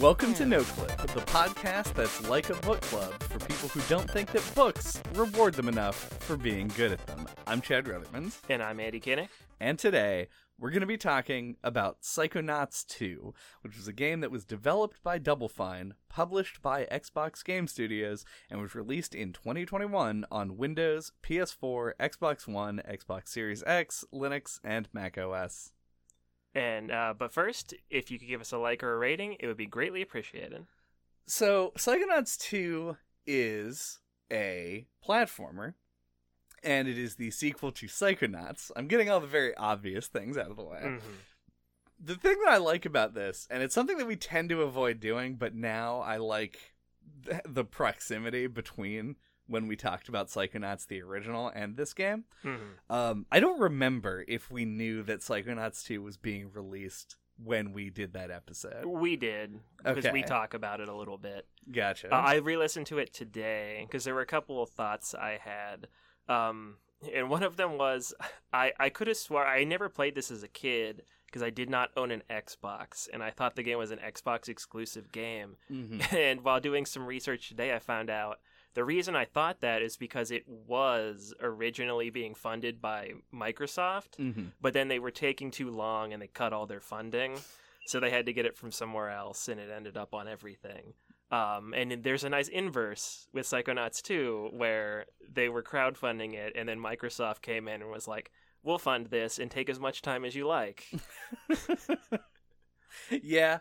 Welcome 0.00 0.34
to 0.34 0.44
No 0.44 0.62
Clip, 0.62 0.96
the 0.98 1.20
podcast 1.20 1.94
that's 1.94 2.28
like 2.28 2.50
a 2.50 2.54
book 2.54 2.80
club 2.82 3.12
for 3.22 3.38
people 3.46 3.68
who 3.68 3.80
don't 3.88 4.10
think 4.10 4.30
that 4.32 4.54
books 4.54 5.00
reward 5.14 5.54
them 5.54 5.68
enough 5.68 5.94
for 6.20 6.36
being 6.36 6.68
good 6.76 6.92
at 6.92 7.06
them. 7.06 7.26
I'm 7.46 7.60
Chad 7.60 7.84
Ruthermans, 7.86 8.38
And 8.50 8.62
I'm 8.62 8.80
Andy 8.80 8.98
Kinnick. 9.00 9.28
and 9.60 9.78
today 9.78 10.28
we're 10.58 10.70
going 10.70 10.80
to 10.80 10.86
be 10.86 10.96
talking 10.96 11.56
about 11.62 12.02
Psychonauts 12.02 12.84
2, 12.86 13.34
which 13.62 13.76
was 13.76 13.86
a 13.88 13.92
game 13.92 14.20
that 14.20 14.30
was 14.30 14.44
developed 14.44 15.02
by 15.02 15.18
Double 15.18 15.48
Fine, 15.48 15.94
published 16.08 16.60
by 16.60 16.84
Xbox 16.86 17.44
Game 17.44 17.66
Studios, 17.66 18.24
and 18.50 18.60
was 18.60 18.74
released 18.74 19.14
in 19.14 19.32
2021 19.32 20.24
on 20.30 20.56
Windows, 20.56 21.12
PS4, 21.22 21.92
Xbox 22.00 22.46
One, 22.48 22.82
Xbox 22.88 23.28
Series 23.28 23.62
X, 23.66 24.04
Linux, 24.12 24.58
and 24.64 24.88
Mac 24.92 25.16
OS. 25.18 25.72
And 26.54 26.90
uh, 26.92 27.14
but 27.18 27.32
first, 27.32 27.74
if 27.90 28.10
you 28.10 28.18
could 28.18 28.28
give 28.28 28.40
us 28.40 28.52
a 28.52 28.58
like 28.58 28.82
or 28.82 28.94
a 28.94 28.98
rating, 28.98 29.36
it 29.40 29.46
would 29.46 29.56
be 29.56 29.66
greatly 29.66 30.02
appreciated. 30.02 30.66
So, 31.26 31.72
Psychonauts 31.76 32.38
2 32.38 32.96
is 33.26 33.98
a 34.30 34.86
platformer, 35.06 35.74
and 36.62 36.86
it 36.86 36.98
is 36.98 37.16
the 37.16 37.30
sequel 37.30 37.72
to 37.72 37.86
Psychonauts. 37.86 38.70
I'm 38.76 38.88
getting 38.88 39.10
all 39.10 39.20
the 39.20 39.26
very 39.26 39.54
obvious 39.56 40.06
things 40.06 40.36
out 40.36 40.50
of 40.50 40.56
the 40.56 40.64
way. 40.64 40.80
Mhm. 40.82 41.00
The 41.98 42.16
thing 42.16 42.36
that 42.44 42.52
I 42.52 42.58
like 42.58 42.84
about 42.84 43.14
this, 43.14 43.46
and 43.50 43.62
it's 43.62 43.74
something 43.74 43.96
that 43.96 44.06
we 44.06 44.16
tend 44.16 44.50
to 44.50 44.62
avoid 44.62 45.00
doing, 45.00 45.36
but 45.36 45.54
now 45.54 46.00
I 46.00 46.18
like 46.18 46.74
th- 47.24 47.40
the 47.46 47.64
proximity 47.64 48.46
between 48.46 49.16
when 49.46 49.66
we 49.66 49.76
talked 49.76 50.08
about 50.08 50.28
Psychonauts, 50.28 50.86
the 50.86 51.02
original, 51.02 51.48
and 51.48 51.76
this 51.76 51.92
game. 51.92 52.24
Mhm. 52.42 52.78
Um, 52.88 53.26
I 53.30 53.40
don't 53.40 53.60
remember 53.60 54.24
if 54.26 54.50
we 54.50 54.64
knew 54.64 55.02
that 55.02 55.20
Psychonauts 55.20 55.84
2 55.84 56.00
was 56.02 56.16
being 56.16 56.50
released 56.52 57.16
when 57.36 57.72
we 57.72 57.90
did 57.90 58.12
that 58.12 58.30
episode. 58.30 58.86
We 58.86 59.16
did 59.16 59.58
because 59.84 60.06
we 60.12 60.22
talk 60.22 60.54
about 60.54 60.80
it 60.80 60.88
a 60.88 60.94
little 60.94 61.18
bit. 61.18 61.46
Gotcha. 61.70 62.14
Uh, 62.14 62.18
I 62.18 62.36
re-listened 62.36 62.86
to 62.86 62.98
it 62.98 63.12
today 63.12 63.80
because 63.86 64.04
there 64.04 64.14
were 64.14 64.20
a 64.20 64.26
couple 64.26 64.62
of 64.62 64.70
thoughts 64.70 65.14
I 65.14 65.38
had, 65.42 65.88
um, 66.28 66.76
and 67.12 67.28
one 67.28 67.42
of 67.42 67.56
them 67.56 67.76
was 67.76 68.14
I 68.52 68.72
I 68.78 68.88
could 68.88 69.08
have 69.08 69.16
swore 69.16 69.44
I 69.44 69.64
never 69.64 69.88
played 69.88 70.14
this 70.14 70.30
as 70.30 70.42
a 70.42 70.48
kid 70.48 71.02
because 71.26 71.42
I 71.42 71.50
did 71.50 71.68
not 71.68 71.90
own 71.96 72.12
an 72.12 72.22
Xbox, 72.30 73.08
and 73.12 73.20
I 73.22 73.30
thought 73.30 73.56
the 73.56 73.64
game 73.64 73.78
was 73.78 73.90
an 73.90 73.98
Xbox 73.98 74.48
exclusive 74.48 75.10
game. 75.10 75.56
Mhm. 75.70 76.12
And 76.16 76.42
while 76.44 76.60
doing 76.60 76.86
some 76.86 77.04
research 77.04 77.48
today, 77.48 77.74
I 77.74 77.80
found 77.80 78.08
out 78.10 78.38
the 78.74 78.84
reason 78.84 79.16
I 79.16 79.24
thought 79.24 79.60
that 79.60 79.82
is 79.82 79.96
because 79.96 80.30
it 80.30 80.46
was 80.46 81.32
originally 81.40 82.10
being 82.10 82.34
funded 82.34 82.80
by 82.80 83.12
Microsoft, 83.32 84.16
Mhm. 84.18 84.52
but 84.60 84.72
then 84.74 84.88
they 84.88 84.98
were 84.98 85.10
taking 85.10 85.50
too 85.50 85.70
long 85.70 86.12
and 86.12 86.20
they 86.20 86.26
cut 86.28 86.52
all 86.52 86.66
their 86.66 86.80
funding. 86.80 87.38
So 87.86 88.00
they 88.00 88.10
had 88.10 88.26
to 88.26 88.32
get 88.32 88.46
it 88.46 88.56
from 88.56 88.72
somewhere 88.72 89.10
else, 89.10 89.46
and 89.48 89.60
it 89.60 89.70
ended 89.70 89.96
up 89.96 90.14
on 90.14 90.26
everything. 90.26 90.94
Um, 91.30 91.74
and 91.74 92.02
there's 92.02 92.24
a 92.24 92.28
nice 92.30 92.48
inverse 92.48 93.28
with 93.32 93.46
Psychonauts 93.46 94.00
2, 94.02 94.50
where 94.52 95.06
they 95.28 95.48
were 95.48 95.62
crowdfunding 95.62 96.32
it, 96.34 96.52
and 96.56 96.68
then 96.68 96.78
Microsoft 96.78 97.42
came 97.42 97.68
in 97.68 97.82
and 97.82 97.90
was 97.90 98.08
like, 98.08 98.30
"We'll 98.62 98.78
fund 98.78 99.08
this 99.08 99.38
and 99.38 99.50
take 99.50 99.68
as 99.68 99.78
much 99.80 100.00
time 100.00 100.24
as 100.24 100.34
you 100.34 100.46
like." 100.46 100.90
yeah 103.22 103.58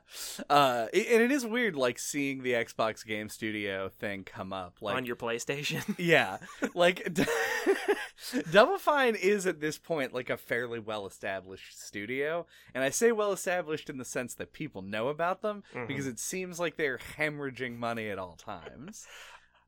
uh 0.50 0.88
it- 0.94 1.08
and 1.12 1.22
it 1.22 1.31
is 1.31 1.45
weird 1.45 1.76
like 1.76 2.00
seeing 2.00 2.44
the 2.44 2.53
xbox 2.53 3.06
game 3.06 3.30
studio 3.30 3.89
thing 3.89 4.23
come 4.23 4.52
up 4.53 4.78
like 4.81 4.95
on 4.95 5.06
your 5.06 5.16
PlayStation. 5.16 5.95
yeah 5.98 6.38
like 6.73 7.08
double 8.52 8.78
fine 8.78 9.16
is 9.16 9.45
at 9.45 9.59
this 9.59 9.78
point 9.78 10.14
like 10.14 10.30
a 10.30 10.38
fairly 10.38 10.80
well 10.80 11.06
established 11.06 11.80
studio 11.81 12.45
and 12.73 12.84
i 12.84 12.89
say 12.89 13.11
well 13.11 13.32
established 13.32 13.89
in 13.89 13.98
the 13.98 14.05
sense 14.05 14.33
that 14.36 14.54
people 14.54 14.82
know 14.82 15.08
about 15.10 15.42
them 15.42 15.64
Mhm. 15.73 15.88
because 15.88 16.08
it 16.08 16.20
seems 16.20 16.60
like 16.60 16.77
they're 16.77 16.99
hemorrhaging 17.17 17.77
money 17.77 18.10
at 18.10 18.17
all 18.20 18.36
times 18.36 19.08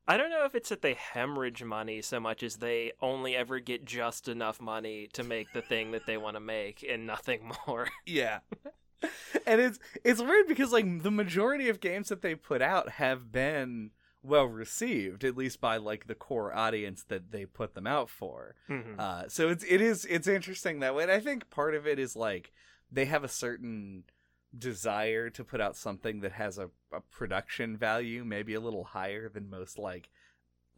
I 0.08 0.16
don't 0.16 0.30
know 0.30 0.44
if 0.44 0.54
it's 0.54 0.68
that 0.68 0.82
they 0.82 0.94
hemorrhage 0.94 1.64
money 1.64 2.00
so 2.00 2.20
much 2.20 2.44
as 2.44 2.58
they 2.58 2.92
only 3.02 3.34
ever 3.34 3.58
get 3.58 3.84
just 3.84 4.28
enough 4.28 4.60
money 4.60 5.08
to 5.14 5.24
make 5.24 5.52
the 5.52 5.62
thing 5.62 5.90
that 5.90 6.06
they 6.06 6.16
want 6.16 6.36
to 6.36 6.40
make 6.40 6.86
and 6.88 7.08
nothing 7.08 7.50
more. 7.66 7.88
Yeah. 8.06 8.38
and 9.46 9.60
it's 9.60 9.78
it's 10.04 10.20
weird 10.22 10.46
because 10.48 10.72
like 10.72 11.02
the 11.02 11.10
majority 11.10 11.68
of 11.68 11.80
games 11.80 12.08
that 12.08 12.22
they 12.22 12.34
put 12.34 12.62
out 12.62 12.90
have 12.92 13.30
been 13.32 13.90
well 14.22 14.46
received, 14.46 15.22
at 15.22 15.36
least 15.36 15.60
by 15.60 15.76
like 15.76 16.06
the 16.06 16.14
core 16.14 16.54
audience 16.54 17.04
that 17.04 17.30
they 17.30 17.44
put 17.44 17.74
them 17.74 17.86
out 17.86 18.08
for. 18.10 18.54
Mhm. 18.68 18.98
Uh 18.98 19.28
so 19.28 19.48
it's 19.50 19.64
it 19.64 19.80
is 19.80 20.04
it's 20.06 20.26
interesting 20.26 20.80
that 20.80 20.94
way. 20.94 21.02
And 21.04 21.12
I 21.12 21.20
think 21.20 21.50
part 21.50 21.74
of 21.74 21.86
it 21.86 21.98
is 21.98 22.16
like 22.16 22.52
they 22.90 23.04
have 23.04 23.22
a 23.24 23.28
certain 23.28 24.04
desire 24.56 25.28
to 25.30 25.44
put 25.44 25.60
out 25.60 25.76
something 25.76 26.20
that 26.20 26.32
has 26.32 26.56
a, 26.58 26.70
a 26.92 27.00
production 27.10 27.76
value 27.76 28.24
maybe 28.24 28.54
a 28.54 28.60
little 28.60 28.84
higher 28.84 29.28
than 29.28 29.50
most 29.50 29.78
like 29.78 30.08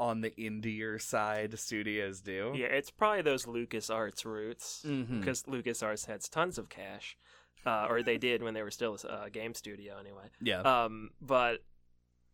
on 0.01 0.21
the 0.21 0.31
indier 0.39 0.99
side 1.01 1.59
studios 1.59 2.21
do. 2.21 2.53
yeah, 2.57 2.67
it's 2.67 2.91
probably 2.91 3.23
those 3.23 3.47
LucasArts 3.47 4.25
roots 4.25 4.85
Mhm. 4.87 5.21
because 5.21 5.43
LucasArts 5.45 6.07
has 6.07 6.29
tons 6.29 6.57
of 6.57 6.69
cash, 6.69 7.17
uh, 7.69 7.87
or 7.89 8.03
they 8.03 8.17
did 8.19 8.43
when 8.43 8.55
they 8.55 8.63
were 8.63 8.71
still 8.71 8.97
a 9.05 9.13
uh, 9.13 9.29
game 9.29 9.55
studio 9.55 9.97
anyway. 10.01 10.25
Yeah. 10.41 10.61
Um, 10.61 11.11
but 11.21 11.59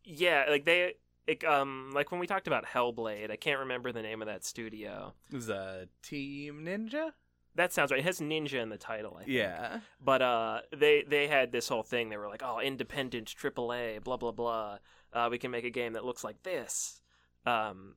yeah, 0.04 0.44
like 0.48 0.64
they. 0.64 0.94
It, 1.26 1.42
um, 1.42 1.90
like 1.94 2.10
when 2.10 2.20
we 2.20 2.26
talked 2.26 2.46
about 2.46 2.66
Hellblade, 2.66 3.30
I 3.30 3.36
can't 3.36 3.60
remember 3.60 3.92
the 3.92 4.02
name 4.02 4.20
of 4.20 4.26
that 4.26 4.44
studio. 4.44 5.14
it 5.32 5.34
was 5.34 5.48
a 5.48 5.88
Team 6.02 6.66
Ninja? 6.66 7.12
That 7.54 7.72
sounds 7.72 7.90
right. 7.90 8.00
It 8.00 8.04
has 8.04 8.20
ninja 8.20 8.60
in 8.60 8.68
the 8.68 8.76
title. 8.76 9.14
I 9.14 9.20
think. 9.20 9.30
Yeah. 9.30 9.78
But 10.04 10.22
uh, 10.22 10.60
they 10.76 11.04
they 11.08 11.28
had 11.28 11.50
this 11.50 11.68
whole 11.68 11.82
thing. 11.82 12.08
They 12.08 12.16
were 12.16 12.28
like, 12.28 12.42
"Oh, 12.44 12.58
independent 12.60 13.28
AAA, 13.28 14.02
blah 14.02 14.16
blah 14.16 14.32
blah. 14.32 14.78
Uh, 15.12 15.28
we 15.30 15.38
can 15.38 15.50
make 15.50 15.64
a 15.64 15.70
game 15.70 15.92
that 15.92 16.04
looks 16.04 16.24
like 16.24 16.42
this." 16.42 17.00
Um, 17.46 17.94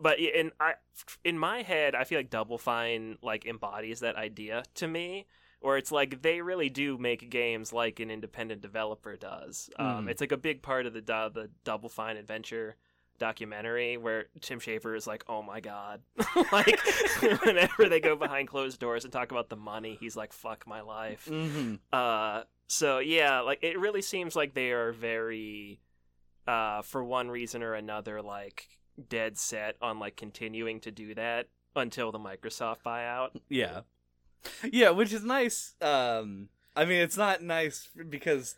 but 0.00 0.18
in 0.18 0.52
I 0.58 0.74
in 1.22 1.38
my 1.38 1.62
head, 1.62 1.94
I 1.94 2.04
feel 2.04 2.18
like 2.18 2.30
Double 2.30 2.58
Fine 2.58 3.18
like 3.22 3.44
embodies 3.46 4.00
that 4.00 4.16
idea 4.16 4.64
to 4.76 4.88
me, 4.88 5.26
where 5.64 5.76
it's 5.78 5.90
like 5.90 6.22
they 6.22 6.40
really 6.42 6.68
do 6.68 6.98
make 6.98 7.30
games 7.30 7.72
like 7.72 7.98
an 7.98 8.10
independent 8.10 8.60
developer 8.60 9.16
does. 9.16 9.70
Um, 9.78 10.06
Mhm. 10.06 10.10
It's 10.10 10.20
like 10.20 10.32
a 10.32 10.36
big 10.36 10.62
part 10.62 10.86
of 10.86 10.92
the 10.92 11.00
the 11.00 11.50
Double 11.64 11.88
Fine 11.88 12.16
adventure 12.18 12.76
documentary 13.18 13.96
where 13.96 14.26
Tim 14.40 14.58
Schafer 14.60 14.96
is 14.96 15.06
like, 15.06 15.24
"Oh 15.28 15.40
my 15.42 15.60
god!" 15.60 16.02
like 16.52 16.78
whenever 17.44 17.88
they 17.88 18.00
go 18.00 18.16
behind 18.16 18.48
closed 18.48 18.78
doors 18.80 19.04
and 19.04 19.12
talk 19.12 19.30
about 19.30 19.48
the 19.48 19.56
money, 19.56 19.96
he's 20.00 20.16
like, 20.16 20.32
"Fuck 20.32 20.66
my 20.66 20.80
life." 20.82 21.26
Mm-hmm. 21.30 21.76
Uh, 21.92 22.42
so 22.66 22.98
yeah, 22.98 23.40
like 23.40 23.60
it 23.62 23.78
really 23.78 24.02
seems 24.02 24.34
like 24.36 24.54
they 24.54 24.72
are 24.72 24.92
very, 24.92 25.80
uh, 26.46 26.82
for 26.82 27.02
one 27.04 27.30
reason 27.30 27.62
or 27.62 27.74
another, 27.74 28.20
like 28.20 28.68
dead 29.08 29.38
set 29.38 29.76
on 29.80 29.98
like 29.98 30.16
continuing 30.16 30.80
to 30.80 30.90
do 30.90 31.14
that 31.14 31.48
until 31.76 32.12
the 32.12 32.18
Microsoft 32.18 32.82
buyout. 32.84 33.30
Yeah. 33.48 33.80
Yeah, 34.70 34.90
which 34.90 35.12
is 35.12 35.24
nice. 35.24 35.74
Um 35.80 36.48
I 36.76 36.84
mean 36.84 37.00
it's 37.00 37.16
not 37.16 37.42
nice 37.42 37.88
because 38.08 38.56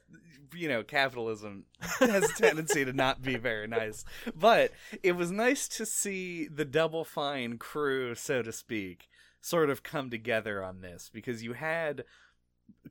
you 0.55 0.69
know, 0.69 0.83
capitalism 0.83 1.65
has 1.99 2.31
a 2.31 2.35
tendency 2.35 2.85
to 2.85 2.93
not 2.93 3.23
be 3.23 3.37
very 3.37 3.67
nice. 3.67 4.05
But 4.35 4.73
it 5.03 5.13
was 5.13 5.31
nice 5.31 5.69
to 5.69 5.85
see 5.85 6.49
the 6.49 6.65
double 6.65 7.05
fine 7.05 7.59
crew, 7.59 8.15
so 8.15 8.43
to 8.43 8.53
speak, 8.53 9.09
sort 9.41 9.71
of 9.71 9.83
come 9.83 10.09
together 10.09 10.63
on 10.63 10.81
this 10.81 11.11
because 11.13 11.43
you 11.43 11.55
had 11.55 12.05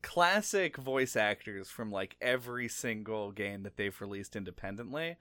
classic 0.02 0.78
voice 0.78 1.16
actors 1.16 1.70
from 1.70 1.92
like 1.92 2.16
every 2.22 2.68
single 2.68 3.32
game 3.32 3.64
that 3.64 3.78
they've 3.78 4.00
released 4.02 4.36
independently. 4.36 5.16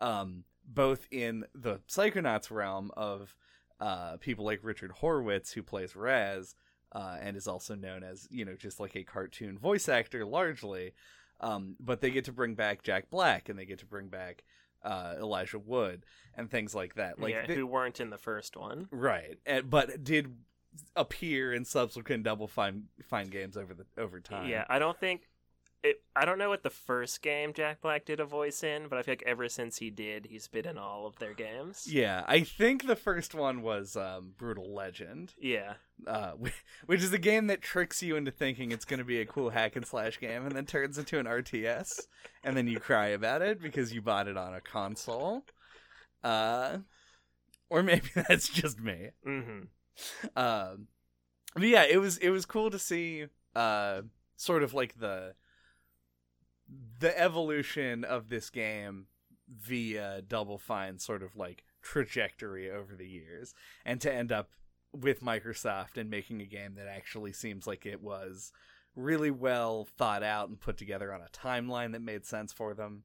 Um 0.00 0.44
both 0.68 1.06
in 1.10 1.44
the 1.54 1.80
Psychonauts 1.88 2.50
realm 2.50 2.90
of 2.96 3.34
uh, 3.80 4.16
people 4.18 4.44
like 4.44 4.60
Richard 4.62 4.92
Horvitz, 5.00 5.52
who 5.54 5.62
plays 5.62 5.96
Raz, 5.96 6.54
uh, 6.92 7.16
and 7.20 7.36
is 7.36 7.46
also 7.48 7.74
known 7.74 8.02
as, 8.02 8.26
you 8.30 8.44
know, 8.44 8.54
just 8.54 8.80
like 8.80 8.96
a 8.96 9.04
cartoon 9.04 9.58
voice 9.58 9.88
actor 9.88 10.24
largely. 10.24 10.92
Um, 11.40 11.76
but 11.78 12.00
they 12.00 12.10
get 12.10 12.24
to 12.24 12.32
bring 12.32 12.54
back 12.54 12.82
Jack 12.82 13.10
Black 13.10 13.48
and 13.48 13.58
they 13.58 13.64
get 13.66 13.78
to 13.80 13.86
bring 13.86 14.08
back 14.08 14.42
uh, 14.82 15.14
Elijah 15.18 15.58
Wood 15.58 16.04
and 16.34 16.50
things 16.50 16.74
like 16.74 16.94
that. 16.94 17.20
Like 17.20 17.32
yeah, 17.34 17.46
they- 17.46 17.54
who 17.54 17.66
weren't 17.66 18.00
in 18.00 18.10
the 18.10 18.18
first 18.18 18.56
one. 18.56 18.88
right, 18.90 19.38
and, 19.46 19.68
but 19.70 20.02
did 20.02 20.34
appear 20.96 21.52
in 21.52 21.64
subsequent 21.64 22.22
Double 22.24 22.46
Fine 22.48 22.84
Fine 23.04 23.28
games 23.28 23.56
over 23.56 23.74
the 23.74 23.84
over 23.96 24.20
time. 24.20 24.48
Yeah, 24.48 24.64
I 24.68 24.78
don't 24.78 24.98
think 24.98 25.27
it. 25.82 26.02
I 26.16 26.24
don't 26.24 26.38
know 26.38 26.48
what 26.48 26.62
the 26.62 26.70
first 26.70 27.22
game 27.22 27.52
Jack 27.52 27.80
Black 27.80 28.04
did 28.04 28.20
a 28.20 28.24
voice 28.24 28.62
in, 28.64 28.88
but 28.88 28.98
I 28.98 29.02
feel 29.02 29.12
like 29.12 29.22
ever 29.26 29.48
since 29.48 29.78
he 29.78 29.90
did, 29.90 30.26
he's 30.26 30.48
been 30.48 30.66
in 30.66 30.76
all 30.78 31.06
of 31.06 31.18
their 31.18 31.34
games. 31.34 31.86
Yeah, 31.90 32.24
I 32.26 32.40
think 32.40 32.86
the 32.86 32.96
first 32.96 33.34
one 33.34 33.62
was 33.62 33.96
um, 33.96 34.32
Brutal 34.36 34.74
Legend, 34.74 35.34
Yeah. 35.40 35.74
uh, 36.06 36.32
which 36.86 37.02
is 37.02 37.12
a 37.12 37.18
game 37.18 37.46
that 37.48 37.60
tricks 37.62 38.02
you 38.02 38.16
into 38.16 38.30
thinking 38.30 38.72
it's 38.72 38.84
going 38.84 38.98
to 38.98 39.04
be 39.04 39.20
a 39.20 39.26
cool 39.26 39.50
hack 39.50 39.76
and 39.76 39.86
slash 39.86 40.18
game, 40.18 40.44
and 40.46 40.52
then 40.52 40.66
turns 40.66 40.98
into 40.98 41.18
an 41.18 41.26
RTS, 41.26 42.00
and 42.44 42.56
then 42.56 42.66
you 42.66 42.80
cry 42.80 43.06
about 43.08 43.42
it 43.42 43.60
because 43.62 43.92
you 43.92 44.02
bought 44.02 44.28
it 44.28 44.36
on 44.36 44.54
a 44.54 44.60
console. 44.60 45.44
Uh, 46.24 46.78
or 47.70 47.82
maybe 47.82 48.08
that's 48.28 48.48
just 48.48 48.80
me. 48.80 49.10
Mm-hmm. 49.26 49.60
Um, 50.36 50.88
but 51.54 51.64
yeah, 51.66 51.84
it 51.84 51.98
was 52.00 52.18
it 52.18 52.30
was 52.30 52.46
cool 52.46 52.70
to 52.70 52.78
see 52.78 53.26
uh, 53.54 54.02
sort 54.36 54.62
of 54.62 54.74
like 54.74 54.98
the 54.98 55.34
the 56.98 57.18
evolution 57.18 58.04
of 58.04 58.28
this 58.28 58.50
game 58.50 59.06
via 59.48 60.22
Double 60.22 60.58
Fine 60.58 60.98
sort 60.98 61.22
of 61.22 61.36
like 61.36 61.64
trajectory 61.82 62.70
over 62.70 62.94
the 62.94 63.08
years, 63.08 63.54
and 63.84 64.00
to 64.00 64.12
end 64.12 64.32
up 64.32 64.50
with 64.92 65.22
Microsoft 65.22 65.96
and 65.96 66.10
making 66.10 66.40
a 66.40 66.46
game 66.46 66.74
that 66.76 66.86
actually 66.86 67.32
seems 67.32 67.66
like 67.66 67.86
it 67.86 68.02
was 68.02 68.52
really 68.96 69.30
well 69.30 69.86
thought 69.96 70.22
out 70.22 70.48
and 70.48 70.60
put 70.60 70.76
together 70.76 71.12
on 71.12 71.20
a 71.20 71.28
timeline 71.28 71.92
that 71.92 72.02
made 72.02 72.26
sense 72.26 72.52
for 72.52 72.74
them. 72.74 73.04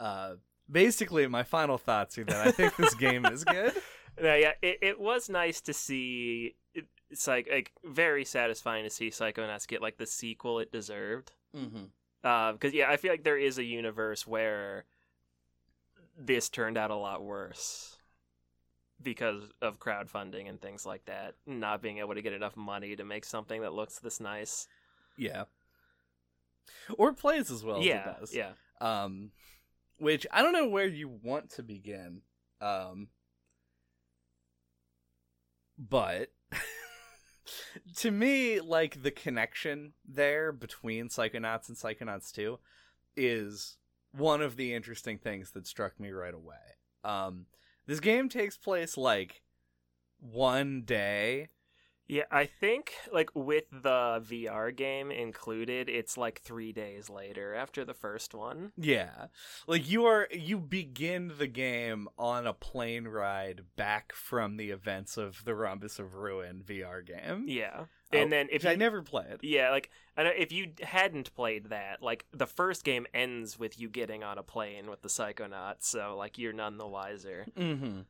Uh, 0.00 0.34
basically, 0.70 1.26
my 1.26 1.42
final 1.42 1.78
thoughts 1.78 2.18
are 2.18 2.24
that 2.24 2.46
I 2.46 2.50
think 2.50 2.76
this 2.76 2.94
game 2.94 3.24
is 3.26 3.44
good. 3.44 3.74
Yeah, 4.20 4.34
yeah, 4.34 4.52
it, 4.62 4.78
it 4.82 5.00
was 5.00 5.28
nice 5.28 5.60
to 5.60 5.72
see. 5.72 6.56
It's 7.08 7.28
like 7.28 7.48
like 7.48 7.70
very 7.84 8.24
satisfying 8.24 8.82
to 8.82 8.90
see 8.90 9.10
Psychonauts 9.10 9.68
get 9.68 9.80
like 9.80 9.96
the 9.96 10.06
sequel 10.06 10.58
it 10.58 10.72
deserved. 10.72 11.30
Mm-hmm. 11.56 11.84
Because 12.22 12.72
yeah, 12.72 12.90
I 12.90 12.96
feel 12.96 13.12
like 13.12 13.24
there 13.24 13.38
is 13.38 13.58
a 13.58 13.64
universe 13.64 14.26
where 14.26 14.84
this 16.18 16.48
turned 16.48 16.76
out 16.76 16.90
a 16.90 16.96
lot 16.96 17.22
worse 17.22 17.96
because 19.00 19.42
of 19.62 19.78
crowdfunding 19.78 20.48
and 20.48 20.60
things 20.60 20.84
like 20.84 21.04
that, 21.04 21.34
not 21.46 21.80
being 21.80 21.98
able 21.98 22.14
to 22.14 22.22
get 22.22 22.32
enough 22.32 22.56
money 22.56 22.96
to 22.96 23.04
make 23.04 23.24
something 23.24 23.60
that 23.62 23.72
looks 23.72 23.98
this 24.00 24.20
nice. 24.20 24.66
Yeah. 25.16 25.44
Or 26.96 27.12
plays 27.12 27.50
as 27.50 27.64
well 27.64 27.80
yeah, 27.80 27.94
as 27.94 28.06
it 28.06 28.20
does. 28.20 28.34
yeah. 28.34 28.50
Um, 28.80 29.30
which 29.98 30.26
I 30.32 30.42
don't 30.42 30.52
know 30.52 30.68
where 30.68 30.86
you 30.86 31.08
want 31.08 31.50
to 31.50 31.62
begin. 31.62 32.22
Um, 32.60 33.08
but 35.78 36.32
to 37.96 38.10
me, 38.10 38.60
like 38.60 39.02
the 39.02 39.10
connection 39.10 39.92
there 40.06 40.52
between 40.52 41.08
Psychonauts 41.08 41.68
and 41.68 41.76
Psychonauts 41.76 42.32
2 42.32 42.58
is 43.16 43.76
one 44.12 44.42
of 44.42 44.56
the 44.56 44.74
interesting 44.74 45.18
things 45.18 45.50
that 45.52 45.66
struck 45.66 45.98
me 46.00 46.10
right 46.10 46.34
away. 46.34 46.56
Um, 47.04 47.46
this 47.86 48.00
game 48.00 48.28
takes 48.28 48.56
place 48.56 48.96
like 48.96 49.42
one 50.20 50.82
day 50.82 51.48
Yeah, 52.08 52.24
I 52.30 52.46
think 52.46 52.94
like 53.12 53.30
with 53.34 53.64
the 53.70 54.22
VR 54.26 54.74
game 54.74 55.10
included, 55.10 55.90
it's 55.90 56.16
like 56.16 56.40
three 56.40 56.72
days 56.72 57.10
later 57.10 57.54
after 57.54 57.84
the 57.84 57.92
first 57.92 58.34
one. 58.34 58.72
Yeah. 58.78 59.26
Like 59.66 59.88
you 59.88 60.06
are 60.06 60.26
you 60.32 60.58
begin 60.58 61.32
the 61.38 61.46
game 61.46 62.08
on 62.18 62.46
a 62.46 62.54
plane 62.54 63.08
ride 63.08 63.62
back 63.76 64.14
from 64.14 64.56
the 64.56 64.70
events 64.70 65.18
of 65.18 65.44
the 65.44 65.54
Rhombus 65.54 65.98
of 65.98 66.14
Ruin 66.14 66.62
VR 66.66 67.06
game. 67.06 67.44
Yeah, 67.46 67.84
Oh, 68.12 68.16
and 68.16 68.32
then 68.32 68.46
if 68.46 68.62
which 68.62 68.66
I 68.66 68.72
you, 68.72 68.78
never 68.78 69.02
played. 69.02 69.32
It. 69.32 69.44
Yeah, 69.44 69.70
like 69.70 69.90
I 70.16 70.22
know 70.22 70.30
if 70.34 70.50
you 70.50 70.72
hadn't 70.82 71.34
played 71.34 71.66
that, 71.66 72.02
like 72.02 72.24
the 72.32 72.46
first 72.46 72.84
game 72.84 73.06
ends 73.12 73.58
with 73.58 73.78
you 73.78 73.90
getting 73.90 74.24
on 74.24 74.38
a 74.38 74.42
plane 74.42 74.88
with 74.88 75.02
the 75.02 75.08
Psychonauts, 75.08 75.82
so 75.84 76.16
like 76.16 76.38
you're 76.38 76.54
none 76.54 76.78
the 76.78 76.86
wiser. 76.86 77.46
Mm-hmm. 77.56 78.00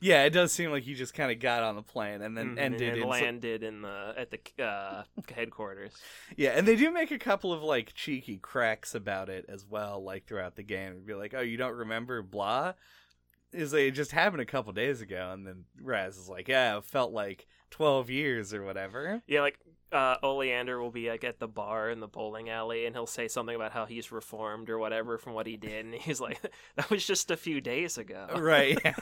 Yeah, 0.00 0.24
it 0.24 0.30
does 0.30 0.52
seem 0.52 0.70
like 0.70 0.86
you 0.86 0.94
just 0.94 1.14
kind 1.14 1.30
of 1.32 1.40
got 1.40 1.62
on 1.62 1.76
the 1.76 1.82
plane 1.82 2.22
and 2.22 2.36
then 2.36 2.54
Mhm, 2.56 2.58
ended 2.58 2.82
and 2.82 3.02
in 3.02 3.08
landed 3.08 3.62
in 3.62 3.82
the 3.82 4.14
at 4.16 4.30
the 4.30 4.62
uh, 4.64 5.04
headquarters. 5.34 5.96
Yeah, 6.36 6.50
and 6.50 6.66
they 6.66 6.76
do 6.76 6.90
make 6.90 7.10
a 7.10 7.18
couple 7.18 7.52
of 7.52 7.62
like 7.62 7.94
cheeky 7.94 8.38
cracks 8.38 8.94
about 8.94 9.28
it 9.28 9.44
as 9.48 9.64
well, 9.64 10.02
like 10.02 10.26
throughout 10.26 10.56
the 10.56 10.62
game. 10.62 10.92
It'd 10.92 11.06
be 11.06 11.14
like, 11.14 11.34
"Oh, 11.34 11.40
you 11.40 11.56
don't 11.56 11.76
remember 11.76 12.22
blah?" 12.22 12.74
Is 13.52 13.72
like, 13.72 13.82
it 13.82 13.90
just 13.92 14.12
happened 14.12 14.42
a 14.42 14.46
couple 14.46 14.72
days 14.72 15.00
ago, 15.00 15.30
and 15.32 15.46
then 15.46 15.64
Raz 15.80 16.16
is 16.18 16.28
like, 16.28 16.48
"Yeah, 16.48 16.78
it 16.78 16.84
felt 16.84 17.12
like 17.12 17.46
twelve 17.70 18.10
years 18.10 18.52
or 18.52 18.64
whatever." 18.64 19.22
Yeah, 19.26 19.40
like 19.40 19.58
uh, 19.96 20.16
Oleander 20.22 20.80
will 20.80 20.90
be 20.90 21.08
like 21.08 21.24
at 21.24 21.40
the 21.40 21.48
bar 21.48 21.90
in 21.90 22.00
the 22.00 22.06
bowling 22.06 22.50
alley, 22.50 22.86
and 22.86 22.94
he'll 22.94 23.06
say 23.06 23.28
something 23.28 23.56
about 23.56 23.72
how 23.72 23.86
he's 23.86 24.12
reformed 24.12 24.68
or 24.68 24.78
whatever 24.78 25.16
from 25.16 25.32
what 25.32 25.46
he 25.46 25.56
did, 25.56 25.86
and 25.86 25.94
he's 26.02 26.20
like, 26.20 26.40
"That 26.76 26.90
was 26.90 27.06
just 27.06 27.30
a 27.30 27.36
few 27.36 27.60
days 27.60 27.98
ago." 27.98 28.28
right. 28.36 28.78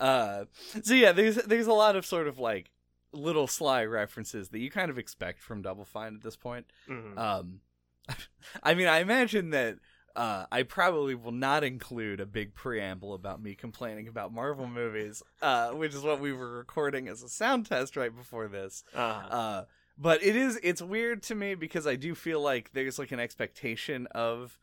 uh, 0.00 0.44
so 0.82 0.94
yeah, 0.94 1.12
there's 1.12 1.36
there's 1.36 1.66
a 1.66 1.72
lot 1.72 1.96
of 1.96 2.06
sort 2.06 2.28
of 2.28 2.38
like 2.38 2.70
little 3.12 3.46
sly 3.46 3.84
references 3.84 4.50
that 4.50 4.60
you 4.60 4.70
kind 4.70 4.90
of 4.90 4.98
expect 4.98 5.42
from 5.42 5.62
Double 5.62 5.84
Fine 5.84 6.14
at 6.14 6.22
this 6.22 6.36
point. 6.36 6.66
Mhm. 6.88 7.18
Um, 7.18 7.60
I 8.62 8.74
mean, 8.74 8.86
I 8.86 9.00
imagine 9.00 9.50
that 9.50 9.78
uh, 10.14 10.46
I 10.52 10.62
probably 10.62 11.14
will 11.14 11.32
not 11.32 11.64
include 11.64 12.20
a 12.20 12.26
big 12.26 12.54
preamble 12.54 13.14
about 13.14 13.42
me 13.42 13.54
complaining 13.54 14.08
about 14.08 14.32
Marvel 14.32 14.66
movies, 14.66 15.22
uh, 15.40 15.70
which 15.70 15.94
is 15.94 16.02
what 16.02 16.20
we 16.20 16.32
were 16.32 16.50
recording 16.50 17.08
as 17.08 17.22
a 17.22 17.28
sound 17.28 17.66
test 17.66 17.96
right 17.96 18.14
before 18.14 18.48
this. 18.48 18.84
Uh-huh. 18.94 19.34
Uh, 19.34 19.64
but 19.98 20.22
it 20.22 20.36
is 20.36 20.58
it's 20.62 20.82
weird 20.82 21.22
to 21.24 21.34
me 21.34 21.54
because 21.54 21.86
I 21.86 21.96
do 21.96 22.14
feel 22.14 22.40
like 22.40 22.72
there's 22.72 22.98
like 22.98 23.12
an 23.12 23.20
expectation 23.20 24.06
of 24.08 24.58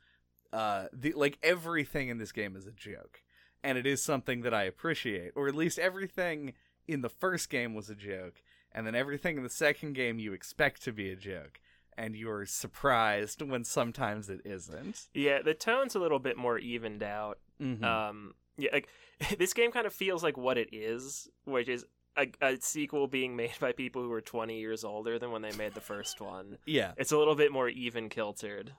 uh, 0.51 0.85
the 0.91 1.13
like 1.13 1.37
everything 1.43 2.09
in 2.09 2.17
this 2.17 2.31
game 2.31 2.55
is 2.55 2.67
a 2.67 2.71
joke, 2.71 3.21
and 3.63 3.77
it 3.77 3.85
is 3.85 4.03
something 4.03 4.41
that 4.41 4.53
I 4.53 4.63
appreciate, 4.63 5.31
or 5.35 5.47
at 5.47 5.55
least 5.55 5.79
everything 5.79 6.53
in 6.87 7.01
the 7.01 7.09
first 7.09 7.49
game 7.49 7.73
was 7.73 7.89
a 7.89 7.95
joke, 7.95 8.41
and 8.71 8.85
then 8.85 8.95
everything 8.95 9.37
in 9.37 9.43
the 9.43 9.49
second 9.49 9.93
game 9.93 10.19
you 10.19 10.33
expect 10.33 10.83
to 10.83 10.91
be 10.91 11.11
a 11.11 11.15
joke, 11.15 11.59
and 11.99 12.15
you're 12.15 12.45
surprised 12.45 13.41
when 13.41 13.63
sometimes 13.63 14.29
it 14.29 14.41
isn't. 14.45 15.07
Yeah, 15.13 15.41
the 15.41 15.53
tone's 15.53 15.95
a 15.95 15.99
little 15.99 16.19
bit 16.19 16.37
more 16.37 16.57
evened 16.57 17.03
out. 17.03 17.39
Mhm. 17.61 17.83
Um, 17.83 18.33
yeah, 18.57 18.69
like 18.73 18.87
this 19.37 19.53
game 19.53 19.71
kind 19.71 19.85
of 19.85 19.93
feels 19.93 20.23
like 20.23 20.37
what 20.37 20.57
it 20.57 20.69
is, 20.73 21.27
which 21.45 21.67
is 21.69 21.85
a, 22.17 22.27
a 22.41 22.57
sequel 22.61 23.07
being 23.07 23.35
made 23.35 23.53
by 23.59 23.71
people 23.73 24.01
who 24.01 24.09
were 24.09 24.21
20 24.21 24.59
years 24.59 24.83
older 24.83 25.19
than 25.19 25.31
when 25.31 25.41
they 25.41 25.51
made 25.53 25.73
the 25.75 25.81
first 25.81 26.19
one. 26.35 26.57
yeah, 26.65 26.93
It's 26.97 27.11
a 27.11 27.17
little 27.17 27.35
bit 27.35 27.51
more 27.51 27.69
even 27.69 28.09
kiltered. 28.09 28.73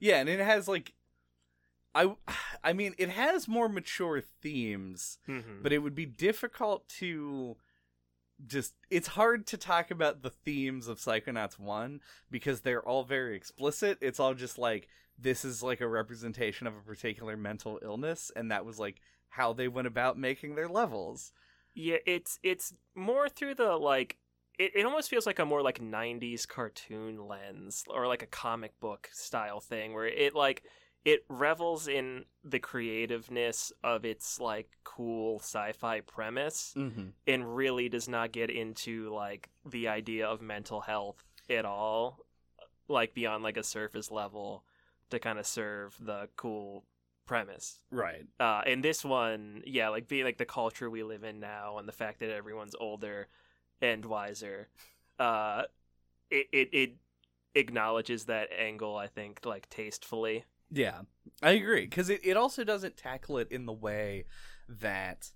yeah, 0.00 0.16
and 0.18 0.28
it 0.28 0.40
has 0.40 0.66
like. 0.68 0.92
I, 1.94 2.14
I 2.64 2.72
mean, 2.72 2.94
it 2.98 3.08
has 3.10 3.48
more 3.48 3.68
mature 3.68 4.20
themes, 4.20 5.18
Mhm. 5.28 5.62
but 5.62 5.72
it 5.72 5.78
would 5.78 5.94
be 5.94 6.06
difficult 6.06 6.88
to 7.00 7.56
just 8.46 8.74
it's 8.90 9.08
hard 9.08 9.46
to 9.46 9.56
talk 9.56 9.90
about 9.90 10.22
the 10.22 10.30
themes 10.30 10.88
of 10.88 10.98
Psychonauts 10.98 11.58
1 11.58 12.00
because 12.30 12.60
they're 12.60 12.86
all 12.86 13.04
very 13.04 13.36
explicit. 13.36 13.98
It's 14.00 14.20
all 14.20 14.34
just 14.34 14.58
like 14.58 14.88
this 15.18 15.44
is 15.44 15.62
like 15.62 15.80
a 15.80 15.88
representation 15.88 16.66
of 16.66 16.74
a 16.74 16.80
particular 16.80 17.36
mental 17.36 17.78
illness 17.82 18.30
and 18.36 18.50
that 18.50 18.66
was 18.66 18.78
like 18.78 19.00
how 19.30 19.52
they 19.52 19.68
went 19.68 19.86
about 19.86 20.18
making 20.18 20.54
their 20.54 20.68
levels. 20.68 21.32
Yeah, 21.74 21.96
it's 22.06 22.38
it's 22.42 22.74
more 22.94 23.28
through 23.28 23.54
the 23.54 23.76
like 23.76 24.18
it, 24.58 24.72
it 24.74 24.86
almost 24.86 25.10
feels 25.10 25.26
like 25.26 25.38
a 25.38 25.44
more 25.44 25.62
like 25.62 25.80
90s 25.80 26.46
cartoon 26.48 27.26
lens 27.26 27.84
or 27.88 28.06
like 28.06 28.22
a 28.22 28.26
comic 28.26 28.78
book 28.80 29.08
style 29.12 29.60
thing 29.60 29.92
where 29.92 30.06
it 30.06 30.34
like 30.34 30.62
it 31.06 31.24
revels 31.28 31.86
in 31.86 32.24
the 32.44 32.58
creativeness 32.58 33.72
of 33.84 34.04
its 34.04 34.40
like 34.40 34.68
cool 34.82 35.38
sci-fi 35.38 36.00
premise 36.00 36.74
Mhm. 36.76 37.12
and 37.28 37.56
really 37.56 37.88
does 37.88 38.08
not 38.08 38.32
get 38.32 38.50
into 38.50 39.08
like 39.14 39.48
the 39.64 39.86
idea 39.88 40.26
of 40.26 40.42
mental 40.42 40.80
health 40.80 41.24
at 41.48 41.64
all 41.64 42.26
like 42.88 43.14
beyond 43.14 43.44
like 43.44 43.56
a 43.56 43.62
surface 43.62 44.10
level 44.10 44.64
to 45.10 45.20
kind 45.20 45.38
of 45.38 45.46
serve 45.46 45.96
the 46.00 46.28
cool 46.36 46.84
premise 47.24 47.82
Right. 47.90 48.26
uh 48.40 48.62
in 48.66 48.80
this 48.80 49.04
one 49.04 49.62
yeah 49.64 49.88
like 49.88 50.08
being 50.08 50.24
like 50.24 50.38
the 50.38 50.44
culture 50.44 50.90
we 50.90 51.02
live 51.04 51.22
in 51.24 51.38
now 51.40 51.78
and 51.78 51.86
the 51.88 51.92
fact 51.92 52.18
that 52.20 52.30
everyone's 52.30 52.74
older 52.78 53.28
and 53.80 54.04
wiser 54.04 54.68
uh 55.20 55.62
it 56.30 56.48
it, 56.52 56.68
it 56.72 56.96
acknowledges 57.54 58.24
that 58.26 58.48
angle 58.56 58.96
i 58.96 59.06
think 59.06 59.40
like 59.44 59.68
tastefully 59.68 60.44
Yeah, 60.70 61.02
I 61.42 61.52
agree 61.52 61.82
because 61.82 62.10
it, 62.10 62.20
it 62.24 62.36
also 62.36 62.64
doesn't 62.64 62.96
tackle 62.96 63.38
it 63.38 63.48
in 63.50 63.66
the 63.66 63.72
way 63.72 64.24
that 64.68 65.30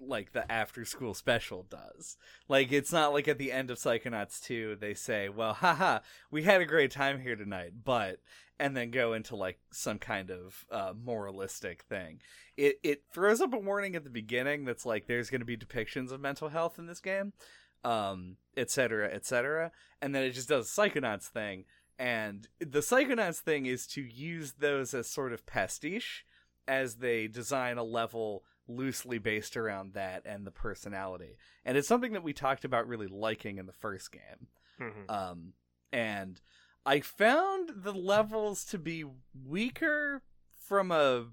like 0.00 0.32
the 0.32 0.50
after 0.50 0.84
school 0.84 1.14
special 1.14 1.62
does. 1.62 2.16
Like 2.48 2.72
it's 2.72 2.92
not 2.92 3.12
like 3.12 3.28
at 3.28 3.38
the 3.38 3.52
end 3.52 3.70
of 3.70 3.78
Psychonauts 3.78 4.42
2 4.42 4.76
they 4.80 4.94
say, 4.94 5.28
"Well, 5.28 5.54
haha, 5.54 6.00
we 6.30 6.42
had 6.42 6.60
a 6.60 6.66
great 6.66 6.90
time 6.90 7.20
here 7.20 7.36
tonight," 7.36 7.72
but 7.84 8.18
and 8.58 8.76
then 8.76 8.90
go 8.90 9.12
into 9.12 9.36
like 9.36 9.58
some 9.72 9.98
kind 9.98 10.30
of 10.30 10.64
uh, 10.70 10.92
moralistic 11.00 11.82
thing. 11.84 12.20
It 12.56 12.78
it 12.82 13.02
throws 13.12 13.40
up 13.40 13.52
a 13.54 13.58
warning 13.58 13.94
at 13.94 14.04
the 14.04 14.10
beginning 14.10 14.64
that's 14.64 14.86
like 14.86 15.06
there's 15.06 15.30
going 15.30 15.40
to 15.40 15.44
be 15.44 15.56
depictions 15.56 16.10
of 16.10 16.20
mental 16.20 16.48
health 16.48 16.78
in 16.78 16.86
this 16.86 17.00
game, 17.00 17.32
um, 17.84 18.36
et 18.56 18.70
cetera, 18.70 19.08
et 19.12 19.24
cetera, 19.24 19.70
and 20.00 20.14
then 20.14 20.24
it 20.24 20.32
just 20.32 20.48
does 20.48 20.68
Psychonauts 20.68 21.28
thing 21.28 21.64
and 21.98 22.48
the 22.58 22.80
Psychonauts 22.80 23.38
thing 23.38 23.66
is 23.66 23.86
to 23.88 24.02
use 24.02 24.54
those 24.58 24.94
as 24.94 25.08
sort 25.08 25.32
of 25.32 25.46
pastiche 25.46 26.24
as 26.66 26.96
they 26.96 27.26
design 27.26 27.78
a 27.78 27.82
level 27.82 28.44
loosely 28.68 29.18
based 29.18 29.56
around 29.56 29.94
that 29.94 30.22
and 30.24 30.46
the 30.46 30.50
personality. 30.50 31.36
And 31.64 31.76
it's 31.76 31.88
something 31.88 32.12
that 32.12 32.22
we 32.22 32.32
talked 32.32 32.64
about 32.64 32.86
really 32.86 33.08
liking 33.08 33.58
in 33.58 33.66
the 33.66 33.72
first 33.72 34.12
game. 34.12 34.48
Mhm. 34.80 35.10
Um, 35.10 35.52
and 35.92 36.40
I 36.84 37.00
found 37.00 37.70
the 37.82 37.92
levels 37.92 38.64
to 38.66 38.78
be 38.78 39.04
weaker 39.44 40.22
from 40.66 40.90
a. 40.90 41.26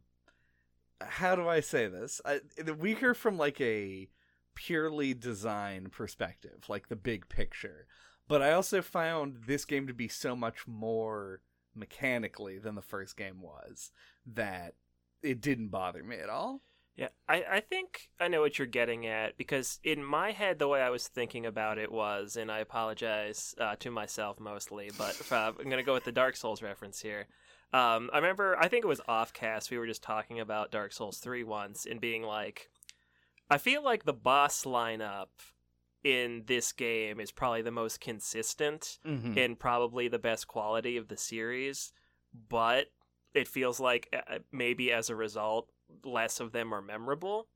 How 1.02 1.36
do 1.36 1.48
I 1.48 1.62
say 1.62 1.88
this? 1.88 2.20
I, 2.26 2.42
weaker 2.78 3.14
from 3.14 3.38
like 3.38 3.62
a 3.62 4.10
purely 4.54 5.14
design 5.14 5.90
perspective, 5.90 6.68
like 6.68 6.90
the 6.90 6.96
big 6.96 7.30
picture. 7.30 7.88
But 8.30 8.44
I 8.44 8.54
also 8.54 8.82
found 8.84 9.40
this 9.48 9.66
game 9.66 9.88
to 9.88 9.94
be 9.94 10.08
so 10.08 10.36
much 10.36 10.68
more 10.68 11.42
mechanically 11.76 12.60
than 12.60 12.76
the 12.76 12.82
first 12.82 13.18
game 13.18 13.42
was 13.42 13.92
that 14.26 14.76
it 15.24 15.42
didn't 15.42 15.70
bother 15.70 16.04
me 16.04 16.18
at 16.18 16.30
all. 16.30 16.62
Yeah, 16.96 17.08
I, 17.28 17.44
I 17.50 17.60
think 17.62 18.10
I 18.20 18.28
know 18.28 18.42
what 18.42 18.60
you're 18.60 18.68
getting 18.68 19.08
at 19.08 19.36
because 19.36 19.80
in 19.84 20.04
my 20.04 20.32
head, 20.32 20.60
the 20.60 20.68
way 20.68 20.82
I 20.82 20.92
was 20.92 21.08
thinking 21.08 21.46
about 21.46 21.80
it 21.80 21.92
was, 21.92 22.36
and 22.36 22.52
I 22.52 22.60
apologize 22.60 23.56
uh, 23.60 23.76
to 23.80 23.90
myself 23.90 24.40
mostly, 24.40 24.92
but 24.96 25.20
uh, 25.32 25.54
I'm 25.58 25.66
going 25.66 25.78
to 25.78 25.84
go 25.84 25.94
with 25.94 26.04
the 26.04 26.12
Dark 26.12 26.36
Souls 26.36 26.62
reference 26.62 27.02
here. 27.02 27.28
Um, 27.74 28.12
I 28.14 28.18
remember, 28.18 28.56
I 28.60 28.68
think 28.68 28.86
it 28.86 28.90
was 28.90 29.02
offcast, 29.08 29.72
we 29.72 29.80
were 29.80 29.88
just 29.88 30.04
talking 30.04 30.40
about 30.40 30.72
Dark 30.72 30.92
Souls 30.92 31.18
3 31.18 31.44
once 31.46 31.88
and 31.90 32.00
being 32.00 32.22
like, 32.22 32.70
I 33.50 33.58
feel 33.58 33.84
like 33.84 34.04
the 34.04 34.14
boss 34.14 34.66
lineup 34.66 35.28
in 36.04 36.44
this 36.48 36.72
game 36.72 37.20
is 37.20 37.32
probably 37.32 37.62
the 37.62 37.72
most 37.72 38.00
consistent 38.00 39.00
Mm-hmm. 39.06 39.38
and 39.38 39.60
probably 39.60 40.08
the 40.08 40.20
best 40.20 40.48
quality 40.48 40.98
of 40.98 41.08
the 41.08 41.18
series, 41.18 41.92
but 42.50 42.88
it 43.34 43.48
feels 43.48 43.80
like 43.80 44.08
uh, 44.14 44.40
maybe 44.52 44.92
as 44.92 45.10
a 45.10 45.16
result, 45.16 45.70
less 46.04 46.40
of 46.40 46.52
them 46.52 46.74
are 46.74 46.82
memorable. 46.82 47.48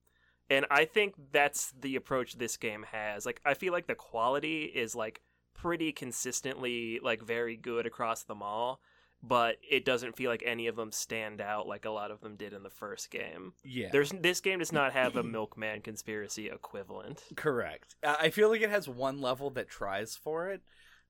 And 0.50 0.66
I 0.70 0.86
think 0.86 1.16
that's 1.32 1.72
the 1.80 1.96
approach 1.96 2.34
this 2.34 2.58
game 2.58 2.86
has. 2.92 3.26
Like, 3.26 3.40
I 3.46 3.54
feel 3.54 3.72
like 3.72 3.88
the 3.88 3.96
quality 3.96 4.64
is 4.66 4.96
like 4.96 5.22
pretty 5.54 5.92
consistently 5.94 7.00
like 7.02 7.22
very 7.22 7.56
good 7.56 7.86
across 7.86 8.24
them 8.24 8.44
all, 8.44 8.82
but 9.26 9.56
it 9.68 9.86
doesn't 9.86 10.18
feel 10.18 10.30
like 10.30 10.44
any 10.46 10.68
of 10.68 10.76
them 10.76 10.92
stand 10.92 11.40
out 11.40 11.66
like 11.66 11.86
a 11.86 11.90
lot 11.90 12.12
of 12.12 12.20
them 12.20 12.36
did 12.36 12.52
in 12.54 12.62
the 12.62 12.70
first 12.70 13.10
game. 13.10 13.54
yeah, 13.64 13.88
There's 13.92 14.12
this 14.12 14.42
game 14.42 14.60
does 14.60 14.74
not 14.74 14.92
have 14.94 15.16
a 15.16 15.24
Milkman 15.38 15.82
conspiracy 15.82 16.50
equivalent. 16.50 17.24
correct. 17.36 17.96
I 18.04 18.30
feel 18.30 18.50
like 18.50 18.62
it 18.62 18.70
has 18.70 18.88
one 18.90 19.22
level 19.22 19.50
that 19.52 19.70
tries 19.70 20.16
for 20.16 20.50
it. 20.50 20.62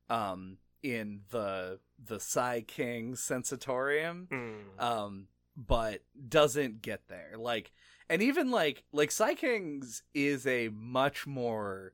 Um, 0.09 0.57
in 0.83 1.21
the 1.31 1.79
the 2.03 2.19
PSI 2.19 2.61
King 2.67 3.15
Sensatorium, 3.15 4.27
Mm. 4.29 4.83
um, 4.83 5.27
but 5.55 6.01
doesn't 6.27 6.81
get 6.81 7.07
there. 7.07 7.31
Like, 7.37 7.71
and 8.09 8.21
even 8.21 8.51
like 8.51 8.83
like 8.91 9.09
PSI 9.11 9.33
King's 9.35 10.03
is 10.13 10.45
a 10.45 10.67
much 10.69 11.25
more 11.25 11.93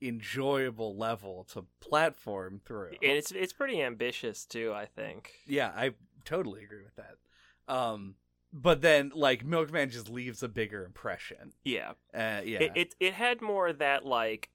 enjoyable 0.00 0.96
level 0.96 1.44
to 1.52 1.64
platform 1.80 2.60
through. 2.64 2.90
and 3.02 3.12
it's 3.12 3.30
it's 3.32 3.52
pretty 3.52 3.82
ambitious 3.82 4.44
too. 4.44 4.72
I 4.74 4.86
think. 4.86 5.34
yeah, 5.46 5.72
I 5.74 5.92
totally 6.24 6.62
agree 6.64 6.82
with 6.82 6.96
that. 6.96 7.16
Um, 7.72 8.14
but 8.52 8.80
then 8.80 9.12
like 9.14 9.44
Milkman 9.44 9.90
just 9.90 10.08
leaves 10.08 10.42
a 10.42 10.48
bigger 10.48 10.84
impression. 10.84 11.52
Yeah, 11.64 11.90
Uh, 12.14 12.40
yeah, 12.44 12.60
it, 12.60 12.72
it 12.74 12.94
it 13.00 13.14
had 13.14 13.40
more 13.42 13.68
of 13.68 13.78
that 13.78 14.04
like 14.06 14.50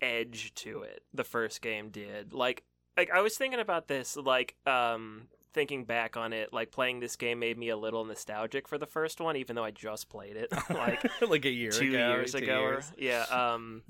edge 0.00 0.54
to 0.54 0.82
it. 0.82 1.02
The 1.12 1.24
first 1.24 1.60
game 1.60 1.90
did. 1.90 2.32
Like 2.32 2.62
like 2.96 3.10
I 3.10 3.20
was 3.20 3.36
thinking 3.36 3.60
about 3.60 3.88
this. 3.88 4.16
Like 4.16 4.56
um 4.66 5.28
thinking 5.52 5.84
back 5.84 6.16
on 6.16 6.32
it, 6.32 6.52
like 6.52 6.70
playing 6.70 7.00
this 7.00 7.16
game 7.16 7.38
made 7.38 7.58
me 7.58 7.68
a 7.68 7.76
little 7.76 8.04
nostalgic 8.04 8.68
for 8.68 8.78
the 8.78 8.86
first 8.86 9.20
one, 9.20 9.36
even 9.36 9.56
though 9.56 9.64
I 9.64 9.70
just 9.70 10.08
played 10.08 10.36
it 10.36 10.52
like 10.70 11.04
like 11.28 11.44
a 11.44 11.50
year 11.50 11.70
two 11.70 11.90
ago, 11.90 12.10
years 12.10 12.32
two 12.32 12.38
ago. 12.38 12.60
Or, 12.60 12.82
yeah. 12.96 13.22
Um, 13.24 13.82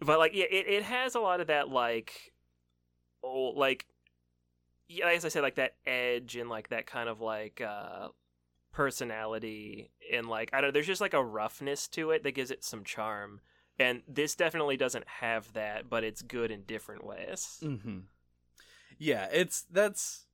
but 0.00 0.18
like, 0.18 0.34
yeah, 0.34 0.46
it, 0.50 0.66
it 0.68 0.82
has 0.82 1.14
a 1.14 1.20
lot 1.20 1.40
of 1.40 1.48
that 1.48 1.68
like, 1.68 2.32
old 3.22 3.56
like, 3.56 3.86
yeah, 4.88 5.08
as 5.08 5.24
I 5.24 5.28
said, 5.28 5.42
like 5.42 5.56
that 5.56 5.74
edge 5.86 6.36
and 6.36 6.48
like 6.48 6.70
that 6.70 6.86
kind 6.86 7.08
of 7.08 7.20
like 7.20 7.60
uh 7.60 8.08
personality 8.72 9.90
and 10.12 10.26
like 10.26 10.50
I 10.52 10.60
don't 10.60 10.68
know. 10.68 10.72
There's 10.72 10.86
just 10.86 11.00
like 11.00 11.14
a 11.14 11.24
roughness 11.24 11.88
to 11.88 12.10
it 12.10 12.22
that 12.24 12.32
gives 12.32 12.50
it 12.50 12.64
some 12.64 12.84
charm. 12.84 13.40
And 13.78 14.02
this 14.06 14.34
definitely 14.34 14.76
doesn't 14.76 15.08
have 15.08 15.54
that, 15.54 15.88
but 15.88 16.04
it's 16.04 16.20
good 16.20 16.50
in 16.50 16.62
different 16.62 17.04
ways. 17.04 17.60
Mm-hmm. 17.62 18.00
Yeah, 18.98 19.28
it's 19.32 19.64
that's 19.70 20.26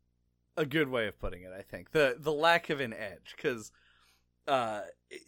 a 0.57 0.67
good 0.67 0.89
way 0.89 1.07
of 1.07 1.19
putting 1.21 1.43
it. 1.43 1.53
I 1.57 1.63
think 1.63 1.93
the 1.93 2.17
the 2.19 2.33
lack 2.33 2.71
of 2.71 2.81
an 2.81 2.93
edge 2.93 3.35
because 3.37 3.73
uh 4.49 4.83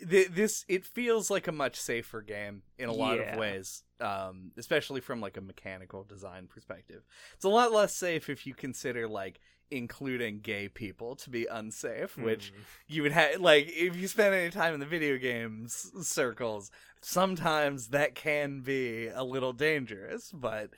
th- 0.09 0.29
this 0.29 0.65
it 0.69 0.85
feels 0.85 1.29
like 1.31 1.49
a 1.49 1.53
much 1.53 1.77
safer 1.77 2.23
game 2.23 2.63
in 2.79 2.89
a 2.89 2.93
lot 2.93 3.19
Yeah. 3.19 3.33
of 3.35 3.39
ways 3.39 3.83
um 4.01 4.53
especially 4.57 5.01
from 5.01 5.21
like 5.21 5.37
a 5.37 5.41
mechanical 5.41 6.05
design 6.05 6.47
perspective 6.47 7.03
it's 7.35 7.45
a 7.45 7.49
lot 7.49 7.73
less 7.73 7.93
safe 7.93 8.29
if 8.31 8.47
you 8.47 8.55
consider 8.55 9.09
like 9.09 9.41
including 9.73 10.39
gay 10.39 10.69
people 10.69 11.17
to 11.17 11.31
be 11.31 11.47
unsafe 11.47 12.17
which 12.17 12.53
Mm. 12.53 12.61
you 12.87 13.03
would 13.03 13.11
have 13.11 13.41
like 13.41 13.67
if 13.69 13.97
you 13.97 14.07
spend 14.07 14.37
any 14.37 14.51
time 14.51 14.73
in 14.73 14.79
the 14.79 14.87
video 14.87 15.19
games 15.19 15.91
circles 16.01 16.71
sometimes 17.01 17.89
that 17.89 18.15
can 18.15 18.61
be 18.61 19.09
a 19.09 19.25
little 19.25 19.53
dangerous 19.53 20.31
but 20.33 20.71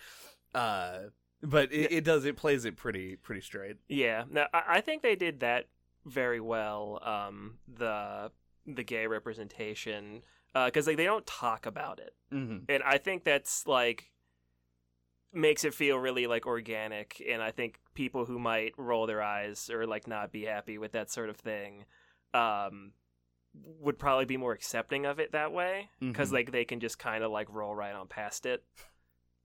uh 0.54 1.00
but 1.42 1.72
it, 1.72 1.92
it 1.92 2.04
does 2.04 2.24
it 2.24 2.36
plays 2.36 2.64
it 2.64 2.76
pretty 2.76 3.16
pretty 3.16 3.40
straight 3.40 3.76
Yeah, 3.88 4.24
no, 4.30 4.46
I, 4.52 4.62
I 4.68 4.80
think 4.80 5.02
they 5.02 5.16
did 5.16 5.40
that 5.40 5.68
very 6.04 6.40
well. 6.40 7.00
Um, 7.04 7.58
the 7.68 8.30
the 8.66 8.82
gay 8.82 9.06
representation, 9.06 10.22
because 10.54 10.86
like 10.86 10.96
they 10.96 11.04
don't 11.04 11.26
talk 11.26 11.66
about 11.66 11.98
it, 11.98 12.14
mm-hmm. 12.32 12.64
and 12.68 12.82
I 12.82 12.98
think 12.98 13.24
that's 13.24 13.66
like 13.66 14.10
makes 15.32 15.64
it 15.64 15.72
feel 15.74 15.96
really 15.98 16.26
like 16.26 16.46
organic. 16.46 17.22
And 17.30 17.40
I 17.40 17.52
think 17.52 17.80
people 17.94 18.24
who 18.24 18.38
might 18.38 18.74
roll 18.76 19.06
their 19.06 19.22
eyes 19.22 19.70
or 19.70 19.86
like 19.86 20.06
not 20.08 20.32
be 20.32 20.44
happy 20.44 20.76
with 20.76 20.92
that 20.92 21.10
sort 21.10 21.28
of 21.28 21.36
thing, 21.36 21.84
um, 22.34 22.92
would 23.80 23.98
probably 23.98 24.24
be 24.24 24.36
more 24.36 24.52
accepting 24.52 25.06
of 25.06 25.18
it 25.20 25.32
that 25.32 25.52
way 25.52 25.88
because 26.00 26.30
Mhm. 26.30 26.34
like 26.34 26.52
they 26.52 26.64
can 26.64 26.80
just 26.80 26.98
kind 26.98 27.22
of 27.24 27.30
like 27.30 27.48
roll 27.50 27.74
right 27.74 27.94
on 27.94 28.08
past 28.08 28.44
it. 28.46 28.64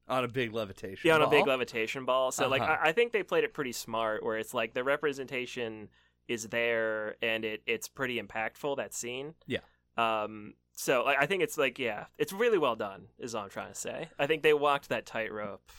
On 0.07 0.23
a 0.23 0.27
big 0.27 0.53
levitation 0.53 1.09
ball. 1.09 1.17
Yeah, 1.19 1.23
on 1.25 1.27
a 1.27 1.29
big 1.29 1.47
levitation 1.47 2.05
ball. 2.05 2.31
So 2.31 2.47
like 2.47 2.61
Uh-huh. 2.61 2.77
I, 2.81 2.89
I 2.89 2.91
think 2.91 3.11
they 3.11 3.23
played 3.23 3.43
it 3.43 3.53
pretty 3.53 3.71
smart 3.71 4.23
where 4.23 4.37
it's 4.37 4.53
like 4.53 4.73
the 4.73 4.83
representation 4.83 5.89
is 6.27 6.47
there 6.49 7.15
and 7.21 7.43
it 7.45 7.61
it's 7.65 7.87
pretty 7.87 8.21
impactful 8.21 8.77
that 8.77 8.93
scene. 8.93 9.33
Yeah. 9.47 9.59
Um 9.97 10.53
so 10.73 11.03
like, 11.05 11.17
I 11.19 11.25
think 11.25 11.41
it's 11.43 11.57
like 11.57 11.79
yeah, 11.79 12.05
it's 12.17 12.33
really 12.33 12.57
well 12.57 12.75
done 12.75 13.07
is 13.19 13.33
all 13.35 13.43
I'm 13.43 13.49
trying 13.49 13.71
to 13.73 13.79
say. 13.79 14.09
I 14.19 14.27
think 14.27 14.43
they 14.43 14.53
walked 14.53 14.89
that 14.89 15.05
tightrope 15.05 15.71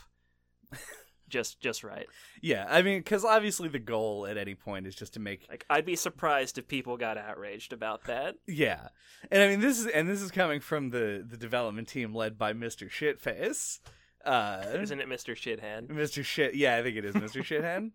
just 1.29 1.59
just 1.61 1.83
right. 1.83 2.07
yeah 2.41 2.67
i 2.69 2.83
mean 2.83 3.01
because 3.01 3.25
obviously 3.25 3.69
the 3.69 3.81
goal 3.81 4.27
at 4.29 4.37
any 4.37 4.55
point 4.55 4.87
is 4.87 4.95
just 4.95 5.15
to 5.15 5.19
make 5.21 5.45
Like 5.51 5.67
I'd 5.69 5.85
be 5.85 5.97
surprised 5.97 6.57
if 6.57 6.69
people 6.69 6.97
got 6.97 7.19
outraged 7.19 7.73
about 7.73 8.05
that. 8.05 8.37
yeah 8.47 8.89
and 9.31 9.43
i 9.43 9.49
mean 9.49 9.61
this 9.61 9.79
is 9.81 9.87
and 9.87 10.09
this 10.09 10.23
is 10.23 10.31
coming 10.31 10.61
from 10.61 10.91
the 10.91 11.27
the 11.29 11.37
development 11.37 11.89
team 11.89 12.15
led 12.15 12.39
by 12.39 12.53
mr 12.53 12.89
shitface 12.89 13.81
uh 14.27 14.65
Isn't 14.81 15.01
it 15.01 15.09
Mr. 15.09 15.35
Shithead? 15.35 15.89
Mr. 15.89 16.25
Shit. 16.25 16.55
Yeah, 16.55 16.77
I 16.77 16.83
think 16.83 16.97
it 16.97 17.05
is 17.05 17.15
Mr. 17.15 17.43
Shithead. 17.43 17.93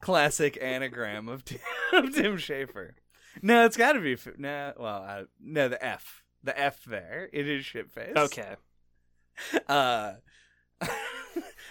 Classic 0.00 0.58
anagram 0.60 1.28
of 1.28 1.44
Tim, 1.44 1.60
of 1.92 2.14
Tim 2.14 2.36
Schafer. 2.36 2.92
No, 3.42 3.64
it's 3.64 3.76
got 3.76 3.92
to 3.92 4.00
be. 4.00 4.12
f- 4.14 4.28
No, 4.38 4.72
well, 4.78 5.02
uh, 5.08 5.22
no, 5.40 5.68
the 5.68 5.84
F. 5.84 6.22
The 6.42 6.58
F 6.58 6.84
there. 6.84 7.28
It 7.32 7.48
is 7.48 7.64
Shitface. 7.64 8.16
Okay. 8.16 8.54
Uh, 9.68 10.14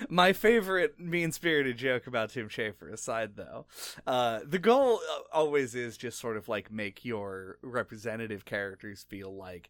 my 0.09 0.33
favorite 0.33 0.99
mean 0.99 1.31
spirited 1.31 1.77
joke 1.77 2.07
about 2.07 2.31
Tim 2.31 2.49
Schafer 2.49 2.91
aside, 2.91 3.35
though, 3.35 3.65
uh, 4.07 4.39
the 4.45 4.59
goal 4.59 4.99
uh, 5.11 5.19
always 5.31 5.75
is 5.75 5.95
just 5.97 6.19
sort 6.19 6.37
of 6.37 6.47
like 6.49 6.71
make 6.71 7.05
your 7.05 7.57
representative 7.61 8.45
characters 8.45 9.05
feel 9.07 9.35
like 9.35 9.69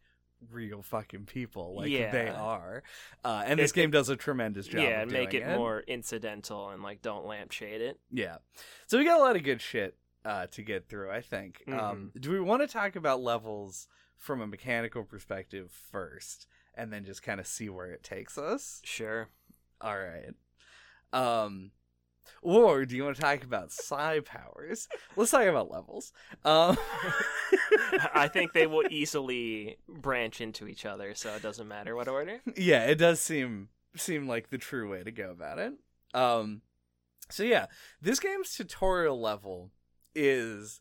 real 0.52 0.82
fucking 0.82 1.26
people, 1.26 1.76
like 1.76 1.90
Yeah. 1.90 2.12
they 2.12 2.30
are. 2.30 2.84
Uh, 3.24 3.44
and 3.46 3.60
this 3.60 3.72
It- 3.72 3.76
game 3.76 3.92
does 3.92 4.10
a 4.10 4.16
tremendous 4.16 4.68
job. 4.68 4.82
yeah, 4.82 5.06
make 5.06 5.32
doing 5.32 5.44
it 5.44 5.58
more 5.58 5.82
incidental 5.82 6.70
and 6.70 6.82
like 6.84 7.02
don't 7.02 7.26
lampshade 7.26 7.82
it. 7.82 8.00
Yeah. 8.12 8.38
So 8.88 8.98
we 8.98 9.06
got 9.06 9.20
a 9.20 9.24
lot 9.24 9.36
of 9.36 9.44
good 9.44 9.62
shit 9.62 9.98
uh, 10.26 10.48
to 10.48 10.62
get 10.62 10.88
through, 10.88 11.12
I 11.12 11.22
think. 11.22 11.64
Mm-hmm. 11.68 11.80
Um, 11.80 12.12
do 12.20 12.32
we 12.32 12.40
want 12.40 12.62
to 12.62 12.68
talk 12.68 12.96
about 12.96 13.22
levels 13.22 13.88
from 14.18 14.40
a 14.42 14.48
mechanical 14.48 15.04
perspective 15.04 15.72
first 15.92 16.48
and 16.76 16.94
then 16.94 17.04
just 17.04 17.22
kind 17.24 17.40
of 17.42 17.48
see 17.48 17.70
where 17.70 17.92
it 17.92 18.04
takes 18.04 18.38
us? 18.38 18.82
Sure. 18.86 19.28
All 19.82 19.98
right. 20.00 20.34
Um, 21.12 21.72
or 22.42 22.86
do 22.86 22.96
you 22.96 23.04
want 23.04 23.16
to 23.16 23.22
talk 23.22 23.44
about 23.44 23.72
psi 23.72 24.20
powers? 24.22 24.88
Let's 25.16 25.32
talk 25.32 25.46
about 25.46 25.72
levels. 25.72 26.12
Um, 26.46 26.78
I 28.14 28.28
think 28.32 28.54
they 28.54 28.68
will 28.68 28.84
easily 28.90 29.78
branch 29.88 30.42
into 30.42 30.68
each 30.68 30.86
other, 30.86 31.16
so 31.16 31.34
it 31.36 31.42
doesn't 31.42 31.68
matter 31.68 31.96
what 31.96 32.08
order. 32.08 32.42
yeah, 32.56 32.86
it 32.86 32.96
does 32.96 33.20
seem 33.20 33.70
seem 33.96 34.28
like 34.28 34.50
the 34.50 34.58
true 34.58 34.90
way 34.90 35.04
to 35.04 35.12
go 35.12 35.30
about 35.32 35.60
it. 35.60 35.74
Um, 36.14 36.62
so 37.30 37.44
yeah, 37.44 37.68
this 38.02 38.20
game's 38.20 38.56
tutorial 38.56 39.20
level 39.20 39.72
is 40.16 40.80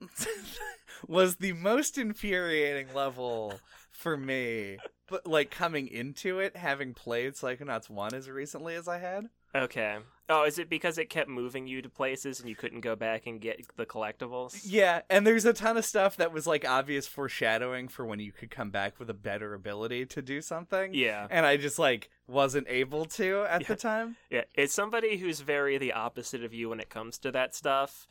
was 1.08 1.36
the 1.36 1.52
most 1.52 1.98
infuriating 1.98 2.92
level 2.94 3.60
for 3.90 4.16
me. 4.16 4.78
But 5.08 5.26
like 5.26 5.50
coming 5.50 5.88
into 5.88 6.38
it, 6.38 6.56
having 6.56 6.94
played 6.94 7.34
Psychonauts 7.34 7.90
one 7.90 8.14
as 8.14 8.30
recently 8.30 8.74
as 8.74 8.88
I 8.88 8.98
had, 8.98 9.28
Okay. 9.54 9.98
Oh, 10.28 10.44
is 10.44 10.58
it 10.58 10.70
because 10.70 10.98
it 10.98 11.10
kept 11.10 11.28
moving 11.28 11.66
you 11.66 11.82
to 11.82 11.88
places 11.88 12.40
and 12.40 12.48
you 12.48 12.54
couldn't 12.54 12.80
go 12.80 12.94
back 12.96 13.26
and 13.26 13.40
get 13.40 13.60
the 13.76 13.84
collectibles? 13.84 14.60
Yeah, 14.64 15.02
and 15.10 15.26
there's 15.26 15.44
a 15.44 15.52
ton 15.52 15.76
of 15.76 15.84
stuff 15.84 16.16
that 16.16 16.32
was 16.32 16.46
like 16.46 16.64
obvious 16.66 17.06
foreshadowing 17.06 17.88
for 17.88 18.06
when 18.06 18.20
you 18.20 18.32
could 18.32 18.50
come 18.50 18.70
back 18.70 18.98
with 18.98 19.10
a 19.10 19.14
better 19.14 19.52
ability 19.52 20.06
to 20.06 20.22
do 20.22 20.40
something. 20.40 20.94
Yeah. 20.94 21.26
And 21.30 21.44
I 21.44 21.56
just 21.56 21.78
like 21.78 22.08
wasn't 22.28 22.66
able 22.68 23.04
to 23.06 23.42
at 23.48 23.62
Yeah. 23.62 23.68
the 23.68 23.76
time. 23.76 24.16
Yeah. 24.30 24.44
It's 24.54 24.72
somebody 24.72 25.16
who's 25.18 25.40
very 25.40 25.76
the 25.76 25.92
opposite 25.92 26.44
of 26.44 26.54
you 26.54 26.68
when 26.68 26.80
it 26.80 26.88
comes 26.88 27.18
to 27.18 27.32
that 27.32 27.54
stuff. 27.54 28.06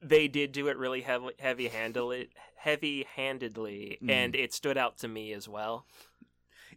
They 0.00 0.28
did 0.28 0.52
do 0.52 0.68
it 0.68 0.76
really 0.76 1.00
heavy 1.00 1.30
heavy 1.40 1.68
handedly 1.68 2.28
heavy 2.56 3.06
handedly 3.16 3.98
Mhm. 4.02 4.10
and 4.10 4.36
it 4.36 4.52
stood 4.52 4.76
out 4.76 4.98
to 4.98 5.08
me 5.08 5.32
as 5.32 5.48
well. 5.48 5.86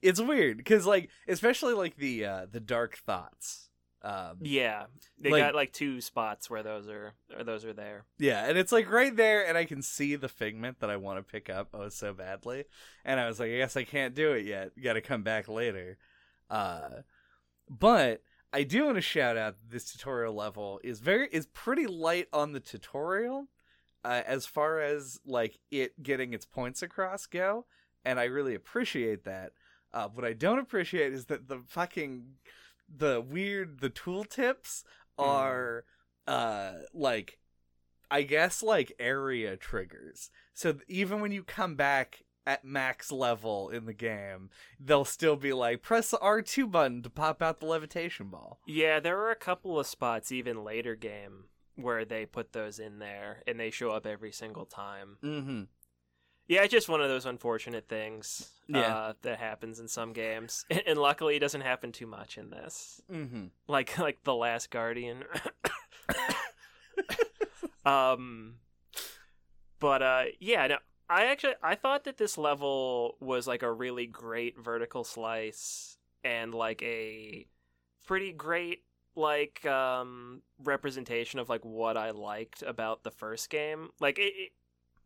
It's 0.01 0.21
weird 0.21 0.63
cuz 0.65 0.87
like 0.87 1.09
especially 1.27 1.73
like 1.73 1.97
the 1.97 2.25
uh 2.25 2.45
the 2.49 2.59
dark 2.61 2.97
thoughts. 2.97 3.67
Um 4.03 4.37
Yeah. 4.41 4.85
They 5.19 5.29
Like- 5.29 5.43
got 5.43 5.55
like 5.55 5.73
two 5.73 6.01
spots 6.01 6.49
where 6.49 6.63
those 6.63 6.87
are 6.87 7.13
or 7.37 7.43
those 7.43 7.65
are 7.65 7.73
there. 7.73 8.05
Yeah, 8.17 8.45
and 8.47 8.57
it's 8.57 8.71
like 8.71 8.89
right 8.89 9.15
there, 9.15 9.45
and 9.47 9.57
I 9.57 9.65
can 9.65 9.81
see 9.81 10.15
the 10.15 10.29
figment 10.29 10.79
that 10.79 10.89
I 10.89 10.95
want 10.97 11.19
to 11.19 11.31
pick 11.31 11.49
up 11.49 11.69
oh 11.73 11.89
so 11.89 12.13
badly, 12.13 12.65
and 13.05 13.19
I 13.19 13.27
was 13.27 13.39
like, 13.39 13.51
I 13.51 13.57
guess 13.57 13.77
I 13.77 13.83
can't 13.83 14.15
do 14.15 14.31
it 14.33 14.45
yet. 14.45 14.71
Got 14.81 14.93
to 14.93 15.01
come 15.01 15.21
back 15.23 15.47
later. 15.47 15.97
Uh, 16.49 17.03
but 17.69 18.23
I 18.53 18.63
do 18.63 18.85
want 18.85 18.95
to 18.97 19.01
shout 19.01 19.37
out 19.37 19.55
this 19.69 19.91
tutorial 19.91 20.33
level 20.33 20.79
is 20.83 20.99
very 20.99 21.27
is 21.31 21.45
pretty 21.47 21.87
light 21.87 22.27
on 22.33 22.51
the 22.53 22.59
tutorial, 22.59 23.47
uh, 24.03 24.23
as 24.25 24.45
far 24.45 24.81
as 24.81 25.19
like 25.25 25.59
it 25.69 26.01
getting 26.03 26.33
its 26.33 26.45
points 26.45 26.81
across 26.81 27.25
go, 27.27 27.65
and 28.03 28.19
I 28.19 28.23
really 28.25 28.55
appreciate 28.55 29.23
that. 29.25 29.53
Uh, 29.93 30.07
what 30.07 30.25
I 30.25 30.33
don't 30.33 30.59
appreciate 30.59 31.13
is 31.13 31.25
that 31.25 31.47
the 31.47 31.59
fucking 31.67 32.23
the 32.97 33.21
weird 33.21 33.79
the 33.79 33.89
tooltips 33.89 34.83
are 35.17 35.85
uh 36.27 36.73
like 36.93 37.39
I 38.09 38.23
guess 38.23 38.61
like 38.61 38.91
area 38.99 39.55
triggers. 39.55 40.29
So 40.53 40.73
th- 40.73 40.83
even 40.87 41.21
when 41.21 41.31
you 41.31 41.43
come 41.43 41.75
back 41.75 42.23
at 42.45 42.65
max 42.65 43.11
level 43.11 43.69
in 43.69 43.85
the 43.85 43.93
game, 43.93 44.49
they'll 44.79 45.05
still 45.05 45.35
be 45.35 45.53
like 45.53 45.81
press 45.81 46.11
the 46.11 46.17
R2 46.17 46.69
button 46.69 47.01
to 47.03 47.09
pop 47.09 47.41
out 47.41 47.59
the 47.59 47.67
levitation 47.67 48.27
ball. 48.27 48.59
Yeah, 48.65 48.99
there 48.99 49.19
are 49.19 49.31
a 49.31 49.35
couple 49.35 49.79
of 49.79 49.87
spots 49.87 50.31
even 50.31 50.63
later 50.63 50.95
game 50.95 51.45
where 51.75 52.03
they 52.03 52.25
put 52.25 52.51
those 52.51 52.79
in 52.79 52.99
there 52.99 53.43
and 53.47 53.59
they 53.59 53.69
show 53.71 53.91
up 53.91 54.05
every 54.05 54.31
single 54.31 54.65
time. 54.65 55.17
Mhm. 55.23 55.67
Yeah, 56.47 56.63
it's 56.63 56.71
just 56.71 56.89
one 56.89 57.01
of 57.01 57.07
those 57.07 57.25
unfortunate 57.25 57.87
things 57.87 58.51
Yeah. 58.67 58.95
uh, 58.95 59.13
that 59.21 59.39
happens 59.39 59.79
in 59.79 59.87
some 59.87 60.11
games, 60.11 60.65
and 60.85 60.99
luckily 60.99 61.35
it 61.35 61.39
doesn't 61.39 61.61
happen 61.61 61.91
too 61.91 62.07
much 62.07 62.37
in 62.37 62.49
this. 62.49 63.01
Mhm. 63.09 63.51
Like 63.67 63.97
like 63.97 64.23
the 64.23 64.35
Last 64.35 64.69
Guardian. 64.69 65.23
um, 67.85 68.55
but 69.79 70.01
uh, 70.01 70.23
yeah, 70.39 70.67
no, 70.67 70.77
I 71.09 71.25
actually 71.25 71.53
I 71.63 71.75
thought 71.75 72.03
that 72.05 72.17
this 72.17 72.37
level 72.37 73.17
was 73.19 73.47
like 73.47 73.63
a 73.63 73.71
really 73.71 74.07
great 74.07 74.57
vertical 74.59 75.03
slice 75.03 75.97
and 76.23 76.53
like 76.53 76.81
a 76.83 77.47
pretty 78.05 78.31
great 78.31 78.83
like 79.15 79.65
um 79.65 80.41
representation 80.63 81.39
of 81.39 81.49
like 81.49 81.65
what 81.65 81.97
I 81.97 82.11
liked 82.11 82.61
about 82.63 83.03
the 83.03 83.11
first 83.11 83.49
game. 83.49 83.89
Like 83.99 84.19
it, 84.19 84.33
it, 84.35 84.51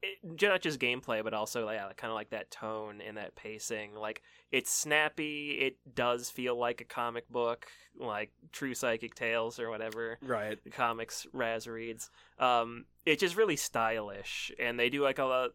it 0.01 0.41
not 0.41 0.61
just 0.61 0.79
gameplay, 0.79 1.23
but 1.23 1.33
also 1.33 1.69
yeah, 1.69 1.91
kind 1.97 2.11
of 2.11 2.15
like 2.15 2.29
that 2.29 2.51
tone 2.51 3.01
and 3.01 3.17
that 3.17 3.35
pacing. 3.35 3.95
Like 3.95 4.21
it's 4.51 4.71
snappy. 4.71 5.51
It 5.61 5.77
does 5.95 6.29
feel 6.29 6.57
like 6.57 6.81
a 6.81 6.85
comic 6.85 7.27
book, 7.29 7.67
like 7.97 8.31
True 8.51 8.73
Psychic 8.73 9.15
Tales 9.15 9.59
or 9.59 9.69
whatever 9.69 10.17
Right. 10.21 10.63
the 10.63 10.69
comics 10.69 11.25
Raz 11.33 11.67
reads. 11.67 12.09
Um, 12.39 12.85
it's 13.05 13.21
just 13.21 13.35
really 13.35 13.55
stylish, 13.55 14.51
and 14.59 14.79
they 14.79 14.89
do 14.89 15.01
like 15.03 15.19
a 15.19 15.49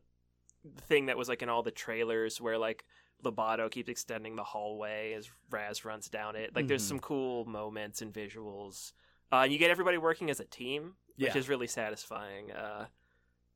thing 0.82 1.06
that 1.06 1.16
was 1.16 1.28
like 1.28 1.42
in 1.42 1.49
all 1.49 1.62
the 1.62 1.70
trailers 1.70 2.40
where 2.40 2.59
like 2.59 2.85
Lobato 3.25 3.70
keeps 3.70 3.88
extending 3.90 4.37
the 4.37 4.44
hallway 4.44 5.12
as 5.12 5.30
Raz 5.50 5.84
runs 5.84 6.08
down 6.08 6.36
it. 6.36 6.54
Like 6.54 6.69
there's 6.69 6.84
Mhm. 6.84 6.88
some 6.88 7.00
cool 7.00 7.45
moments 7.45 8.02
and 8.02 8.12
visuals. 8.12 8.93
Uh, 9.32 9.43
and 9.45 9.52
you 9.52 9.58
get 9.58 9.71
everybody 9.71 9.99
working 9.99 10.30
as 10.30 10.41
a 10.41 10.45
team, 10.45 10.97
which 11.17 11.34
Yeah. 11.34 11.38
is 11.38 11.49
really 11.49 11.67
satisfying. 11.67 12.50
Uh, 12.50 12.88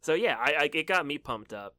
so 0.04 0.14
yeah, 0.14 0.36
I, 0.38 0.52
I 0.64 0.70
it 0.72 0.86
got 0.86 1.06
me 1.06 1.18
pumped 1.18 1.52
up. 1.52 1.74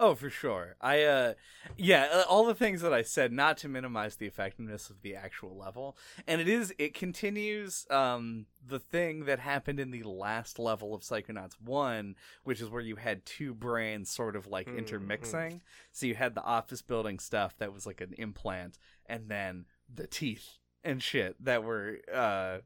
Oh, 0.00 0.14
for 0.16 0.28
sure. 0.30 0.74
I 0.80 1.02
uh 1.04 1.34
yeah, 1.76 2.08
uh, 2.12 2.24
all 2.28 2.44
the 2.46 2.54
things 2.54 2.80
that 2.80 2.92
I 2.92 3.02
said 3.02 3.32
not 3.32 3.56
to 3.58 3.68
minimize 3.68 4.16
the 4.16 4.26
effectiveness 4.26 4.90
of 4.90 5.02
the 5.02 5.14
actual 5.14 5.56
level. 5.56 5.96
And 6.26 6.40
it 6.40 6.48
is 6.48 6.74
it 6.78 6.94
continues 6.94 7.86
um 7.90 8.46
the 8.66 8.80
thing 8.80 9.26
that 9.26 9.38
happened 9.38 9.78
in 9.78 9.92
the 9.92 10.02
last 10.02 10.58
level 10.58 10.94
of 10.94 11.02
Psychonauts 11.02 11.60
1, 11.60 12.16
which 12.42 12.60
is 12.60 12.70
where 12.70 12.80
you 12.82 12.96
had 12.96 13.24
two 13.24 13.54
brains 13.54 14.10
sort 14.10 14.34
of 14.34 14.48
like 14.48 14.68
Mhm. 14.68 14.78
intermixing. 14.78 15.60
So 15.92 16.06
you 16.06 16.14
had 16.16 16.34
the 16.34 16.42
office 16.42 16.82
building 16.82 17.20
stuff 17.20 17.56
that 17.58 17.72
was 17.72 17.86
like 17.86 18.00
an 18.00 18.14
implant 18.18 18.78
and 19.06 19.28
then 19.28 19.66
the 19.94 20.06
teeth 20.08 20.58
and 20.82 21.00
shit 21.02 21.36
that 21.44 21.62
were 21.62 21.98
uh 22.12 22.58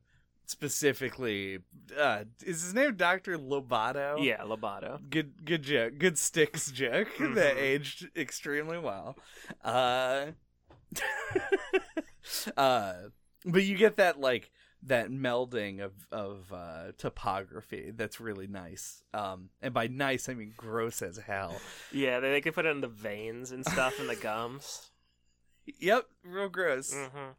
specifically 0.48 1.58
uh 1.98 2.24
is 2.44 2.62
his 2.62 2.72
name 2.74 2.96
Dr. 2.96 3.36
Lobato? 3.36 4.24
Yeah, 4.24 4.40
Lobato. 4.44 4.98
good 5.10 5.44
good 5.44 5.62
joke 5.62 5.98
good 5.98 6.18
sticks 6.18 6.70
joke 6.72 7.08
that 7.18 7.56
Mhm. 7.56 7.60
aged 7.60 8.08
extremely 8.16 8.78
well 8.78 9.16
uh 9.62 10.26
uh 12.56 12.94
but 13.44 13.62
you 13.64 13.76
get 13.76 13.96
that 13.98 14.18
like 14.18 14.50
that 14.82 15.10
melding 15.10 15.80
of 15.84 15.92
of 16.10 16.52
uh 16.52 16.92
topography 16.96 17.92
that's 17.94 18.18
really 18.20 18.46
nice 18.46 19.02
um 19.12 19.50
and 19.60 19.74
by 19.74 19.86
nice 19.86 20.28
i 20.30 20.34
mean 20.34 20.54
gross 20.56 21.02
as 21.02 21.18
hell 21.18 21.60
Yeah, 21.92 22.20
they, 22.20 22.30
they 22.30 22.40
could 22.40 22.54
put 22.54 22.64
it 22.64 22.70
in 22.70 22.80
the 22.80 22.88
veins 22.88 23.50
and 23.52 23.66
stuff 23.66 23.98
and 23.98 24.08
the 24.08 24.16
gums. 24.16 24.90
yep 25.78 26.06
real 26.24 26.48
gross 26.48 26.94
hmm 26.94 27.30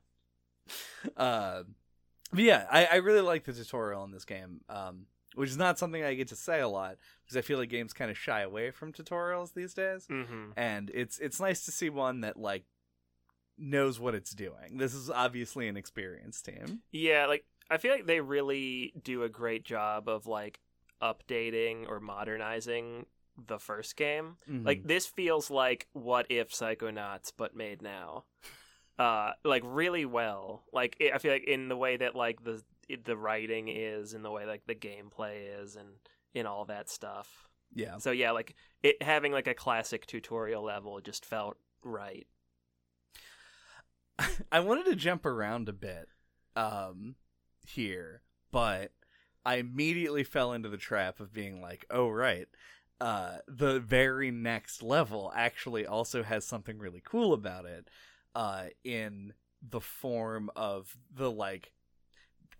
uh 1.17 1.63
but 2.31 2.39
yeah 2.39 2.65
I, 2.71 2.85
I 2.85 2.95
really 2.95 3.21
like 3.21 3.45
the 3.45 3.53
tutorial 3.53 4.03
in 4.03 4.11
this 4.11 4.25
game 4.25 4.61
um 4.69 5.05
which 5.35 5.49
is 5.49 5.57
not 5.57 5.77
something 5.79 6.03
i 6.03 6.13
get 6.13 6.27
to 6.29 6.35
say 6.35 6.59
a 6.59 6.67
lot 6.67 6.97
because 7.23 7.37
i 7.37 7.41
feel 7.41 7.57
like 7.57 7.69
games 7.69 7.93
kind 7.93 8.11
of 8.11 8.17
shy 8.17 8.41
away 8.41 8.71
from 8.71 8.93
tutorials 8.93 9.53
these 9.53 9.73
days 9.73 10.05
hmm 10.07 10.51
and 10.57 10.91
it's 10.93 11.19
it's 11.19 11.39
nice 11.39 11.65
to 11.65 11.71
see 11.71 11.89
one 11.89 12.21
that 12.21 12.37
like 12.37 12.65
knows 13.59 13.99
what 13.99 14.15
it's 14.15 14.31
doing. 14.31 14.77
This 14.77 14.93
is 14.93 15.09
obviously 15.09 15.67
an 15.67 15.77
experienced 15.77 16.45
team. 16.45 16.81
Yeah, 16.91 17.25
like 17.27 17.45
I 17.69 17.77
feel 17.77 17.91
like 17.91 18.07
they 18.07 18.21
really 18.21 18.93
do 19.01 19.23
a 19.23 19.29
great 19.29 19.65
job 19.65 20.07
of 20.07 20.25
like 20.25 20.59
updating 21.01 21.87
or 21.87 21.99
modernizing 21.99 23.05
the 23.47 23.59
first 23.59 23.95
game. 23.95 24.37
Mm-hmm. 24.49 24.65
Like 24.65 24.83
this 24.85 25.05
feels 25.05 25.51
like 25.51 25.87
what 25.93 26.25
if 26.29 26.51
Psychonauts 26.51 27.31
but 27.35 27.55
made 27.55 27.81
now. 27.81 28.25
Uh 28.99 29.33
like 29.45 29.63
really 29.65 30.05
well. 30.05 30.65
Like 30.73 30.97
it, 30.99 31.13
I 31.15 31.19
feel 31.19 31.33
like 31.33 31.45
in 31.45 31.69
the 31.69 31.77
way 31.77 31.97
that 31.97 32.15
like 32.15 32.43
the 32.43 32.63
the 33.05 33.17
writing 33.17 33.69
is 33.69 34.13
in 34.13 34.23
the 34.23 34.31
way 34.31 34.45
like 34.45 34.63
the 34.67 34.75
gameplay 34.75 35.61
is 35.61 35.75
and 35.77 35.89
in 36.35 36.45
all 36.45 36.65
that 36.65 36.89
stuff. 36.89 37.49
yeah, 37.73 37.99
So 37.99 38.11
yeah, 38.11 38.31
like 38.31 38.55
it 38.83 39.01
having 39.03 39.31
like 39.31 39.47
a 39.47 39.55
classic 39.55 40.07
tutorial 40.07 40.63
level 40.63 40.99
just 41.01 41.25
felt 41.25 41.57
right. 41.83 42.27
I 44.51 44.59
wanted 44.59 44.85
to 44.85 44.95
jump 44.95 45.25
around 45.25 45.69
a 45.69 45.73
bit 45.73 46.09
um 46.55 47.15
here, 47.67 48.21
but 48.51 48.91
I 49.45 49.55
immediately 49.57 50.23
fell 50.23 50.53
into 50.53 50.69
the 50.69 50.77
trap 50.77 51.19
of 51.19 51.33
being 51.33 51.61
like, 51.61 51.85
"Oh 51.89 52.09
right, 52.09 52.47
uh 52.99 53.39
the 53.47 53.79
very 53.79 54.31
next 54.31 54.83
level 54.83 55.31
actually 55.35 55.85
also 55.85 56.23
has 56.23 56.45
something 56.45 56.77
really 56.79 57.01
cool 57.05 57.33
about 57.33 57.65
it 57.65 57.87
uh 58.39 58.67
in 58.85 59.33
the 59.61 59.81
form 59.81 60.49
of 60.55 60.97
the 61.13 61.29
like 61.29 61.73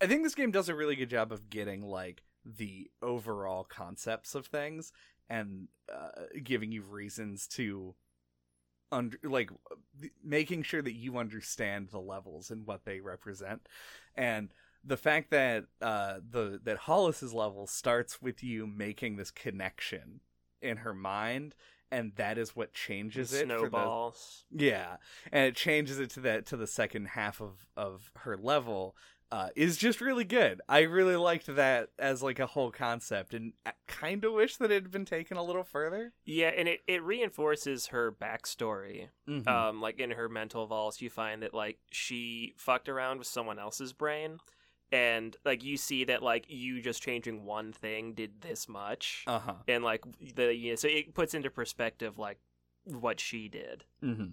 I 0.02 0.08
think 0.08 0.24
this 0.24 0.36
game 0.36 0.52
does 0.52 0.70
a 0.70 0.76
really 0.76 0.96
good 0.96 1.10
job 1.10 1.32
of 1.32 1.50
getting 1.50 1.82
like 1.82 2.24
the 2.46 2.90
overall 3.02 3.64
concepts 3.64 4.36
of 4.36 4.46
things 4.48 4.92
and 5.30 5.68
uh, 5.94 6.24
giving 6.44 6.72
you 6.72 6.82
reasons 6.82 7.48
to 7.48 7.96
under 8.92 9.18
like 9.24 9.52
making 10.24 10.64
sure 10.64 10.82
that 10.82 10.96
you 10.96 11.18
understand 11.18 11.90
the 11.90 12.00
levels 12.00 12.52
and 12.52 12.66
what 12.66 12.86
they 12.86 13.00
represent. 13.00 13.68
And 14.16 14.50
the 14.84 14.98
fact 14.98 15.32
that 15.32 15.66
uh 15.82 16.16
the 16.30 16.60
that 16.64 16.78
Hollis's 16.78 17.34
level 17.34 17.68
starts 17.68 18.22
with 18.22 18.44
you 18.44 18.68
making 18.68 19.16
this 19.16 19.32
connection 19.32 20.20
in 20.62 20.78
her 20.78 20.94
mind 20.94 21.56
and 21.92 22.14
that 22.16 22.38
is 22.38 22.56
what 22.56 22.74
changes 22.74 23.34
it 23.34 23.42
for 23.42 23.48
the 23.48 23.60
Snowballs. 23.60 24.46
yeah, 24.52 24.98
and 25.32 25.46
it 25.46 25.56
changes 25.56 26.00
it 26.00 26.10
to 26.12 26.20
that 26.22 26.46
to 26.48 26.58
the 26.58 26.68
second 26.68 27.10
half 27.10 27.42
of 27.42 27.68
of 27.76 28.12
her 28.18 28.38
level. 28.38 28.96
Uh, 29.32 29.50
is 29.56 29.78
just 29.78 30.02
really 30.02 30.24
good. 30.24 30.60
I 30.68 30.80
really 30.80 31.16
liked 31.16 31.46
that 31.56 31.90
as 32.00 32.24
like 32.24 32.40
a 32.40 32.48
whole 32.48 32.72
concept, 32.72 33.36
and 33.36 33.54
kind 33.86 34.26
of 34.26 34.34
wish 34.34 34.58
that 34.58 34.72
it 34.72 34.82
had 34.82 34.92
been 34.92 35.06
taken 35.06 35.38
a 35.38 35.44
little 35.44 35.64
further. 35.64 36.14
Yeah, 36.26 36.48
and 36.48 36.68
it, 36.68 36.80
it 36.88 37.04
reinforces 37.04 37.88
her 37.88 38.12
backstory. 38.12 39.10
Mm-hmm. 39.30 39.48
um 39.48 39.82
like 39.82 40.00
in 40.00 40.10
her 40.10 40.28
mental 40.28 40.66
vaults 40.66 41.00
you 41.00 41.12
find 41.12 41.44
that 41.44 41.54
like 41.54 41.78
she 41.92 42.56
fucked 42.58 42.90
around 42.90 43.20
with 43.20 43.28
someone 43.28 43.60
else's 43.60 43.94
brain 43.94 44.40
and 44.92 45.36
like 45.46 45.64
you 45.64 45.78
see 45.78 46.04
that 46.06 46.22
like 46.24 46.46
you 46.48 46.82
just 46.82 47.02
changing 47.02 47.46
one 47.46 47.74
thing 47.74 48.14
did 48.14 48.42
this 48.42 48.68
much, 48.68 49.24
Uh 49.28 49.40
huh. 49.40 49.54
and 49.68 49.84
like 49.84 50.04
the 50.36 50.54
you 50.56 50.72
know, 50.72 50.76
so 50.76 50.88
it 50.88 51.14
puts 51.14 51.34
into 51.34 51.50
perspective 51.50 52.18
like 52.18 52.40
what 52.86 53.20
she 53.20 53.48
did. 53.50 53.84
Mm-hmm. 54.04 54.30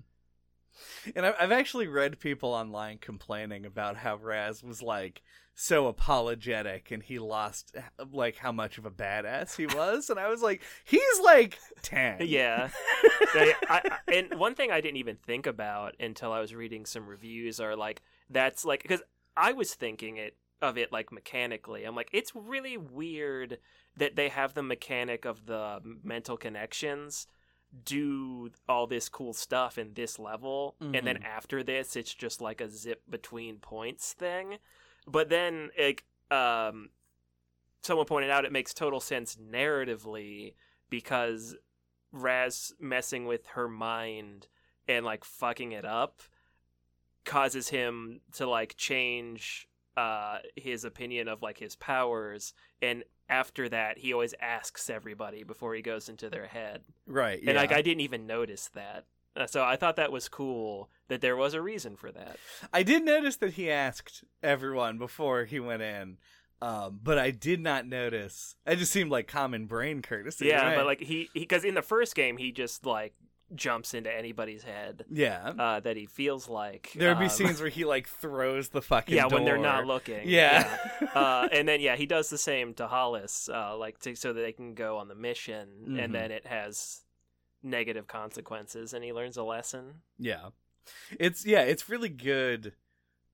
And 1.14 1.24
I've 1.26 1.52
actually 1.52 1.86
read 1.88 2.20
people 2.20 2.50
online 2.52 2.98
complaining 2.98 3.64
about 3.64 3.96
how 3.96 4.16
Raz 4.16 4.62
was 4.62 4.82
like 4.82 5.22
so 5.54 5.86
apologetic 5.86 6.90
and 6.90 7.02
he 7.02 7.18
lost 7.18 7.74
like 8.12 8.36
how 8.36 8.52
much 8.52 8.76
of 8.76 8.84
a 8.84 8.90
badass 8.90 9.56
he 9.56 9.64
was, 9.74 10.10
and 10.10 10.20
I 10.20 10.28
was 10.28 10.42
like, 10.42 10.62
he's 10.84 11.20
like 11.24 11.58
ten. 11.82 12.18
Yeah. 12.20 12.68
I, 13.34 13.54
I, 13.70 13.90
and 14.12 14.34
one 14.38 14.54
thing 14.54 14.70
I 14.70 14.80
didn't 14.82 14.98
even 14.98 15.16
think 15.16 15.46
about 15.46 15.94
until 15.98 16.30
I 16.32 16.40
was 16.40 16.54
reading 16.54 16.84
some 16.84 17.06
reviews 17.06 17.58
are 17.58 17.74
like 17.74 18.02
that's 18.28 18.64
like 18.66 18.82
because 18.82 19.02
I 19.34 19.52
was 19.52 19.72
thinking 19.74 20.18
it 20.18 20.36
of 20.62 20.78
it 20.78 20.90
like 20.92 21.12
mechanically. 21.12 21.84
I'm 21.84 21.94
like 21.94 22.10
it's 22.12 22.32
really 22.34 22.76
weird 22.76 23.58
that 23.96 24.16
they 24.16 24.28
have 24.28 24.54
the 24.54 24.62
mechanic 24.62 25.24
of 25.24 25.46
the 25.46 25.80
mental 26.02 26.36
connections 26.36 27.26
do 27.84 28.50
all 28.68 28.86
this 28.86 29.08
cool 29.08 29.32
stuff 29.32 29.76
in 29.76 29.92
this 29.94 30.18
level 30.18 30.76
and 30.80 31.06
then 31.06 31.16
Mhm. 31.18 31.24
after 31.24 31.62
this 31.62 31.96
it's 31.96 32.14
just 32.14 32.40
like 32.40 32.60
a 32.60 32.68
zip 32.70 33.02
between 33.10 33.58
points 33.58 34.12
thing 34.12 34.58
but 35.06 35.28
then 35.28 35.70
like 35.78 36.04
um 36.30 36.90
someone 37.82 38.06
pointed 38.06 38.30
out 38.30 38.44
it 38.44 38.52
makes 38.52 38.72
total 38.72 39.00
sense 39.00 39.36
narratively 39.36 40.54
because 40.88 41.56
Raz 42.12 42.72
messing 42.80 43.26
with 43.26 43.46
her 43.48 43.68
mind 43.68 44.46
and 44.88 45.04
like 45.04 45.24
fucking 45.24 45.72
it 45.72 45.84
up 45.84 46.22
causes 47.24 47.68
him 47.70 48.20
to 48.32 48.48
like 48.48 48.76
change 48.76 49.68
uh 49.96 50.38
his 50.56 50.84
opinion 50.84 51.28
of 51.28 51.42
like 51.42 51.58
his 51.58 51.76
powers 51.76 52.52
and 52.82 53.02
after 53.28 53.68
that 53.68 53.98
he 53.98 54.12
always 54.12 54.34
asks 54.40 54.88
everybody 54.90 55.42
before 55.42 55.74
he 55.74 55.82
goes 55.82 56.08
into 56.08 56.28
their 56.30 56.46
head 56.46 56.82
Right. 57.06 57.40
Yeah. 57.42 57.50
and 57.50 57.56
like 57.56 57.72
I 57.72 57.82
didn't 57.82 58.00
even 58.02 58.26
notice 58.26 58.68
that 58.74 59.04
Uh, 59.36 59.46
so 59.46 59.62
I 59.64 59.76
thought 59.76 59.96
that 59.96 60.12
was 60.12 60.28
cool 60.28 60.90
that 61.08 61.20
there 61.20 61.36
was 61.36 61.54
a 61.54 61.62
reason 61.62 61.96
for 61.96 62.10
that 62.12 62.36
I 62.72 62.82
did 62.82 63.04
notice 63.04 63.36
that 63.36 63.54
he 63.54 63.70
asked 63.70 64.22
everyone 64.42 64.98
before 64.98 65.44
he 65.44 65.60
went 65.60 65.82
in. 65.82 66.18
Um, 66.62 67.00
but 67.02 67.18
I 67.18 67.32
did 67.32 67.60
not 67.60 67.86
notice. 67.86 68.56
It 68.66 68.76
just 68.76 68.90
seemed 68.90 69.10
like 69.10 69.28
common 69.28 69.66
brain 69.66 70.00
courtesy. 70.00 70.46
yeah 70.46 70.68
right? 70.68 70.76
but 70.76 70.86
like 70.86 71.00
he 71.00 71.28
because 71.34 71.64
in 71.64 71.74
the 71.74 71.82
first 71.82 72.14
game 72.14 72.38
he 72.38 72.50
just 72.50 72.86
like 72.86 73.12
jumps 73.54 73.94
into 73.94 74.12
anybody's 74.12 74.64
head 74.64 75.04
yeah, 75.10 75.52
uh, 75.58 75.80
that 75.80 75.96
he 75.96 76.06
feels 76.06 76.48
like 76.48 76.92
there'd 76.96 77.18
be 77.18 77.24
um, 77.26 77.30
scenes 77.30 77.60
where 77.60 77.68
he 77.68 77.84
like 77.84 78.08
throws 78.08 78.70
the 78.70 78.82
fucking 78.82 79.14
yeah 79.14 79.26
when 79.26 79.44
they're 79.44 79.56
not 79.56 79.86
looking 79.86 80.22
Yeah, 80.28 80.76
uh, 81.14 81.48
and 81.52 81.68
then 81.68 81.80
yeah 81.80 81.94
he 81.96 82.06
does 82.06 82.28
the 82.28 82.38
same 82.38 82.74
to 82.74 82.86
hollis 82.88 83.48
uh, 83.52 83.76
like 83.76 84.00
to, 84.00 84.16
so 84.16 84.32
that 84.32 84.40
they 84.40 84.52
can 84.52 84.74
go 84.74 84.96
on 84.98 85.08
the 85.08 85.14
mission 85.14 85.68
Mhm. 85.88 86.04
and 86.04 86.14
then 86.14 86.30
it 86.32 86.46
has 86.46 87.02
negative 87.62 88.06
consequences 88.08 88.92
and 88.92 89.04
he 89.04 89.12
learns 89.12 89.36
a 89.36 89.42
lesson 89.44 90.00
yeah. 90.18 90.48
It's 91.18 91.44
yeah, 91.44 91.62
it's 91.62 91.88
really 91.88 92.08
good. 92.08 92.72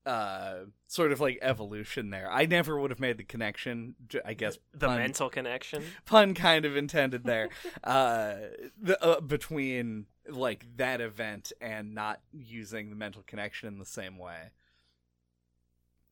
Uh, 0.05 0.65
sort 0.89 1.13
of 1.13 1.21
like 1.21 1.39
evolution 1.43 2.11
there. 2.11 2.29
I 2.31 2.45
never 2.45 2.79
would 2.79 2.91
have 2.91 2.99
made 2.99 3.19
the 3.19 3.25
connection. 3.25 3.95
I 4.25 4.35
guess 4.35 4.59
the 4.75 4.89
pun, 4.89 4.99
mental 4.99 5.31
connection 5.31 5.85
pun 6.07 6.35
kind 6.35 6.65
of 6.65 6.77
intended 6.77 7.23
there. 7.23 7.51
uh, 7.85 8.35
the 8.81 9.01
uh, 9.01 9.21
between 9.21 10.07
like 10.29 10.67
that 10.77 11.01
event 11.01 11.53
and 11.61 11.95
not 11.95 12.21
using 12.33 12.91
the 12.91 12.97
mental 12.97 13.23
connection 13.25 13.69
in 13.69 13.79
the 13.79 13.87
same 13.87 14.19
way. 14.19 14.51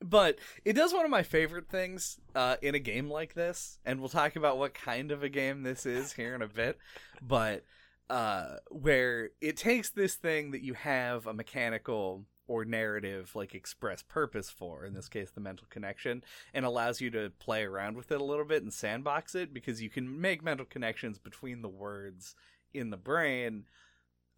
But 0.02 0.38
it 0.64 0.74
does 0.74 0.94
one 0.94 1.04
of 1.04 1.10
my 1.10 1.22
favorite 1.22 1.68
things 1.68 2.18
uh, 2.34 2.56
in 2.62 2.74
a 2.74 2.78
game 2.78 3.10
like 3.10 3.34
this, 3.34 3.78
and 3.84 4.00
we'll 4.00 4.08
talk 4.08 4.36
about 4.36 4.56
what 4.56 4.72
kind 4.72 5.10
of 5.10 5.22
a 5.22 5.28
game 5.28 5.62
this 5.62 5.84
is 5.84 6.12
here 6.12 6.34
in 6.34 6.42
a 6.42 6.48
bit. 6.48 6.78
But 7.20 7.64
uh, 8.08 8.56
where 8.70 9.30
it 9.40 9.56
takes 9.56 9.90
this 9.90 10.14
thing 10.14 10.52
that 10.52 10.62
you 10.62 10.74
have 10.74 11.26
a 11.26 11.34
mechanical 11.34 12.24
or 12.50 12.64
narrative 12.64 13.30
like 13.36 13.54
express 13.54 14.02
purpose 14.02 14.50
for 14.50 14.84
in 14.84 14.92
this 14.92 15.08
case 15.08 15.30
the 15.30 15.40
mental 15.40 15.68
connection 15.70 16.24
and 16.52 16.64
allows 16.64 17.00
you 17.00 17.08
to 17.08 17.30
play 17.38 17.62
around 17.62 17.96
with 17.96 18.10
it 18.10 18.20
a 18.20 18.24
little 18.24 18.44
bit 18.44 18.60
and 18.60 18.74
sandbox 18.74 19.36
it 19.36 19.54
because 19.54 19.80
you 19.80 19.88
can 19.88 20.20
make 20.20 20.42
mental 20.42 20.66
connections 20.66 21.16
between 21.16 21.62
the 21.62 21.68
words 21.68 22.34
in 22.74 22.90
the 22.90 22.96
brain 22.96 23.66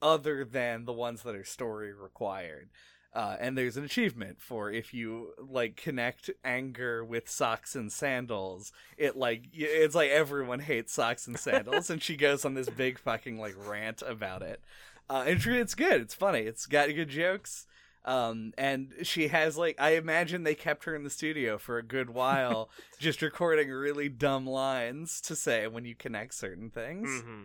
other 0.03 0.45
than 0.45 0.85
the 0.85 0.93
ones 0.93 1.23
that 1.23 1.35
are 1.35 1.45
story 1.45 1.91
required. 1.95 2.69
Uh, 3.15 3.37
and 3.41 3.57
there's 3.57 3.79
an 3.79 3.85
achievement 3.85 4.41
for 4.41 4.71
if 4.71 4.93
you 4.93 5.33
like 5.39 5.77
connect 5.77 6.29
anger 6.45 7.03
with 7.03 7.31
socks 7.31 7.75
and 7.75 7.93
sandals 7.93 8.73
it 8.97 9.17
like 9.17 9.45
it's 9.53 9.95
like 9.95 10.11
everyone 10.11 10.61
hates 10.61 10.95
socks 10.95 11.27
and 11.27 11.39
sandals 11.39 11.91
and 11.91 12.03
she 12.03 12.17
goes 12.17 12.45
on 12.45 12.55
this 12.55 12.71
big 12.71 12.99
fucking 12.99 13.39
like 13.39 13.55
rant 13.67 14.03
about 14.03 14.43
it. 14.43 14.63
Uh, 15.11 15.25
and 15.27 15.45
it's 15.47 15.75
good 15.75 16.01
it's 16.01 16.15
funny 16.15 16.41
it's 16.41 16.67
got 16.67 16.89
good 16.89 17.09
jokes 17.09 17.67
um 18.05 18.53
and 18.59 18.93
she 19.03 19.29
has 19.29 19.57
like 19.57 19.77
i 19.81 19.91
imagine 19.91 20.43
they 20.43 20.55
kept 20.55 20.85
her 20.85 20.95
in 20.95 21.05
the 21.05 21.11
studio 21.11 21.57
for 21.57 21.79
a 21.79 21.83
good 21.83 22.11
while 22.11 22.69
just 22.99 23.23
recording 23.23 23.71
really 23.71 24.09
dumb 24.09 24.47
lines 24.47 25.21
to 25.21 25.37
say 25.37 25.67
when 25.67 25.85
you 25.85 25.95
connect 25.95 26.35
certain 26.35 26.71
things. 26.71 27.23
Hmm 27.23 27.43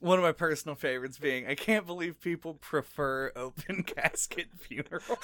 one 0.00 0.18
of 0.18 0.24
my 0.24 0.32
personal 0.32 0.74
favorites 0.74 1.18
being 1.18 1.46
i 1.46 1.54
can't 1.54 1.86
believe 1.86 2.20
people 2.20 2.54
prefer 2.54 3.30
open 3.36 3.82
casket 3.86 4.48
funerals. 4.58 5.02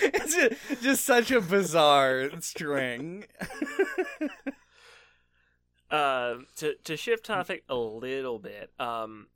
It's 0.00 0.34
just, 0.34 0.82
just 0.82 1.04
such 1.04 1.30
a 1.32 1.40
bizarre 1.40 2.30
string. 2.40 3.24
Uh, 5.90 6.36
to 6.56 6.74
to 6.84 6.96
shift 6.96 7.26
topic 7.26 7.64
a 7.68 7.74
little 7.74 8.38
bit 8.38 8.70
um 8.78 9.26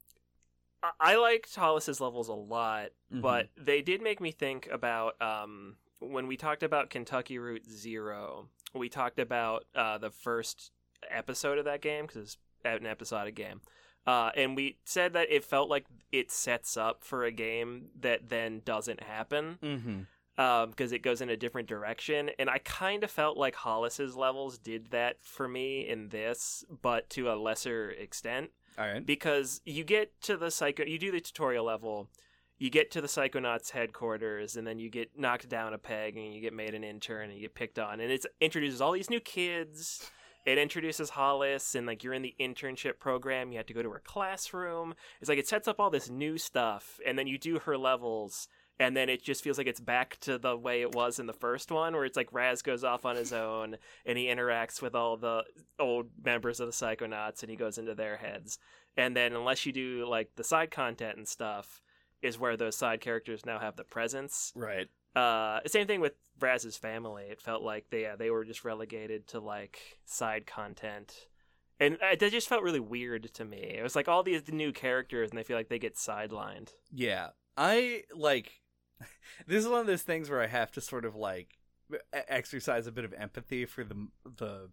I, 1.00 1.16
liked 1.16 1.54
hollis's 1.54 2.00
levels 2.00 2.28
a 2.28 2.34
lot 2.34 2.90
Mm-hmm. 3.12 3.20
but 3.20 3.48
they 3.56 3.82
did 3.82 4.02
make 4.02 4.20
me 4.20 4.32
think 4.32 4.68
about 4.72 5.20
um, 5.22 5.76
when 6.00 6.26
we 6.26 6.36
talked 6.36 6.64
about 6.64 6.90
Kentucky 6.90 7.38
Route 7.38 7.64
Zero. 7.70 8.48
We 8.74 8.88
talked 8.88 9.20
about 9.20 9.64
uh, 9.76 9.98
the 9.98 10.10
first 10.10 10.72
episode 11.08 11.58
of 11.58 11.66
that 11.66 11.80
game 11.80 12.06
because 12.06 12.22
it's 12.22 12.36
an 12.64 12.84
episodic 12.84 13.36
game, 13.36 13.60
uh, 14.08 14.30
and 14.36 14.56
we 14.56 14.78
said 14.84 15.12
that 15.12 15.30
it 15.30 15.44
felt 15.44 15.70
like 15.70 15.86
it 16.10 16.32
sets 16.32 16.76
up 16.76 17.04
for 17.04 17.24
a 17.24 17.30
game 17.30 17.90
that 18.00 18.28
then 18.28 18.62
doesn't 18.64 19.04
happen 19.04 19.58
mm-hmm. 19.62 20.70
because 20.70 20.90
it 20.90 21.02
goes 21.02 21.20
in 21.20 21.30
a 21.30 21.36
different 21.36 21.68
direction. 21.68 22.30
And 22.40 22.50
I 22.50 22.58
kind 22.58 23.04
of 23.04 23.10
felt 23.12 23.36
like 23.36 23.54
Hollis's 23.54 24.16
levels 24.16 24.58
did 24.58 24.90
that 24.90 25.18
for 25.22 25.46
me 25.46 25.86
in 25.88 26.08
this, 26.08 26.64
but 26.82 27.08
to 27.10 27.30
a 27.30 27.36
lesser 27.36 27.90
extent 27.90 28.50
all 28.78 28.86
right. 28.86 29.04
Because 29.04 29.60
you 29.64 29.84
get 29.84 30.20
to 30.22 30.36
the 30.36 30.50
psycho 30.50 30.84
you 30.84 30.98
do 30.98 31.10
the 31.10 31.20
tutorial 31.20 31.64
level 31.64 32.08
you 32.58 32.70
get 32.70 32.90
to 32.92 33.00
the 33.00 33.06
psychonauts 33.06 33.70
headquarters 33.70 34.56
and 34.56 34.66
then 34.66 34.78
you 34.78 34.88
get 34.88 35.18
knocked 35.18 35.48
down 35.48 35.74
a 35.74 35.78
peg 35.78 36.16
and 36.16 36.34
you 36.34 36.40
get 36.40 36.54
made 36.54 36.74
an 36.74 36.84
intern 36.84 37.24
and 37.24 37.34
you 37.34 37.42
get 37.42 37.54
picked 37.54 37.78
on. 37.78 38.00
And 38.00 38.10
it 38.10 38.24
introduces 38.40 38.80
all 38.80 38.92
these 38.92 39.10
new 39.10 39.20
kids. 39.20 40.10
It 40.46 40.58
introduces 40.58 41.10
hollis 41.10 41.74
and 41.74 41.86
like 41.86 42.02
you're 42.02 42.14
in 42.14 42.22
the 42.22 42.34
internship 42.40 42.98
program. 42.98 43.52
You 43.52 43.58
have 43.58 43.66
to 43.66 43.74
go 43.74 43.82
to 43.82 43.90
her 43.90 44.02
classroom. 44.04 44.94
It's 45.20 45.28
like 45.28 45.38
it 45.38 45.48
sets 45.48 45.68
up 45.68 45.80
all 45.80 45.90
this 45.90 46.08
new 46.08 46.38
stuff 46.38 46.98
and 47.06 47.18
then 47.18 47.26
you 47.26 47.36
do 47.36 47.58
her 47.58 47.76
levels 47.76 48.48
and 48.78 48.96
then 48.96 49.08
it 49.08 49.22
just 49.22 49.42
feels 49.42 49.58
like 49.58 49.66
it's 49.66 49.80
back 49.80 50.18
to 50.20 50.38
the 50.38 50.56
way 50.56 50.82
it 50.82 50.94
was 50.94 51.18
in 51.18 51.26
the 51.26 51.32
first 51.32 51.70
one 51.70 51.94
where 51.94 52.04
it's 52.04 52.16
like 52.16 52.32
raz 52.32 52.62
goes 52.62 52.84
off 52.84 53.04
on 53.06 53.16
his 53.16 53.32
own 53.32 53.76
and 54.04 54.18
he 54.18 54.26
interacts 54.26 54.82
with 54.82 54.94
all 54.94 55.16
the 55.16 55.44
old 55.78 56.08
members 56.22 56.60
of 56.60 56.66
the 56.66 56.72
psychonauts 56.72 57.42
and 57.42 57.50
he 57.50 57.56
goes 57.56 57.78
into 57.78 57.94
their 57.94 58.16
heads. 58.16 58.58
And 58.96 59.16
then 59.16 59.34
unless 59.34 59.66
you 59.66 59.72
do 59.72 60.06
like 60.08 60.30
the 60.36 60.44
side 60.44 60.70
content 60.70 61.16
and 61.16 61.28
stuff 61.28 61.80
is 62.22 62.38
where 62.38 62.56
those 62.56 62.76
side 62.76 63.00
characters 63.00 63.46
now 63.46 63.58
have 63.58 63.76
the 63.76 63.84
presence. 63.84 64.52
Right. 64.54 64.88
Uh 65.14 65.60
same 65.66 65.86
thing 65.86 66.00
with 66.00 66.12
Raz's 66.38 66.76
family. 66.76 67.24
It 67.24 67.40
felt 67.40 67.62
like 67.62 67.86
they 67.90 68.02
yeah, 68.02 68.16
they 68.16 68.30
were 68.30 68.44
just 68.44 68.64
relegated 68.64 69.26
to 69.28 69.40
like 69.40 69.98
side 70.04 70.46
content. 70.46 71.14
And 71.78 71.96
uh, 71.96 72.16
that 72.18 72.32
just 72.32 72.48
felt 72.48 72.62
really 72.62 72.80
weird 72.80 73.34
to 73.34 73.44
me. 73.44 73.58
It 73.78 73.82
was 73.82 73.96
like 73.96 74.08
all 74.08 74.22
these 74.22 74.50
new 74.50 74.72
characters 74.72 75.30
and 75.30 75.38
they 75.38 75.42
feel 75.42 75.58
like 75.58 75.68
they 75.68 75.78
get 75.78 75.94
sidelined. 75.94 76.70
Yeah, 76.90 77.28
I 77.56 78.02
like. 78.14 78.52
This 79.46 79.64
is 79.64 79.68
one 79.68 79.80
of 79.80 79.86
those 79.86 80.02
things 80.02 80.30
where 80.30 80.40
I 80.40 80.46
have 80.46 80.72
to 80.72 80.80
sort 80.80 81.04
of 81.04 81.14
like 81.14 81.58
exercise 82.12 82.86
a 82.86 82.92
bit 82.92 83.04
of 83.04 83.12
empathy 83.12 83.64
for 83.64 83.84
the 83.84 84.08
the 84.24 84.70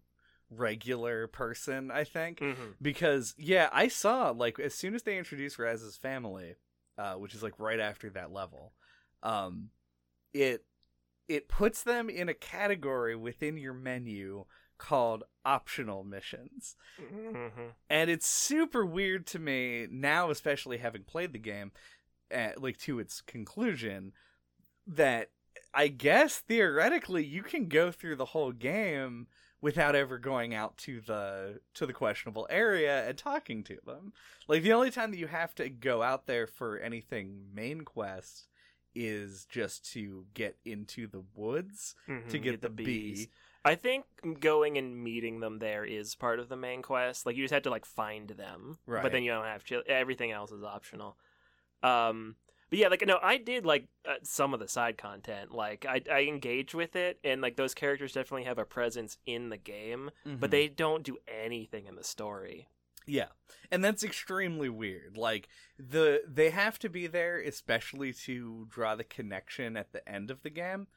regular 0.50 1.28
person. 1.28 1.92
I 1.92 2.04
think 2.04 2.40
mm-hmm. 2.40 2.72
because 2.82 3.36
yeah, 3.38 3.70
I 3.72 3.88
saw 3.88 4.30
like 4.32 4.60
as 4.60 4.74
soon 4.74 4.96
as 4.96 5.04
they 5.04 5.18
introduced 5.18 5.60
Raz's 5.60 5.98
family, 5.98 6.56
uh, 6.98 7.16
which 7.16 7.36
is 7.36 7.44
like 7.44 7.60
right 7.60 7.80
after 7.80 8.10
that 8.12 8.32
level, 8.32 8.74
um, 9.22 9.70
it 10.34 10.66
it 11.28 11.48
puts 11.48 11.84
them 11.84 12.10
in 12.10 12.30
a 12.30 12.34
category 12.34 13.16
within 13.16 13.58
your 13.58 13.74
menu 13.74 14.46
called 14.78 15.24
optional 15.46 16.04
missions. 16.04 16.76
Mm-hmm. 17.02 17.70
and 17.90 18.10
it's 18.10 18.28
super 18.28 18.86
weird 18.86 19.26
to 19.28 19.40
me 19.40 19.88
now 19.90 20.30
especially 20.30 20.78
having 20.78 21.04
played 21.04 21.34
the 21.34 21.40
game 21.40 21.72
uh, 22.34 22.52
like 22.58 22.78
to 22.80 23.00
its 23.00 23.22
conclusion 23.22 24.14
that 24.88 25.30
I 25.74 25.88
guess 25.88 26.40
theoretically 26.40 27.26
you 27.26 27.44
can 27.44 27.68
go 27.68 27.92
through 27.92 28.16
the 28.18 28.26
whole 28.26 28.52
game 28.52 29.28
without 29.62 29.96
ever 29.96 30.18
going 30.18 30.54
out 30.54 30.78
to 30.78 31.00
the 31.02 31.60
to 31.74 31.86
the 31.86 31.94
questionable 31.94 32.46
area 32.50 33.08
and 33.08 33.18
talking 33.18 33.64
to 33.64 33.78
them. 33.86 34.14
Like 34.48 34.62
the 34.64 34.74
only 34.74 34.92
time 34.92 35.12
that 35.12 35.18
you 35.18 35.28
have 35.28 35.56
to 35.56 35.70
go 35.70 36.02
out 36.04 36.28
there 36.28 36.48
for 36.48 36.78
anything 36.80 37.46
main 37.54 37.82
quest 37.82 38.48
is 38.96 39.46
just 39.50 39.90
to 39.94 40.26
get 40.34 40.58
into 40.66 41.08
the 41.08 41.24
woods 41.34 41.96
Mhm, 42.08 42.30
to 42.30 42.38
get, 42.38 42.62
the, 42.62 42.70
bees. 42.70 43.26
bee. 43.26 43.32
I 43.66 43.74
think 43.76 44.06
going 44.42 44.78
and 44.78 45.02
meeting 45.04 45.40
them 45.40 45.58
there 45.60 45.86
is 45.86 46.14
part 46.14 46.40
of 46.40 46.50
the 46.50 46.58
main 46.58 46.82
quest. 46.84 47.26
Like 47.26 47.36
you 47.38 47.44
just 47.44 47.54
have 47.54 47.64
to 47.64 47.70
like 47.72 47.86
find 47.86 48.30
them, 48.30 48.78
Right. 48.86 49.02
but 49.02 49.12
then 49.14 49.24
you 49.24 49.32
don't 49.32 49.46
have 49.46 49.64
to. 49.66 49.82
Everything 49.88 50.32
else 50.32 50.52
is 50.52 50.64
optional. 50.64 51.16
Um, 51.84 52.36
but 52.70 52.80
yeah, 52.80 52.88
like 52.88 53.06
no, 53.06 53.20
I 53.22 53.38
did 53.38 53.66
like 53.66 53.88
uh, 54.08 54.16
some 54.24 54.54
of 54.54 54.60
the 54.60 54.68
side 54.68 54.98
content. 54.98 55.52
Like 55.52 55.86
I 55.88 56.02
I 56.12 56.22
engage 56.22 56.74
with 56.74 56.96
it, 56.96 57.20
and 57.24 57.42
like 57.42 57.56
those 57.56 57.74
characters 57.76 58.14
definitely 58.14 58.46
have 58.46 58.58
a 58.58 58.66
presence 58.66 59.18
in 59.26 59.50
the 59.50 59.58
game, 59.58 60.10
but 60.26 60.50
Mhm. 60.50 60.52
they 60.52 60.68
don't 60.70 61.04
do 61.04 61.18
anything 61.28 61.86
in 61.86 61.96
the 61.96 62.04
story. 62.04 62.68
Yeah. 63.06 63.28
And 63.70 63.84
that's 63.84 64.04
extremely 64.04 64.70
weird. 64.70 65.18
Like 65.18 65.50
the 65.78 66.24
they 66.28 66.50
have 66.52 66.80
to 66.80 66.90
be 66.90 67.06
there 67.06 67.38
especially 67.40 68.14
to 68.14 68.66
draw 68.70 68.96
the 68.96 69.04
connection 69.04 69.76
at 69.78 69.92
the 69.92 70.08
end 70.10 70.32
of 70.32 70.42
the 70.42 70.50
game. 70.50 70.88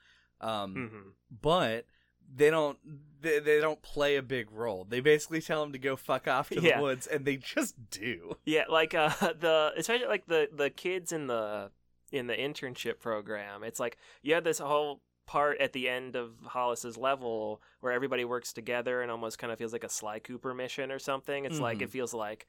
Um 0.40 0.74
hmm 0.74 1.08
but 1.42 1.86
they 2.34 2.50
don't 2.50 2.78
they, 3.20 3.38
they 3.38 3.60
don't 3.60 3.80
play 3.82 4.16
a 4.16 4.22
big 4.22 4.50
role. 4.52 4.84
They 4.88 5.00
basically 5.00 5.40
tell 5.40 5.62
them 5.62 5.72
to 5.72 5.78
go 5.78 5.96
fuck 5.96 6.28
off 6.28 6.48
to 6.50 6.60
Yeah. 6.60 6.76
the 6.76 6.82
woods 6.82 7.06
and 7.06 7.24
they 7.24 7.36
just 7.36 7.74
do. 7.90 8.36
Yeah, 8.44 8.64
like 8.68 8.94
uh 8.94 9.08
the 9.40 9.72
especially 9.76 10.06
like 10.06 10.26
the 10.26 10.48
the 10.52 10.70
kids 10.70 11.12
in 11.12 11.26
the 11.26 11.70
in 12.12 12.26
the 12.26 12.34
internship 12.34 13.00
program. 13.00 13.64
It's 13.64 13.80
like 13.80 13.98
you 14.22 14.34
have 14.34 14.44
this 14.44 14.58
whole 14.58 15.00
part 15.26 15.60
at 15.60 15.72
the 15.72 15.88
end 15.88 16.14
of 16.14 16.30
Hollis's 16.44 16.96
level 16.96 17.60
where 17.80 17.92
everybody 17.92 18.24
works 18.24 18.52
together 18.52 19.02
and 19.02 19.10
almost 19.10 19.38
kind 19.40 19.52
of 19.52 19.58
feels 19.58 19.72
like 19.72 19.82
a 19.82 19.88
Sly 19.88 20.20
Cooper 20.20 20.54
mission 20.54 20.92
or 20.92 21.00
something. 21.00 21.44
It's 21.44 21.58
like 21.58 21.82
it 21.82 21.90
feels 21.90 22.14
like 22.14 22.46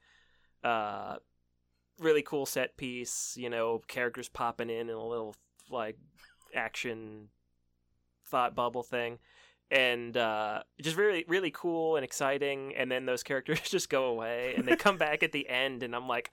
uh 0.62 1.16
really 1.98 2.22
cool 2.22 2.46
set 2.46 2.76
piece, 2.76 3.34
you 3.36 3.50
know, 3.50 3.80
characters 3.88 4.28
popping 4.28 4.70
in 4.70 4.82
and 4.88 4.90
a 4.90 5.02
little 5.02 5.34
like 5.70 5.96
action 6.54 7.28
thought 8.26 8.54
bubble 8.54 8.82
thing. 8.82 9.18
And 9.70 10.16
uh, 10.16 10.62
just 10.80 10.96
really, 10.96 11.24
really 11.28 11.50
cool 11.50 11.96
and 11.96 12.04
exciting. 12.04 12.74
And 12.76 12.90
then 12.90 13.04
those 13.06 13.22
characters 13.22 13.60
just 13.64 13.90
go 13.90 14.04
away, 14.04 14.54
and 14.56 14.66
they 14.66 14.76
come 14.76 14.96
back 14.96 15.22
at 15.22 15.32
the 15.32 15.48
end, 15.48 15.82
and 15.82 15.94
I'm 15.94 16.08
like, 16.08 16.30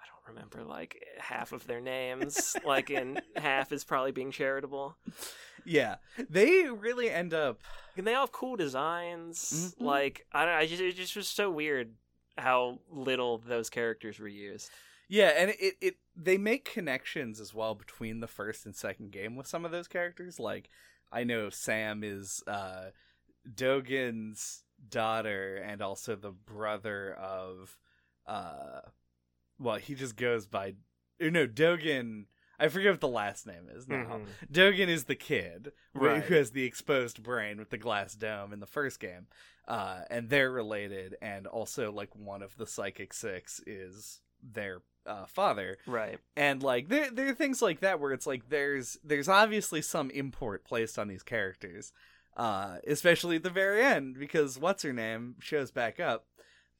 I 0.00 0.06
don't 0.06 0.34
remember 0.36 0.62
like 0.62 1.04
half 1.18 1.52
of 1.52 1.66
their 1.66 1.80
names. 1.80 2.56
like, 2.64 2.90
and 2.90 3.20
half 3.36 3.72
is 3.72 3.82
probably 3.84 4.12
being 4.12 4.30
charitable. 4.30 4.96
Yeah. 5.64 5.96
They 6.30 6.68
really 6.68 7.10
end 7.10 7.32
up 7.34 7.60
And 7.96 8.06
they 8.06 8.14
all 8.14 8.22
have 8.26 8.32
cool 8.32 8.56
designs. 8.56 9.74
Mhm. 9.78 9.84
Like, 9.84 10.26
I 10.32 10.44
don't. 10.44 10.54
I 10.54 10.66
just 10.66 10.82
it 10.82 10.94
just 10.94 11.16
was 11.16 11.26
so 11.26 11.50
weird 11.50 11.94
how 12.36 12.80
little 12.90 13.38
those 13.38 13.70
characters 13.70 14.18
were 14.18 14.28
used. 14.28 14.70
Yeah, 15.08 15.28
and 15.36 15.50
it, 15.58 15.74
it 15.80 15.94
they 16.16 16.38
make 16.38 16.70
connections 16.70 17.40
as 17.40 17.52
well 17.54 17.74
between 17.74 18.20
the 18.20 18.26
first 18.26 18.64
and 18.66 18.74
second 18.74 19.10
game 19.12 19.36
with 19.36 19.46
some 19.46 19.64
of 19.64 19.70
those 19.70 19.88
characters. 19.88 20.38
Like 20.40 20.68
I 21.12 21.24
know 21.24 21.50
Sam 21.50 22.02
is 22.04 22.42
uh 22.46 22.90
Dogen's 23.54 24.64
daughter 24.88 25.56
and 25.56 25.80
also 25.82 26.16
the 26.16 26.30
brother 26.32 27.14
of 27.14 27.76
uh 28.26 28.80
well, 29.58 29.76
he 29.76 29.94
just 29.94 30.16
goes 30.16 30.46
by 30.46 30.74
no, 31.20 31.46
Dogen 31.46 32.24
I 32.58 32.68
forget 32.68 32.92
what 32.92 33.00
the 33.00 33.08
last 33.08 33.46
name 33.48 33.68
is 33.68 33.88
now. 33.88 34.20
Mhm. 34.20 34.26
Dogen 34.52 34.88
is 34.88 35.04
the 35.04 35.16
kid 35.16 35.72
Right. 35.92 36.22
who 36.22 36.34
has 36.34 36.52
the 36.52 36.64
exposed 36.64 37.20
brain 37.22 37.58
with 37.58 37.70
the 37.70 37.78
glass 37.78 38.14
dome 38.14 38.52
in 38.52 38.60
the 38.60 38.66
first 38.66 39.00
game. 39.00 39.26
Uh, 39.66 40.02
and 40.08 40.28
they're 40.30 40.52
related, 40.52 41.16
and 41.22 41.46
also 41.48 41.90
like 41.90 42.14
one 42.14 42.42
of 42.42 42.56
the 42.56 42.66
psychic 42.66 43.12
six 43.12 43.60
is 43.66 44.20
their 44.42 44.82
uh, 45.06 45.26
father. 45.26 45.78
Right. 45.86 46.18
And 46.36 46.62
like 46.62 46.88
there 46.88 47.10
there 47.10 47.28
are 47.28 47.34
things 47.34 47.62
like 47.62 47.80
that 47.80 48.00
where 48.00 48.12
it's 48.12 48.26
like 48.26 48.48
there's 48.48 48.98
there's 49.04 49.28
obviously 49.28 49.82
some 49.82 50.10
import 50.10 50.64
placed 50.64 50.98
on 50.98 51.08
these 51.08 51.22
characters. 51.22 51.92
Uh, 52.36 52.78
especially 52.88 53.36
at 53.36 53.44
the 53.44 53.50
very 53.50 53.80
end, 53.80 54.18
because 54.18 54.58
what's 54.58 54.82
her 54.82 54.92
name 54.92 55.36
shows 55.38 55.70
back 55.70 56.00
up 56.00 56.26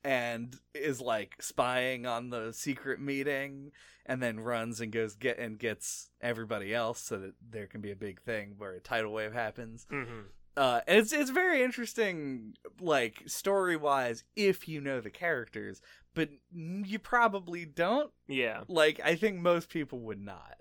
and 0.03 0.57
is 0.75 1.01
like 1.01 1.41
spying 1.41 2.07
on 2.07 2.31
the 2.31 2.53
secret 2.53 3.01
meeting 3.01 3.71
and 4.05 4.21
then 4.21 4.41
runs 4.41 4.81
and 4.81 4.93
goes 4.93 5.15
get 5.15 5.39
and 5.39 5.59
gets 5.59 6.11
everybody 6.21 6.75
else 6.75 7.01
so 7.01 7.19
that 7.19 7.35
there 7.51 7.67
can 7.67 7.81
be 7.81 7.93
a 7.93 7.97
big 7.97 8.21
thing 8.21 8.55
where 8.59 8.73
a 8.73 8.81
tidal 8.81 9.13
wave 9.13 9.33
happens. 9.33 9.87
hmm 9.89 10.23
Uh, 10.57 10.81
it's 10.87 11.13
it's 11.13 11.31
very 11.31 11.63
interesting, 11.63 12.55
like 12.81 13.23
story 13.27 13.77
wise, 13.77 14.25
if 14.37 14.69
you 14.69 14.81
know 14.81 15.01
the 15.01 15.11
characters, 15.11 15.81
but 16.15 16.29
you 16.53 16.99
probably 16.99 17.65
don't. 17.65 18.13
Yeah. 18.29 18.63
Like 18.69 19.01
I 19.05 19.17
think 19.17 19.39
most 19.39 19.69
people 19.69 19.99
would 20.01 20.21
not. 20.21 20.57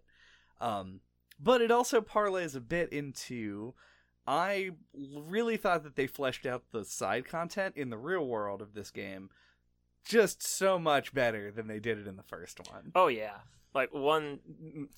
Um, 0.60 1.02
but 1.40 1.62
it 1.62 1.72
also 1.72 2.02
parlays 2.02 2.56
a 2.56 2.62
bit 2.62 2.92
into. 2.92 3.74
I 4.26 4.72
really 4.94 5.58
thought 5.58 5.84
that 5.84 5.96
they 5.98 6.08
fleshed 6.08 6.46
out 6.46 6.64
the 6.72 6.86
side 6.86 7.26
content 7.28 7.76
in 7.76 7.90
the 7.90 7.98
real 7.98 8.26
world 8.26 8.62
of 8.62 8.74
this 8.74 8.90
game 8.90 9.30
just 10.06 10.42
so 10.42 10.80
much 10.80 11.14
better 11.14 11.52
than 11.52 11.68
they 11.68 11.80
did 11.80 11.98
it 11.98 12.08
in 12.08 12.16
the 12.16 12.24
first 12.24 12.60
one. 12.72 12.92
Oh 12.96 13.08
yeah, 13.08 13.38
like 13.74 13.94
one 13.94 14.40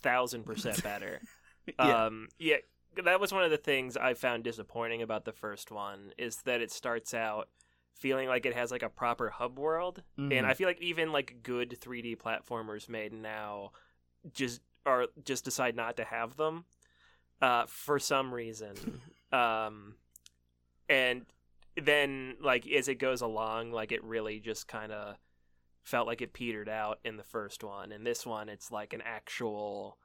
thousand 0.02 0.44
percent 0.46 0.82
better. 0.84 1.22
Yeah. 1.80 2.06
Um, 2.06 2.28
yeah, 2.38 2.58
that 3.04 3.20
was 3.20 3.32
one 3.34 3.44
of 3.44 3.52
the 3.52 3.58
things 3.58 3.98
I 3.98 4.14
found 4.14 4.44
disappointing 4.44 5.02
about 5.02 5.26
the 5.26 5.34
first 5.34 5.72
one 5.72 6.14
is 6.18 6.38
that 6.44 6.62
it 6.62 6.72
starts 6.72 7.14
out 7.14 7.50
feeling 7.94 8.28
like 8.28 8.46
it 8.46 8.54
has 8.54 8.72
like 8.72 8.84
a 8.84 8.90
proper 8.90 9.30
hub 9.30 9.58
world, 9.58 10.04
and 10.18 10.32
Mhm. 10.32 10.46
I 10.46 10.54
feel 10.54 10.68
like 10.68 10.82
even 10.82 11.12
like 11.12 11.42
good 11.44 11.80
3D 11.80 12.16
platformers 12.16 12.90
made 12.90 13.14
now 13.14 13.72
just 14.34 14.62
are 14.86 15.08
just 15.24 15.46
decide 15.46 15.76
not 15.76 15.98
to 15.98 16.04
have 16.04 16.36
them 16.38 16.66
uh, 17.42 17.66
for 17.66 18.00
some 18.00 18.34
reason. 18.34 19.02
um, 19.32 19.96
and 20.90 21.26
then 21.76 22.36
like 22.42 22.68
as 22.68 22.88
it 22.88 22.96
goes 22.96 23.22
along, 23.22 23.72
like 23.72 23.92
it 23.92 24.04
really 24.04 24.40
just 24.40 24.68
kind 24.68 24.92
of 24.92 25.16
felt 25.84 26.08
like 26.08 26.22
it 26.22 26.34
petered 26.34 26.70
out 26.70 27.00
in 27.04 27.18
the 27.18 27.24
first 27.24 27.64
one. 27.64 27.92
And 27.92 28.06
this 28.06 28.26
one, 28.26 28.50
it's 28.50 28.72
like 28.72 28.94
an 28.94 29.02
actual 29.04 29.98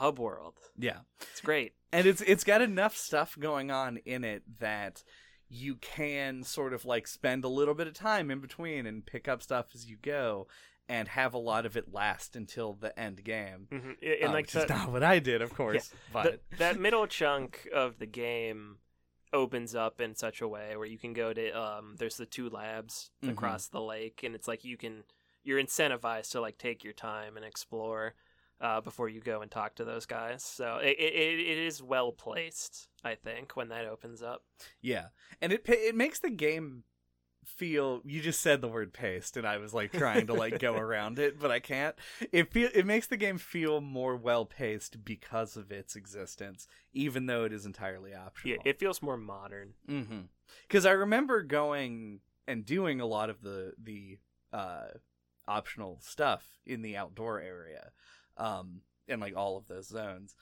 hub 0.00 0.18
world. 0.18 0.54
yeah. 0.78 0.98
It's 1.30 1.40
great. 1.40 1.72
and 1.92 2.06
it's 2.06 2.20
it's 2.22 2.44
got 2.44 2.60
enough 2.62 2.96
stuff 2.96 3.36
going 3.38 3.70
on 3.70 3.98
in 3.98 4.24
it 4.24 4.42
that 4.60 5.02
you 5.48 5.74
can 5.76 6.42
sort 6.44 6.72
of 6.72 6.84
like 6.84 7.06
spend 7.06 7.44
a 7.44 7.48
little 7.48 7.74
bit 7.74 7.86
of 7.86 7.94
time 7.94 8.30
in 8.30 8.40
between 8.40 8.86
and 8.86 9.04
pick 9.04 9.26
up 9.28 9.42
stuff 9.42 9.66
as 9.74 9.88
you 9.90 9.96
go 10.00 10.46
and 10.88 11.08
have 11.08 11.34
a 11.34 11.38
lot 11.38 11.66
of 11.66 11.76
it 11.76 11.92
last 11.92 12.34
until 12.36 12.72
the 12.74 12.96
end 12.98 13.22
game 13.24 13.66
hmm 13.70 13.90
And 14.02 14.30
Uh, 14.30 14.32
like 14.32 14.46
which 14.46 14.54
is 14.56 14.66
the, 14.66 14.74
not 14.74 14.92
what 14.92 15.02
i 15.02 15.18
did 15.18 15.42
of 15.42 15.52
course 15.54 15.90
but 16.12 16.40
the- 16.50 16.56
that 16.58 16.78
middle 16.78 17.06
chunk 17.08 17.66
of 17.74 17.98
the 17.98 18.06
game 18.06 18.78
opens 19.32 19.74
up 19.74 20.00
in 20.00 20.14
such 20.14 20.40
a 20.40 20.48
way 20.48 20.76
where 20.76 20.86
you 20.86 20.98
can 20.98 21.12
go 21.12 21.32
to 21.32 21.50
um 21.60 21.94
there's 21.98 22.16
the 22.16 22.26
two 22.26 22.48
labs 22.48 23.10
Mhm. 23.24 23.30
across 23.32 23.66
the 23.68 23.80
lake 23.80 24.22
and 24.24 24.34
it's 24.36 24.48
like 24.48 24.64
you 24.64 24.76
can 24.76 25.04
you're 25.44 25.62
incentivized 25.62 26.30
to 26.32 26.40
like 26.40 26.58
take 26.58 26.84
your 26.84 26.92
time 26.92 27.36
and 27.36 27.44
explore 27.46 28.14
uh, 28.60 28.80
before 28.80 29.08
you 29.08 29.20
go 29.20 29.40
and 29.40 29.50
talk 29.50 29.74
to 29.76 29.84
those 29.84 30.06
guys. 30.06 30.42
So 30.42 30.78
it, 30.82 30.96
it, 30.98 31.40
it 31.40 31.58
is 31.58 31.82
well 31.82 32.12
placed 32.12 32.88
i 33.02 33.14
think 33.14 33.56
when 33.56 33.68
that 33.68 33.86
opens 33.86 34.22
up. 34.22 34.42
Yeah. 34.80 35.06
And 35.40 35.52
it 35.52 35.64
it 35.66 35.94
makes 35.94 36.18
the 36.18 36.30
game 36.30 36.84
feel 37.44 38.02
you 38.04 38.20
just 38.20 38.40
said 38.40 38.60
the 38.60 38.68
word 38.68 38.92
paced 38.92 39.36
and 39.36 39.46
i 39.46 39.56
was 39.56 39.72
like 39.72 39.90
trying 39.90 40.26
to 40.26 40.34
like 40.34 40.58
go 40.60 40.76
around 40.76 41.18
it 41.18 41.40
but 41.40 41.50
i 41.50 41.58
can't. 41.58 41.96
It 42.32 42.52
feel 42.52 42.68
it 42.74 42.86
makes 42.86 43.06
the 43.06 43.16
game 43.16 43.38
feel 43.38 43.80
more 43.80 44.14
well 44.16 44.44
paced 44.44 45.04
because 45.04 45.56
of 45.56 45.72
its 45.72 45.96
existence 45.96 46.66
even 46.92 47.26
though 47.26 47.44
it 47.44 47.52
is 47.52 47.66
entirely 47.66 48.14
optional. 48.14 48.56
Yeah 48.56 48.70
it 48.70 48.78
feels 48.78 49.02
more 49.02 49.16
modern. 49.16 49.74
Mm-hmm. 49.88 50.20
Because 50.68 50.84
I 50.84 50.92
remember 50.92 51.42
going 51.42 52.20
and 52.46 52.64
doing 52.66 53.00
a 53.00 53.06
lot 53.06 53.30
of 53.30 53.42
the 53.42 53.72
the 53.82 54.18
uh, 54.52 54.88
optional 55.46 55.98
stuff 56.00 56.48
in 56.66 56.82
the 56.82 56.96
outdoor 56.96 57.40
area, 57.40 57.90
um, 58.40 58.80
in 59.06 59.20
like 59.20 59.36
all 59.36 59.56
of 59.56 59.68
those 59.68 59.88
zones. 59.88 60.34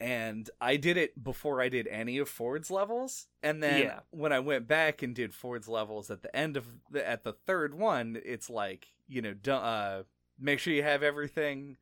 And 0.00 0.48
I 0.60 0.76
did 0.76 0.96
it 0.96 1.22
before 1.22 1.60
I 1.60 1.68
did 1.68 1.88
any 1.88 2.18
of 2.18 2.28
Ford's 2.28 2.70
levels, 2.70 3.26
and 3.42 3.60
then 3.60 3.80
Yeah. 3.80 4.00
when 4.10 4.32
I 4.32 4.38
went 4.38 4.68
back 4.68 5.02
and 5.02 5.12
did 5.12 5.34
Ford's 5.34 5.66
levels 5.68 6.08
at 6.08 6.22
the 6.22 6.34
end 6.34 6.56
of 6.56 6.66
the 6.90 7.06
at 7.06 7.24
the 7.24 7.32
third 7.32 7.74
one, 7.74 8.16
it's 8.24 8.48
like 8.48 8.86
you 9.08 9.22
know, 9.22 9.34
uh, 9.52 10.02
make 10.38 10.60
sure 10.60 10.72
you 10.72 10.82
have 10.84 11.02
everything 11.02 11.76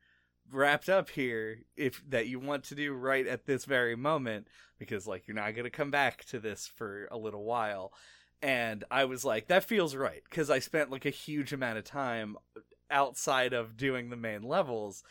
wrapped 0.51 0.89
up 0.89 1.09
here 1.09 1.59
if 1.75 2.01
that 2.09 2.27
you 2.27 2.39
want 2.39 2.63
to 2.63 2.75
do 2.75 2.93
right 2.93 3.27
at 3.27 3.45
this 3.45 3.65
very 3.65 3.95
moment 3.97 4.47
because 4.79 5.05
like 5.05 5.27
you're 5.27 5.35
not 5.35 5.53
going 5.53 5.65
to 5.65 5.69
come 5.69 5.91
back 5.91 6.23
to 6.23 6.39
this 6.39 6.65
for 6.73 7.07
a 7.11 7.17
little 7.17 7.43
while 7.43 7.91
and 8.41 8.85
i 8.89 9.03
was 9.03 9.25
like 9.25 9.47
that 9.47 9.65
feels 9.65 9.93
right 9.93 10.23
because 10.29 10.49
i 10.49 10.57
spent 10.57 10.89
like 10.89 11.05
a 11.05 11.09
huge 11.09 11.51
amount 11.51 11.77
of 11.77 11.83
time 11.83 12.37
outside 12.89 13.51
of 13.51 13.75
doing 13.75 14.09
the 14.09 14.15
main 14.15 14.41
levels 14.41 15.03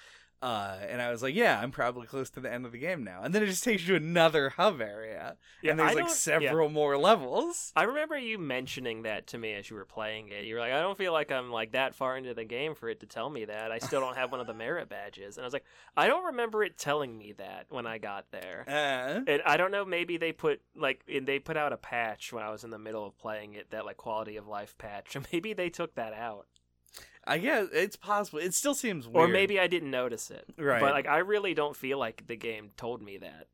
Uh, 0.42 0.76
and 0.88 1.00
I 1.00 1.10
was 1.10 1.22
like, 1.22 1.34
yeah, 1.34 1.58
I'm 1.60 1.70
probably 1.70 2.06
close 2.06 2.28
to 2.30 2.40
the 2.40 2.52
end 2.52 2.66
of 2.66 2.72
the 2.72 2.78
game 2.78 3.02
now. 3.02 3.22
And 3.22 3.34
then 3.34 3.42
it 3.42 3.46
just 3.46 3.64
takes 3.64 3.86
you 3.86 3.98
to 3.98 4.04
another 4.04 4.50
hub 4.50 4.80
area. 4.80 5.36
Yeah, 5.62 5.70
and 5.70 5.80
there's 5.80 5.96
I 5.96 6.00
like 6.00 6.10
several 6.10 6.68
more 6.68 6.98
levels. 6.98 7.72
I 7.74 7.84
remember 7.84 8.18
you 8.18 8.38
mentioning 8.38 9.02
that 9.02 9.26
to 9.28 9.38
me 9.38 9.54
as 9.54 9.70
you 9.70 9.76
were 9.76 9.86
playing 9.86 10.28
it. 10.28 10.44
You 10.44 10.54
were 10.54 10.60
like, 10.60 10.72
I 10.72 10.80
don't 10.80 10.98
feel 10.98 11.12
like 11.12 11.32
I'm 11.32 11.50
like 11.50 11.72
that 11.72 11.94
far 11.94 12.16
into 12.16 12.34
the 12.34 12.44
game 12.44 12.74
for 12.74 12.88
it 12.88 13.00
to 13.00 13.06
tell 13.06 13.30
me 13.30 13.46
that. 13.46 13.72
I 13.72 13.78
still 13.78 14.00
don't 14.00 14.16
have 14.16 14.30
one 14.30 14.40
of 14.40 14.46
the 14.46 14.54
merit 14.66 14.88
badges. 14.88 15.36
And 15.36 15.44
I 15.44 15.46
was 15.46 15.54
like, 15.54 15.64
I 15.96 16.06
don't 16.06 16.26
remember 16.26 16.62
it 16.62 16.76
telling 16.76 17.16
me 17.16 17.32
that 17.38 17.66
when 17.70 17.86
I 17.86 17.98
got 17.98 18.26
there. 18.30 18.64
Uh, 18.68 19.20
And 19.26 19.42
I 19.46 19.56
don't 19.56 19.70
know, 19.70 19.84
maybe 19.84 20.18
they 20.18 20.32
put 20.32 20.60
like 20.76 21.00
and 21.12 21.26
they 21.26 21.38
put 21.38 21.56
out 21.56 21.72
a 21.72 21.76
patch 21.78 22.32
when 22.32 22.44
I 22.44 22.50
was 22.50 22.62
in 22.62 22.70
the 22.70 22.78
middle 22.78 23.06
of 23.06 23.16
playing 23.18 23.54
it, 23.54 23.70
that 23.70 23.86
like 23.86 23.96
quality 23.96 24.36
of 24.36 24.46
life 24.46 24.76
patch. 24.76 25.16
And 25.16 25.26
maybe 25.32 25.54
they 25.54 25.70
took 25.70 25.94
that 25.94 26.12
out. 26.12 26.46
I 27.26 27.38
guess 27.38 27.68
it's 27.72 27.96
possible. 27.96 28.38
It 28.38 28.54
still 28.54 28.74
seems 28.74 29.08
weird. 29.08 29.30
Or 29.30 29.32
maybe 29.32 29.58
I 29.58 29.66
didn't 29.66 29.90
notice 29.90 30.30
it. 30.30 30.46
Right. 30.56 30.80
But 30.80 30.92
like 30.92 31.06
I 31.06 31.18
really 31.18 31.54
don't 31.54 31.76
feel 31.76 31.98
like 31.98 32.26
the 32.26 32.36
game 32.36 32.70
told 32.76 33.02
me 33.02 33.18
that. 33.18 33.48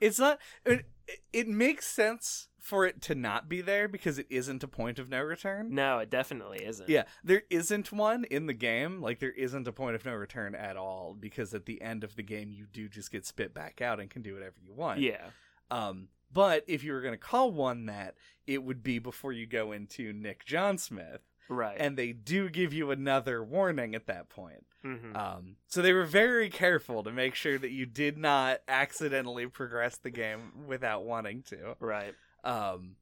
it's 0.00 0.18
not. 0.18 0.38
It, 0.64 0.86
it 1.32 1.48
makes 1.48 1.86
sense 1.86 2.48
for 2.58 2.84
it 2.84 3.00
to 3.00 3.14
not 3.14 3.48
be 3.48 3.60
there 3.60 3.88
because 3.88 4.18
it 4.18 4.26
isn't 4.28 4.62
a 4.62 4.68
point 4.68 4.98
of 4.98 5.08
no 5.08 5.22
return. 5.22 5.74
No, 5.74 5.98
it 6.00 6.10
definitely 6.10 6.64
isn't. 6.64 6.88
Yeah, 6.88 7.04
there 7.24 7.42
isn't 7.50 7.92
one 7.92 8.24
in 8.24 8.46
the 8.46 8.52
game. 8.52 9.00
Like 9.00 9.20
there 9.20 9.32
isn't 9.32 9.66
a 9.66 9.72
point 9.72 9.96
of 9.96 10.04
no 10.04 10.12
return 10.14 10.54
at 10.54 10.76
all 10.76 11.16
because 11.18 11.54
at 11.54 11.66
the 11.66 11.80
end 11.80 12.04
of 12.04 12.14
the 12.16 12.22
game 12.22 12.52
you 12.52 12.66
do 12.72 12.88
just 12.88 13.10
get 13.10 13.26
spit 13.26 13.54
back 13.54 13.80
out 13.80 14.00
and 14.00 14.10
can 14.10 14.22
do 14.22 14.34
whatever 14.34 14.56
you 14.62 14.74
want. 14.74 15.00
Yeah. 15.00 15.28
Um, 15.70 16.08
but 16.32 16.64
if 16.66 16.84
you 16.84 16.92
were 16.92 17.00
going 17.00 17.14
to 17.14 17.18
call 17.18 17.50
one 17.50 17.86
that, 17.86 18.14
it 18.46 18.62
would 18.62 18.82
be 18.82 18.98
before 18.98 19.32
you 19.32 19.46
go 19.46 19.72
into 19.72 20.12
Nick 20.12 20.44
John 20.44 20.76
Smith, 20.76 21.22
Right. 21.48 21.76
and 21.78 21.96
they 21.96 22.12
do 22.12 22.48
give 22.50 22.72
you 22.72 22.90
another 22.90 23.42
warning 23.42 23.94
at 23.94 24.06
that 24.06 24.28
point. 24.28 24.64
Mhm. 24.84 25.16
Um, 25.16 25.56
so 25.66 25.82
they 25.82 25.92
were 25.92 26.04
very 26.04 26.50
careful 26.50 27.02
to 27.02 27.10
make 27.10 27.34
sure 27.34 27.58
that 27.58 27.70
you 27.70 27.86
did 27.86 28.16
not 28.18 28.60
accidentally 28.68 29.46
progress 29.46 29.96
the 29.96 30.10
game 30.10 30.66
without 30.66 31.04
wanting 31.04 31.42
to. 31.44 31.76
right. 31.80 32.14
Um, 32.44 32.96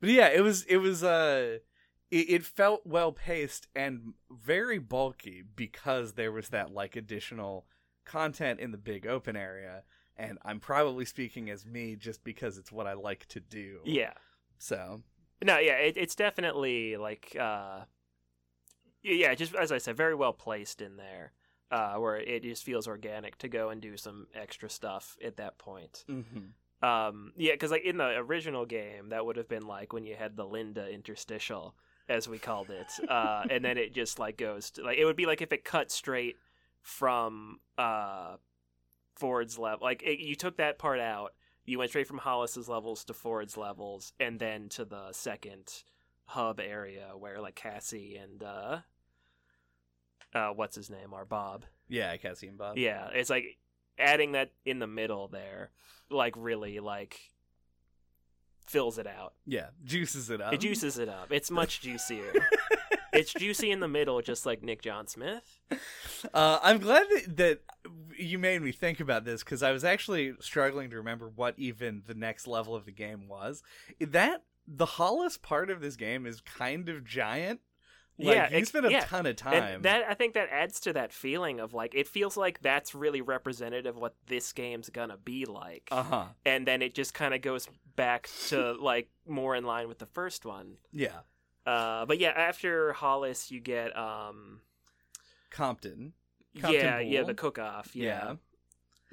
but 0.00 0.10
yeah, 0.10 0.28
it 0.28 0.40
was 0.40 0.64
it 0.64 0.78
was 0.78 1.04
uh, 1.04 1.58
it, 2.10 2.30
it 2.30 2.44
felt 2.44 2.86
well 2.86 3.12
paced 3.12 3.66
and 3.74 4.14
very 4.30 4.78
bulky 4.78 5.42
because 5.54 6.14
there 6.14 6.32
was 6.32 6.48
that 6.48 6.72
like 6.72 6.96
additional 6.96 7.66
content 8.04 8.58
in 8.60 8.70
the 8.72 8.78
big 8.78 9.06
open 9.06 9.36
area. 9.36 9.82
And 10.16 10.38
I'm 10.44 10.60
probably 10.60 11.04
speaking 11.04 11.48
as 11.50 11.64
me 11.66 11.96
just 11.96 12.22
because 12.24 12.58
it's 12.58 12.70
what 12.72 12.86
I 12.86 12.92
like 12.94 13.26
to 13.28 13.40
do. 13.40 13.80
Yeah. 13.84 14.12
So 14.58 15.02
No, 15.42 15.58
yeah, 15.58 15.74
it, 15.74 15.96
it's 15.96 16.14
definitely 16.14 16.96
like 16.96 17.36
uh 17.38 17.80
yeah, 19.02 19.34
just 19.34 19.54
as 19.54 19.72
I 19.72 19.78
said, 19.78 19.96
very 19.96 20.14
well 20.14 20.32
placed 20.32 20.80
in 20.80 20.96
there. 20.96 21.32
Uh 21.70 21.94
where 21.94 22.16
it 22.16 22.42
just 22.42 22.64
feels 22.64 22.86
organic 22.86 23.38
to 23.38 23.48
go 23.48 23.70
and 23.70 23.80
do 23.80 23.96
some 23.96 24.26
extra 24.34 24.68
stuff 24.70 25.16
at 25.24 25.36
that 25.38 25.58
point. 25.58 26.04
mhm. 26.08 26.52
Um 26.86 27.32
yeah, 27.36 27.56
cuz 27.56 27.70
like 27.70 27.84
in 27.84 27.96
the 27.96 28.16
original 28.18 28.66
game 28.66 29.08
that 29.10 29.24
would 29.26 29.36
have 29.36 29.48
been 29.48 29.66
like 29.66 29.92
when 29.92 30.04
you 30.04 30.14
had 30.14 30.36
the 30.36 30.44
Linda 30.46 30.88
interstitial 30.88 31.74
as 32.08 32.28
we 32.28 32.38
called 32.38 32.70
it. 32.70 32.92
Uh 33.08 33.44
and 33.50 33.64
then 33.64 33.78
it 33.78 33.94
just 33.94 34.18
like 34.18 34.36
goes 34.36 34.70
to 34.72 34.82
like 34.82 34.98
it 34.98 35.04
would 35.04 35.16
be 35.16 35.26
like 35.26 35.40
if 35.42 35.52
it 35.52 35.64
cut 35.64 35.90
straight 35.90 36.36
from 36.80 37.60
uh 37.78 38.36
Ford's 39.16 39.58
level. 39.58 39.84
Like 39.84 40.02
it, 40.02 40.18
you 40.18 40.34
took 40.34 40.56
that 40.56 40.78
part 40.78 41.00
out 41.00 41.34
you 41.64 41.78
went 41.78 41.90
straight 41.90 42.06
from 42.06 42.18
Hollis's 42.18 42.68
levels 42.68 43.04
to 43.04 43.14
Ford's 43.14 43.56
levels, 43.56 44.12
and 44.18 44.38
then 44.40 44.68
to 44.70 44.84
the 44.84 45.12
second 45.12 45.72
hub 46.26 46.60
area 46.60 47.10
where 47.18 47.40
like 47.40 47.54
Cassie 47.54 48.16
and 48.16 48.42
uh, 48.42 48.78
uh, 50.34 50.48
what's 50.50 50.76
his 50.76 50.90
name 50.90 51.12
are 51.12 51.24
Bob. 51.24 51.64
yeah, 51.88 52.16
Cassie 52.16 52.48
and 52.48 52.58
Bob. 52.58 52.78
Yeah, 52.78 53.08
it's 53.12 53.30
like 53.30 53.58
adding 53.98 54.32
that 54.32 54.50
in 54.64 54.78
the 54.78 54.86
middle 54.86 55.28
there, 55.28 55.70
like 56.10 56.34
really 56.36 56.80
like 56.80 57.18
fills 58.66 58.98
it 58.98 59.06
out. 59.06 59.34
yeah, 59.46 59.66
juices 59.84 60.30
it 60.30 60.40
up. 60.40 60.54
It 60.54 60.60
juices 60.60 60.98
it 60.98 61.08
up. 61.08 61.30
It's 61.30 61.50
much 61.50 61.80
juicier. 61.82 62.32
it's 63.12 63.32
juicy 63.32 63.70
in 63.70 63.80
the 63.80 63.88
middle, 63.88 64.20
just 64.22 64.46
like 64.46 64.62
Nick 64.62 64.82
John 64.82 65.06
Smith. 65.06 65.60
Uh, 66.32 66.58
I'm 66.62 66.78
glad 66.78 67.06
that, 67.10 67.36
that 67.36 67.60
you 68.18 68.38
made 68.38 68.62
me 68.62 68.72
think 68.72 69.00
about 69.00 69.24
this 69.24 69.42
because 69.42 69.62
I 69.62 69.72
was 69.72 69.84
actually 69.84 70.34
struggling 70.40 70.90
to 70.90 70.96
remember 70.96 71.28
what 71.34 71.54
even 71.58 72.02
the 72.06 72.14
next 72.14 72.46
level 72.46 72.74
of 72.74 72.84
the 72.84 72.92
game 72.92 73.28
was. 73.28 73.62
That 74.00 74.44
the 74.66 74.86
Hollis 74.86 75.36
part 75.36 75.70
of 75.70 75.80
this 75.80 75.96
game 75.96 76.26
is 76.26 76.40
kind 76.40 76.88
of 76.88 77.04
giant. 77.04 77.60
Like, 78.18 78.36
Yeah, 78.36 78.56
you 78.58 78.64
spent 78.66 78.86
a 78.86 78.90
yeah. 78.90 79.00
ton 79.00 79.20
of 79.20 79.30
And 79.30 79.38
time. 79.38 79.82
that 79.82 80.04
I 80.08 80.14
think 80.14 80.34
that 80.34 80.48
adds 80.50 80.78
to 80.80 80.92
that 80.92 81.12
feeling 81.12 81.58
of 81.60 81.72
like 81.74 81.94
it 81.94 82.06
feels 82.06 82.36
like 82.36 82.60
that's 82.60 82.94
really 82.94 83.22
representative 83.22 83.96
of 83.96 84.00
what 84.02 84.14
this 84.26 84.52
game's 84.52 84.90
gonna 84.90 85.16
be 85.16 85.46
like. 85.46 85.88
uh 85.90 86.02
huh. 86.02 86.24
and 86.44 86.66
then 86.66 86.82
it 86.82 86.94
just 86.94 87.14
kind 87.14 87.32
of 87.34 87.40
goes 87.40 87.66
back 87.96 88.28
to 88.48 88.72
like 88.80 89.08
more 89.26 89.56
in 89.56 89.64
line 89.64 89.88
with 89.88 89.98
the 89.98 90.06
first 90.06 90.44
one. 90.44 90.74
Yeah, 90.92 91.20
Uh, 91.66 92.06
but 92.06 92.18
yeah, 92.18 92.30
after 92.30 92.92
Hollis, 92.92 93.50
you 93.50 93.60
get 93.60 93.96
um, 93.96 94.60
Compton. 95.50 96.12
Compton 96.60 96.80
yeah, 96.80 96.98
yeah, 96.98 97.22
the 97.22 97.34
cook 97.34 97.58
off, 97.58 97.94
yeah. 97.94 98.04
Yeah. 98.04 98.34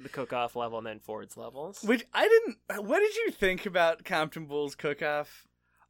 the 0.00 0.08
cook 0.08 0.32
off 0.32 0.56
level, 0.56 0.78
and 0.78 0.86
then 0.86 0.98
Ford's 0.98 1.36
levels. 1.36 1.82
Which 1.82 2.04
I 2.12 2.28
didn't. 2.28 2.86
What 2.86 3.00
did 3.00 3.14
you 3.16 3.30
think 3.30 3.66
about 3.66 4.04
Compton 4.04 4.46
Boole's 4.46 4.74
cook-off? 4.74 5.46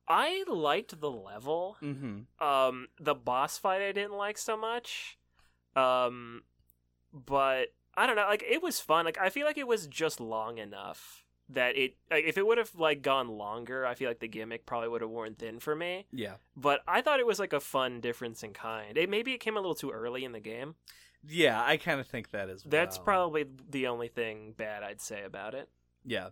I 0.07 0.45
liked 0.49 1.01
the 1.01 1.11
level. 1.11 1.77
Mm-hmm. 1.81 2.45
Um, 2.45 2.89
the 2.99 3.15
boss 3.15 3.59
fight 3.59 3.81
I 3.81 3.93
didn't 3.93 4.17
like 4.17 4.39
so 4.39 4.57
much. 4.57 5.19
Um, 5.77 6.43
but 7.13 7.69
I 7.95 8.07
don't 8.07 8.17
know, 8.17 8.27
like 8.29 8.45
it 8.49 8.63
was 8.63 8.81
fun. 8.81 9.05
Like 9.05 9.19
I 9.21 9.31
feel 9.31 9.47
like 9.47 9.59
it 9.59 9.69
was 9.69 9.87
just 9.87 10.21
long 10.21 10.59
enough 10.59 11.25
that 11.53 11.77
it. 11.77 11.97
If 12.11 12.39
it 12.39 12.47
would 12.47 12.59
have 12.59 12.75
like 12.75 13.03
gone 13.03 13.29
longer, 13.29 13.87
I 13.87 13.95
feel 13.95 14.09
like 14.09 14.21
the 14.21 14.29
gimmick 14.29 14.67
probably 14.67 14.89
would 14.89 15.01
have 15.03 15.11
worn 15.11 15.35
thin 15.35 15.61
for 15.61 15.75
me. 15.75 16.07
Yeah. 16.13 16.35
but 16.57 16.81
I 16.87 17.01
thought 17.03 17.21
it 17.21 17.27
was 17.27 17.39
like 17.39 17.53
a 17.53 17.61
fun 17.61 18.01
difference 18.01 18.43
in 18.43 18.53
kind. 18.53 18.97
It 18.97 19.09
maybe 19.11 19.33
it 19.33 19.39
came 19.39 19.57
a 19.57 19.61
little 19.61 19.75
too 19.75 19.91
early 19.91 20.25
in 20.25 20.33
the 20.33 20.41
game. 20.41 20.75
Yeah, 21.27 21.63
I 21.63 21.77
kind 21.77 22.01
of 22.01 22.07
think 22.07 22.31
that 22.31 22.49
as 22.49 22.65
well. 22.65 22.71
That's 22.71 22.97
probably 22.99 23.45
the 23.69 23.87
only 23.89 24.09
thing 24.09 24.55
bad 24.57 24.83
I'd 24.83 25.01
say 25.03 25.23
about 25.23 25.55
it. 25.55 25.69
Yeah. 26.03 26.29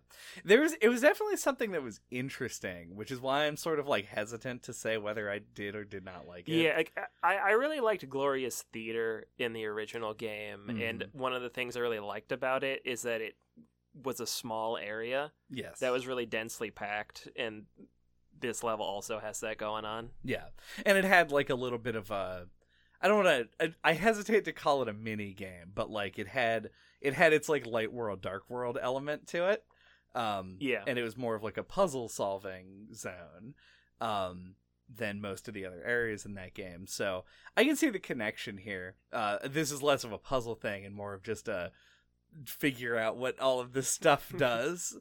There 0.46 0.62
was 0.62 0.72
it 0.80 0.88
was 0.88 1.02
definitely 1.02 1.36
something 1.36 1.72
that 1.72 1.82
was 1.82 2.00
interesting, 2.10 2.96
which 2.96 3.10
is 3.10 3.20
why 3.20 3.44
I'm 3.44 3.58
sort 3.58 3.78
of 3.78 3.86
like 3.86 4.06
hesitant 4.06 4.62
to 4.62 4.72
say 4.72 4.96
whether 4.96 5.30
I 5.30 5.40
did 5.40 5.76
or 5.76 5.84
did 5.84 6.06
not 6.06 6.26
like 6.26 6.48
it. 6.48 6.52
Yeah, 6.62 6.82
I 7.22 7.36
I 7.36 7.50
really 7.50 7.80
liked 7.80 8.08
Gloria's 8.08 8.62
Theater 8.72 9.26
in 9.38 9.52
the 9.52 9.66
original 9.66 10.14
game, 10.14 10.70
and 10.70 11.02
Mhm. 11.02 11.14
one 11.14 11.34
of 11.34 11.42
the 11.42 11.50
things 11.50 11.76
I 11.76 11.80
really 11.80 11.98
liked 12.00 12.32
about 12.32 12.64
it 12.64 12.80
is 12.86 13.02
that 13.02 13.20
it 13.20 13.36
was 14.04 14.20
a 14.20 14.26
small 14.26 14.76
area 14.76 15.32
Yes. 15.50 15.78
that 15.80 15.92
was 15.92 16.06
really 16.06 16.26
densely 16.26 16.70
packed, 16.70 17.28
and 17.36 17.66
this 18.40 18.62
level 18.62 18.84
also 18.86 19.18
has 19.18 19.40
that 19.40 19.58
going 19.58 19.84
on. 19.84 20.10
Yeah. 20.22 20.44
And 20.86 20.96
it 20.96 21.04
had 21.04 21.32
like 21.32 21.50
a 21.50 21.54
little 21.56 21.78
bit 21.78 21.96
of 21.96 22.10
a 22.10 22.46
I 23.00 23.08
don't 23.08 23.24
want 23.24 23.48
to 23.58 23.66
I, 23.84 23.90
I 23.90 23.92
hesitate 23.94 24.44
to 24.46 24.52
call 24.52 24.82
it 24.82 24.88
a 24.88 24.92
mini 24.92 25.32
game, 25.34 25.72
but 25.74 25.90
like 25.90 26.18
it 26.18 26.28
had 26.28 26.70
it 27.00 27.14
had 27.14 27.32
its 27.32 27.48
like 27.48 27.66
light 27.66 27.92
world 27.92 28.20
dark 28.22 28.48
world 28.50 28.78
element 28.80 29.26
to 29.28 29.48
it. 29.50 29.64
Um 30.14 30.56
Yeah. 30.60 30.84
and 30.86 30.98
it 30.98 31.02
was 31.02 31.16
more 31.16 31.34
of 31.34 31.42
like 31.42 31.56
a 31.56 31.62
puzzle 31.64 32.08
solving 32.08 32.88
zone 32.94 33.54
um 34.00 34.54
than 34.88 35.20
most 35.20 35.48
of 35.48 35.54
the 35.54 35.66
other 35.66 35.82
areas 35.84 36.24
in 36.24 36.32
that 36.34 36.54
game. 36.54 36.86
So, 36.86 37.24
I 37.58 37.64
can 37.64 37.76
see 37.76 37.90
the 37.90 37.98
connection 37.98 38.56
here. 38.56 38.94
Uh 39.12 39.38
this 39.44 39.70
is 39.72 39.82
less 39.82 40.04
of 40.04 40.12
a 40.12 40.18
puzzle 40.18 40.54
thing 40.54 40.84
and 40.86 40.94
more 40.94 41.12
of 41.14 41.22
just 41.22 41.48
a 41.48 41.72
figure 42.46 42.96
out 42.96 43.16
what 43.16 43.38
all 43.40 43.60
of 43.60 43.72
this 43.72 43.88
stuff 43.88 44.32
does. 44.36 44.96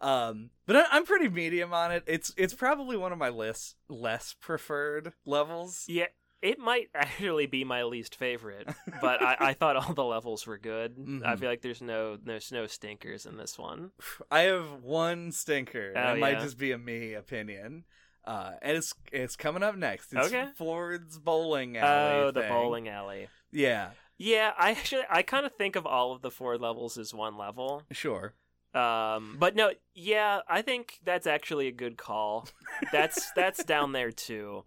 Um, 0.00 0.50
but 0.66 0.76
I, 0.76 0.84
I'm 0.92 1.04
pretty 1.04 1.28
medium 1.28 1.72
on 1.74 1.92
it. 1.92 2.04
It's 2.06 2.32
it's 2.36 2.54
probably 2.54 2.96
one 2.96 3.12
of 3.12 3.18
my 3.18 3.28
less 3.28 3.74
less 3.88 4.34
preferred 4.40 5.12
levels. 5.26 5.84
Yeah, 5.88 6.06
it 6.40 6.58
might 6.58 6.88
actually 6.94 7.44
be 7.46 7.64
my 7.64 7.82
least 7.82 8.14
favorite, 8.16 8.66
but 9.02 9.22
I, 9.22 9.36
I 9.40 9.52
thought 9.52 9.76
all 9.76 9.92
the 9.92 10.04
levels 10.04 10.46
were 10.46 10.56
good. 10.56 10.94
I 10.98 11.00
Mhm. 11.34 11.38
feel 11.38 11.48
like 11.50 11.60
there's 11.60 11.82
no 11.82 12.16
there's 12.16 12.50
no 12.50 12.66
stinkers 12.66 13.26
in 13.26 13.36
this 13.36 13.58
one. 13.58 13.90
I 14.30 14.40
have 14.42 14.82
one 14.82 15.32
stinker. 15.32 15.92
Oh, 15.94 16.14
it 16.14 16.18
might 16.18 16.40
just 16.40 16.56
be 16.58 16.72
a 16.72 16.78
me 16.78 17.12
opinion. 17.12 17.84
Uh, 18.24 18.52
and 18.62 18.76
it's 18.78 18.94
it's 19.12 19.36
coming 19.36 19.62
up 19.62 19.76
next. 19.76 20.12
It's 20.14 20.26
Okay. 20.28 20.46
Ford's 20.56 21.18
bowling 21.18 21.76
alley. 21.76 22.14
Oh, 22.22 22.30
the 22.30 22.42
bowling 22.42 22.88
alley. 22.88 23.28
Yeah, 23.52 23.90
Yeah, 24.22 24.52
I 24.58 24.72
actually 24.72 25.04
I 25.08 25.22
kind 25.22 25.46
of 25.46 25.52
think 25.52 25.76
of 25.76 25.86
all 25.86 26.12
of 26.12 26.20
the 26.20 26.30
four 26.30 26.58
levels 26.58 26.98
as 26.98 27.14
one 27.14 27.38
level. 27.38 27.84
sure. 27.90 28.34
Um, 28.74 29.36
but 29.38 29.56
no, 29.56 29.72
yeah, 29.94 30.40
I 30.46 30.60
think 30.60 31.00
that's 31.02 31.26
actually 31.26 31.68
a 31.68 31.72
good 31.72 31.96
call. 31.96 32.46
That's 32.92 33.32
that's 33.34 33.64
down 33.64 33.92
there 33.92 34.12
too. 34.12 34.64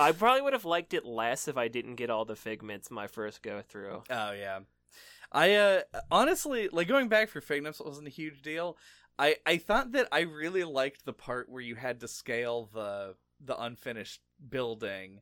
I 0.00 0.10
probably 0.10 0.42
would 0.42 0.52
have 0.52 0.64
liked 0.64 0.94
it 0.94 1.04
less 1.04 1.46
if 1.46 1.56
I 1.56 1.68
didn't 1.68 1.94
get 1.94 2.10
all 2.10 2.24
the 2.24 2.34
figments 2.34 2.90
my 2.90 3.06
first 3.06 3.40
go 3.40 3.62
through. 3.62 4.02
Oh 4.10 4.32
yeah. 4.32 4.58
I 5.30 5.54
uh 5.54 5.82
honestly 6.10 6.68
like 6.72 6.88
going 6.88 7.08
back 7.08 7.28
for 7.28 7.40
figments 7.40 7.80
wasn't 7.80 8.08
a 8.08 8.10
huge 8.10 8.42
deal. 8.42 8.76
I 9.16 9.36
I 9.46 9.58
thought 9.58 9.92
that 9.92 10.08
I 10.10 10.22
really 10.22 10.64
liked 10.64 11.04
the 11.04 11.12
part 11.12 11.48
where 11.48 11.62
you 11.62 11.76
had 11.76 12.00
to 12.00 12.08
scale 12.08 12.68
the 12.74 13.14
the 13.40 13.56
unfinished 13.62 14.22
building 14.50 15.20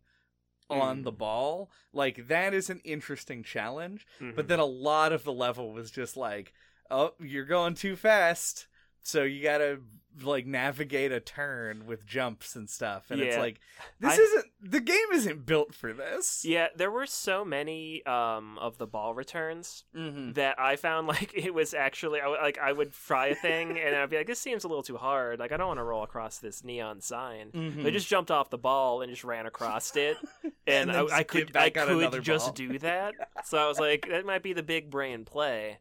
on 0.71 1.01
Mm. 1.01 1.05
the 1.05 1.13
ball, 1.13 1.71
like 1.93 2.29
that 2.29 2.55
is 2.55 2.71
an 2.71 2.81
interesting 2.85 3.43
challenge. 3.43 4.07
Mhm. 4.21 4.37
But 4.37 4.49
then 4.49 4.59
a 4.61 4.65
lot 4.65 5.13
of 5.13 5.25
the 5.25 5.33
level 5.33 5.73
was 5.73 5.91
just 5.91 6.17
like, 6.17 6.53
oh, 6.91 7.15
you're 7.21 7.45
going 7.45 7.75
too 7.75 7.97
fast, 7.97 8.67
so 9.03 9.23
you 9.23 9.43
gotta 9.43 9.81
like 10.23 10.45
navigate 10.45 11.13
a 11.13 11.21
turn 11.21 11.87
with 11.87 12.05
jumps 12.05 12.57
and 12.57 12.69
stuff. 12.69 13.11
And 13.13 13.21
it's 13.21 13.37
like, 13.39 13.61
this 14.01 14.19
I- 14.19 14.21
isn't 14.21 14.47
the 14.61 14.81
game 14.81 15.07
isn't 15.15 15.47
built 15.47 15.73
for 15.73 15.93
this. 15.93 16.45
yeah, 16.45 16.67
there 16.77 16.91
were 16.91 17.07
so 17.07 17.45
many 17.45 18.05
um 18.05 18.59
of 18.59 18.77
the 18.77 18.89
ball 18.89 19.15
returns 19.15 19.85
Mm-hmm. 19.97 20.33
that 20.33 20.59
I 20.59 20.75
found 20.77 21.07
like 21.15 21.33
it 21.35 21.55
was 21.55 21.75
actually 21.75 22.21
I, 22.21 22.27
like 22.27 22.59
I 22.59 22.73
would 22.73 22.93
try 22.93 23.29
a 23.29 23.35
thing 23.37 23.79
and 23.79 23.95
I'd 23.95 24.11
be 24.11 24.17
like 24.17 24.27
this 24.27 24.41
seems 24.41 24.65
a 24.65 24.69
little 24.69 24.83
too 24.83 24.97
hard 24.97 25.39
like 25.39 25.53
I 25.53 25.57
don't 25.57 25.69
want 25.69 25.79
to 25.79 25.85
roll 25.85 26.03
across 26.03 26.39
this 26.39 26.65
neon 26.65 27.01
sign 27.01 27.53
Mm-hmm. 27.55 27.85
they 27.85 27.93
just 27.93 28.09
jumped 28.09 28.33
off 28.33 28.51
the 28.51 28.59
ball 28.59 29.03
and 29.03 29.11
just 29.11 29.25
ran 29.25 29.47
across 29.47 29.95
it 29.97 30.17
and, 30.67 30.91
then 30.91 30.97
I, 30.97 31.19
I 31.19 31.23
could 31.23 31.57
I 31.57 31.71
could 31.71 32.23
just 32.25 32.47
ball. 32.47 32.53
do 32.55 32.79
that 32.81 33.15
so 33.45 33.59
I 33.59 33.69
was 33.69 33.79
like 33.79 34.09
that 34.11 34.27
might 34.27 34.43
be 34.43 34.53
the 34.55 34.63
big 34.65 34.91
brain 34.91 35.25
play 35.25 35.79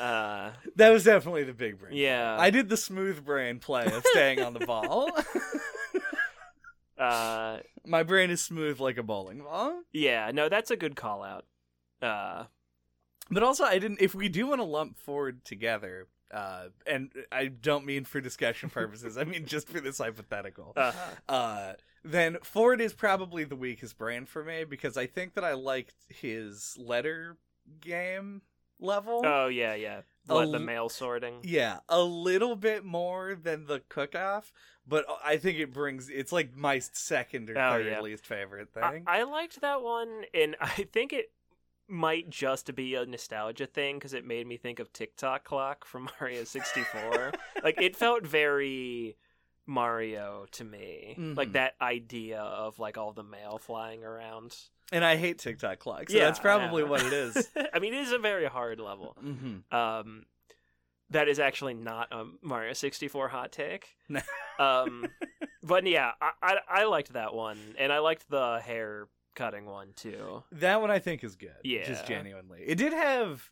uh 0.00 0.50
That 0.76 0.90
was 0.90 1.04
definitely 1.04 1.44
the 1.44 1.52
big 1.54 1.78
brain. 1.78 1.96
yeah 1.96 2.36
I 2.38 2.50
did 2.50 2.68
the 2.68 2.76
smooth 2.76 3.24
brain 3.24 3.58
play 3.60 3.84
of 3.86 4.04
staying 4.06 4.40
on 4.40 4.54
the 4.54 4.60
ball. 4.66 5.10
uh 6.98 7.58
My 7.86 8.02
brain 8.02 8.30
is 8.30 8.42
smooth 8.42 8.80
like 8.80 8.96
a 8.98 9.02
bowling 9.02 9.38
ball. 9.42 9.82
yeah 9.92 10.30
no 10.32 10.48
that's 10.48 10.70
a 10.70 10.76
good 10.76 10.96
call 10.96 11.22
out 11.22 11.44
uh 12.02 12.44
But 13.30 13.42
also, 13.42 13.64
I 13.64 13.78
didn't. 13.78 14.00
If 14.00 14.14
we 14.14 14.28
do 14.28 14.46
want 14.46 14.60
to 14.60 14.64
lump 14.64 14.98
Ford 14.98 15.44
together, 15.46 16.08
uh, 16.30 16.66
and 16.86 17.10
I 17.32 17.46
don't 17.46 17.86
mean 17.86 18.04
for 18.04 18.20
discussion 18.20 18.68
purposes, 18.68 19.16
I 19.16 19.24
mean 19.24 19.46
just 19.46 19.66
for 19.68 19.80
this 19.80 19.98
hypothetical. 19.98 20.72
uh 20.76 20.92
Uh, 21.28 21.72
then 22.04 22.36
Ford 22.42 22.80
is 22.82 22.92
probably 22.92 23.44
the 23.44 23.56
weakest 23.56 23.96
brain 23.96 24.26
for 24.26 24.44
me 24.44 24.64
because 24.64 24.98
I 24.98 25.06
think 25.06 25.34
that 25.34 25.44
I 25.44 25.54
liked 25.54 25.94
his 26.08 26.76
letter 26.78 27.38
game 27.80 28.42
level. 28.80 29.22
oh 29.24 29.46
yeah 29.48 29.74
yeah 29.74 30.00
A 30.28 30.34
what 30.34 30.52
the 30.52 30.58
mail 30.58 30.88
sorting 30.88 31.36
Yeah, 31.42 31.78
a 31.88 32.02
little 32.02 32.56
bit 32.56 32.84
more 32.84 33.34
than 33.34 33.66
the 33.66 33.80
cook 33.88 34.14
off, 34.14 34.52
but 34.86 35.04
I 35.24 35.36
think 35.36 35.58
it 35.58 35.72
brings 35.72 36.08
it's 36.08 36.32
like 36.32 36.54
my 36.56 36.78
second 36.80 37.50
or 37.50 37.58
Oh, 37.58 37.70
third 37.72 37.86
yeah. 37.86 38.00
least 38.00 38.26
favorite 38.26 38.72
thing. 38.72 39.04
I 39.06 39.22
liked 39.24 39.60
that 39.60 39.82
one, 39.82 40.24
and 40.34 40.56
I 40.60 40.86
think 40.92 41.12
it 41.12 41.30
might 41.86 42.30
just 42.30 42.74
be 42.74 42.94
a 42.94 43.04
nostalgia 43.04 43.66
thing 43.66 43.96
because 43.96 44.14
it 44.14 44.24
made 44.24 44.46
me 44.46 44.56
think 44.56 44.78
of 44.78 44.90
Tick 44.92 45.16
Tock 45.16 45.44
Clock 45.44 45.84
from 45.84 46.08
Mario 46.20 46.44
64. 46.44 47.32
like 47.62 47.80
it 47.80 47.94
felt 47.94 48.26
very 48.26 49.16
Mario 49.66 50.46
to 50.52 50.64
me, 50.64 51.14
like 51.36 51.48
Mhm. 51.50 51.52
that 51.52 51.74
idea 51.80 52.40
of 52.40 52.78
like 52.78 52.98
all 52.98 53.12
the 53.12 53.22
mail 53.22 53.58
flying 53.58 54.02
around. 54.04 54.56
And 54.94 55.04
I 55.04 55.16
hate 55.16 55.40
Tick 55.40 55.58
Tock 55.58 55.80
Clock, 55.80 56.08
so 56.08 56.16
that's 56.16 56.38
probably 56.38 56.84
yeah. 56.84 56.88
what 56.88 57.02
it 57.04 57.12
is. 57.12 57.48
I 57.74 57.80
mean, 57.80 57.94
it 57.94 58.00
is 58.02 58.12
a 58.12 58.18
very 58.18 58.46
hard 58.46 58.78
level. 58.78 59.16
hmm 59.20 59.76
Um, 59.76 60.26
that 61.10 61.26
is 61.26 61.40
actually 61.40 61.74
not 61.74 62.12
a 62.12 62.26
Mario 62.42 62.72
64 62.74 63.28
hot 63.28 63.50
take. 63.50 63.88
Um, 64.56 65.08
but 65.64 65.84
yeah, 65.84 66.12
I, 66.20 66.30
I 66.40 66.56
I 66.68 66.84
liked 66.84 67.14
that 67.14 67.34
one, 67.34 67.58
and 67.76 67.92
I 67.92 67.98
liked 67.98 68.30
the 68.30 68.60
hair 68.64 69.08
cutting 69.34 69.66
one 69.66 69.88
too. 69.96 70.44
That 70.52 70.80
one 70.80 70.92
I 70.92 71.00
think 71.00 71.24
is 71.24 71.34
good. 71.34 71.56
Yeah. 71.64 71.82
just 71.84 72.06
genuinely, 72.06 72.60
it 72.64 72.76
did 72.78 72.92
have 72.92 73.50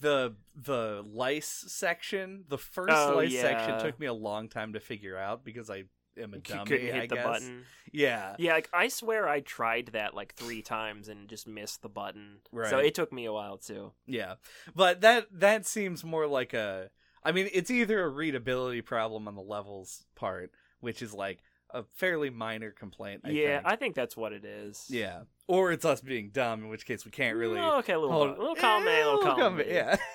the 0.00 0.36
the 0.54 1.04
lice 1.06 1.66
section. 1.68 2.44
The 2.48 2.56
first 2.56 2.96
Oh, 2.96 3.16
lice 3.16 3.38
section 3.38 3.78
took 3.78 4.00
me 4.00 4.06
a 4.06 4.14
long 4.14 4.48
time 4.48 4.72
to 4.72 4.80
figure 4.80 5.18
out 5.18 5.44
because 5.44 5.68
I 5.68 5.84
am 6.22 6.34
a 6.34 6.38
dummy. 6.38 6.64
couldn't 6.66 6.86
hit 6.86 6.94
I 6.94 7.06
the 7.06 7.14
guess. 7.16 7.24
button. 7.24 7.64
Yeah, 7.92 8.34
Yeah, 8.38 8.54
like 8.54 8.68
I 8.72 8.88
swear 8.88 9.28
I 9.28 9.40
tried 9.40 9.90
that 9.92 10.14
like 10.14 10.34
three 10.34 10.62
times 10.62 11.08
and 11.08 11.28
just 11.28 11.46
missed 11.46 11.82
the 11.82 11.88
button. 11.88 12.38
Right. 12.52 12.68
So 12.70 12.78
it 12.78 12.94
took 12.94 13.12
me 13.12 13.24
a 13.26 13.32
while 13.32 13.56
too. 13.58 13.92
yeah, 14.06 14.34
but 14.74 15.00
that 15.02 15.26
that 15.40 15.66
seems 15.66 16.02
more 16.04 16.26
like 16.26 16.52
a. 16.54 16.90
I 17.22 17.32
mean, 17.32 17.48
it's 17.52 17.70
either 17.70 18.02
a 18.02 18.08
readability 18.08 18.82
problem 18.82 19.26
on 19.28 19.34
the 19.34 19.40
levels 19.42 20.04
part, 20.14 20.50
which 20.80 21.00
is 21.02 21.14
like 21.14 21.38
a 21.70 21.84
fairly 21.94 22.30
minor 22.30 22.70
complaint. 22.70 23.22
I 23.24 23.30
yeah, 23.30 23.56
think. 23.58 23.66
I 23.66 23.76
think 23.76 23.94
that's 23.94 24.16
what 24.16 24.32
it 24.32 24.44
is. 24.44 24.86
yeah, 24.90 25.20
or 25.46 25.72
it's 25.72 25.84
us 25.84 26.00
being 26.00 26.30
dumb, 26.30 26.64
in 26.64 26.68
which 26.68 26.84
case 26.86 27.04
we 27.04 27.10
can't 27.12 27.36
really. 27.36 27.58
Oh, 27.60 27.78
okay, 27.78 27.92
a 27.94 27.98
little, 27.98 28.12
hold- 28.14 28.36
a 28.36 28.40
little 28.40 28.54
column 28.56 28.86
A, 28.86 28.90
Eh, 28.90 29.04
little 29.04 29.22
column 29.22 29.56
B. 29.56 29.62
B, 29.64 29.70
Yeah. 29.72 29.96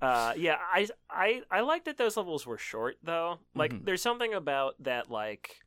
Uh, 0.00 0.32
yeah, 0.36 0.56
I, 0.72 0.86
I, 1.10 1.42
I 1.50 1.60
liked 1.60 1.86
that 1.86 1.96
those 1.98 2.16
levels 2.16 2.46
were 2.46 2.58
short 2.58 2.96
though. 3.02 3.38
Like, 3.54 3.72
Mhm. 3.72 3.84
there's 3.84 4.02
something 4.02 4.32
about 4.32 4.74
that. 4.84 5.10
Like, 5.10 5.60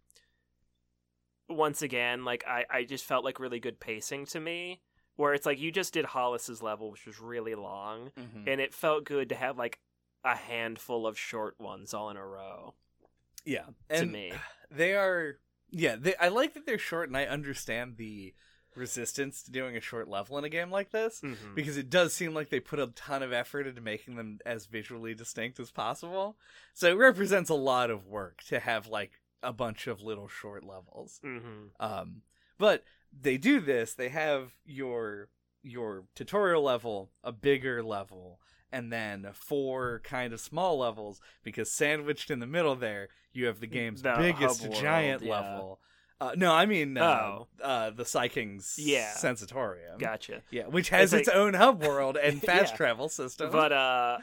once 1.50 1.82
again, 1.82 2.24
like 2.24 2.46
I, 2.48 2.66
I 2.70 2.84
just 2.84 3.04
felt 3.06 3.26
like 3.26 3.40
really 3.40 3.60
good 3.60 3.80
pacing 3.80 4.26
to 4.28 4.40
me. 4.40 4.82
Where 5.18 5.34
it's 5.34 5.46
like 5.46 5.60
you 5.60 5.72
just 5.72 5.94
did 5.94 6.06
Hollis's 6.06 6.64
level, 6.64 6.90
which 6.90 7.06
was 7.06 7.20
really 7.20 7.54
long, 7.54 8.12
Mhm. 8.18 8.48
and 8.48 8.62
it 8.62 8.74
felt 8.74 9.04
good 9.04 9.30
to 9.30 9.36
have 9.36 9.58
like 9.58 9.80
a 10.24 10.36
handful 10.36 11.06
of 11.06 11.20
short 11.20 11.60
ones 11.60 11.94
all 11.94 12.10
in 12.10 12.16
a 12.18 12.26
row. 12.26 12.74
Yeah, 13.44 13.66
To 13.90 13.96
and 13.96 14.12
me, 14.12 14.32
they 14.72 14.96
are. 14.96 15.40
Yeah, 15.70 15.96
they, 15.98 16.16
I 16.16 16.30
like 16.30 16.54
that 16.54 16.66
they're 16.66 16.78
short, 16.78 17.10
and 17.10 17.18
I 17.18 17.26
understand 17.26 17.98
the 17.98 18.34
resistance 18.76 19.44
to 19.44 19.52
doing 19.52 19.76
a 19.76 19.82
short 19.82 20.08
level 20.08 20.38
in 20.38 20.44
a 20.46 20.50
game 20.50 20.72
like 20.72 20.92
this 20.92 21.22
Mhm. 21.22 21.56
because 21.56 21.78
it 21.78 21.90
does 21.90 22.14
seem 22.14 22.34
like 22.34 22.50
they 22.50 22.60
put 22.60 22.80
a 22.80 22.88
ton 22.88 23.22
of 23.22 23.34
effort 23.34 23.68
into 23.68 23.82
making 23.82 24.16
them 24.16 24.40
as 24.46 24.66
visually 24.66 25.14
distinct 25.14 25.60
as 25.60 25.72
possible. 25.72 26.38
So 26.74 26.90
it 26.90 26.96
represents 26.96 27.50
a 27.50 27.56
lot 27.56 27.90
of 27.90 28.08
work 28.08 28.44
to 28.46 28.60
have 28.60 28.88
like 28.88 29.20
a 29.44 29.52
bunch 29.54 29.88
of 29.88 30.02
little 30.02 30.28
short 30.28 30.64
levels. 30.64 31.20
Mhm. 31.24 31.72
Um, 31.80 32.22
but 32.58 32.84
they 33.12 33.38
do 33.38 33.60
this. 33.60 33.94
They 33.94 34.10
have 34.10 34.58
your 34.66 35.30
your 35.64 36.06
tutorial 36.16 36.64
level, 36.64 37.12
a 37.24 37.32
bigger 37.32 37.84
level, 37.84 38.40
and 38.72 38.92
then 38.92 39.30
four 39.34 40.00
kind 40.04 40.34
of 40.34 40.40
small 40.40 40.80
levels. 40.80 41.22
Because 41.44 41.72
sandwiched 41.72 42.32
in 42.32 42.40
the 42.40 42.48
middle 42.48 42.76
there, 42.76 43.10
you 43.32 43.46
have 43.46 43.60
the 43.60 43.68
game's 43.68 44.02
The 44.02 44.16
biggest 44.18 44.62
hub 44.62 44.72
world, 44.72 44.82
giant 44.82 45.22
yeah. 45.22 45.32
level. 45.40 45.82
Uh, 46.22 46.34
no, 46.38 46.54
I 46.54 46.68
mean 46.68 46.98
uh, 46.98 47.04
Oh. 47.04 47.48
uh, 47.64 47.90
the 47.90 48.06
PSI 48.06 48.28
King's 48.28 48.76
Yeah. 48.78 49.12
Sensatorium. 49.16 49.98
Gotcha. 49.98 50.44
Yeah, 50.52 50.68
which 50.68 50.90
has 50.90 51.12
It's 51.14 51.22
its 51.22 51.28
like- 51.30 51.36
own 51.38 51.56
hub 51.56 51.84
world 51.84 52.16
and 52.16 52.40
fast 52.50 52.74
Yeah. 52.74 52.78
travel 52.78 53.10
system. 53.10 53.50
But 53.52 53.72
uh, 53.74 54.20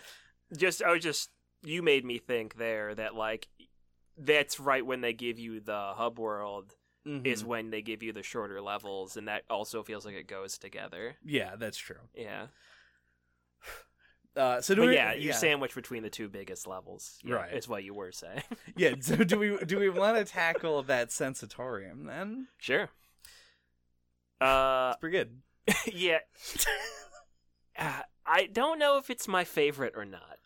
just 0.57 0.81
I 0.83 0.93
was 0.93 1.03
just 1.03 1.31
you 1.65 1.83
made 1.83 2.05
me 2.05 2.19
think 2.19 2.55
there 2.57 2.95
that 2.95 3.17
like 3.17 3.49
that's 4.17 4.61
right 4.61 4.87
when 4.87 5.01
they 5.01 5.13
give 5.13 5.39
you 5.41 5.61
the 5.61 5.93
hub 5.97 6.19
world 6.19 6.75
Mhm. 7.07 7.27
is 7.27 7.45
when 7.45 7.71
they 7.71 7.81
give 7.83 8.03
you 8.03 8.13
the 8.13 8.23
shorter 8.23 8.61
levels, 8.61 9.17
and 9.17 9.27
that 9.29 9.45
also 9.51 9.83
feels 9.83 10.05
like 10.07 10.15
it 10.15 10.27
goes 10.29 10.59
together. 10.59 11.17
yeah, 11.25 11.57
that's 11.57 11.79
true. 11.79 12.09
Yeah, 12.15 12.49
Uh, 14.37 14.61
so 14.61 14.75
do 14.75 14.83
but 14.83 14.89
we, 14.89 14.95
yeah, 14.95 15.15
you 15.15 15.33
sandwich 15.33 15.75
between 15.75 16.03
the 16.05 16.11
two 16.11 16.29
biggest 16.29 16.67
levels. 16.67 17.19
Yeah, 17.25 17.35
Right. 17.37 17.53
is 17.55 17.69
what 17.69 17.83
you 17.83 17.93
were 17.95 18.13
saying. 18.13 18.43
yeah. 18.77 18.95
So 19.01 19.17
do 19.17 19.39
we 19.39 19.57
do 19.65 19.79
we 19.79 19.89
want 19.89 20.17
to 20.17 20.25
tackle 20.25 20.83
that 20.85 21.11
sensatorium 21.11 22.05
then? 22.07 22.49
sure. 22.59 22.89
Uh, 24.41 24.91
It's 24.93 25.01
pretty 25.01 25.19
good. 25.19 25.43
yeah. 25.93 26.19
Uh, 27.77 28.03
I 28.27 28.47
don't 28.47 28.79
know 28.79 28.97
if 28.99 29.11
it's 29.11 29.27
my 29.29 29.43
favorite 29.45 29.95
or 29.97 30.05
not. 30.05 30.39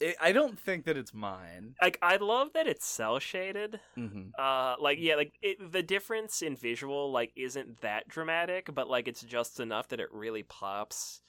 I 0.00 0.14
I 0.20 0.32
don't 0.32 0.58
think 0.58 0.84
that 0.84 0.96
it's 0.96 1.12
mine. 1.12 1.74
Like, 1.82 1.98
I 2.00 2.16
love 2.16 2.52
that 2.54 2.68
it's 2.68 2.86
cell 2.86 3.18
shaded. 3.18 3.80
Mm-hmm. 3.96 4.30
Uh, 4.38 4.76
like 4.80 4.98
yeah, 5.00 5.16
like 5.16 5.32
it, 5.42 5.72
the 5.72 5.82
difference 5.82 6.42
in 6.42 6.54
visual 6.56 7.10
like 7.10 7.32
isn't 7.36 7.80
that 7.80 8.06
dramatic, 8.08 8.72
but 8.72 8.88
like 8.88 9.08
it's 9.08 9.22
just 9.22 9.58
enough 9.58 9.88
that 9.88 9.98
it 10.00 10.08
really 10.12 10.44
pops. 10.44 11.20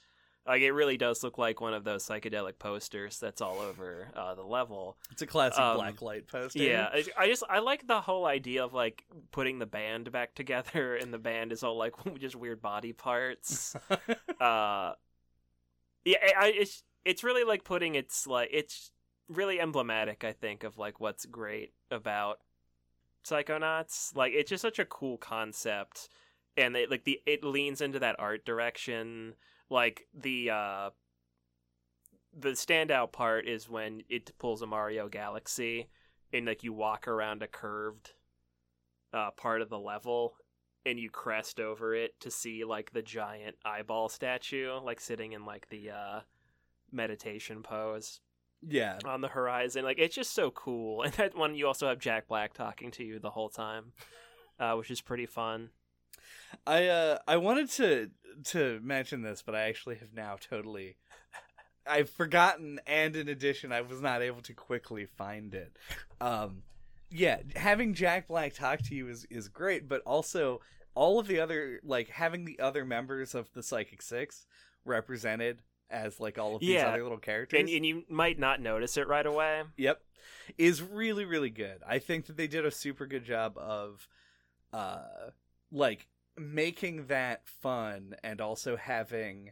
Like 0.50 0.64
it 0.64 0.72
really 0.72 0.98
does 0.98 1.22
look 1.22 1.38
like 1.38 1.62
one 1.62 1.76
of 1.76 1.84
those 1.84 2.04
psychedelic 2.04 2.58
posters 2.58 3.20
that's 3.20 3.40
all 3.40 3.60
over 3.60 4.08
uh, 4.16 4.34
the 4.34 4.42
level. 4.42 4.98
It's 5.12 5.22
a 5.22 5.28
classic 5.28 5.62
Um, 5.62 5.78
black 5.78 6.02
light 6.02 6.28
poster. 6.28 6.64
Yeah, 6.64 6.90
I, 6.92 7.06
I 7.20 7.28
just 7.28 7.44
I 7.48 7.60
like 7.60 7.86
the 7.86 8.02
whole 8.02 8.26
idea 8.26 8.66
of 8.66 8.74
like 8.74 9.06
putting 9.30 9.60
the 9.60 9.68
band 9.68 10.12
back 10.12 10.34
together, 10.36 10.96
and 10.96 11.14
the 11.14 11.20
band 11.20 11.52
is 11.52 11.62
all 11.62 11.78
like 11.78 11.94
just 12.20 12.36
weird 12.36 12.64
body 12.64 12.94
parts. 12.94 13.76
uh, 14.42 14.94
yeah, 16.04 16.18
I, 16.24 16.34
I 16.36 16.54
it's 16.56 16.82
it's 17.06 17.24
really 17.24 17.44
like 17.44 17.64
putting 17.64 17.94
it's 17.94 18.26
like 18.26 18.50
it's 18.52 18.90
really 19.28 19.60
emblematic. 19.62 20.24
I 20.24 20.34
think 20.34 20.64
of 20.64 20.80
like 20.80 21.00
what's 21.00 21.28
great 21.28 21.74
about 21.92 22.40
Psychonauts. 23.24 24.16
Like 24.16 24.34
it's 24.34 24.50
just 24.50 24.64
such 24.64 24.80
a 24.80 24.86
cool 24.86 25.20
concept, 25.20 26.10
and 26.58 26.76
it 26.76 26.90
like 26.90 27.04
the 27.04 27.22
it 27.28 27.44
leans 27.44 27.82
into 27.82 28.00
that 28.00 28.16
art 28.18 28.46
direction. 28.46 29.36
Like 29.70 30.08
the 30.14 30.50
uh 30.50 30.90
the 32.38 32.50
standout 32.50 33.12
part 33.12 33.48
is 33.48 33.70
when 33.70 34.04
it 34.10 34.32
pulls 34.38 34.62
a 34.62 34.68
Mario 34.68 35.08
Galaxy 35.10 35.90
and 36.32 36.46
like 36.46 36.64
you 36.64 36.74
walk 36.74 37.08
around 37.08 37.42
a 37.42 37.48
curved 37.48 38.12
uh 39.14 39.32
part 39.32 39.62
of 39.62 39.70
the 39.70 39.80
level 39.80 40.36
and 40.86 41.00
you 41.00 41.10
crest 41.10 41.60
over 41.60 41.94
it 41.94 42.20
to 42.20 42.32
see 42.32 42.64
like 42.64 42.92
the 42.92 43.02
giant 43.02 43.56
eyeball 43.66 44.10
statue 44.10 44.80
like 44.80 45.00
sitting 45.00 45.34
in 45.34 45.46
like 45.46 45.68
the 45.70 45.90
uh 45.90 46.20
meditation 46.92 47.64
pose 47.64 48.22
yeah. 48.68 48.98
on 49.06 49.22
the 49.22 49.28
horizon 49.28 49.84
like 49.84 49.98
it's 49.98 50.16
just 50.16 50.34
so 50.34 50.52
cool 50.52 51.02
and 51.04 51.14
that 51.14 51.36
one 51.36 51.56
you 51.56 51.66
also 51.66 51.88
have 51.88 52.00
Jack 52.00 52.28
Black 52.28 52.54
talking 52.54 52.92
to 52.92 53.04
you 53.04 53.20
the 53.20 53.32
whole 53.32 53.50
time 53.50 53.92
uh, 54.60 54.74
which 54.74 54.92
is 54.92 55.02
pretty 55.02 55.26
fun. 55.26 55.70
I 56.68 56.88
uh 56.88 57.20
I 57.28 57.38
wanted 57.38 57.70
to 57.72 58.12
to 58.46 58.80
mention 58.82 59.22
this, 59.22 59.42
but 59.46 59.56
I 59.56 59.62
actually 59.64 59.96
have 59.98 60.14
now 60.14 60.38
totally 60.40 60.98
I've 61.88 62.10
forgotten 62.10 62.80
and 62.86 63.16
in 63.16 63.28
addition 63.30 63.72
I 63.72 63.82
was 63.82 64.02
not 64.02 64.22
able 64.22 64.42
to 64.42 64.54
quickly 64.54 65.06
find 65.06 65.54
it. 65.54 65.76
Um 66.22 66.64
yeah, 67.12 67.40
having 67.56 67.94
Jack 67.96 68.28
Black 68.28 68.54
talk 68.54 68.82
to 68.84 68.96
you 68.96 69.08
is 69.10 69.26
is 69.30 69.48
great, 69.48 69.88
but 69.90 70.02
also 70.06 70.62
all 70.96 71.20
of 71.20 71.28
the 71.28 71.40
other 71.40 71.80
like 71.84 72.10
having 72.10 72.46
the 72.46 72.60
other 72.60 72.86
members 72.86 73.34
of 73.34 73.52
the 73.54 73.64
Psychic 73.64 74.02
Six 74.02 74.46
represented 74.86 75.60
as 75.90 76.20
like 76.20 76.38
all 76.38 76.56
of 76.56 76.62
these 76.62 76.70
Yeah. 76.70 76.90
other 76.90 77.02
little 77.02 77.18
characters. 77.18 77.60
And, 77.60 77.70
and 77.70 77.86
you 77.86 78.04
might 78.10 78.38
not 78.38 78.62
notice 78.62 78.96
it 78.98 79.08
right 79.08 79.26
away. 79.26 79.64
Yep. 79.78 80.02
Is 80.58 80.82
really, 80.84 81.26
really 81.26 81.50
good. 81.50 81.80
I 81.88 81.98
think 82.00 82.26
that 82.28 82.38
they 82.38 82.48
did 82.48 82.66
a 82.66 82.72
super 82.72 83.08
good 83.08 83.24
job 83.26 83.58
of 83.58 84.08
uh 84.72 85.32
like 85.72 86.08
making 86.40 87.08
that 87.08 87.48
fun 87.48 88.16
and 88.24 88.40
also 88.42 88.76
having 88.78 89.52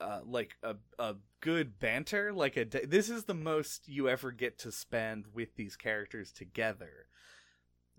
uh 0.00 0.20
like 0.26 0.56
a 0.62 0.74
a 0.98 1.14
good 1.40 1.78
banter 1.78 2.32
like 2.32 2.56
a 2.56 2.64
this 2.64 3.08
is 3.08 3.24
the 3.24 3.34
most 3.34 3.86
you 3.86 4.08
ever 4.08 4.32
get 4.32 4.58
to 4.58 4.72
spend 4.72 5.26
with 5.34 5.54
these 5.56 5.76
characters 5.76 6.32
together 6.32 7.06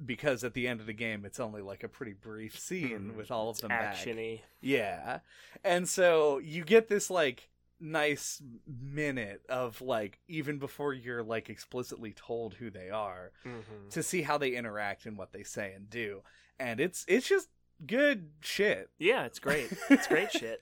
because 0.05 0.43
at 0.43 0.53
the 0.53 0.67
end 0.67 0.81
of 0.81 0.87
the 0.87 0.93
game 0.93 1.23
it's 1.23 1.39
only 1.39 1.61
like 1.61 1.83
a 1.83 1.87
pretty 1.87 2.11
brief 2.13 2.59
scene 2.59 3.11
Mhm. 3.13 3.15
with 3.15 3.31
all 3.31 3.49
of 3.49 3.59
them 3.61 3.69
back. 3.69 3.95
Actiony. 3.95 4.41
Yeah. 4.59 5.19
And 5.63 5.87
so 5.87 6.39
you 6.39 6.65
get 6.65 6.89
this 6.89 7.09
like 7.09 7.49
nice 7.79 8.41
minute 8.67 9.41
of 9.47 9.81
like 9.81 10.19
even 10.27 10.57
before 10.59 10.93
you're 10.93 11.23
like 11.23 11.49
explicitly 11.49 12.11
told 12.13 12.55
who 12.55 12.69
they 12.69 12.89
are 12.89 13.31
hmm 13.43 13.89
to 13.91 14.01
see 14.03 14.23
how 14.23 14.37
they 14.37 14.55
interact 14.55 15.05
and 15.05 15.17
what 15.17 15.31
they 15.31 15.43
say 15.43 15.71
and 15.73 15.89
do. 15.89 16.23
And 16.59 16.79
it's 16.81 17.05
it's 17.07 17.27
just 17.29 17.47
good 17.85 18.29
shit. 18.41 18.89
Yeah, 18.99 19.25
it's 19.25 19.39
great. 19.39 19.69
It's 19.89 20.07
great 20.07 20.31
shit. 20.31 20.61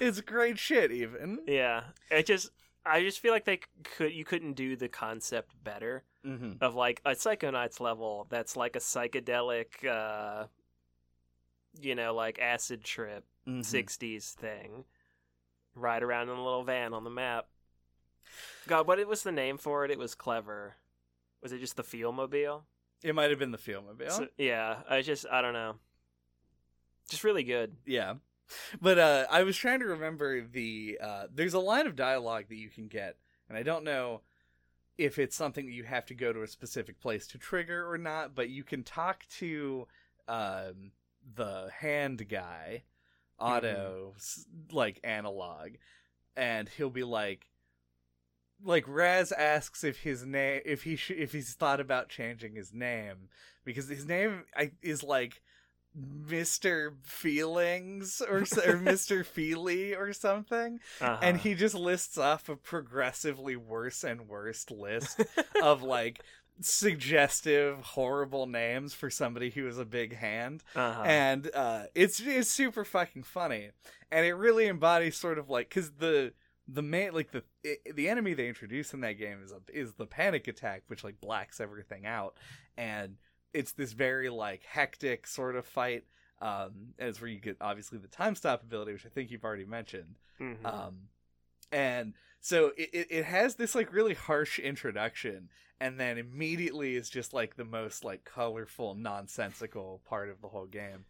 it's 0.00 0.20
great 0.20 0.58
shit 0.58 0.90
even. 0.92 1.40
Yeah, 1.46 1.82
it 2.10 2.26
just 2.26 2.50
I 2.84 3.02
just 3.02 3.18
feel 3.20 3.32
like 3.32 3.44
they 3.44 3.60
could 3.84 4.12
you 4.12 4.24
couldn't 4.24 4.54
do 4.54 4.76
the 4.76 4.88
concept 4.88 5.52
better 5.62 6.04
hmm 6.24 6.52
of 6.60 6.74
like 6.74 7.00
a 7.04 7.10
Psychonauts 7.10 7.80
level 7.80 8.26
that's 8.30 8.56
like 8.56 8.76
a 8.76 8.80
psychedelic, 8.80 9.84
uh, 9.88 10.46
you 11.80 11.94
know, 11.94 12.14
like 12.14 12.38
acid 12.38 12.82
trip 12.84 13.24
Mm-hmm. 13.46 13.60
'60s 13.60 14.32
thing. 14.34 14.84
Ride 15.74 16.02
around 16.02 16.30
in 16.30 16.36
a 16.36 16.42
little 16.44 16.64
van 16.64 16.92
on 16.94 17.04
the 17.04 17.10
map. 17.10 17.46
God, 18.66 18.88
what 18.88 18.98
it 18.98 19.06
was 19.06 19.22
the 19.22 19.30
name 19.32 19.56
for 19.58 19.84
it? 19.84 19.90
It 19.90 19.98
was 19.98 20.14
clever. 20.14 20.74
Was 21.42 21.52
it 21.52 21.60
just 21.60 21.76
the 21.76 21.84
Feel 21.84 22.10
Mobile? 22.12 22.64
It 23.02 23.14
might 23.14 23.30
have 23.30 23.38
been 23.38 23.52
the 23.52 23.58
Filmobile. 23.58 24.10
So- 24.10 24.28
yeah, 24.38 24.78
I 24.88 25.02
just 25.02 25.26
I 25.30 25.42
don't 25.42 25.52
know. 25.52 25.76
Just 27.08 27.24
really 27.24 27.44
good. 27.44 27.76
Yeah. 27.86 28.14
But 28.80 28.98
uh 28.98 29.26
I 29.30 29.42
was 29.42 29.56
trying 29.56 29.80
to 29.80 29.86
remember 29.86 30.40
the 30.40 30.98
uh 31.02 31.26
there's 31.32 31.54
a 31.54 31.60
line 31.60 31.86
of 31.86 31.96
dialogue 31.96 32.44
that 32.48 32.56
you 32.56 32.68
can 32.68 32.88
get 32.88 33.16
and 33.48 33.56
I 33.58 33.62
don't 33.62 33.84
know 33.84 34.22
if 34.98 35.18
it's 35.18 35.36
something 35.36 35.66
that 35.66 35.72
you 35.72 35.84
have 35.84 36.06
to 36.06 36.14
go 36.14 36.32
to 36.32 36.42
a 36.42 36.46
specific 36.48 36.98
place 37.00 37.26
to 37.28 37.38
trigger 37.38 37.90
or 37.90 37.98
not, 37.98 38.34
but 38.34 38.48
you 38.48 38.64
can 38.64 38.82
talk 38.82 39.24
to 39.38 39.86
um 40.28 40.92
the 41.34 41.68
hand 41.78 42.28
guy, 42.28 42.84
Otto, 43.38 44.14
s 44.16 44.46
like 44.72 45.00
analog, 45.04 45.70
and 46.36 46.68
he'll 46.68 46.88
be 46.90 47.04
like 47.04 47.46
like 48.64 48.84
Raz 48.86 49.32
asks 49.32 49.84
if 49.84 50.00
his 50.00 50.24
name 50.24 50.60
if 50.64 50.82
he 50.84 50.96
sh- 50.96 51.10
if 51.10 51.32
he's 51.32 51.54
thought 51.54 51.80
about 51.80 52.08
changing 52.08 52.54
his 52.54 52.72
name 52.72 53.28
because 53.64 53.88
his 53.88 54.06
name 54.06 54.44
I, 54.56 54.72
is 54.82 55.02
like 55.02 55.42
Mr. 55.98 56.92
Feelings 57.04 58.20
or, 58.20 58.38
or 58.38 58.42
Mr. 58.44 59.24
Feely 59.24 59.94
or 59.94 60.12
something. 60.12 60.80
Uh-huh. 61.00 61.18
And 61.22 61.38
he 61.38 61.54
just 61.54 61.74
lists 61.74 62.18
off 62.18 62.48
a 62.48 62.56
progressively 62.56 63.56
worse 63.56 64.04
and 64.04 64.28
worse 64.28 64.70
list 64.70 65.22
of 65.62 65.82
like 65.82 66.22
suggestive, 66.60 67.78
horrible 67.78 68.46
names 68.46 68.94
for 68.94 69.10
somebody 69.10 69.50
who 69.50 69.66
is 69.66 69.78
a 69.78 69.84
big 69.84 70.16
hand. 70.16 70.62
uh-huh. 70.74 71.02
And 71.02 71.50
uh, 71.54 71.84
it's 71.94 72.20
it's 72.20 72.50
super 72.50 72.84
fucking 72.84 73.22
funny. 73.22 73.70
And 74.10 74.26
it 74.26 74.34
really 74.34 74.66
embodies 74.66 75.16
sort 75.16 75.38
of 75.38 75.48
like 75.48 75.68
because 75.68 75.92
the 75.92 76.32
the 76.68 76.82
main 76.82 77.12
like 77.14 77.30
the 77.30 77.42
the 77.94 78.08
enemy 78.08 78.34
they 78.34 78.48
introduce 78.48 78.92
in 78.92 79.00
that 79.00 79.14
game 79.14 79.38
is 79.44 79.52
a, 79.52 79.60
is 79.72 79.94
the 79.94 80.06
panic 80.06 80.48
attack, 80.48 80.82
which 80.88 81.04
like 81.04 81.20
blacks 81.20 81.60
everything 81.60 82.06
out, 82.06 82.36
and 82.76 83.16
it's 83.52 83.72
this 83.72 83.92
very 83.92 84.28
like 84.28 84.62
hectic 84.64 85.26
sort 85.26 85.56
of 85.56 85.64
fight. 85.64 86.04
Um, 86.42 86.92
and 86.98 87.08
it's 87.08 87.20
where 87.20 87.30
you 87.30 87.40
get 87.40 87.56
obviously 87.60 87.98
the 87.98 88.08
time 88.08 88.34
stop 88.34 88.62
ability, 88.62 88.92
which 88.92 89.06
I 89.06 89.08
think 89.08 89.30
you've 89.30 89.44
already 89.44 89.64
mentioned. 89.64 90.18
Mhm. 90.38 90.64
Um, 90.66 91.08
and 91.72 92.12
so 92.40 92.72
it, 92.76 92.90
it, 92.92 93.06
it 93.10 93.24
has 93.24 93.54
this 93.54 93.74
like 93.74 93.92
really 93.92 94.14
harsh 94.14 94.58
introduction, 94.58 95.48
and 95.80 95.98
then 95.98 96.18
immediately 96.18 96.94
is 96.94 97.08
just 97.08 97.32
like 97.32 97.56
the 97.56 97.64
most 97.64 98.04
like 98.04 98.24
colorful, 98.24 98.94
nonsensical 98.94 100.02
part 100.08 100.28
of 100.28 100.42
the 100.42 100.48
whole 100.48 100.66
game. 100.66 101.06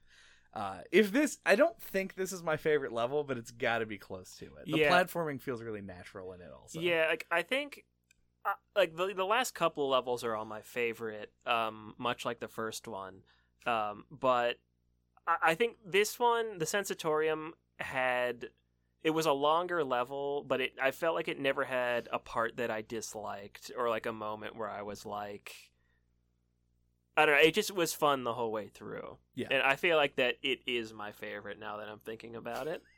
Uh, 0.57 0.79
if 0.91 1.13
this, 1.13 1.39
I 1.45 1.55
don't 1.55 1.79
think 1.83 2.15
this 2.15 2.33
is 2.33 2.43
my 2.43 2.57
favorite 2.57 2.91
level, 2.93 3.25
but 3.25 3.37
it's 3.37 3.51
got 3.51 3.79
to 3.79 3.87
be 3.87 3.99
close 3.99 4.35
to 4.37 4.47
it. 4.47 4.65
The 4.65 4.79
Yeah. 4.79 5.05
platforming 5.05 5.39
feels 5.41 5.63
really 5.63 5.83
natural 5.83 6.33
in 6.33 6.41
it, 6.41 6.51
also. 6.51 6.81
Yeah, 6.81 7.09
like 7.11 7.27
I 7.31 7.43
think 7.43 7.85
uh, 8.47 8.55
like 8.75 8.97
the 8.97 9.13
the 9.15 9.27
last 9.27 9.55
couple 9.55 9.85
of 9.85 9.91
levels 9.91 10.25
are 10.25 10.35
all 10.35 10.47
my 10.47 10.63
favorite, 10.63 11.31
um, 11.45 11.95
much 11.99 12.25
like 12.25 12.41
the 12.41 12.49
first 12.49 12.89
one. 12.89 13.23
Um, 13.67 14.05
but 14.11 14.57
I, 15.27 15.37
I 15.43 15.55
think 15.55 15.77
this 15.85 16.19
one, 16.19 16.59
the 16.59 16.67
Sensatorium, 16.67 17.53
had 17.79 18.49
it 19.05 19.11
was 19.11 19.27
a 19.27 19.33
longer 19.33 19.85
level, 19.85 20.43
but 20.49 20.63
it 20.63 20.73
I 20.83 20.91
felt 20.91 21.15
like 21.15 21.29
it 21.29 21.39
never 21.39 21.65
had 21.65 22.09
a 22.11 22.19
part 22.19 22.57
that 22.57 22.71
I 22.71 22.81
disliked 22.83 23.71
or 23.77 23.91
like 23.91 24.07
a 24.07 24.13
moment 24.13 24.57
where 24.57 24.71
I 24.71 24.83
was 24.83 25.05
like. 25.05 25.55
I 27.17 27.25
don't 27.27 27.35
know. 27.37 27.41
It 27.43 27.55
just 27.55 27.75
was 27.75 27.93
fun 27.95 28.25
the 28.25 28.35
whole 28.35 28.53
way 28.53 28.69
through. 28.69 29.17
Yeah. 29.35 29.49
And 29.51 29.63
I 29.63 29.77
feel 29.77 29.97
like 29.97 30.17
that 30.17 30.37
it 30.43 30.61
is 30.67 30.93
my 30.93 31.13
favorite 31.13 31.59
now 31.59 31.79
that 31.79 31.89
I'm 31.89 32.01
thinking 32.01 32.37
about 32.37 32.67
it. 32.69 32.83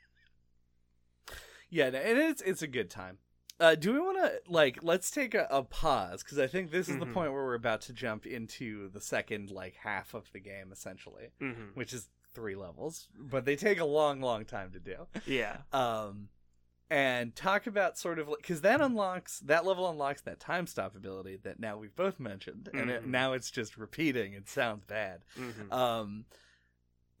Yeah, 1.71 1.85
and 1.85 1.95
it's 2.17 2.41
it's 2.41 2.63
a 2.63 2.67
good 2.67 2.89
time. 2.89 3.19
Uh, 3.59 3.75
do 3.75 3.93
we 3.93 3.99
want 3.99 4.17
to 4.17 4.41
like 4.51 4.79
let's 4.81 5.11
take 5.11 5.35
a, 5.35 5.47
a 5.51 5.61
pause 5.61 6.23
because 6.23 6.39
I 6.39 6.47
think 6.47 6.71
this 6.71 6.89
is 6.89 6.97
the 6.97 7.05
Mhm. 7.05 7.13
point 7.13 7.31
where 7.33 7.43
we're 7.43 7.53
about 7.53 7.81
to 7.81 7.93
jump 7.93 8.25
into 8.25 8.89
the 8.89 8.99
second 9.01 9.51
like 9.51 9.75
half 9.75 10.15
of 10.15 10.31
the 10.33 10.39
game 10.39 10.71
essentially, 10.71 11.29
hmm 11.39 11.69
which 11.75 11.93
is 11.93 12.09
three 12.33 12.55
levels, 12.55 13.07
but 13.15 13.45
they 13.45 13.55
take 13.55 13.79
a 13.79 13.85
long, 13.85 14.19
long 14.19 14.45
time 14.45 14.71
to 14.71 14.79
do. 14.79 15.05
Yeah. 15.27 15.57
Um, 15.73 16.29
and 16.91 17.35
talk 17.35 17.67
about 17.67 17.97
sort 17.97 18.17
of 18.19 18.27
like 18.27 18.37
because 18.39 18.61
that 18.61 18.81
unlocks 18.81 19.39
that 19.41 19.65
level 19.65 19.87
unlocks 19.89 20.21
that 20.21 20.39
time 20.39 20.65
stop 20.65 20.95
ability 20.95 21.37
that 21.43 21.59
now 21.59 21.77
we've 21.77 21.95
both 21.95 22.19
mentioned, 22.19 22.69
and 22.73 22.89
it, 22.89 23.03
Mhm. 23.03 23.07
now 23.07 23.33
it's 23.33 23.51
just 23.51 23.77
repeating. 23.77 24.33
It 24.33 24.49
sounds 24.49 24.83
bad. 24.85 25.23
hmm 25.35 25.71
Um, 25.71 26.25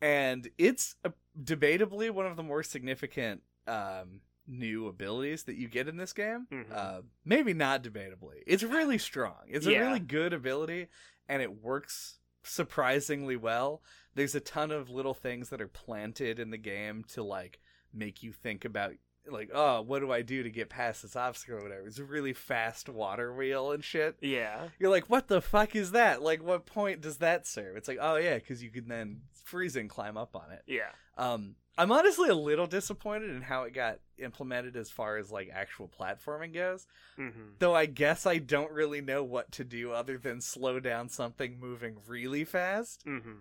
and 0.01 0.49
it's 0.57 0.95
a, 1.03 1.11
debatably 1.41 2.09
one 2.11 2.25
of 2.25 2.37
the 2.37 2.43
more 2.43 2.63
significant 2.63 3.43
um, 3.67 4.21
new 4.47 4.87
abilities 4.87 5.43
that 5.43 5.55
you 5.55 5.67
get 5.67 5.87
in 5.87 5.97
this 5.97 6.13
game. 6.13 6.47
Mhm. 6.51 6.71
Uh, 6.71 7.01
maybe 7.23 7.53
not 7.53 7.83
debatably. 7.83 8.41
It's 8.47 8.63
really 8.63 8.97
strong. 8.97 9.37
It's 9.47 9.67
a 9.67 9.71
really 9.81 9.99
good 9.99 10.33
ability, 10.33 10.87
and 11.27 11.41
it 11.43 11.61
works 11.61 12.17
surprisingly 12.41 13.35
well. 13.35 13.83
There's 14.15 14.33
a 14.33 14.39
ton 14.39 14.71
of 14.71 14.89
little 14.89 15.13
things 15.13 15.49
that 15.49 15.61
are 15.61 15.67
planted 15.67 16.39
in 16.39 16.49
the 16.49 16.57
game 16.57 17.03
to 17.09 17.21
like 17.21 17.59
make 17.93 18.23
you 18.23 18.31
think 18.31 18.65
about 18.65 18.93
like, 19.31 19.49
oh, 19.53 19.81
what 19.81 19.99
do 19.99 20.11
I 20.11 20.21
do 20.21 20.43
to 20.43 20.49
get 20.49 20.69
past 20.69 21.01
this 21.01 21.15
obstacle 21.15 21.57
or 21.57 21.63
whatever. 21.63 21.87
It's 21.87 21.99
a 21.99 22.03
really 22.03 22.33
fast 22.33 22.89
water 22.89 23.33
wheel 23.33 23.71
and 23.71 23.83
shit. 23.83 24.17
Yeah. 24.21 24.69
You're 24.79 24.89
like, 24.89 25.09
what 25.09 25.27
the 25.27 25.41
fuck 25.41 25.75
is 25.75 25.91
that? 25.91 26.21
Like, 26.21 26.43
what 26.43 26.65
point 26.65 27.01
does 27.01 27.17
that 27.17 27.47
serve? 27.47 27.77
It's 27.77 27.87
like, 27.87 27.99
oh 28.01 28.15
yeah, 28.17 28.35
because 28.35 28.63
you 28.63 28.69
can 28.69 28.87
then 28.87 29.21
freeze 29.45 29.75
and 29.75 29.89
climb 29.89 30.17
up 30.17 30.35
on 30.35 30.51
it. 30.51 30.63
Yeah. 30.67 30.91
Um, 31.17 31.55
I'm 31.77 31.93
honestly 31.93 32.27
a 32.27 32.35
little 32.35 32.67
disappointed 32.67 33.29
in 33.29 33.41
how 33.41 33.63
it 33.63 33.73
got 33.73 33.99
implemented 34.17 34.75
as 34.75 34.89
far 34.89 35.15
as 35.15 35.31
like 35.31 35.49
actual 35.53 35.89
platforming 35.89 36.53
goes. 36.53 36.85
Mm-hmm. 37.17 37.53
Though 37.59 37.73
I 37.73 37.85
guess 37.85 38.25
I 38.25 38.37
don't 38.37 38.71
really 38.71 38.99
know 38.99 39.23
what 39.23 39.51
to 39.53 39.63
do 39.63 39.93
other 39.93 40.17
than 40.17 40.41
slow 40.41 40.81
down 40.81 41.07
something 41.07 41.57
moving 41.57 41.95
really 42.05 42.43
fast. 42.43 43.05
Mm-hmm. 43.05 43.31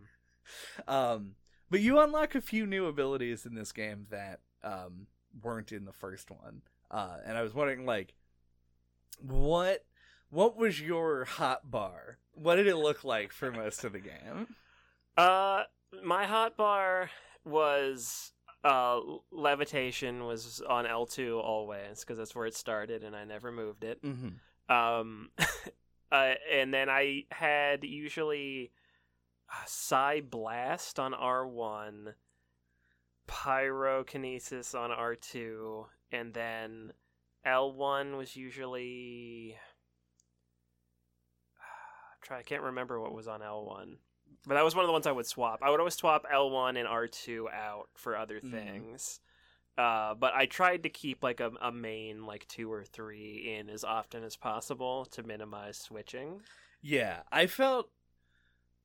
Um, 0.87 1.33
but 1.69 1.81
you 1.81 1.99
unlock 1.99 2.37
a 2.37 2.41
few 2.41 2.65
new 2.65 2.87
abilities 2.87 3.45
in 3.45 3.55
this 3.55 3.73
game 3.73 4.07
that 4.11 4.41
um 4.63 5.09
weren't 5.43 5.73
in 5.73 5.85
the 5.85 5.93
first 5.93 6.31
one. 6.31 6.63
Uh, 6.91 7.17
and 7.25 7.37
I 7.37 7.43
was 7.43 7.55
wondering 7.55 7.85
like, 7.87 8.15
what 9.21 9.85
what 10.31 10.57
was 10.57 10.81
your 10.81 11.25
hot 11.25 11.71
bar? 11.71 12.19
What 12.33 12.57
did 12.57 12.67
it 12.67 12.77
look 12.77 13.05
like 13.05 13.33
for 13.33 13.51
most 13.51 13.85
of 13.85 13.93
the 13.93 14.01
game? 14.01 14.49
Uh, 15.17 15.65
my 16.05 16.27
hot 16.27 16.57
bar 16.57 17.11
was 17.45 18.31
uh 18.63 19.01
levitation 19.33 20.27
was 20.27 20.63
on 20.69 20.87
L 20.87 21.07
two 21.07 21.41
always 21.41 22.01
because 22.01 22.19
that's 22.19 22.37
where 22.37 22.47
it 22.47 22.55
started 22.55 23.03
and 23.03 23.17
I 23.17 23.25
never 23.25 23.51
moved 23.51 23.83
it. 23.83 24.01
Mm-hmm. 24.01 24.73
Um, 24.73 25.31
uh, 26.13 26.35
and 26.53 26.73
then 26.73 26.89
I 26.89 27.25
had 27.33 27.83
usually 27.83 28.71
uh, 29.51 29.65
Psi 29.67 30.21
Blast 30.21 30.99
on 30.99 31.13
R1, 31.13 32.15
Pyrokinesis 33.29 34.75
on 34.75 34.91
R2, 34.91 35.87
and 36.13 36.35
then 36.35 36.93
L1 37.47 38.17
was 38.17 38.35
usually. 38.37 39.57
Try, 42.23 42.39
I 42.39 42.43
can't 42.43 42.63
remember 42.63 43.01
what 43.01 43.15
was 43.15 43.29
on 43.29 43.41
L1. 43.41 43.97
But 44.47 44.55
that 44.55 44.65
was 44.65 44.75
one 44.75 44.85
of 44.85 44.89
the 44.89 44.93
ones 44.93 45.07
I 45.07 45.13
would 45.13 45.27
swap. 45.27 45.61
I 45.63 45.71
would 45.71 45.81
always 45.81 45.95
swap 45.95 46.25
L1 46.33 46.79
and 46.79 46.89
R2 46.89 47.47
out 47.53 47.89
for 47.95 48.17
other 48.17 48.41
Mhm. 48.41 48.51
things. 48.51 49.21
Uh, 49.77 50.15
but 50.15 50.35
I 50.35 50.47
tried 50.47 50.83
to 50.83 50.89
keep 50.89 51.23
like 51.23 51.39
a, 51.39 51.53
a 51.61 51.71
main 51.71 52.25
like 52.27 52.49
two 52.49 52.73
or 52.73 52.85
three 52.85 53.55
in 53.57 53.69
as 53.71 53.85
often 53.85 54.25
as 54.25 54.35
possible 54.37 55.05
to 55.07 55.23
minimize 55.23 55.79
switching. 55.79 56.43
Yeah, 56.83 57.23
I 57.31 57.47
felt 57.47 57.91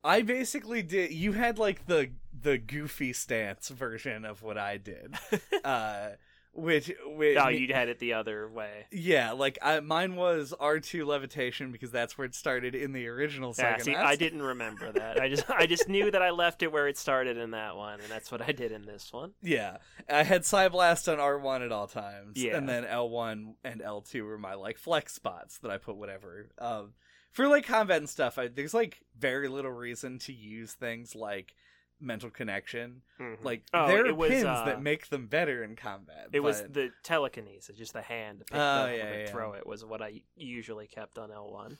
I 0.04 0.22
basically 0.22 0.82
did 0.82 1.12
you 1.12 1.34
had 1.34 1.58
like 1.58 1.88
the 1.88 2.12
the 2.42 2.58
goofy 2.58 3.14
stance 3.14 3.70
version 3.70 4.26
of 4.26 4.42
what 4.42 4.58
I 4.58 4.78
did. 4.78 5.16
uh 5.64 6.10
which 6.56 6.92
which 7.08 7.38
oh, 7.38 7.50
you 7.50 7.74
had 7.74 7.90
it 7.90 7.98
the 7.98 8.14
other 8.14 8.48
way. 8.48 8.86
Yeah, 8.92 9.32
like 9.32 9.58
I, 9.62 9.80
mine 9.80 10.16
was 10.16 10.54
R2 10.60 11.06
levitation 11.06 11.72
because 11.72 11.90
that's 11.90 12.16
where 12.16 12.26
it 12.26 12.36
started 12.36 12.76
in 12.76 12.92
the 12.92 13.08
original 13.08 13.56
Yeah, 13.58 13.78
Psychonauts. 13.78 13.84
see, 13.84 13.96
I 13.96 14.16
didn't 14.16 14.44
remember 14.44 14.92
that. 14.92 15.20
I 15.20 15.30
just 15.30 15.50
I 15.50 15.66
just 15.66 15.90
knew 15.90 16.12
that 16.12 16.22
I 16.22 16.30
left 16.30 16.62
it 16.62 16.72
where 16.72 16.88
it 16.88 16.98
started 16.98 17.38
in 17.38 17.52
that 17.52 17.76
one, 17.76 18.00
and 18.00 18.10
that's 18.10 18.32
what 18.32 18.42
I 18.42 18.52
did 18.52 18.72
in 18.72 18.86
this 18.86 19.12
one. 19.12 19.32
Yeah, 19.42 19.78
I 20.08 20.22
had 20.22 20.44
Psyblast 20.44 21.12
on 21.12 21.18
R1 21.18 21.66
at 21.66 21.72
all 21.72 21.88
times. 21.88 22.38
Yeah. 22.38 22.56
and 22.56 22.70
then 22.70 22.84
L1 22.84 23.56
and 23.64 23.82
L2 23.82 24.24
were 24.24 24.38
my 24.38 24.54
like 24.54 24.78
flex 24.78 25.14
spots 25.14 25.58
that 25.60 25.72
I 25.72 25.78
put 25.78 25.96
whatever. 25.96 26.50
Um, 26.60 26.94
for 27.34 27.48
like 27.48 27.66
combat 27.66 27.98
and 27.98 28.10
stuff, 28.10 28.38
I, 28.38 28.48
there's 28.48 28.74
like 28.74 29.00
very 29.18 29.48
little 29.50 29.72
reason 29.72 30.20
to 30.20 30.34
use 30.34 30.72
things 30.74 31.14
like 31.16 31.54
mental 32.00 32.30
connection. 32.30 33.02
Mhm. 33.20 33.44
Like 33.44 33.64
Oh, 33.74 33.88
there 33.88 34.06
are 34.08 34.14
was, 34.14 34.30
pins 34.30 34.46
uh, 34.46 34.66
that 34.66 34.82
make 34.82 35.08
them 35.10 35.28
better 35.28 35.64
in 35.64 35.76
combat. 35.76 36.30
It 36.32 36.40
was 36.42 36.62
the 36.64 36.92
telekinesis, 37.04 37.78
just 37.78 37.94
the 37.94 38.02
hand 38.02 38.40
to 38.40 38.46
pick 38.46 38.56
Oh, 38.58 38.62
up 38.62 38.90
yeah, 38.90 39.04
and 39.06 39.22
yeah. 39.22 39.32
throw 39.32 39.54
it 39.54 39.66
was 39.68 39.84
what 39.84 40.02
I 40.02 40.22
usually 40.36 40.88
kept 40.88 41.18
on 41.18 41.30
L1. 41.30 41.78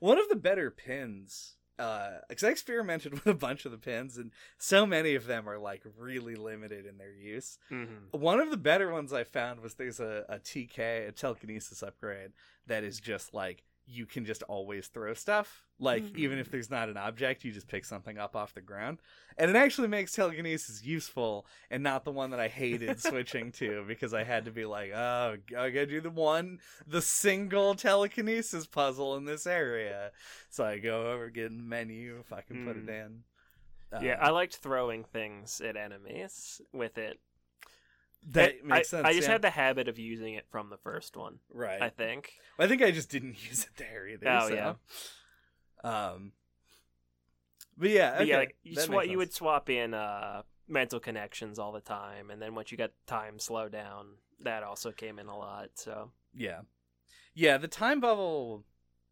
one 0.00 0.18
of 0.18 0.28
the 0.28 0.36
better 0.36 0.70
pins. 0.70 1.54
Because 1.76 2.44
I 2.44 2.50
experimented 2.50 3.12
with 3.14 3.26
a 3.26 3.34
bunch 3.34 3.64
of 3.64 3.72
the 3.72 3.78
pins, 3.78 4.16
and 4.16 4.30
so 4.58 4.86
many 4.86 5.16
of 5.16 5.26
them 5.26 5.48
are 5.48 5.58
like 5.58 5.82
really 5.98 6.36
limited 6.36 6.86
in 6.86 6.98
their 6.98 7.10
use. 7.12 7.58
Mm-hmm. 7.68 8.16
One 8.16 8.38
of 8.38 8.50
the 8.50 8.56
better 8.56 8.92
ones 8.92 9.12
I 9.12 9.24
found 9.24 9.58
was 9.60 9.74
there's 9.74 9.98
a, 9.98 10.24
a 10.28 10.38
TK, 10.38 11.08
a 11.08 11.10
telekinesis 11.12 11.82
upgrade, 11.82 12.30
that 12.68 12.84
is 12.84 13.00
just 13.00 13.34
like 13.34 13.64
you 13.86 14.06
can 14.06 14.24
just 14.24 14.42
always 14.44 14.86
throw 14.86 15.12
stuff. 15.14 15.62
Like, 15.78 16.02
Mhm. 16.04 16.16
even 16.16 16.38
if 16.38 16.50
there's 16.50 16.70
not 16.70 16.88
an 16.88 16.96
object, 16.96 17.44
you 17.44 17.52
just 17.52 17.68
pick 17.68 17.84
something 17.84 18.16
up 18.16 18.34
off 18.34 18.54
the 18.54 18.62
ground. 18.62 19.02
And 19.36 19.50
it 19.50 19.56
actually 19.56 19.88
makes 19.88 20.12
telekinesis 20.12 20.82
useful 20.82 21.46
and 21.70 21.82
not 21.82 22.04
the 22.04 22.12
one 22.12 22.30
that 22.30 22.40
I 22.40 22.48
hated 22.48 22.98
switching 23.00 23.52
to 23.52 23.84
because 23.88 24.14
I 24.14 24.24
had 24.24 24.46
to 24.46 24.50
be 24.50 24.64
like, 24.64 24.92
oh, 24.92 25.36
I 25.56 25.70
gotta 25.70 25.86
do 25.86 26.00
the 26.00 26.08
one, 26.10 26.60
the 26.86 27.02
single 27.02 27.74
telekinesis 27.74 28.66
puzzle 28.66 29.16
in 29.16 29.24
this 29.26 29.46
area. 29.46 30.12
So 30.48 30.64
I 30.64 30.78
go 30.78 31.12
over, 31.12 31.28
get 31.28 31.46
in 31.50 31.58
the 31.58 31.62
menu, 31.64 32.22
fucking 32.22 32.64
put 32.64 32.76
it 32.76 32.86
Mm. 32.86 33.06
in. 33.06 33.24
yeah, 34.02 34.14
Uh, 34.20 34.26
I 34.26 34.30
liked 34.30 34.56
throwing 34.56 35.04
things 35.04 35.60
at 35.60 35.76
enemies 35.76 36.62
with 36.72 36.96
it. 36.98 37.20
That 38.30 38.54
I- 38.62 38.66
makes 38.66 38.92
I, 38.94 38.96
sense. 38.96 39.06
I 39.06 39.12
just 39.12 39.26
yeah. 39.28 39.32
had 39.32 39.42
the 39.42 39.50
habit 39.50 39.88
of 39.88 39.98
using 39.98 40.34
it 40.34 40.46
from 40.50 40.70
the 40.70 40.76
first 40.78 41.16
one. 41.16 41.38
right. 41.52 41.80
I 41.82 41.88
think. 41.90 42.32
I 42.58 42.66
think 42.66 42.82
I 42.82 42.90
just 42.90 43.10
didn't 43.10 43.44
use 43.48 43.64
it 43.64 43.76
there 43.76 44.06
either. 44.08 44.28
Oh, 44.28 44.48
so. 44.48 44.54
yeah. 44.54 44.74
Um. 46.12 46.32
But 47.76 47.90
yeah, 47.90 48.18
But 48.18 48.26
yeah, 48.28 48.36
like 48.38 48.56
you, 48.62 48.76
makes 48.88 49.08
you 49.10 49.18
would 49.18 49.32
swap 49.32 49.68
in 49.68 49.94
uh, 49.94 50.42
mental 50.68 51.00
connections 51.00 51.58
all 51.58 51.72
the 51.72 51.80
time, 51.80 52.30
and 52.30 52.40
then 52.40 52.54
once 52.54 52.70
you 52.70 52.78
got 52.78 52.92
time 53.06 53.38
slow 53.40 53.68
down, 53.68 54.06
that 54.44 54.62
also 54.62 54.92
came 54.92 55.18
in 55.18 55.26
a 55.26 55.36
lot. 55.36 55.70
So 55.74 56.12
Yeah, 56.34 56.60
yeah. 57.34 57.58
The 57.58 57.66
time 57.68 58.00
bubble 58.00 58.64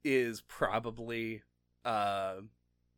is 0.05 0.43
probably 0.43 1.43
uh 1.85 2.37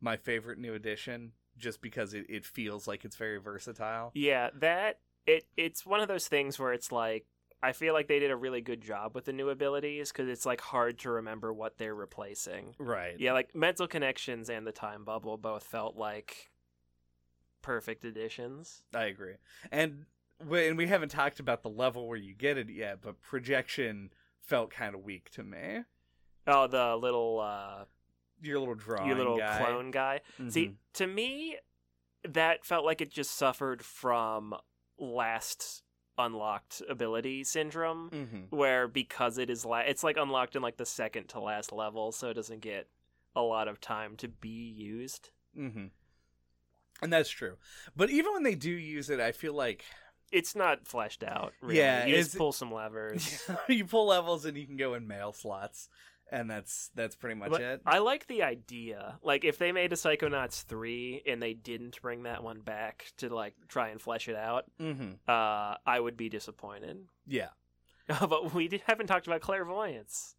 my 0.01 0.17
favorite 0.17 0.59
new 0.59 0.75
addition, 0.75 1.31
just 1.57 1.81
because 1.81 2.13
it, 2.13 2.25
it 2.29 2.45
feels 2.45 2.87
like 2.87 3.03
it's 3.03 3.15
very 3.15 3.39
versatile. 3.39 4.11
yeah, 4.13 4.51
that 4.59 4.99
it 5.27 5.45
it's 5.57 5.85
one 5.85 5.99
of 5.99 6.07
those 6.07 6.27
things 6.27 6.59
where 6.59 6.73
it's 6.73 6.91
like 6.91 7.25
I 7.63 7.71
feel 7.71 7.93
like 7.93 8.07
they 8.07 8.19
did 8.19 8.29
a 8.31 8.35
really 8.35 8.61
good 8.61 8.81
job 8.81 9.15
with 9.15 9.25
the 9.25 9.33
new 9.33 9.49
abilities 9.49 10.11
because 10.11 10.27
it's 10.29 10.45
like 10.45 10.61
hard 10.61 10.99
to 10.99 11.09
remember 11.09 11.51
what 11.51 11.77
they're 11.79 11.95
replacing. 11.95 12.75
Right. 12.77 13.15
Yeah, 13.19 13.33
like 13.33 13.55
mental 13.55 13.87
connections 13.87 14.49
and 14.49 14.67
the 14.67 14.71
time 14.71 15.03
bubble 15.03 15.37
both 15.37 15.63
felt 15.63 15.95
like 15.95 16.51
perfect 17.61 18.05
additions. 18.05 18.83
I 18.93 19.05
agree. 19.05 19.35
And 19.71 20.05
we, 20.47 20.67
and 20.67 20.77
we 20.77 20.87
haven't 20.87 21.09
talked 21.09 21.39
about 21.39 21.63
the 21.63 21.69
level 21.69 22.07
where 22.07 22.17
you 22.17 22.33
get 22.35 22.57
it 22.57 22.69
yet, 22.69 23.01
but 23.01 23.21
projection 23.21 24.11
felt 24.41 24.69
kind 24.69 24.93
of 24.93 25.01
weak 25.03 25.29
to 25.31 25.43
me. 25.43 25.79
Oh, 26.45 26.67
the 26.67 26.95
little 26.95 27.39
uh, 27.39 27.85
Your 28.41 28.59
little 28.59 28.75
drawing, 28.75 29.07
your 29.07 29.17
little 29.17 29.37
guy. 29.39 29.57
clone 29.57 29.89
guy. 29.91 30.21
See, 30.49 30.67
Mhm. 30.67 30.75
to 30.93 31.07
me, 31.07 31.57
that 32.23 32.63
felt 32.65 32.85
like 32.85 33.01
it 33.01 33.09
just 33.09 33.31
suffered 33.31 33.83
from 33.83 34.53
last 34.97 35.83
unlocked 36.17 36.81
ability 36.87 37.43
syndrome, 37.43 38.09
Mhm. 38.09 38.51
where 38.51 38.87
because 38.87 39.37
it 39.37 39.49
is 39.49 39.65
la- 39.65 39.79
it's 39.79 40.03
like 40.03 40.15
unlocked 40.17 40.55
in 40.55 40.61
like 40.61 40.77
the 40.77 40.85
second 40.85 41.27
to 41.29 41.39
last 41.39 41.71
level, 41.71 42.11
so 42.11 42.29
it 42.29 42.35
doesn't 42.35 42.61
get 42.61 42.87
a 43.35 43.41
lot 43.41 43.67
of 43.67 43.81
time 43.81 44.15
to 44.17 44.27
be 44.29 44.49
used. 44.49 45.29
Mm-hmm. 45.57 45.87
And 47.01 47.11
that's 47.13 47.29
true. 47.29 47.57
But 47.95 48.09
even 48.09 48.31
when 48.33 48.43
they 48.43 48.55
do 48.55 48.71
use 48.71 49.09
it, 49.09 49.19
I 49.19 49.31
feel 49.33 49.53
like 49.53 49.83
It's 50.31 50.55
not 50.55 50.87
fleshed 50.87 51.23
out. 51.23 51.53
Really. 51.61 51.77
Yeah, 51.77 52.05
you 52.05 52.15
just 52.15 52.35
pull 52.37 52.51
some 52.51 52.71
levers. 52.71 53.47
you 53.69 53.85
pull 53.85 54.07
levels 54.07 54.43
and 54.45 54.57
you 54.57 54.65
can 54.65 54.75
go 54.75 54.93
in 54.95 55.07
mail 55.07 55.31
slots, 55.33 55.87
and 56.31 56.49
that's 56.49 56.89
that's 56.95 57.15
pretty 57.15 57.35
much 57.35 57.51
But 57.51 57.61
it. 57.61 57.81
I 57.85 57.99
like 57.99 58.27
the 58.27 58.43
idea. 58.43 59.19
Like 59.21 59.43
if 59.43 59.57
they 59.57 59.71
made 59.71 59.93
a 59.93 59.95
Psychonauts 59.95 60.63
three 60.63 61.21
and 61.27 61.41
they 61.41 61.53
didn't 61.53 62.01
bring 62.01 62.23
that 62.23 62.43
one 62.43 62.61
back 62.61 63.11
to 63.17 63.33
like 63.33 63.55
try 63.67 63.89
and 63.89 64.01
flesh 64.01 64.27
it 64.27 64.35
out, 64.35 64.65
mm-hmm. 64.79 65.13
uh, 65.27 65.75
I 65.85 65.99
would 65.99 66.17
be 66.17 66.29
disappointed. 66.29 66.99
Yeah. 67.27 67.49
but 68.07 68.53
we 68.53 68.67
did, 68.67 68.83
haven't 68.85 69.07
talked 69.07 69.27
about 69.27 69.41
clairvoyance 69.41 70.35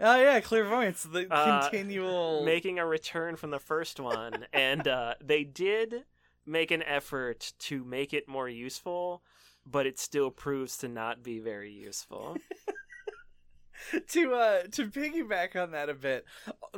Oh 0.00 0.16
yeah, 0.16 0.40
clairvoyance, 0.40 1.02
the 1.04 1.26
Uh, 1.32 1.68
continual. 1.68 2.42
making 2.44 2.78
a 2.78 2.86
return 2.86 3.36
from 3.36 3.50
the 3.50 3.58
first 3.58 4.00
one, 4.00 4.46
and 4.52 4.86
uh, 4.86 5.14
they 5.20 5.44
did 5.44 6.04
make 6.46 6.70
an 6.70 6.82
effort 6.82 7.52
to 7.58 7.84
make 7.84 8.12
it 8.12 8.28
more 8.28 8.48
useful, 8.48 9.22
but 9.64 9.86
it 9.86 9.98
still 9.98 10.30
proves 10.30 10.76
to 10.78 10.88
not 10.88 11.22
be 11.22 11.38
very 11.38 11.72
useful. 11.72 12.36
to 14.08 14.32
uh 14.34 14.62
to 14.72 14.86
piggyback 14.88 15.54
on 15.60 15.70
that 15.72 15.88
a 15.88 15.94
bit 15.94 16.24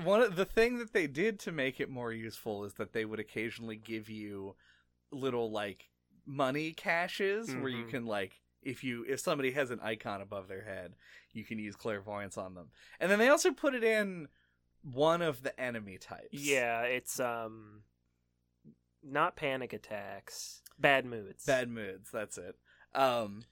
one 0.03 0.21
of 0.21 0.37
the 0.37 0.45
thing 0.45 0.79
that 0.79 0.93
they 0.93 1.07
did 1.07 1.39
to 1.41 1.53
make 1.53 1.81
it 1.81 1.89
more 1.91 2.13
useful 2.13 2.65
is 2.65 2.75
that 2.75 2.93
they 2.93 3.05
would 3.05 3.21
occasionally 3.21 3.77
give 3.77 4.09
you 4.09 4.55
little 5.11 5.51
like 5.51 5.91
money 6.27 6.73
caches 6.73 7.55
where 7.55 7.69
you 7.69 7.85
Mhm. 7.85 7.91
can 7.91 8.07
like 8.07 8.41
if 8.63 8.83
you 8.83 9.05
if 9.09 9.21
somebody 9.21 9.53
has 9.53 9.71
an 9.71 9.81
icon 9.81 10.21
above 10.21 10.49
their 10.49 10.65
head 10.65 10.95
you 11.33 11.45
can 11.45 11.59
use 11.59 11.77
clairvoyance 11.77 12.37
on 12.37 12.55
them 12.55 12.71
and 12.99 13.11
then 13.11 13.19
they 13.19 13.29
also 13.29 13.53
put 13.53 13.75
it 13.75 13.85
in 13.85 14.27
one 14.83 15.23
of 15.23 15.43
the 15.43 15.59
enemy 15.61 15.99
types 15.99 16.29
yeah, 16.33 16.83
it's 16.83 17.21
um, 17.21 17.83
not 19.03 19.37
panic 19.37 19.73
attacks, 19.73 20.63
bad 20.79 21.05
moods. 21.05 21.45
bad 21.45 21.69
moods 21.69 22.11
that's 22.11 22.39
it 22.39 22.57
um 22.95 23.43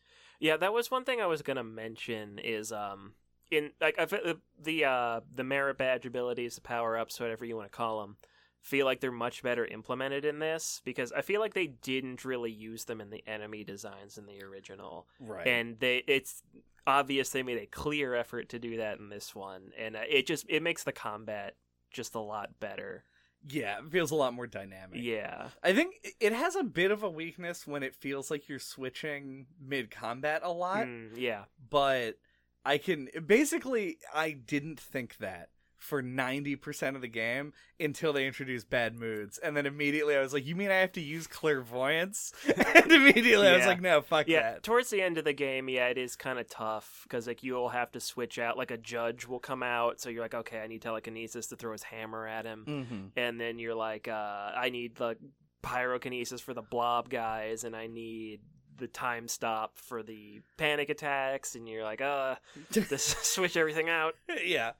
Yeah, 0.41 0.57
that 0.57 0.73
was 0.73 0.91
one 0.91 1.05
thing 1.05 1.21
I 1.21 1.27
was 1.27 1.43
gonna 1.43 1.65
mention. 1.65 2.39
Is 2.39 2.73
um 2.73 3.15
in 3.51 3.71
like 3.81 3.99
I 3.99 4.07
feel 4.07 4.21
the 4.25 4.41
the 4.63 4.85
uh 4.85 5.21
the 5.35 5.45
merit 5.45 5.79
badge 5.79 6.07
abilities, 6.07 6.55
the 6.57 6.61
power 6.61 6.97
ups, 6.99 7.19
whatever 7.21 7.45
you 7.45 7.57
want 7.57 7.71
to 7.71 7.77
call 7.77 8.01
them, 8.01 8.17
feel 8.61 8.87
like 8.87 9.01
they're 9.01 9.13
much 9.13 9.43
better 9.43 9.65
implemented 9.67 10.25
in 10.25 10.39
this 10.39 10.81
because 10.85 11.13
I 11.13 11.21
feel 11.23 11.41
like 11.41 11.55
they 11.55 11.67
didn't 11.67 12.25
really 12.25 12.51
use 12.53 12.85
them 12.85 13.01
in 13.01 13.11
the 13.11 13.23
enemy 13.27 13.65
designs 13.65 14.17
in 14.19 14.27
the 14.27 14.43
original, 14.43 15.07
right. 15.21 15.47
And 15.47 15.79
they 15.79 16.03
it's 16.07 16.43
obvious 16.87 17.31
they 17.31 17.43
made 17.43 17.59
a 17.59 17.67
clear 17.67 18.15
effort 18.15 18.49
to 18.51 18.59
do 18.59 18.77
that 18.79 18.99
in 18.99 19.09
this 19.09 19.35
one, 19.35 19.71
and 19.79 19.97
uh, 19.97 20.01
it 20.09 20.27
just 20.27 20.47
it 20.49 20.63
makes 20.63 20.85
the 20.85 20.93
combat 20.93 21.55
just 21.93 22.15
a 22.15 22.21
lot 22.21 22.59
better. 22.61 23.05
yeah 23.49 23.79
it 23.79 23.91
feels 23.93 24.11
a 24.11 24.15
lot 24.17 24.33
more 24.35 24.47
dynamic. 24.47 24.99
Yeah, 25.01 25.49
I 25.63 25.73
think 25.75 25.95
it 26.19 26.33
has 26.33 26.57
a 26.57 26.65
bit 26.65 26.91
of 26.91 27.03
a 27.03 27.11
weakness 27.11 27.67
when 27.67 27.83
it 27.83 27.95
feels 27.95 28.31
like 28.31 28.49
you're 28.49 28.59
switching 28.59 29.47
mid 29.63 29.91
combat 29.91 30.41
a 30.43 30.51
lot, 30.51 30.87
Mm, 30.87 31.11
yeah, 31.17 31.45
but 31.71 32.17
I 32.65 32.79
can 32.79 33.09
basically 33.27 33.99
I 34.15 34.33
didn't 34.33 34.81
think 34.81 35.19
that 35.19 35.51
for 35.77 36.03
90% 36.03 36.95
of 36.95 37.03
the 37.03 37.09
game 37.09 37.53
until 37.79 38.15
they 38.15 38.27
introduced 38.27 38.71
bad 38.71 38.99
moods. 38.99 39.37
And 39.37 39.55
then 39.55 39.67
immediately 39.67 40.17
I 40.17 40.21
was 40.21 40.33
like, 40.33 40.47
you 40.47 40.57
mean 40.57 40.71
I 40.71 40.77
have 40.77 40.93
to 40.93 41.01
use 41.03 41.27
clairvoyance? 41.27 42.33
and 42.75 42.91
immediately 42.91 43.47
I 43.49 43.55
was 43.59 43.67
like, 43.67 43.83
no, 43.83 44.01
fuck 44.01 44.27
Yeah, 44.27 44.53
that. 44.53 44.63
towards 44.63 44.89
the 44.89 45.03
end 45.03 45.19
of 45.19 45.25
the 45.25 45.35
game, 45.35 45.69
yeah, 45.69 45.89
it 45.89 45.99
is 45.99 46.17
kind 46.17 46.39
of 46.39 46.49
tough 46.49 47.01
because 47.03 47.27
like 47.27 47.43
you'll 47.43 47.69
have 47.69 47.93
to 47.93 48.01
switch 48.01 48.39
out. 48.39 48.57
Like 48.57 48.71
a 48.71 48.79
judge 48.79 49.27
will 49.29 49.41
come 49.41 49.63
out, 49.63 50.01
so 50.01 50.09
you're 50.09 50.23
like, 50.23 50.33
okay, 50.35 50.61
I 50.61 50.69
need 50.69 50.81
telekinesis 50.81 51.49
to 51.49 51.57
throw 51.57 51.73
his 51.73 51.83
hammer 51.83 52.27
at 52.27 52.47
him, 52.47 52.65
Mm-hmm. 52.67 53.01
and 53.19 53.39
then 53.39 53.59
you're 53.59 53.75
like, 53.75 54.09
uh, 54.09 54.53
I 54.57 54.71
need 54.71 54.97
the 54.97 55.17
pyrokinesis 55.63 56.41
for 56.41 56.55
the 56.55 56.63
blob 56.63 57.09
guys, 57.11 57.65
and 57.65 57.75
I 57.77 57.89
need 57.89 58.41
the 58.77 58.87
time 58.87 59.29
stop 59.29 59.77
for 59.77 60.03
the 60.03 60.41
panic 60.57 60.89
attacks, 60.89 61.55
and 61.55 61.69
you're 61.69 61.85
like, 61.85 62.01
uh, 62.01 62.37
just 62.73 63.25
switch 63.25 63.57
everything 63.57 63.89
out. 63.89 64.15
yeah. 64.45 64.73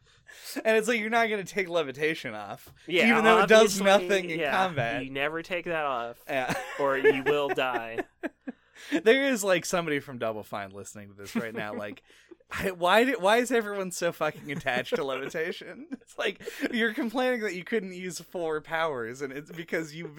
And 0.65 0.77
it's 0.77 0.89
like 0.89 0.99
you're 0.99 1.11
not 1.11 1.29
going 1.29 1.45
to 1.45 1.53
take 1.55 1.69
levitation 1.69 2.35
off. 2.35 2.73
Yeah, 2.87 3.09
Even 3.09 3.25
though 3.25 3.43
it 3.43 3.49
does 3.49 3.81
nothing 3.81 4.31
in 4.31 4.41
yeah, 4.41 4.51
combat. 4.51 5.05
You 5.05 5.11
never 5.11 5.43
take 5.43 5.67
that 5.67 5.85
off, 5.85 6.17
Yeah. 6.29 6.55
or 6.81 6.99
you 6.99 7.23
will 7.23 7.51
die. 7.51 7.99
there 9.05 9.27
is 9.27 9.45
like 9.45 9.65
somebody 9.65 10.01
from 10.01 10.19
Double 10.19 10.43
Fine 10.43 10.71
listening 10.71 11.11
to 11.11 11.15
this 11.15 11.37
right 11.37 11.55
now. 11.55 11.75
Like, 11.75 12.03
I, 12.51 12.71
why 12.71 13.05
did, 13.05 13.21
why 13.23 13.39
is 13.39 13.51
everyone 13.51 13.91
so 13.91 14.13
fucking 14.13 14.51
attached 14.53 14.95
to 14.97 15.05
levitation? 15.05 15.87
It's 16.03 16.19
like 16.19 16.41
you're 16.73 16.93
complaining 16.95 17.41
that 17.41 17.55
you 17.55 17.65
couldn't 17.65 17.95
use 17.95 18.21
four 18.21 18.61
powers, 18.61 19.23
and 19.23 19.33
it's 19.33 19.51
because 19.51 19.95
you 19.95 20.15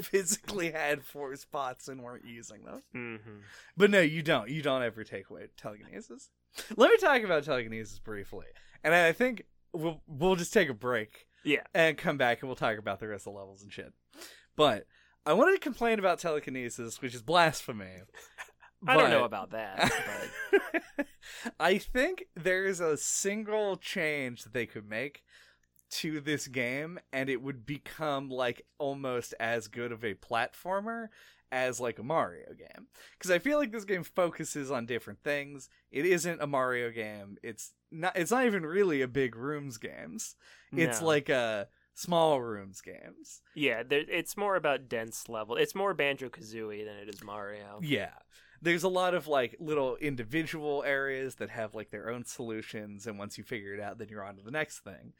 physically 0.00 0.70
had 0.72 1.02
four 1.04 1.34
spots 1.36 1.88
and 1.88 2.02
weren't 2.02 2.24
using 2.24 2.64
them. 2.64 2.82
hmm 2.92 3.38
But 3.76 3.90
no, 3.90 4.00
you 4.00 4.22
don't. 4.22 4.50
You 4.50 4.62
don't 4.62 4.82
ever 4.82 5.04
take 5.04 5.30
away 5.30 5.46
telekinesis. 5.56 6.30
Let 6.76 6.90
me 6.90 6.96
talk 6.98 7.22
about 7.22 7.44
telekinesis 7.44 7.98
briefly, 8.00 8.46
and 8.82 8.92
I 8.94 9.12
think 9.12 9.44
we'll 9.72 10.02
we'll 10.06 10.36
just 10.36 10.52
take 10.52 10.68
a 10.68 10.74
break 10.74 11.26
Yeah. 11.44 11.62
and 11.72 11.96
come 11.96 12.16
back 12.18 12.40
and 12.42 12.48
we'll 12.48 12.56
talk 12.56 12.76
about 12.78 12.98
the 13.00 13.08
rest 13.08 13.26
of 13.26 13.32
the 13.32 13.38
levels 13.38 13.62
and 13.62 13.72
shit. 13.72 13.92
But 14.56 14.86
I 15.24 15.32
wanted 15.32 15.52
to 15.52 15.60
complain 15.60 15.98
about 16.00 16.18
telekinesis, 16.18 17.00
which 17.00 17.14
is 17.14 17.22
blasphemy. 17.22 18.02
I 18.86 18.96
don't 18.96 19.10
know 19.10 19.24
about 19.24 19.50
that, 19.50 19.92
but 20.96 21.06
I 21.60 21.78
think 21.78 22.26
there's 22.34 22.80
a 22.80 22.96
single 22.96 23.76
change 23.76 24.44
that 24.44 24.52
they 24.52 24.66
could 24.66 24.88
make 24.88 25.22
to 25.90 26.20
this 26.20 26.46
game, 26.46 26.98
and 27.12 27.28
it 27.28 27.42
would 27.42 27.66
become 27.66 28.30
like 28.30 28.62
almost 28.78 29.34
as 29.38 29.68
good 29.68 29.92
of 29.92 30.04
a 30.04 30.14
platformer 30.14 31.08
as 31.52 31.80
like 31.80 31.98
a 31.98 32.02
Mario 32.02 32.54
game. 32.56 32.86
Because 33.18 33.30
I 33.30 33.38
feel 33.38 33.58
like 33.58 33.72
this 33.72 33.84
game 33.84 34.04
focuses 34.04 34.70
on 34.70 34.86
different 34.86 35.22
things. 35.22 35.68
It 35.90 36.06
isn't 36.06 36.40
a 36.40 36.46
Mario 36.46 36.90
game. 36.90 37.36
It's 37.42 37.72
not. 37.90 38.16
It's 38.16 38.30
not 38.30 38.46
even 38.46 38.64
really 38.64 39.02
a 39.02 39.08
big 39.08 39.36
rooms 39.36 39.78
games. 39.78 40.36
It's 40.72 41.00
no. 41.00 41.06
like 41.06 41.28
a 41.28 41.68
small 41.94 42.40
rooms 42.40 42.80
games. 42.80 43.42
Yeah, 43.54 43.82
it's 43.90 44.36
more 44.36 44.56
about 44.56 44.88
dense 44.88 45.28
level. 45.28 45.56
It's 45.56 45.74
more 45.74 45.92
Banjo 45.94 46.28
Kazooie 46.28 46.84
than 46.84 46.96
it 46.96 47.08
is 47.08 47.22
Mario. 47.22 47.80
Yeah. 47.82 48.12
There's 48.62 48.82
a 48.82 48.88
lot 48.88 49.14
of 49.14 49.26
like 49.26 49.56
little 49.58 49.96
individual 49.96 50.82
areas 50.84 51.36
that 51.36 51.50
have 51.50 51.74
like 51.74 51.90
their 51.90 52.10
own 52.10 52.24
solutions, 52.24 53.06
and 53.06 53.18
once 53.18 53.38
you 53.38 53.44
figure 53.44 53.74
it 53.74 53.80
out, 53.80 53.98
then 53.98 54.08
you're 54.08 54.24
on 54.24 54.36
to 54.36 54.42
the 54.42 54.50
next 54.50 54.80
thing. 54.80 55.12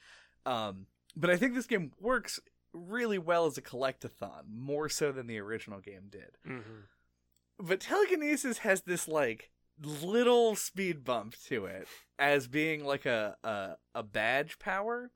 Um, 0.46 0.86
but 1.16 1.30
I 1.30 1.36
think 1.36 1.54
this 1.54 1.66
game 1.66 1.92
works 2.00 2.40
really 2.72 3.18
well 3.18 3.46
as 3.46 3.58
a 3.58 3.62
collectathon, 3.62 4.44
more 4.48 4.88
so 4.88 5.12
than 5.12 5.26
the 5.26 5.38
original 5.38 5.80
game 5.80 6.08
did. 6.10 6.36
hmm 6.44 6.80
But 7.58 7.80
telekinesis 7.80 8.58
has 8.58 8.82
this 8.82 9.08
like 9.08 9.50
little 9.82 10.54
speed 10.56 11.04
bump 11.04 11.34
to 11.46 11.64
it 11.64 11.88
as 12.18 12.46
being 12.46 12.84
like 12.84 13.06
a, 13.06 13.36
a 13.42 13.76
a 13.94 14.02
badge 14.02 14.58
power. 14.58 15.10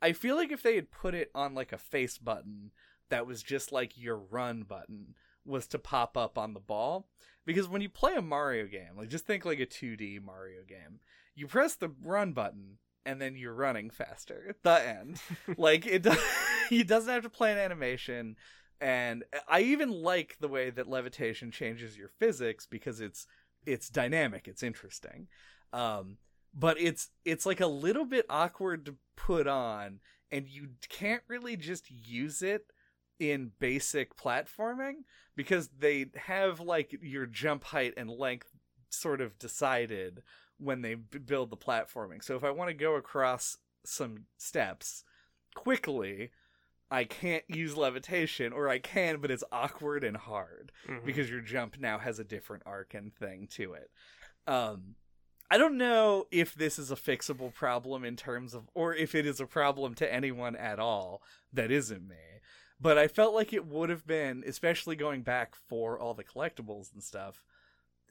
I 0.00 0.12
feel 0.12 0.34
like 0.34 0.50
if 0.50 0.62
they 0.62 0.74
had 0.74 0.90
put 0.90 1.14
it 1.14 1.30
on 1.34 1.54
like 1.54 1.72
a 1.72 1.78
face 1.78 2.18
button 2.18 2.72
that 3.08 3.26
was 3.26 3.42
just 3.42 3.70
like 3.70 3.96
your 3.96 4.16
run 4.16 4.62
button 4.62 5.14
was 5.44 5.66
to 5.68 5.78
pop 5.78 6.16
up 6.16 6.38
on 6.38 6.54
the 6.54 6.60
ball 6.60 7.08
because 7.44 7.68
when 7.68 7.82
you 7.82 7.88
play 7.88 8.14
a 8.14 8.22
Mario 8.22 8.66
game, 8.66 8.96
like 8.96 9.08
just 9.08 9.26
think 9.26 9.44
like 9.44 9.60
a 9.60 9.66
2D 9.66 10.22
Mario 10.22 10.60
game, 10.66 11.00
you 11.34 11.46
press 11.46 11.74
the 11.74 11.90
run 12.02 12.32
button 12.32 12.78
and 13.04 13.20
then 13.20 13.36
you're 13.36 13.54
running 13.54 13.90
faster 13.90 14.44
at 14.48 14.56
the 14.62 14.88
end. 14.88 15.20
like 15.56 15.86
it 15.86 16.02
does, 16.02 16.18
he 16.70 16.82
doesn't 16.82 17.12
have 17.12 17.22
to 17.24 17.30
play 17.30 17.52
an 17.52 17.58
animation 17.58 18.36
and 18.80 19.22
I 19.48 19.60
even 19.60 19.90
like 19.90 20.38
the 20.40 20.48
way 20.48 20.70
that 20.70 20.88
levitation 20.88 21.52
changes 21.52 21.96
your 21.96 22.08
physics 22.08 22.66
because 22.66 23.00
it's 23.00 23.26
it's 23.64 23.88
dynamic, 23.88 24.48
it's 24.48 24.62
interesting. 24.62 25.28
Um 25.72 26.18
but 26.54 26.78
it's 26.80 27.08
it's 27.24 27.46
like 27.46 27.60
a 27.60 27.66
little 27.66 28.04
bit 28.04 28.26
awkward 28.28 28.84
to 28.86 28.96
put 29.16 29.46
on 29.46 30.00
and 30.30 30.48
you 30.48 30.68
can't 30.88 31.22
really 31.28 31.56
just 31.56 31.90
use 31.90 32.42
it 32.42 32.66
in 33.30 33.52
basic 33.60 34.16
platforming 34.16 35.04
because 35.36 35.68
they 35.78 36.06
have 36.16 36.58
like 36.60 36.96
your 37.00 37.24
jump 37.26 37.62
height 37.64 37.94
and 37.96 38.10
length 38.10 38.50
sort 38.90 39.20
of 39.20 39.38
decided 39.38 40.22
when 40.58 40.82
they 40.82 40.94
b- 40.94 41.18
build 41.18 41.50
the 41.50 41.56
platforming. 41.56 42.22
So 42.22 42.34
if 42.36 42.42
I 42.44 42.50
want 42.50 42.68
to 42.68 42.74
go 42.74 42.96
across 42.96 43.56
some 43.84 44.24
steps 44.38 45.04
quickly, 45.54 46.30
I 46.90 47.04
can't 47.04 47.44
use 47.48 47.76
levitation 47.76 48.52
or 48.52 48.68
I 48.68 48.78
can 48.80 49.20
but 49.20 49.30
it's 49.30 49.44
awkward 49.52 50.02
and 50.04 50.16
hard 50.16 50.72
Mhm. 50.88 51.04
because 51.04 51.30
your 51.30 51.40
jump 51.40 51.78
now 51.78 51.98
has 51.98 52.18
a 52.18 52.24
different 52.24 52.64
arc 52.66 52.92
and 52.94 53.14
thing 53.14 53.46
to 53.52 53.74
it. 53.74 53.90
Um, 54.46 54.96
I 55.50 55.58
don't 55.58 55.76
know 55.76 56.26
if 56.30 56.54
this 56.54 56.78
is 56.78 56.90
a 56.90 56.96
fixable 56.96 57.52
problem 57.52 58.04
in 58.04 58.16
terms 58.16 58.54
of, 58.54 58.68
or 58.74 58.94
if 58.94 59.14
it 59.14 59.26
is 59.26 59.38
a 59.40 59.46
problem 59.46 59.94
to 59.96 60.12
anyone 60.12 60.56
at 60.56 60.78
all 60.78 61.22
that 61.52 61.70
isn't 61.70 62.06
me. 62.08 62.16
But 62.82 62.98
I 62.98 63.06
felt 63.06 63.32
like 63.32 63.52
it 63.52 63.64
would 63.64 63.90
have 63.90 64.06
been, 64.06 64.42
especially 64.44 64.96
going 64.96 65.22
back 65.22 65.54
for 65.54 65.96
all 65.96 66.14
the 66.14 66.24
collectibles 66.24 66.92
and 66.92 67.00
stuff, 67.00 67.44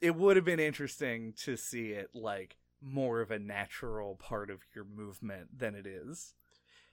it 0.00 0.16
would 0.16 0.36
have 0.36 0.46
been 0.46 0.58
interesting 0.58 1.34
to 1.44 1.56
see 1.56 1.90
it 1.90 2.10
like 2.14 2.56
more 2.80 3.20
of 3.20 3.30
a 3.30 3.38
natural 3.38 4.16
part 4.16 4.48
of 4.48 4.62
your 4.74 4.84
movement 4.84 5.58
than 5.58 5.74
it 5.74 5.86
is. 5.86 6.32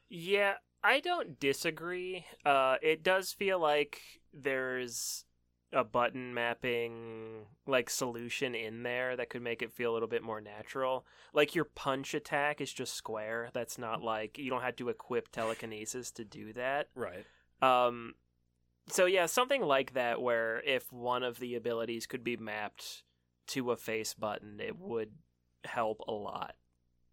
Yeah, 0.10 0.56
I 0.84 1.00
don't 1.00 1.40
disagree. 1.40 2.26
Uh, 2.46 2.76
it 2.82 3.02
does 3.02 3.32
feel 3.32 3.60
like 3.60 4.02
there's 4.34 5.24
a 5.72 5.84
button 5.84 6.34
mapping 6.34 7.46
like 7.66 7.90
solution 7.90 8.56
in 8.56 8.84
there 8.84 9.16
that 9.16 9.30
could 9.30 9.42
make 9.42 9.62
it 9.62 9.72
feel 9.72 9.92
a 9.92 9.94
little 9.94 10.08
bit 10.08 10.24
more 10.24 10.42
natural. 10.42 11.06
Like 11.34 11.56
your 11.56 11.66
punch 11.66 12.14
attack 12.14 12.60
is 12.60 12.74
just 12.74 12.94
square. 12.94 13.50
That's 13.54 13.78
not 13.78 14.02
like 14.02 14.38
you 14.38 14.50
don't 14.50 14.64
have 14.64 14.76
to 14.78 14.90
equip 14.90 15.32
telekinesis 15.32 16.12
to 16.12 16.26
do 16.26 16.52
that. 16.54 16.90
Right. 16.94 17.26
Um, 17.62 18.16
so 18.88 19.06
yeah, 19.06 19.26
something 19.26 19.62
like 19.62 19.94
that, 19.94 20.22
where 20.22 20.62
if 20.62 20.92
one 20.92 21.24
of 21.24 21.40
the 21.40 21.56
abilities 21.56 22.08
could 22.08 22.24
be 22.24 22.38
mapped 22.38 23.04
to 23.48 23.72
a 23.72 23.78
face 23.78 24.14
button, 24.14 24.60
it 24.60 24.78
would 24.80 25.12
help 25.64 26.02
a 26.08 26.12
lot. 26.12 26.56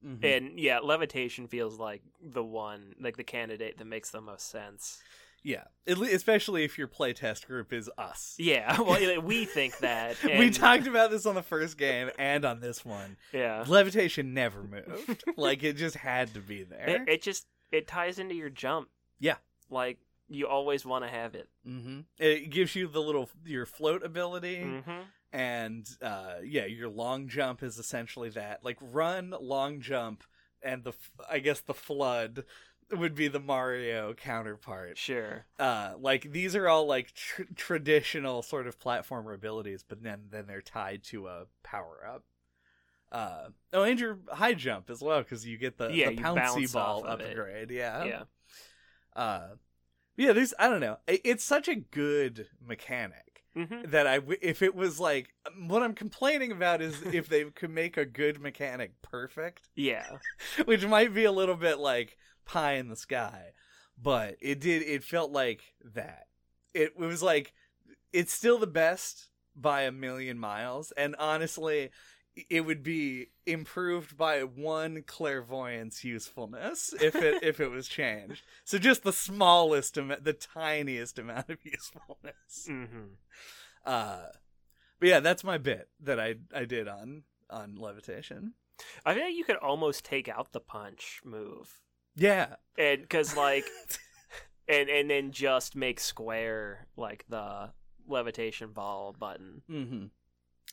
Mm-hmm. 0.05 0.25
And 0.25 0.61
yeah, 0.61 0.79
levitation 0.79 1.49
feels 1.49 1.79
like 1.79 2.03
the 2.23 2.45
one, 2.45 2.95
like 3.01 3.17
the 3.17 3.25
candidate 3.25 3.79
that 3.79 3.87
makes 3.87 4.11
the 4.11 4.21
most 4.21 4.51
sense. 4.51 5.03
Yeah. 5.43 5.65
Especially 5.87 6.65
if 6.65 6.77
your 6.77 6.89
playtest 6.89 7.47
group 7.47 7.73
is 7.73 7.89
us. 7.97 8.35
Yeah, 8.39 8.81
well, 8.81 9.23
we 9.23 9.45
think 9.45 9.79
that. 9.81 10.17
we 10.25 10.51
talked 10.51 10.87
about 10.87 11.11
this 11.11 11.25
on 11.25 11.35
the 11.35 11.43
first 11.43 11.79
game 11.79 12.11
and 12.19 12.45
on 12.45 12.61
this 12.61 12.85
one. 12.85 13.17
Yeah, 13.33 13.65
Levitation 13.67 14.35
never 14.35 14.63
moved. 14.63 15.25
like 15.37 15.63
it 15.63 15.75
just 15.75 15.97
had 15.97 16.35
to 16.35 16.41
be 16.41 16.65
there. 16.65 16.89
it, 16.89 17.09
it 17.09 17.23
just 17.23 17.47
it 17.73 17.87
ties 17.87 18.19
into 18.19 18.35
your 18.35 18.51
jump. 18.51 18.89
Yeah. 19.19 19.37
like 19.71 19.99
you 20.29 20.47
always 20.47 20.85
want 20.85 21.05
to 21.05 21.11
have 21.11 21.35
it. 21.35 21.49
hmm 21.65 22.01
It 22.19 22.51
gives 22.51 22.75
you 22.75 22.89
the 22.89 23.01
little 23.01 23.29
your 23.45 23.67
float 23.67 24.03
ability, 24.05 24.63
hmm 24.63 25.01
and 25.33 25.87
uh, 26.01 26.37
yeah, 26.45 26.65
your 26.67 26.89
long 26.89 27.29
jump 27.29 27.63
is 27.63 27.79
essentially 27.79 28.31
that. 28.31 28.65
Like 28.65 28.79
run, 28.81 29.35
long 29.41 29.81
jump, 29.81 30.25
and 30.63 30.85
the 30.85 30.93
I 31.29 31.39
guess 31.41 31.61
the 31.61 31.75
flood 31.75 32.45
would 32.91 33.15
be 33.15 33.29
the 33.29 33.41
Mario 33.41 34.15
counterpart. 34.15 34.97
Sure. 34.97 35.45
Uh, 35.59 35.95
like 35.99 36.31
these 36.33 36.55
are 36.55 36.69
all 36.69 36.87
like 36.87 37.13
tr- 37.15 37.43
traditional 37.57 38.43
sort 38.43 38.67
of 38.67 38.79
platformer 38.79 39.35
abilities, 39.35 39.85
but 39.87 40.03
then 40.03 40.29
then 40.31 40.47
they're 40.47 40.63
tied 40.63 41.03
to 41.05 41.27
a 41.27 41.47
power 41.63 41.99
up. 42.09 42.23
Uh, 43.13 43.49
oh, 43.73 43.83
and 43.83 44.01
your 44.01 44.19
high 44.31 44.55
jump 44.55 44.91
as 44.91 45.01
well 45.01 45.21
because 45.23 45.47
you 45.47 45.57
get 45.59 45.79
the, 45.79 45.91
Yeah, 45.93 46.07
the 46.11 46.17
you 46.17 46.23
pouncy 46.23 46.73
ball 46.73 47.05
of 47.05 47.21
it. 47.21 47.31
upgrade. 47.31 47.71
Yeah, 47.71 48.05
yeah. 48.05 48.23
Uh, 49.15 49.49
yeah, 50.17 50.33
there's 50.33 50.55
I 50.59 50.69
don't 50.69 50.81
know. 50.81 50.99
It's 51.07 51.45
such 51.45 51.69
a 51.69 51.75
good 51.75 52.49
mechanic 52.65 53.45
hmm 53.55 53.83
that 53.89 54.07
I 54.07 54.21
if 54.43 54.61
it 54.63 54.75
was 54.75 55.01
like 55.01 55.33
what 55.67 55.83
I'm 55.83 55.95
complaining 55.95 56.53
about 56.53 56.83
is 56.83 57.01
if 57.03 57.29
they 57.29 57.45
could 57.45 57.71
make 57.71 57.97
a 57.97 58.05
good 58.05 58.41
mechanic 58.41 59.01
perfect, 59.03 59.69
Yeah. 59.75 60.19
which 60.67 60.85
might 60.87 61.15
be 61.15 61.25
a 61.25 61.33
little 61.33 61.57
bit 61.57 61.79
like 61.79 62.17
pie 62.45 62.75
in 62.75 62.89
the 62.89 62.97
sky, 62.97 63.53
but 64.01 64.37
it 64.41 64.61
did. 64.61 64.83
It 64.83 65.03
felt 65.05 65.33
like 65.33 65.63
that. 65.95 66.27
It, 66.75 66.93
it 66.99 66.99
was 66.99 67.23
like 67.23 67.53
it's 68.13 68.33
still 68.33 68.59
the 68.59 68.67
best 68.67 69.29
by 69.55 69.83
a 69.83 69.93
million 69.93 70.39
miles, 70.39 70.93
and 70.97 71.17
honestly, 71.19 71.91
it 72.51 72.63
would 72.63 72.83
be 72.83 73.29
improved 73.47 74.17
by 74.17 74.41
one 74.41 75.03
clairvoyance 75.07 76.05
usefulness 76.05 76.93
if 77.01 77.15
it 77.17 77.43
if 77.43 77.61
it 77.61 77.71
was 77.71 77.89
changed. 77.89 78.43
So 78.65 78.79
just 78.79 79.03
the 79.03 79.13
smallest 79.13 79.97
amount, 79.97 80.25
the 80.25 80.33
tiniest 80.33 81.19
amount 81.19 81.49
of 81.49 81.59
usefulness. 81.65 82.69
Mm-hmm. 82.69 83.15
Uh, 83.85 84.27
but 85.01 85.09
yeah, 85.09 85.21
that's 85.21 85.45
my 85.45 85.59
bit 85.59 85.89
that 86.01 86.21
I 86.21 86.37
I 86.55 86.65
did 86.65 86.89
on 86.89 87.23
on 87.51 87.77
levitation. 87.77 88.55
I 89.07 89.15
feel 89.15 89.25
like 89.25 89.35
you 89.35 89.45
could 89.45 89.57
almost 89.57 90.05
take 90.05 90.29
out 90.29 90.53
the 90.53 90.61
punch 90.61 91.23
move, 91.25 91.81
Yeah, 92.15 92.57
and 92.77 93.01
because 93.01 93.35
like, 93.37 93.65
and 94.69 94.91
and 94.91 95.09
then 95.09 95.31
just 95.31 95.75
make 95.75 95.99
square 95.99 96.87
like 96.97 97.25
the 97.29 97.71
levitation 98.07 98.73
ball 98.73 99.15
button. 99.19 99.63
mm-hmm. 99.71 100.05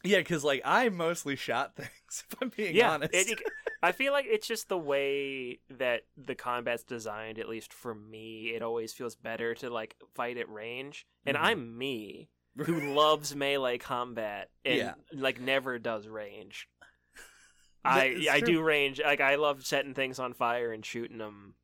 Yeah, 0.04 0.20
because 0.20 0.43
like 0.43 0.62
I 0.66 0.89
mostly 0.89 1.36
shot 1.36 1.76
things. 1.76 1.89
If 2.32 2.38
I'm 2.41 2.49
being 2.49 2.76
yeah, 2.76 2.91
honest, 2.91 3.14
it- 3.14 3.30
it- 3.32 3.39
I 3.82 3.91
feel 3.91 4.14
like 4.14 4.26
it's 4.30 4.47
just 4.47 4.70
the 4.70 4.78
way 4.78 5.60
that 5.70 6.04
the 6.16 6.36
combat's 6.36 6.84
designed. 6.84 7.38
At 7.39 7.49
least 7.49 7.74
for 7.74 7.93
me, 7.95 8.54
it 8.56 8.62
always 8.62 8.93
feels 8.93 9.16
better 9.16 9.56
to 9.56 9.70
like 9.70 9.95
fight 10.16 10.38
at 10.38 10.47
range, 10.49 11.06
and 11.26 11.36
Mhm. 11.36 11.41
I'm 11.41 11.78
me 11.78 12.30
who 12.56 12.80
loves 12.95 13.36
melee 13.36 13.80
combat 13.80 14.51
and 14.64 14.78
Yeah. 14.78 14.93
like 15.12 15.41
never 15.41 15.80
does 15.80 16.08
range. 16.08 16.70
I 17.86 18.28
I 18.32 18.39
do 18.39 18.62
range. 18.62 19.01
Like 19.04 19.20
I 19.22 19.36
love 19.36 19.66
setting 19.66 19.93
things 19.93 20.20
on 20.20 20.34
fire 20.34 20.72
and 20.72 20.86
shooting 20.86 21.18
them 21.18 21.56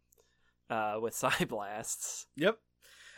uh, 0.70 0.98
with 1.02 1.16
psi 1.16 1.46
blasts. 1.46 2.26
Yep. 2.36 2.58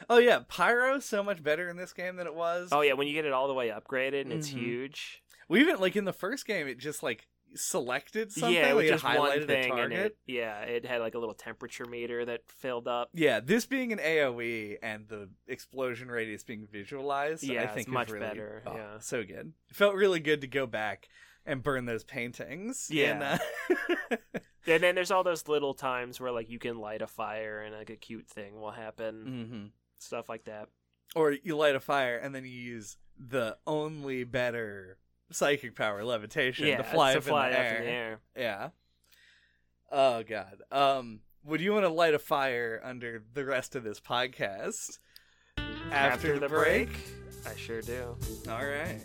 Oh 0.10 0.18
yeah, 0.18 0.40
pyro's 0.48 1.06
so 1.06 1.24
much 1.24 1.42
better 1.44 1.70
in 1.70 1.78
this 1.78 1.94
game 1.94 2.16
than 2.16 2.28
it 2.28 2.36
was. 2.36 2.70
Oh 2.72 2.82
yeah, 2.82 2.94
when 2.94 3.08
you 3.08 3.14
get 3.14 3.26
it 3.26 3.34
all 3.34 3.48
the 3.48 3.54
way 3.54 3.70
upgraded 3.70 4.22
and 4.22 4.34
it's 4.34 4.50
Mhm. 4.50 4.60
huge. 4.60 5.24
We 5.48 5.60
even 5.62 5.80
like 5.80 5.96
in 5.96 6.06
the 6.06 6.14
first 6.14 6.46
game, 6.48 6.68
it 6.68 6.78
just 6.78 7.04
like 7.04 7.28
selected 7.54 8.32
something. 8.32 8.54
yeah, 8.56 8.72
like, 8.74 8.88
just 8.88 9.04
one 9.04 9.46
thing, 9.46 9.72
and 9.72 9.78
target. 9.92 10.00
it 10.06 10.18
yeah, 10.26 10.62
it 10.62 10.86
had 10.86 11.02
like 11.02 11.16
a 11.16 11.20
little 11.20 11.36
temperature 11.36 11.86
meter 11.86 12.24
that 12.26 12.42
filled 12.48 12.88
up. 12.88 13.10
Yeah, 13.14 13.42
this 13.42 13.66
being 13.66 13.92
an 13.92 14.00
AOE 14.00 14.78
and 14.82 15.08
the 15.10 15.30
explosion 15.48 16.10
radius 16.10 16.44
being 16.46 16.66
visualized, 16.72 17.44
Yeah, 17.44 17.64
I 17.64 17.68
think 17.68 17.88
is 17.90 17.94
much 17.94 18.10
really, 18.10 18.26
better, 18.26 18.64
oh, 18.66 18.76
yeah. 18.76 19.00
so 19.00 19.24
good. 19.24 19.52
It 19.70 19.76
felt 19.76 19.96
really 19.96 20.22
good 20.22 20.40
to 20.42 20.48
go 20.48 20.66
back 20.66 21.10
and 21.46 21.62
burn 21.62 21.84
those 21.86 22.04
paintings. 22.06 22.88
Yeah. 22.90 23.38
and, 23.70 23.74
uh, 24.12 24.18
And 24.68 24.84
then 24.84 24.94
there's 24.94 25.10
all 25.10 25.24
those 25.24 25.48
little 25.48 25.74
times 25.74 26.20
where 26.22 26.32
like 26.32 26.48
you 26.50 26.60
can 26.60 26.78
light 26.78 27.02
a 27.02 27.08
fire 27.08 27.62
and 27.64 27.76
like 27.76 27.90
a 27.90 27.96
cute 27.96 28.28
thing 28.28 28.62
will 28.62 28.70
happen, 28.72 29.26
mhm. 29.26 29.72
Stuff 30.02 30.30
like 30.30 30.46
that. 30.46 30.70
Or 31.16 31.32
you 31.32 31.58
light 31.58 31.76
a 31.76 31.80
fire 31.80 32.18
and 32.18 32.34
then 32.34 32.46
you 32.46 32.52
use 32.52 32.98
the 33.18 33.58
only 33.68 34.24
better 34.24 34.98
psychic 35.32 35.76
power 35.76 36.04
levitation 36.04 36.68
yeah, 36.68 36.78
to 36.78 36.84
fly, 36.84 37.14
to 37.14 37.20
up, 37.20 37.24
fly 37.24 37.48
in 37.48 37.54
the 37.54 37.60
up 37.60 37.66
air. 37.66 37.78
in 37.78 37.84
the 37.84 37.92
air. 37.92 38.20
Yeah. 38.36 38.70
Oh 39.92 40.24
god. 40.24 40.62
Um 40.72 41.20
would 41.44 41.62
you 41.62 41.74
want 41.74 41.86
to 41.86 41.90
light 41.90 42.14
a 42.14 42.20
fire 42.20 42.80
under 42.84 43.24
the 43.34 43.44
rest 43.44 43.76
of 43.76 43.84
this 43.84 44.00
podcast 44.00 45.00
after, 45.92 46.38
the, 46.38 46.48
break? 46.48 46.90
I 47.48 47.56
sure 47.56 47.82
do. 47.82 48.16
All 48.48 48.66
right. 48.66 49.02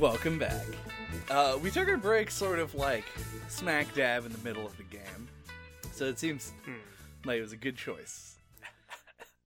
Welcome 0.00 0.38
back. 0.38 0.64
Uh, 1.30 1.58
we 1.62 1.70
took 1.70 1.86
our 1.88 1.96
break 1.98 2.30
sort 2.30 2.58
of 2.58 2.74
like 2.74 3.04
smack 3.48 3.92
dab 3.94 4.24
in 4.24 4.32
the 4.32 4.38
middle 4.38 4.64
of 4.64 4.76
the 4.78 4.82
game, 4.84 5.28
so 5.92 6.06
it 6.06 6.18
seems 6.18 6.52
Hmm. 6.64 6.76
like 7.24 7.38
it 7.38 7.42
was 7.42 7.52
a 7.52 7.56
good 7.56 7.76
choice. 7.76 8.36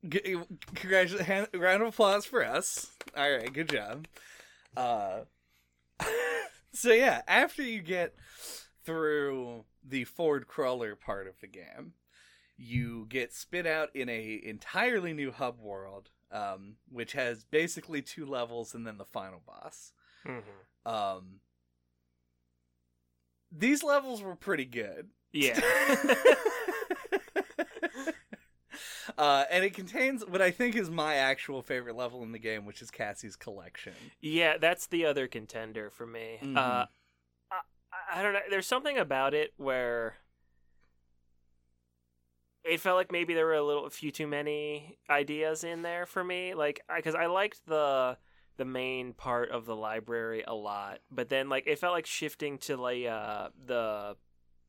G- 0.09 0.37
Congratulations! 0.77 1.49
Round 1.55 1.83
of 1.83 1.89
applause 1.89 2.25
for 2.25 2.45
us. 2.45 2.93
All 3.17 3.31
right, 3.31 3.53
good 3.53 3.69
job. 3.69 4.07
Uh, 4.77 5.23
so 6.73 6.93
yeah, 6.93 7.23
after 7.27 7.63
you 7.63 7.81
get 7.83 8.15
through 8.85 9.65
the 9.83 10.05
Ford 10.05 10.47
Cruller 10.47 10.95
part 10.95 11.27
of 11.27 11.41
the 11.41 11.47
game, 11.49 11.95
you 12.57 13.07
get 13.09 13.33
spit 13.33 13.67
out 13.67 13.95
in 13.95 14.09
a 14.09 14.41
entirely 14.45 15.13
new 15.13 15.33
hub 15.33 15.59
world, 15.61 16.11
um, 16.31 16.77
which 16.91 17.13
has 17.13 17.45
basically 17.45 18.03
two 18.03 18.25
levels 18.25 18.73
and 18.75 18.87
then 18.87 18.99
the 18.99 19.05
final 19.05 19.43
boss. 19.45 19.93
Mhm. 20.27 20.43
Um, 20.91 21.41
these 23.51 23.83
levels 23.83 24.22
were 24.22 24.37
pretty 24.37 24.64
good. 24.64 25.09
Yeah. 25.33 25.61
uh, 29.18 29.45
and 29.51 29.64
it 29.64 29.75
contains 29.75 30.25
what 30.27 30.41
I 30.43 30.51
think 30.51 30.77
is 30.77 30.91
my 30.91 31.14
actual 31.16 31.62
favorite 31.62 31.97
level 31.97 32.22
in 32.22 32.33
the 32.33 32.39
game, 32.39 32.64
which 32.66 32.83
is 32.83 32.91
Cassie's 32.91 33.37
collection. 33.37 33.95
yeah, 34.20 34.57
that's 34.59 34.87
the 34.87 35.05
other 35.07 35.27
contender 35.27 35.91
for 35.91 36.07
me. 36.07 36.39
Mhm. 36.43 36.57
Uh, 36.57 36.87
I, 37.51 37.61
I 38.14 38.22
don't 38.22 38.33
know. 38.33 38.41
There's 38.51 38.66
something 38.66 38.99
about 38.99 39.35
it 39.35 39.53
where 39.57 40.16
it 42.64 42.81
felt 42.81 42.97
like 42.97 43.12
maybe 43.12 43.35
there 43.35 43.47
were 43.47 43.55
a 43.55 43.62
little, 43.62 43.85
a 43.87 43.91
few 43.91 44.11
too 44.11 44.27
many 44.27 44.99
ideas 45.11 45.64
in 45.64 45.83
there 45.83 46.07
for 46.07 46.25
me. 46.25 46.55
Like, 46.55 46.81
because 46.95 47.14
I 47.14 47.27
liked 47.27 47.66
the 47.66 48.16
the 48.57 48.65
main 48.65 49.13
part 49.13 49.51
of 49.51 49.67
the 49.67 49.75
library 49.77 50.45
a 50.47 50.55
lot, 50.55 51.01
but 51.11 51.29
then 51.29 51.49
like 51.49 51.67
it 51.67 51.79
felt 51.79 51.93
like 51.93 52.07
shifting 52.07 52.59
to 52.59 52.77
like 52.77 53.05
uh 53.07 53.49
the 53.67 54.17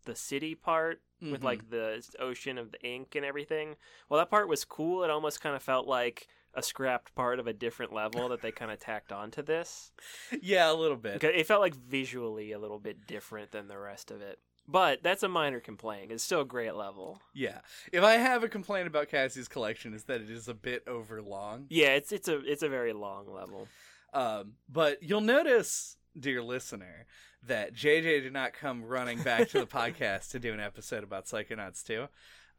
the 0.06 0.16
city 0.16 0.54
part 0.56 1.02
with 1.22 1.42
Mhm. 1.42 1.44
like 1.44 1.70
the 1.70 2.04
ocean 2.20 2.58
of 2.58 2.72
the 2.72 2.82
ink 2.82 3.16
and 3.16 3.26
everything. 3.26 3.76
Well, 4.10 4.20
that 4.20 4.30
part 4.30 4.48
was 4.48 4.64
cool. 4.66 5.04
It 5.04 5.10
almost 5.10 5.42
kind 5.42 5.56
of 5.56 5.64
felt 5.64 5.88
like 5.88 6.28
a 6.54 6.62
scrapped 6.62 7.14
part 7.16 7.40
of 7.40 7.48
a 7.48 7.54
different 7.54 7.92
level 7.94 8.30
that 8.30 8.42
they 8.42 8.52
kind 8.52 8.72
of 8.72 8.80
tacked 8.80 9.12
onto 9.12 9.42
this. 9.42 9.92
yeah, 10.42 10.72
a 10.72 10.74
little 10.74 10.98
bit. 10.98 11.24
It 11.24 11.48
felt 11.48 11.62
like 11.62 11.76
visually 11.76 12.52
a 12.52 12.60
little 12.60 12.80
bit 12.80 13.08
different 13.08 13.52
than 13.52 13.68
the 13.68 13.78
rest 13.80 14.12
of 14.12 14.22
it. 14.22 14.40
But 14.68 15.04
that's 15.04 15.22
a 15.22 15.28
minor 15.28 15.60
complaint. 15.60 16.12
It's 16.12 16.24
still 16.24 16.42
a 16.42 16.46
great 16.46 16.76
level. 16.76 17.22
Yeah. 17.34 17.60
If 17.92 18.04
I 18.04 18.14
have 18.14 18.44
a 18.44 18.50
complaint 18.50 18.88
about 18.88 19.10
Cassie's 19.10 19.48
collection, 19.48 19.94
is 19.94 20.06
that 20.06 20.22
it 20.22 20.30
is 20.30 20.48
a 20.48 20.56
bit 20.56 20.84
overlong. 20.88 21.68
Yeah, 21.70 21.90
it's 21.90 22.12
it's 22.12 22.28
a 22.28 22.40
it's 22.40 22.64
a 22.64 22.70
very 22.70 22.94
long 22.94 23.32
level. 23.32 23.68
Um, 24.14 24.54
but 24.68 25.04
you'll 25.04 25.22
notice, 25.22 25.98
dear 26.18 26.42
listener, 26.42 27.06
that 27.44 27.74
JJ 27.76 28.24
did 28.24 28.34
not 28.34 28.54
come 28.54 28.84
running 28.84 29.22
back 29.22 29.50
to 29.50 29.60
the 29.60 29.68
podcast 29.68 30.32
to 30.32 30.40
do 30.40 30.54
an 30.54 30.60
episode 30.60 31.04
about 31.04 31.26
Psychonauts 31.26 31.84
2. 31.84 32.08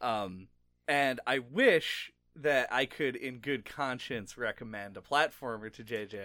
Um, 0.00 0.48
and 0.86 1.20
I 1.26 1.40
wish 1.40 2.12
that 2.36 2.72
I 2.72 2.84
could, 2.84 3.16
in 3.16 3.38
good 3.38 3.64
conscience, 3.64 4.36
recommend 4.36 4.96
a 4.96 5.00
platformer 5.00 5.72
to 5.72 5.82
JJ. 5.82 6.20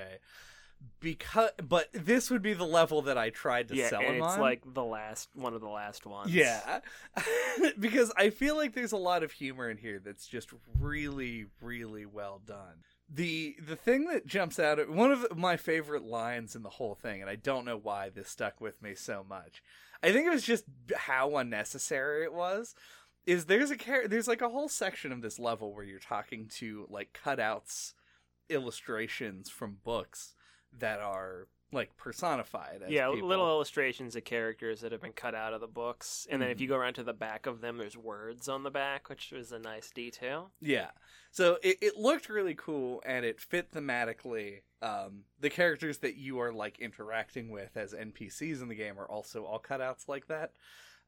Because, 1.00 1.50
but 1.68 1.90
this 1.94 2.30
would 2.30 2.42
be 2.42 2.54
the 2.54 2.66
level 2.66 3.04
that 3.04 3.18
I 3.18 3.30
tried 3.30 3.70
to 3.70 3.76
yeah, 3.76 3.90
sell 3.90 4.02
him 4.02 4.16
it's 4.16 4.34
on. 4.34 4.40
like 4.40 4.62
the 4.74 4.84
last 4.84 5.30
one 5.34 5.54
of 5.54 5.62
the 5.62 5.70
last 5.70 6.06
ones. 6.06 6.34
Yeah. 6.34 6.80
because 7.80 8.12
I 8.18 8.30
feel 8.30 8.56
like 8.56 8.74
there's 8.74 8.92
a 8.92 8.98
lot 8.98 9.24
of 9.24 9.32
humor 9.32 9.70
in 9.70 9.78
here 9.78 10.00
that's 10.04 10.28
just 10.28 10.50
really 10.80 11.46
really 11.60 12.06
well 12.06 12.42
done. 12.46 12.84
The 13.10 13.56
the 13.60 13.76
thing 13.76 14.06
that 14.06 14.28
jumps 14.28 14.60
out 14.60 14.80
at 14.80 14.90
one 14.90 15.12
of 15.12 15.36
my 15.36 15.58
favorite 15.58 16.04
lines 16.04 16.56
in 16.56 16.64
the 16.64 16.70
whole 16.70 16.96
thing 16.96 17.22
and 17.22 17.30
I 17.30 17.36
don't 17.36 17.66
know 17.66 17.78
why 17.78 18.10
this 18.10 18.30
stuck 18.30 18.62
with 18.62 18.82
me 18.82 18.96
so 18.96 19.26
much. 19.28 19.64
I 20.04 20.12
think 20.12 20.28
it 20.28 20.32
was 20.32 20.44
just 20.44 20.66
how 20.96 21.38
unnecessary 21.38 22.24
it 22.24 22.34
was. 22.34 22.76
Is 23.26 23.46
there's 23.46 23.70
a 23.70 23.78
char- 23.78 24.08
there's 24.08 24.28
like 24.28 24.42
a 24.42 24.50
whole 24.50 24.70
section 24.70 25.12
of 25.12 25.22
this 25.22 25.38
level 25.38 25.74
where 25.74 25.84
you're 25.84 26.00
talking 26.00 26.48
to 26.56 26.88
like 26.90 27.20
cutouts 27.24 27.94
illustrations 28.50 29.50
from 29.50 29.78
books 29.84 30.34
that 30.80 31.00
are 31.00 31.48
like 31.74 31.96
personified 31.96 32.82
as 32.86 32.92
yeah, 32.92 33.10
people. 33.10 33.30
little 33.30 33.48
illustrations 33.48 34.16
of 34.18 34.26
characters 34.26 34.82
that 34.82 34.92
have 34.92 35.02
been 35.02 35.14
cut 35.14 35.34
out 35.34 35.54
of 35.54 35.62
the 35.62 35.68
books, 35.68 36.28
and 36.30 36.42
then 36.42 36.50
if 36.50 36.58
Mhm. 36.58 36.62
you 36.62 36.68
go 36.68 36.76
around 36.76 36.96
to 36.96 37.04
the 37.04 37.14
back 37.14 37.46
of 37.46 37.62
them, 37.62 37.78
there's 37.78 37.96
words 37.96 38.50
on 38.50 38.64
the 38.64 38.70
back, 38.72 39.08
which 39.08 39.32
is 39.32 39.54
a 39.54 39.60
nice 39.60 39.90
detail. 39.90 40.52
Yeah. 40.60 40.92
So 41.32 41.60
it, 41.64 41.78
it 41.82 41.96
looked 41.96 42.28
really 42.28 42.56
cool 42.56 43.02
and 43.06 43.24
it 43.26 43.40
fit 43.40 43.72
thematically. 43.72 44.64
Um, 44.82 45.24
the 45.40 45.50
characters 45.50 46.00
that 46.00 46.16
you 46.18 46.40
are 46.42 46.52
like 46.52 46.78
interacting 46.80 47.50
with 47.52 47.78
as 47.78 47.94
NPCs 47.94 48.62
in 48.62 48.68
the 48.68 48.76
game 48.76 49.00
are 49.00 49.06
also 49.10 49.46
all 49.46 49.60
cutouts 49.62 50.10
like 50.10 50.28
that. 50.28 50.52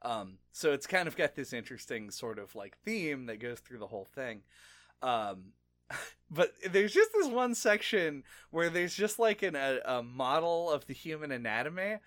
Um, 0.02 0.38
so 0.54 0.72
it's 0.72 0.88
kind 0.88 1.08
of 1.10 1.18
got 1.18 1.36
this 1.36 1.52
interesting 1.52 2.10
sort 2.10 2.40
of 2.40 2.56
like 2.56 2.78
theme 2.86 3.26
that 3.26 3.40
goes 3.40 3.60
through 3.60 3.80
the 3.80 3.88
whole 3.88 4.06
thing. 4.06 4.44
Um, 5.02 5.52
but 6.32 6.52
there's 6.70 6.94
just 6.94 7.12
this 7.14 7.28
one 7.28 7.56
section 7.56 8.24
where 8.52 8.70
there's 8.70 8.96
just 8.96 9.20
like 9.20 9.44
an, 9.44 9.56
a, 9.56 9.80
a 9.86 10.04
model 10.04 10.70
of 10.72 10.86
the 10.88 10.94
human 10.94 11.32
anatomy 11.32 11.98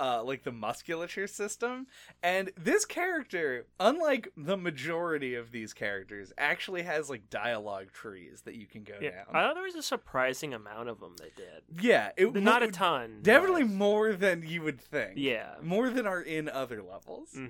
uh, 0.00 0.20
like 0.24 0.42
the 0.42 0.50
musculature 0.50 1.28
system. 1.28 1.86
And 2.20 2.50
this 2.56 2.84
character, 2.84 3.66
unlike 3.78 4.28
the 4.36 4.56
majority 4.56 5.36
of 5.36 5.52
these 5.52 5.72
characters, 5.72 6.32
actually 6.36 6.82
has 6.82 7.08
like 7.08 7.30
dialogue 7.30 7.92
trees 7.92 8.42
that 8.44 8.56
you 8.56 8.66
can 8.66 8.82
go 8.82 8.94
Yeah, 9.00 9.10
down. 9.10 9.26
I 9.32 9.42
thought 9.42 9.54
there 9.54 9.62
was 9.62 9.76
a 9.76 9.84
surprising 9.84 10.52
amount 10.52 10.88
of 10.88 10.98
them 10.98 11.14
they 11.20 11.30
did. 11.36 11.62
yeah, 11.80 12.10
it 12.16 12.34
Not 12.34 12.64
a 12.64 12.72
ton. 12.72 13.20
Definitely 13.22 13.62
but- 13.64 13.74
more 13.74 14.12
than 14.14 14.42
you 14.44 14.62
would 14.62 14.80
think. 14.80 15.12
Yeah. 15.14 15.54
More 15.62 15.88
than 15.90 16.08
are 16.08 16.20
in 16.22 16.48
other 16.48 16.82
levels. 16.82 17.28
hmm 17.32 17.46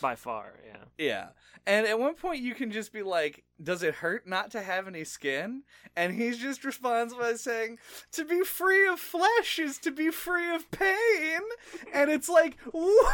By 0.00 0.14
far, 0.14 0.52
yeah. 0.64 0.84
Yeah. 0.98 1.28
And 1.66 1.84
at 1.84 1.98
one 1.98 2.14
point 2.14 2.42
you 2.42 2.54
can 2.54 2.70
just 2.70 2.92
be 2.92 3.02
like, 3.02 3.42
does 3.62 3.82
it 3.82 3.96
hurt 3.96 4.26
not 4.26 4.50
to 4.52 4.62
have 4.62 4.86
any 4.86 5.04
skin? 5.04 5.62
And 5.96 6.14
he 6.14 6.30
just 6.30 6.64
responds 6.64 7.14
by 7.14 7.34
saying, 7.34 7.78
to 8.12 8.24
be 8.24 8.42
free 8.42 8.86
of 8.88 9.00
flesh 9.00 9.58
is 9.58 9.78
to 9.78 9.90
be 9.90 10.10
free 10.10 10.54
of 10.54 10.70
pain. 10.70 11.40
And 11.92 12.10
it's 12.10 12.28
like, 12.28 12.56
look 12.72 13.06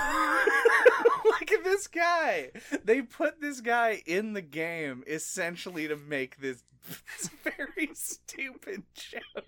at 1.53 1.65
this 1.65 1.87
guy. 1.87 2.51
They 2.85 3.03
put 3.03 3.41
this 3.41 3.61
guy 3.61 4.03
in 4.07 4.35
the 4.35 4.43
game 4.43 5.03
essentially 5.07 5.89
to 5.89 5.97
make 5.97 6.41
this, 6.41 6.63
this 6.87 7.31
very 7.43 7.91
stupid 7.95 8.83
joke. 8.95 9.45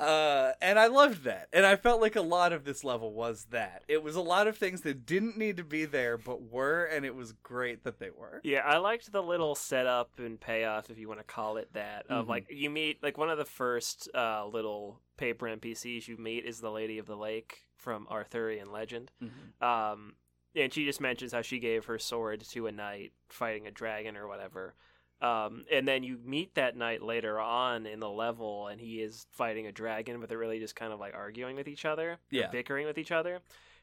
Uh, 0.00 0.52
and 0.62 0.78
I 0.78 0.86
loved 0.86 1.24
that. 1.24 1.48
And 1.52 1.64
I 1.66 1.76
felt 1.76 2.00
like 2.00 2.16
a 2.16 2.20
lot 2.22 2.52
of 2.52 2.64
this 2.64 2.82
level 2.84 3.12
was 3.12 3.46
that. 3.50 3.84
It 3.88 4.02
was 4.02 4.16
a 4.16 4.20
lot 4.20 4.46
of 4.46 4.56
things 4.56 4.80
that 4.82 5.04
didn't 5.06 5.36
need 5.36 5.56
to 5.58 5.64
be 5.64 5.84
there, 5.84 6.16
but 6.16 6.42
were, 6.42 6.84
and 6.84 7.04
it 7.04 7.14
was 7.14 7.32
great 7.42 7.84
that 7.84 7.98
they 7.98 8.10
were. 8.10 8.40
Yeah, 8.42 8.60
I 8.64 8.78
liked 8.78 9.12
the 9.12 9.22
little 9.22 9.54
setup 9.54 10.18
and 10.18 10.40
payoff, 10.40 10.90
if 10.90 10.98
you 10.98 11.06
want 11.08 11.20
to 11.20 11.24
call 11.24 11.56
it 11.58 11.72
that. 11.74 12.06
Of 12.08 12.26
Mhm. 12.26 12.28
like 12.28 12.46
you 12.50 12.70
meet 12.70 13.02
like 13.02 13.18
one 13.18 13.30
of 13.30 13.38
the 13.38 13.44
first 13.44 14.08
uh, 14.14 14.46
little 14.46 15.00
paper 15.16 15.46
NPCs 15.46 16.08
you 16.08 16.16
meet 16.16 16.44
is 16.44 16.60
the 16.60 16.70
Lady 16.70 16.98
of 16.98 17.06
the 17.06 17.16
Lake 17.16 17.64
from 17.76 18.06
Arthurian 18.10 18.72
legend. 18.72 19.12
Um, 19.60 20.14
and 20.56 20.72
she 20.72 20.84
just 20.84 21.00
mentions 21.00 21.32
how 21.32 21.42
she 21.42 21.58
gave 21.58 21.84
her 21.84 21.98
sword 21.98 22.40
to 22.40 22.66
a 22.66 22.72
knight 22.72 23.12
fighting 23.28 23.66
a 23.66 23.70
dragon 23.70 24.16
or 24.16 24.26
whatever. 24.26 24.74
Um, 25.22 25.64
and 25.70 25.86
then 25.86 26.02
you 26.02 26.18
meet 26.24 26.54
that 26.54 26.76
knight 26.76 27.02
later 27.02 27.38
on 27.38 27.84
in 27.86 28.00
the 28.00 28.08
level, 28.08 28.68
and 28.68 28.80
he 28.80 29.02
is 29.02 29.26
fighting 29.32 29.66
a 29.66 29.72
dragon, 29.72 30.18
but 30.20 30.28
they're 30.28 30.38
really 30.38 30.60
just 30.60 30.74
kind 30.76 30.92
of 30.92 30.98
like 31.00 31.14
arguing 31.14 31.56
with 31.56 31.68
each 31.68 31.84
other, 31.84 32.18
Yeah. 32.30 32.48
bickering 32.48 32.86
with 32.86 32.96
each 32.98 33.12
other. 33.12 33.40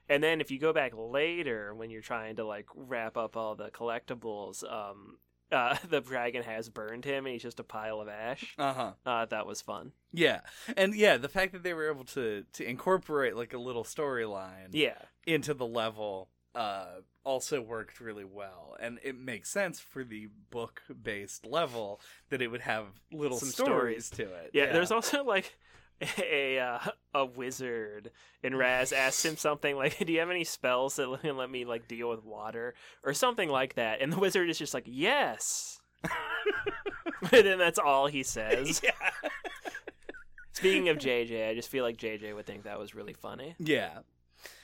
And 0.09 0.23
then 0.23 0.41
if 0.41 0.49
you 0.51 0.57
go 0.59 0.73
back 0.73 0.93
later 0.95 1.75
when 1.75 1.89
you're 1.89 2.01
trying 2.01 2.38
to 2.38 2.45
like 2.45 2.65
wrap 2.75 3.17
up 3.17 3.35
all 3.38 3.55
the 3.55 3.69
collectibles, 3.69 4.63
um, 4.71 5.17
uh, 5.51 5.75
the 5.89 6.01
dragon 6.01 6.43
has 6.43 6.69
burned 6.69 7.05
him, 7.05 7.25
and 7.25 7.33
he's 7.33 7.43
just 7.43 7.59
a 7.59 7.63
pile 7.63 7.99
of 8.01 8.07
ash. 8.07 8.55
Uh 8.57 8.73
huh. 8.73 8.91
Uh, 9.05 9.25
that 9.25 9.45
was 9.45 9.61
fun. 9.61 9.91
Yeah, 10.13 10.39
and 10.75 10.95
yeah, 10.95 11.17
the 11.17 11.29
fact 11.29 11.51
that 11.53 11.61
they 11.63 11.73
were 11.73 11.89
able 11.91 12.05
to 12.05 12.45
to 12.53 12.67
incorporate 12.67 13.35
like 13.35 13.53
a 13.53 13.57
little 13.59 13.83
storyline 13.83 14.69
Yeah, 14.71 14.97
into 15.25 15.53
the 15.53 15.67
level 15.67 16.29
uh 16.58 17.01
also 17.24 17.62
worked 17.62 17.99
really 17.99 18.24
well. 18.24 18.78
And 18.80 18.99
it 19.03 19.20
makes 19.20 19.49
sense 19.49 19.80
for 19.80 20.03
the 20.03 20.30
book 20.49 20.82
based 21.03 21.45
level 21.45 21.99
that 22.30 22.41
it 22.41 22.47
would 22.47 22.62
have 22.62 22.86
little 23.12 23.38
Some 23.38 23.49
stories, 23.49 24.10
to 24.12 24.24
it. 24.24 24.51
Yeah, 24.53 24.72
there's 24.72 24.91
also 24.91 25.24
like 25.26 25.58
a 26.18 26.60
uh, 26.60 26.80
a 27.14 27.26
wizard, 27.26 28.12
and 28.43 28.58
Raz 28.58 28.93
asks 28.93 29.26
him 29.26 29.36
something 29.36 29.76
like, 29.76 29.97
"Do 30.05 30.12
you 30.12 30.20
have 30.20 30.30
any 30.30 30.43
spells 30.43 30.95
that 30.95 31.08
let 31.10 31.24
me, 31.24 31.32
let 31.32 31.49
me 31.49 31.66
like 31.66 31.88
deal 31.88 32.10
with 32.10 32.24
water? 32.24 32.76
Or 33.03 33.14
something 33.14 33.49
like 33.49 33.76
that?" 33.76 34.01
And 34.01 34.12
the 34.14 34.20
wizard 34.20 34.49
is 34.49 34.58
just 34.58 34.74
like, 34.74 34.86
"Yes," 34.88 35.82
and 36.03 36.12
then 37.32 37.58
that's 37.58 37.80
all 37.80 38.08
he 38.08 38.24
says. 38.24 38.82
yeah. 38.84 38.91
Speaking 40.53 40.89
of 40.89 40.97
JJ, 40.97 41.49
I 41.49 41.53
just 41.53 41.70
feel 41.70 41.84
like 41.84 41.97
JJ 41.97 42.34
would 42.34 42.45
think 42.45 42.64
that 42.64 42.80
was 42.80 42.95
really 42.95 43.14
funny. 43.14 43.55
yeah 43.60 43.99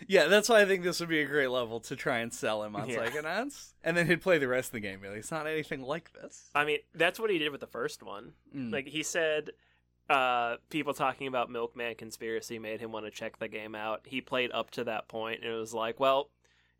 yeah 0.07 0.27
that's 0.27 0.49
why 0.49 0.61
i 0.61 0.65
think 0.65 0.83
this 0.83 0.99
would 0.99 1.09
be 1.09 1.21
a 1.21 1.25
great 1.25 1.47
level 1.47 1.79
to 1.79 1.95
try 1.95 2.19
and 2.19 2.33
sell 2.33 2.63
him 2.63 2.75
on 2.75 2.89
Yeah. 2.89 2.97
psychonauts 3.05 3.73
and 3.83 3.95
then 3.97 4.07
he'd 4.07 4.21
play 4.21 4.37
the 4.37 4.47
rest 4.47 4.69
of 4.69 4.73
the 4.73 4.79
game 4.79 4.99
really 5.01 5.19
it's 5.19 5.31
not 5.31 5.47
anything 5.47 5.81
like 5.81 6.11
this 6.13 6.49
I 6.55 6.65
mean, 6.65 6.79
that's 6.93 7.19
what 7.19 7.29
he 7.29 7.37
did 7.39 7.51
with 7.51 7.61
the 7.61 7.67
first 7.67 8.03
one. 8.03 8.33
Mm. 8.55 8.71
Like 8.71 8.87
he 8.87 9.03
said, 9.03 9.51
uh, 10.09 10.57
people 10.69 10.93
talking 10.93 11.27
about 11.27 11.49
Milkman 11.49 11.95
conspiracy 11.95 12.59
made 12.59 12.79
him 12.81 12.91
want 12.91 13.05
to 13.05 13.11
check 13.11 13.39
the 13.39 13.47
game 13.47 13.73
out. 13.75 14.01
He 14.05 14.21
played 14.21 14.51
up 14.51 14.69
to 14.71 14.83
that 14.83 15.07
point 15.07 15.41
and 15.43 15.51
it 15.51 15.55
was 15.57 15.73
like, 15.73 15.99
well, 15.99 16.29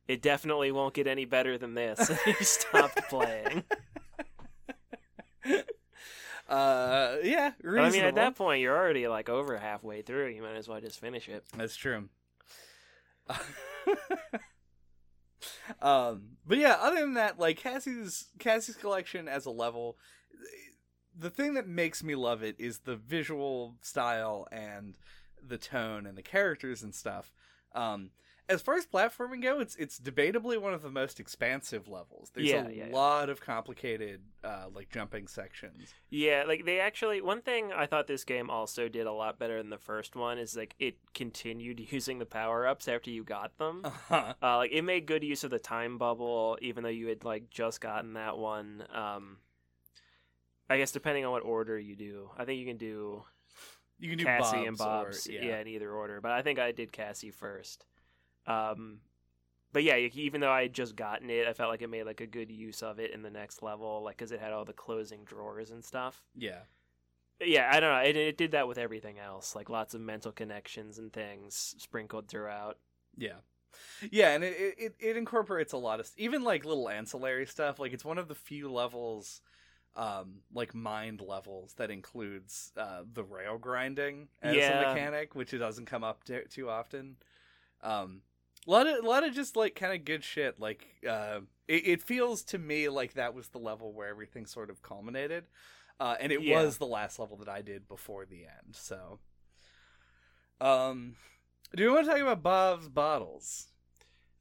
it 0.08 0.22
definitely 0.22 0.72
won't 0.72 0.94
get 0.94 1.08
any 1.08 1.26
better 1.26 1.58
than 1.58 1.74
this. 1.74 2.12
He 2.26 2.44
stopped 2.44 3.00
playing. 3.10 3.64
uh 6.50 7.16
yeah 7.24 7.52
I 7.66 7.90
mean, 7.90 8.04
at 8.04 8.16
that 8.16 8.36
point, 8.36 8.62
you're 8.62 8.76
already 8.76 9.08
like 9.08 9.30
over 9.30 9.58
halfway 9.58 10.02
through. 10.02 10.28
You 10.28 10.42
might 10.42 10.56
as 10.56 10.68
well 10.68 10.82
just 10.82 11.00
finish 11.00 11.30
it. 11.30 11.44
That's 11.58 11.76
true. 11.76 12.10
um, 15.82 16.38
but 16.46 16.58
yeah, 16.58 16.78
other 16.80 17.00
than 17.00 17.14
that, 17.16 17.40
like 17.40 17.58
Cassie's 17.58 18.26
Cassie's 18.40 18.76
collection 18.76 19.28
as 19.28 19.46
a 19.46 19.52
level, 19.52 19.98
the 21.18 21.30
thing 21.30 21.54
that 21.54 21.68
makes 21.68 22.04
me 22.04 22.16
love 22.16 22.44
it 22.44 22.56
is 22.60 22.80
the 22.80 22.96
visual 22.96 23.76
style 23.82 24.48
and 24.52 24.98
the 25.46 25.58
tone 25.58 26.06
and 26.06 26.18
the 26.18 26.24
characters 26.24 26.84
and 26.84 26.94
stuff. 26.94 27.32
Um, 27.76 28.12
as 28.50 28.62
far 28.62 28.76
as 28.76 28.86
platforming 28.86 29.42
go, 29.42 29.60
it's 29.60 29.76
it's 29.78 30.00
debatably 30.00 30.60
one 30.60 30.74
of 30.74 30.82
the 30.82 30.90
most 30.92 31.20
expansive 31.20 31.88
levels. 31.88 32.32
There's 32.34 32.48
Yeah, 32.48 32.68
a 32.68 32.72
yeah, 32.72 32.86
yeah. 32.88 32.94
lot 32.94 33.30
of 33.30 33.40
complicated 33.40 34.22
uh, 34.44 34.66
like 34.74 34.90
jumping 34.90 35.28
sections. 35.28 35.94
Yeah, 36.10 36.44
like 36.46 36.66
they 36.66 36.80
actually 36.80 37.22
one 37.22 37.42
thing 37.42 37.72
I 37.72 37.86
thought 37.86 38.08
this 38.08 38.24
game 38.26 38.50
also 38.50 38.90
did 38.90 39.08
a 39.08 39.14
lot 39.14 39.40
better 39.40 39.58
than 39.58 39.70
the 39.70 39.78
first 39.78 40.16
one 40.16 40.38
is 40.38 40.56
like 40.58 40.76
it 40.78 40.98
continued 41.14 41.80
using 41.92 42.20
the 42.20 42.26
power 42.26 42.68
ups 42.68 42.88
after 42.88 43.10
you 43.10 43.24
got 43.24 43.58
them. 43.58 43.82
Uh-huh. 43.84 44.34
Uh, 44.42 44.58
like 44.58 44.72
it 44.72 44.82
made 44.84 45.06
good 45.06 45.24
use 45.24 45.44
of 45.44 45.50
the 45.52 45.60
time 45.60 45.98
bubble, 45.98 46.58
even 46.62 46.84
though 46.84 46.90
you 46.90 47.08
had 47.08 47.24
like 47.24 47.50
just 47.50 47.80
gotten 47.82 48.14
that 48.14 48.38
one. 48.38 48.84
Um, 48.94 49.38
I 50.70 50.78
guess 50.78 50.92
depending 50.92 51.26
on 51.26 51.32
what 51.32 51.44
order 51.44 51.78
you 51.78 51.96
do, 51.96 52.30
I 52.38 52.46
think 52.46 52.60
you 52.60 52.66
can 52.66 52.78
do 52.78 53.24
You 54.00 54.10
can 54.10 54.18
do 54.18 54.26
Cassie 54.26 54.58
Bob's 54.58 54.68
and 54.68 54.78
Bob's, 54.78 55.28
or, 55.28 55.32
yeah. 55.32 55.60
in 55.60 55.68
either 55.68 55.92
order. 55.92 56.20
But 56.22 56.32
I 56.32 56.42
think 56.42 56.60
I 56.60 56.72
did 56.72 56.92
Cassie 56.92 57.32
first. 57.32 57.86
Um, 58.48 59.00
but 59.72 59.84
yeah, 59.84 59.98
even 59.98 60.42
though 60.42 60.52
I 60.52 60.64
had 60.64 60.74
just 60.74 60.96
gotten 60.96 61.30
it, 61.30 61.48
I 61.48 61.54
felt 61.54 61.70
like 61.70 61.82
it 61.82 61.90
made 61.90 62.04
like 62.06 62.22
a 62.22 62.28
good 62.28 62.52
use 62.52 62.84
of 62.84 63.00
it 63.00 63.12
in 63.12 63.22
the 63.24 63.30
next 63.32 63.64
level, 63.64 64.04
like 64.04 64.18
because 64.18 64.32
it 64.32 64.40
had 64.40 64.54
all 64.54 64.66
the 64.66 64.74
closing 64.74 65.24
drawers 65.26 65.72
and 65.72 65.84
stuff. 65.84 66.24
yeah. 66.36 66.64
Yeah, 67.40 67.70
I 67.72 67.80
don't 67.80 67.92
know. 67.92 68.10
It, 68.10 68.16
it 68.16 68.38
did 68.38 68.52
that 68.52 68.68
with 68.68 68.78
everything 68.78 69.20
else, 69.20 69.56
like 69.56 69.70
lots 69.70 69.94
of 69.94 70.02
mental 70.02 70.32
connections 70.32 70.98
and 70.98 71.12
things 71.12 71.76
sprinkled 71.78 72.28
throughout. 72.28 72.78
Yeah. 73.18 73.42
Yeah, 74.12 74.30
and 74.36 74.44
it, 74.44 74.76
it, 74.78 74.96
it 75.00 75.18
incorporates 75.18 75.74
a 75.74 75.78
lot 75.78 76.00
of 76.00 76.10
even 76.18 76.44
like 76.44 76.66
little 76.66 76.90
ancillary 76.90 77.46
stuff. 77.46 77.80
Like 77.80 77.94
it's 77.94 78.06
one 78.06 78.18
of 78.18 78.28
the 78.28 78.36
few 78.36 78.72
levels, 78.72 79.42
um, 79.96 80.42
like 80.54 80.76
mind 80.76 81.22
levels 81.22 81.74
that 81.76 81.92
includes 81.92 82.72
uh, 82.78 83.04
the 83.12 83.24
rail 83.24 83.58
grinding 83.58 84.30
as 84.42 84.56
Yeah. 84.56 84.94
a 84.94 84.94
mechanic, 84.94 85.36
which 85.36 85.54
it 85.54 85.60
doesn't 85.60 85.86
come 85.86 86.04
up 86.04 86.24
to, 86.26 86.48
too 86.48 86.70
often. 86.70 87.18
Um, 87.82 88.22
a 88.68 88.72
lot 88.72 88.88
of 88.88 89.04
a 89.04 89.08
lot 89.08 89.24
of 89.24 89.34
just 89.34 89.56
like 89.56 89.76
kind 89.76 89.94
of 89.94 90.06
good 90.06 90.24
shit. 90.24 90.60
Like 90.60 90.86
uh, 91.08 91.42
it, 91.68 91.88
it 91.88 92.04
feels 92.04 92.44
to 92.46 92.58
me 92.58 92.90
like 92.90 93.14
that 93.14 93.34
was 93.34 93.50
the 93.50 93.60
level 93.60 93.94
where 93.94 94.08
everything 94.10 94.46
sort 94.46 94.70
of 94.70 94.82
culminated, 94.82 95.46
uh, 96.00 96.16
and 96.20 96.32
it 96.32 96.42
Yeah. 96.42 96.44
was 96.44 96.78
the 96.78 96.86
last 96.88 97.20
level 97.20 97.38
that 97.38 97.50
I 97.50 97.62
did 97.62 97.88
before 97.88 98.26
the 98.26 98.44
end. 98.46 98.74
So, 98.76 99.20
um, 100.62 101.16
do 101.76 101.84
you 101.84 101.94
want 101.94 102.06
to 102.06 102.12
talk 102.12 102.22
about 102.22 102.44
Bob's 102.44 102.90
bottles? 102.90 103.68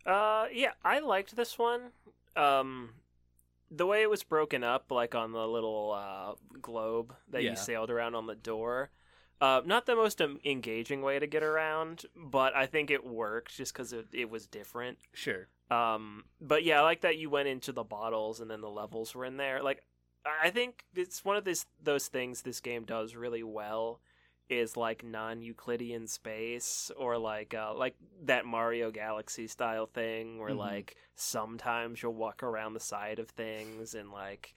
Uh, 0.04 0.46
yeah, 0.52 0.72
I 0.84 0.98
liked 1.00 1.36
this 1.36 1.58
one. 1.58 1.92
Um, 2.36 2.90
the 3.70 3.86
way 3.86 4.02
it 4.02 4.10
was 4.10 4.22
broken 4.24 4.64
up, 4.64 4.90
like 4.90 5.14
on 5.14 5.32
the 5.32 5.46
little 5.46 5.92
uh, 5.92 6.34
globe 6.60 7.14
that 7.30 7.42
Yeah. 7.42 7.50
you 7.50 7.56
sailed 7.56 7.90
around 7.90 8.14
on 8.14 8.26
the 8.26 8.34
door. 8.34 8.90
Uh, 9.42 9.60
not 9.66 9.86
the 9.86 9.96
most 9.96 10.22
um, 10.22 10.38
engaging 10.44 11.02
way 11.02 11.18
to 11.18 11.26
get 11.26 11.42
around, 11.42 12.04
but 12.14 12.54
I 12.54 12.66
think 12.66 12.92
it 12.92 13.04
worked 13.04 13.56
just 13.56 13.72
because 13.72 13.92
it, 13.92 14.06
it 14.12 14.30
was 14.30 14.46
different. 14.46 14.98
Sure. 15.14 15.48
Um, 15.68 16.26
but 16.40 16.62
yeah, 16.62 16.78
I 16.78 16.82
like 16.82 17.00
that 17.00 17.18
you 17.18 17.28
went 17.28 17.48
into 17.48 17.72
the 17.72 17.82
bottles 17.82 18.38
and 18.38 18.48
then 18.48 18.60
the 18.60 18.70
levels 18.70 19.16
were 19.16 19.24
in 19.24 19.38
there. 19.38 19.60
Like, 19.60 19.82
I 20.24 20.50
think 20.50 20.84
it's 20.94 21.24
one 21.24 21.36
of 21.36 21.42
this 21.42 21.66
those 21.82 22.06
things 22.06 22.42
this 22.42 22.60
game 22.60 22.84
does 22.84 23.16
really 23.16 23.42
well 23.42 23.98
is 24.48 24.76
like 24.76 25.02
non-Euclidean 25.02 26.06
space 26.06 26.92
or 26.96 27.18
like 27.18 27.52
uh, 27.52 27.74
like 27.74 27.96
that 28.22 28.44
Mario 28.44 28.92
Galaxy 28.92 29.48
style 29.48 29.86
thing 29.86 30.38
where 30.38 30.52
Mhm. 30.52 30.58
like 30.58 30.96
sometimes 31.16 32.00
you'll 32.00 32.14
walk 32.14 32.44
around 32.44 32.74
the 32.74 32.80
side 32.80 33.18
of 33.18 33.30
things 33.30 33.94
and 33.94 34.12
like 34.12 34.54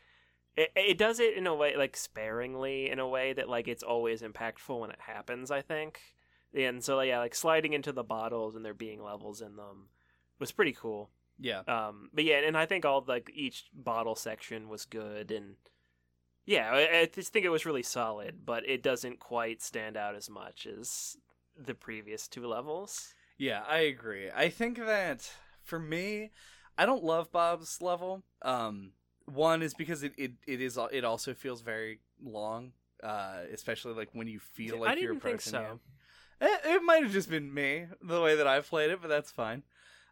it, 0.57 0.71
it 0.75 0.97
does 0.97 1.19
it 1.19 1.35
in 1.35 1.47
a 1.47 1.55
way 1.55 1.75
like 1.75 1.95
sparingly 1.97 2.89
in 2.89 2.99
a 2.99 3.07
way 3.07 3.33
that 3.33 3.49
like 3.49 3.67
it's 3.67 3.83
always 3.83 4.21
impactful 4.21 4.79
when 4.79 4.89
it 4.91 4.99
happens 4.99 5.51
i 5.51 5.61
think 5.61 5.99
and 6.53 6.83
so 6.83 6.99
yeah 7.01 7.19
like 7.19 7.35
sliding 7.35 7.73
into 7.73 7.91
the 7.91 8.03
bottles 8.03 8.55
and 8.55 8.63
there 8.65 8.73
being 8.73 9.03
levels 9.03 9.41
in 9.41 9.55
them 9.55 9.87
was 10.39 10.51
pretty 10.51 10.73
cool 10.73 11.09
Yeah. 11.39 11.59
um 11.67 12.09
but 12.13 12.23
yeah 12.23 12.39
and 12.45 12.57
i 12.57 12.65
think 12.65 12.85
all 12.85 13.03
like 13.07 13.29
each 13.33 13.65
bottle 13.73 14.15
section 14.15 14.69
was 14.69 14.85
good 14.85 15.31
and 15.31 15.55
yeah 16.45 16.69
I, 16.71 16.99
I 17.01 17.09
just 17.13 17.33
think 17.33 17.45
it 17.45 17.49
was 17.49 17.65
really 17.65 17.83
solid 17.83 18.45
but 18.45 18.67
it 18.67 18.81
doesn't 18.83 19.19
quite 19.19 19.61
stand 19.61 19.97
out 19.97 20.15
as 20.15 20.29
much 20.29 20.65
as 20.67 21.17
the 21.57 21.73
previous 21.73 22.27
two 22.27 22.45
levels. 22.45 23.13
Yeah, 23.37 23.61
I 23.65 23.77
agree. 23.79 24.29
I 24.29 24.49
think 24.49 24.77
that 24.77 25.31
for 25.63 25.79
me, 25.79 26.31
I 26.77 26.85
don't 26.85 27.01
love 27.03 27.31
Bob's 27.31 27.81
level. 27.81 28.23
Um, 28.41 28.91
one 29.25 29.61
is 29.61 29.73
because 29.73 30.03
it, 30.03 30.13
it, 30.17 30.33
it 30.47 30.61
is 30.61 30.77
it 30.91 31.03
also 31.03 31.33
feels 31.33 31.61
very 31.61 31.99
long, 32.23 32.71
uh, 33.03 33.39
especially 33.51 33.93
like 33.93 34.09
when 34.13 34.27
you 34.27 34.39
feel 34.39 34.79
like 34.79 34.91
I 34.91 34.93
you're 34.95 35.13
didn't 35.13 35.23
think 35.23 35.41
so. 35.41 35.79
It, 36.41 36.61
it 36.65 36.83
might 36.83 37.03
have 37.03 37.11
just 37.11 37.29
been 37.29 37.53
me 37.53 37.85
the 38.01 38.21
way 38.21 38.35
that 38.35 38.47
I 38.47 38.59
played 38.59 38.91
it, 38.91 38.99
but 39.01 39.07
that's 39.07 39.31
fine. 39.31 39.63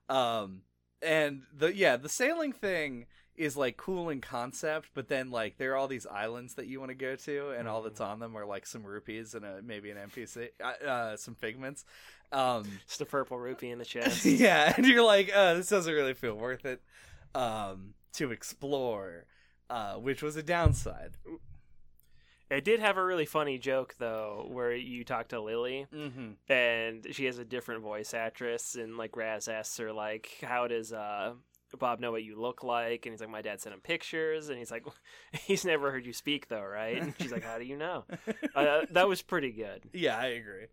Um, 0.09 0.61
and 1.01 1.43
the 1.53 1.75
yeah, 1.75 1.97
the 1.97 2.09
sailing 2.09 2.53
thing 2.53 3.05
is 3.35 3.57
like 3.57 3.77
cool 3.77 4.09
in 4.09 4.21
concept, 4.21 4.89
but 4.93 5.07
then 5.09 5.31
like 5.31 5.57
there 5.57 5.73
are 5.73 5.75
all 5.75 5.87
these 5.87 6.05
islands 6.05 6.55
that 6.55 6.67
you 6.67 6.79
want 6.79 6.89
to 6.89 6.95
go 6.95 7.15
to, 7.15 7.49
and 7.51 7.67
all 7.67 7.81
that's 7.81 8.01
on 8.01 8.19
them 8.19 8.37
are 8.37 8.45
like 8.45 8.65
some 8.65 8.83
rupees 8.83 9.33
and 9.35 9.45
a 9.45 9.61
maybe 9.61 9.91
an 9.91 9.97
NPC, 9.97 10.49
uh, 10.63 10.85
uh, 10.85 11.17
some 11.17 11.35
figments. 11.35 11.83
Um, 12.31 12.63
Just 12.87 13.01
a 13.01 13.05
purple 13.05 13.37
rupee 13.37 13.69
in 13.69 13.79
the 13.79 13.85
chest. 13.85 14.25
yeah, 14.25 14.73
and 14.75 14.85
you're 14.85 15.03
like, 15.03 15.31
uh, 15.35 15.55
this 15.55 15.69
doesn't 15.69 15.93
really 15.93 16.13
feel 16.13 16.35
worth 16.35 16.65
it 16.65 16.81
um, 17.35 17.93
to 18.13 18.31
explore, 18.31 19.25
uh, 19.69 19.95
which 19.95 20.21
was 20.21 20.35
a 20.35 20.43
downside. 20.43 21.11
It 22.49 22.63
did 22.63 22.79
have 22.81 22.97
a 22.97 23.03
really 23.03 23.25
funny 23.25 23.57
joke 23.57 23.95
though, 23.97 24.47
where 24.51 24.73
you 24.75 25.03
talk 25.03 25.29
to 25.29 25.41
Lily 25.41 25.87
Mm-hmm. 25.93 26.51
and 26.51 27.07
she 27.11 27.25
has 27.25 27.39
a 27.39 27.45
different 27.45 27.81
voice 27.81 28.13
actress, 28.13 28.75
and 28.75 28.97
like 28.97 29.15
Raz 29.17 29.47
asks 29.47 29.77
her 29.77 29.91
like, 29.91 30.37
"How 30.41 30.67
does 30.67 30.93
uh 30.93 31.33
Bob 31.77 31.99
know 31.99 32.11
what 32.11 32.23
you 32.23 32.39
look 32.39 32.63
like?" 32.63 33.05
And 33.05 33.13
he's 33.13 33.19
like, 33.21 33.29
"My 33.29 33.41
dad 33.41 33.61
sent 33.61 33.73
him 33.73 33.81
pictures," 33.81 34.49
and 34.49 34.57
he's 34.57 34.71
like, 34.71 34.85
"He's 35.31 35.65
never 35.65 35.91
heard 35.91 36.05
you 36.05 36.13
speak 36.13 36.47
though, 36.47 36.61
right?" 36.63 37.01
And 37.01 37.13
she's 37.19 37.31
like, 37.31 37.43
"How 37.43 37.57
do 37.57 37.65
you 37.65 37.77
know?" 37.77 38.05
Uh, 38.55 38.81
that 38.91 39.07
was 39.07 39.23
pretty 39.23 39.51
good. 39.51 39.81
Yeah, 39.93 40.15
I 40.17 40.27
agree. 40.27 40.67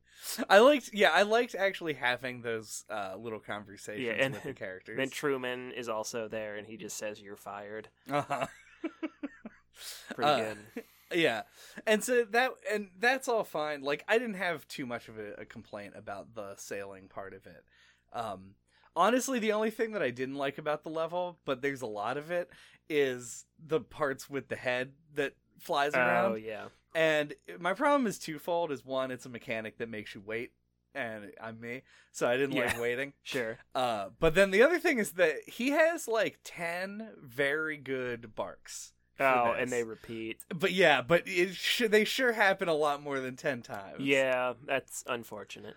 I 0.51 0.59
liked, 0.59 0.91
yeah, 0.93 1.11
I 1.15 1.23
liked 1.23 1.55
actually 1.55 1.95
having 1.95 2.43
those 2.43 2.85
uh, 2.91 3.15
little 3.19 3.41
conversations 3.41 4.07
Yeah, 4.07 4.23
and 4.23 4.35
with 4.35 4.43
the 4.43 4.53
characters. 4.53 4.99
Then 4.99 5.09
Truman 5.09 5.73
is 5.73 5.89
also 5.89 6.29
there, 6.29 6.57
and 6.57 6.67
he 6.67 6.77
just 6.77 6.99
says, 6.99 7.23
"You're 7.23 7.37
fired." 7.37 7.89
uh-huh. 8.11 8.47
Pretty 10.15 10.31
Uh, 10.31 10.55
good. 10.75 10.83
yeah 11.13 11.43
and 11.87 12.05
so 12.05 12.25
that 12.25 12.53
and 12.71 12.91
that's 12.99 13.27
all 13.29 13.43
fine 13.45 13.83
like 13.83 14.05
i 14.09 14.19
didn't 14.19 14.35
have 14.35 14.67
too 14.69 14.87
much 14.87 15.09
of 15.09 15.19
a, 15.19 15.33
a 15.39 15.45
complaint 15.45 15.95
about 15.97 16.35
the 16.35 16.55
sailing 16.57 17.09
part 17.09 17.35
of 17.35 17.47
it 17.47 17.65
um 18.13 18.55
honestly 18.97 19.39
the 19.39 19.53
only 19.53 19.71
thing 19.71 19.93
that 19.93 20.03
i 20.03 20.11
didn't 20.11 20.35
like 20.37 20.59
about 20.59 20.83
the 20.83 20.91
level 20.91 21.39
but 21.45 21.63
there's 21.63 21.83
a 21.83 21.87
lot 21.87 22.17
of 22.17 22.31
it 22.31 22.51
is 22.89 23.47
the 23.65 23.81
parts 23.81 24.29
with 24.29 24.49
the 24.49 24.57
head 24.57 24.93
that 25.15 25.35
flies 25.59 25.95
around 25.95 26.33
Oh 26.33 26.35
yeah. 26.35 26.67
and 26.95 27.35
my 27.59 27.73
problem 27.75 28.07
is 28.07 28.19
twofold 28.19 28.73
is 28.73 28.85
one 28.85 29.11
it's 29.11 29.27
a 29.27 29.31
mechanic 29.31 29.79
that 29.79 29.89
makes 29.89 30.15
you 30.15 30.21
wait 30.25 30.53
and 30.95 31.31
i'm 31.41 31.61
me 31.61 31.83
so 32.13 32.27
i 32.29 32.37
didn't 32.37 32.57
like 32.57 32.81
waiting 32.81 33.13
Sure. 33.23 33.59
uh 33.75 34.09
but 34.19 34.35
then 34.35 34.51
the 34.51 34.63
other 34.63 34.79
thing 34.81 34.99
is 34.99 35.13
that 35.13 35.37
he 35.47 35.71
has 35.71 36.09
like 36.09 36.39
10 36.45 37.11
very 37.23 37.77
good 37.77 38.35
barks 38.35 38.93
Oh, 39.23 39.53
and 39.53 39.71
they 39.71 39.85
repeat. 39.85 40.39
But 40.49 40.73
yeah, 40.73 41.03
but 41.03 41.25
it 41.27 41.55
sh- 41.55 41.83
they 41.91 42.05
sure 42.07 42.33
happen 42.33 42.69
a 42.71 42.75
lot 42.75 43.03
more 43.03 43.21
than 43.21 43.37
10 43.37 43.61
times. 43.61 44.01
Yeah, 44.01 44.55
that's 44.67 45.05
unfortunate. 45.07 45.75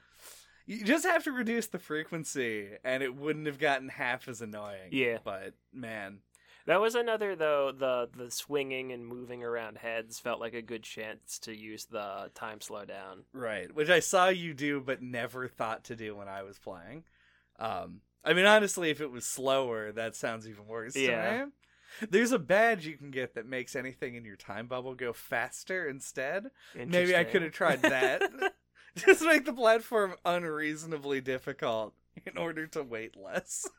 You 0.66 0.84
just 0.86 1.06
have 1.06 1.24
to 1.26 1.32
reduce 1.32 1.68
the 1.68 1.80
frequency 1.80 2.70
and 2.84 3.04
it 3.04 3.16
wouldn't 3.16 3.48
have 3.48 3.60
gotten 3.60 3.90
half 3.90 4.28
as 4.28 4.42
annoying. 4.42 4.90
Yeah. 4.92 5.18
But 5.24 5.54
man, 5.74 6.20
That 6.68 6.80
was 6.80 6.96
another 6.96 7.36
though. 7.36 7.72
The 7.72 8.10
the 8.16 8.32
swinging 8.32 8.92
and 8.94 9.06
moving 9.06 9.44
around 9.44 9.78
heads 9.78 10.20
felt 10.20 10.40
like 10.40 10.54
a 10.54 10.62
good 10.62 10.84
chance 10.84 11.38
to 11.40 11.54
use 11.56 11.86
the 11.86 12.32
time 12.34 12.60
slowdown. 12.60 13.24
right, 13.34 13.74
which 13.76 13.90
I 13.90 14.00
saw 14.00 14.30
you 14.30 14.54
do 14.54 14.80
but 14.80 15.02
never 15.02 15.48
thought 15.48 15.84
to 15.86 15.96
do 15.96 16.16
when 16.16 16.28
I 16.30 16.44
was 16.44 16.58
playing. 16.60 17.04
Um 17.60 18.00
I 18.24 18.32
mean 18.34 18.46
honestly 18.46 18.90
if 18.90 19.02
it 19.02 19.12
was 19.12 19.26
slower 19.26 19.92
that 19.92 20.16
sounds 20.16 20.48
even 20.48 20.66
worse 20.68 20.96
Yeah. 20.96 21.40
to 21.40 21.46
me. 21.48 21.52
There's 22.10 22.32
a 22.32 22.40
badge 22.40 22.88
you 22.88 22.98
can 22.98 23.12
get 23.12 23.36
that 23.36 23.46
makes 23.46 23.76
anything 23.76 24.16
in 24.16 24.26
your 24.26 24.36
time 24.38 24.66
bubble 24.68 24.96
go 24.96 25.14
faster 25.14 25.88
instead. 25.88 26.50
Maybe 26.74 27.16
I 27.16 27.24
could 27.26 27.44
have 27.44 27.52
tried 27.52 27.82
that. 27.84 28.24
Just 28.98 29.24
make 29.24 29.46
the 29.46 29.54
platform 29.54 30.16
unreasonably 30.26 31.22
difficult 31.22 31.94
in 32.26 32.38
order 32.38 32.68
to 32.68 32.84
wait 32.84 33.16
less. 33.18 33.68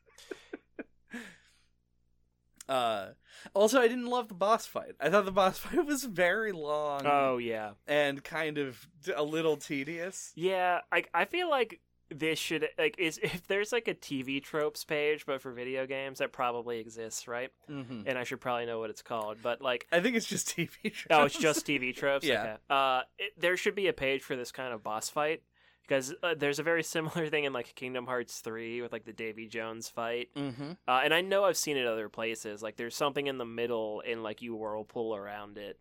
uh 2.68 3.08
also 3.52 3.80
I 3.80 3.88
didn't 3.88 4.06
love 4.06 4.28
the 4.28 4.34
boss 4.34 4.66
fight. 4.66 4.94
I 4.98 5.10
thought 5.10 5.26
the 5.26 5.32
boss 5.32 5.58
fight 5.58 5.84
was 5.84 6.04
very 6.04 6.52
long 6.52 7.02
Oh 7.04 7.36
yeah, 7.38 7.72
and 7.86 8.24
kind 8.24 8.58
of 8.58 8.88
a 9.14 9.22
little 9.22 9.56
tedious. 9.56 10.32
yeah. 10.34 10.80
I 10.90 11.04
I 11.12 11.26
feel 11.26 11.50
like 11.50 11.80
this 12.10 12.38
should 12.38 12.68
like 12.78 12.96
is 12.98 13.18
if 13.22 13.46
there's 13.46 13.72
like 13.72 13.88
a 13.88 13.94
TV 13.94 14.42
tropes 14.42 14.84
page, 14.84 15.26
but 15.26 15.40
for 15.40 15.52
video 15.52 15.86
games 15.86 16.18
that 16.18 16.32
probably 16.32 16.78
exists, 16.78 17.28
right? 17.28 17.50
Mm-hmm. 17.70 18.02
And 18.06 18.18
I 18.18 18.24
should 18.24 18.40
probably 18.40 18.66
know 18.66 18.78
what 18.78 18.90
it's 18.90 19.02
called, 19.02 19.38
but 19.42 19.60
like. 19.60 19.86
I 19.92 20.00
think 20.00 20.16
it's 20.16 20.26
just 20.26 20.48
TV 20.56 20.92
shows. 20.92 21.06
Oh, 21.10 21.24
it's 21.24 21.38
just 21.38 21.66
TV 21.66 21.94
tropes. 21.94 22.26
Yeah. 22.26 22.42
Okay. 22.42 22.56
Uh, 22.70 23.00
it, 23.18 23.32
there 23.38 23.56
should 23.56 23.74
be 23.74 23.88
a 23.88 23.92
page 23.92 24.22
for 24.22 24.36
this 24.36 24.52
kind 24.52 24.72
of 24.72 24.82
boss 24.82 25.08
fight 25.08 25.42
because 25.86 26.14
uh, 26.22 26.34
there's 26.36 26.58
a 26.58 26.62
very 26.62 26.82
similar 26.82 27.28
thing 27.28 27.44
in 27.44 27.52
like 27.52 27.74
Kingdom 27.74 28.06
Hearts 28.06 28.40
three 28.40 28.82
with 28.82 28.92
like 28.92 29.04
the 29.04 29.12
Davy 29.12 29.46
Jones 29.46 29.88
fight. 29.88 30.28
mm-hmm. 30.36 30.72
Uh, 30.86 31.00
and 31.04 31.14
I 31.14 31.20
know 31.20 31.44
I've 31.44 31.56
seen 31.56 31.76
it 31.76 31.86
other 31.86 32.08
places. 32.08 32.62
Like 32.62 32.76
there's 32.76 32.96
something 32.96 33.26
in 33.26 33.38
the 33.38 33.44
middle, 33.44 34.02
and 34.06 34.22
like 34.22 34.42
you 34.42 34.54
whirlpool 34.54 35.14
around 35.14 35.58
it. 35.58 35.78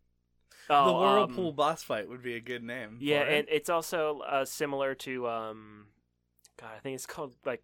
Oh, 0.69 0.85
the 0.85 0.93
whirlpool 0.93 1.49
um, 1.49 1.55
boss 1.55 1.83
fight 1.83 2.07
would 2.07 2.23
be 2.23 2.35
a 2.35 2.39
good 2.39 2.63
name. 2.63 2.97
yeah, 3.01 3.21
it. 3.21 3.39
and 3.39 3.47
it's 3.51 3.69
also 3.69 4.19
uh, 4.19 4.45
similar 4.45 4.95
to 4.95 5.27
um, 5.27 5.87
God, 6.59 6.71
I 6.75 6.79
think 6.79 6.95
it's 6.95 7.05
called 7.05 7.35
like. 7.45 7.63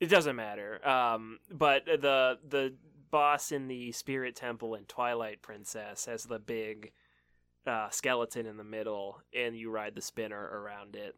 It 0.00 0.06
doesn't 0.10 0.36
matter. 0.36 0.86
Um, 0.86 1.38
but 1.50 1.86
the 1.86 2.38
the 2.46 2.74
boss 3.10 3.50
in 3.52 3.68
the 3.68 3.92
Spirit 3.92 4.36
Temple 4.36 4.74
in 4.74 4.84
Twilight 4.84 5.40
Princess 5.42 6.04
has 6.06 6.24
the 6.24 6.38
big 6.38 6.92
uh, 7.66 7.88
skeleton 7.90 8.46
in 8.46 8.56
the 8.58 8.64
middle, 8.64 9.20
and 9.34 9.56
you 9.56 9.70
ride 9.70 9.94
the 9.94 10.02
spinner 10.02 10.40
around 10.40 10.96
it. 10.96 11.14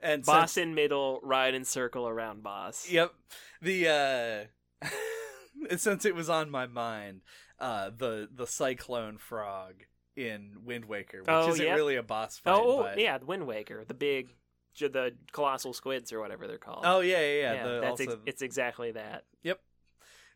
and 0.00 0.24
Boss 0.24 0.52
since- 0.52 0.62
in 0.68 0.74
middle, 0.74 1.20
ride 1.22 1.54
in 1.54 1.64
circle 1.64 2.06
around 2.08 2.42
boss. 2.42 2.88
Yep. 2.90 3.12
The 3.60 4.48
uh 4.82 4.88
since 5.76 6.04
it 6.04 6.14
was 6.14 6.28
on 6.30 6.48
my 6.50 6.66
mind, 6.66 7.22
uh 7.58 7.90
the 7.96 8.28
the 8.32 8.46
cyclone 8.46 9.18
frog 9.18 9.82
in 10.14 10.58
Wind 10.64 10.84
Waker, 10.84 11.18
which 11.20 11.28
Oh, 11.28 11.48
isn't 11.48 11.64
yep. 11.64 11.76
really 11.76 11.96
a 11.96 12.02
boss 12.02 12.38
fight. 12.38 12.54
Oh, 12.54 12.78
oh 12.78 12.82
but... 12.84 12.98
yeah, 12.98 13.18
the 13.18 13.26
Wind 13.26 13.46
Waker, 13.46 13.84
the 13.84 13.94
big, 13.94 14.34
the 14.78 15.12
colossal 15.32 15.72
squids 15.72 16.12
or 16.12 16.20
whatever 16.20 16.46
they're 16.46 16.58
called. 16.58 16.84
Oh 16.86 17.00
yeah, 17.00 17.20
yeah, 17.20 17.52
yeah. 17.52 17.66
the, 17.66 17.80
that's 17.80 18.00
ex- 18.00 18.16
it's 18.26 18.42
exactly 18.42 18.92
that. 18.92 19.24
Yep. 19.42 19.60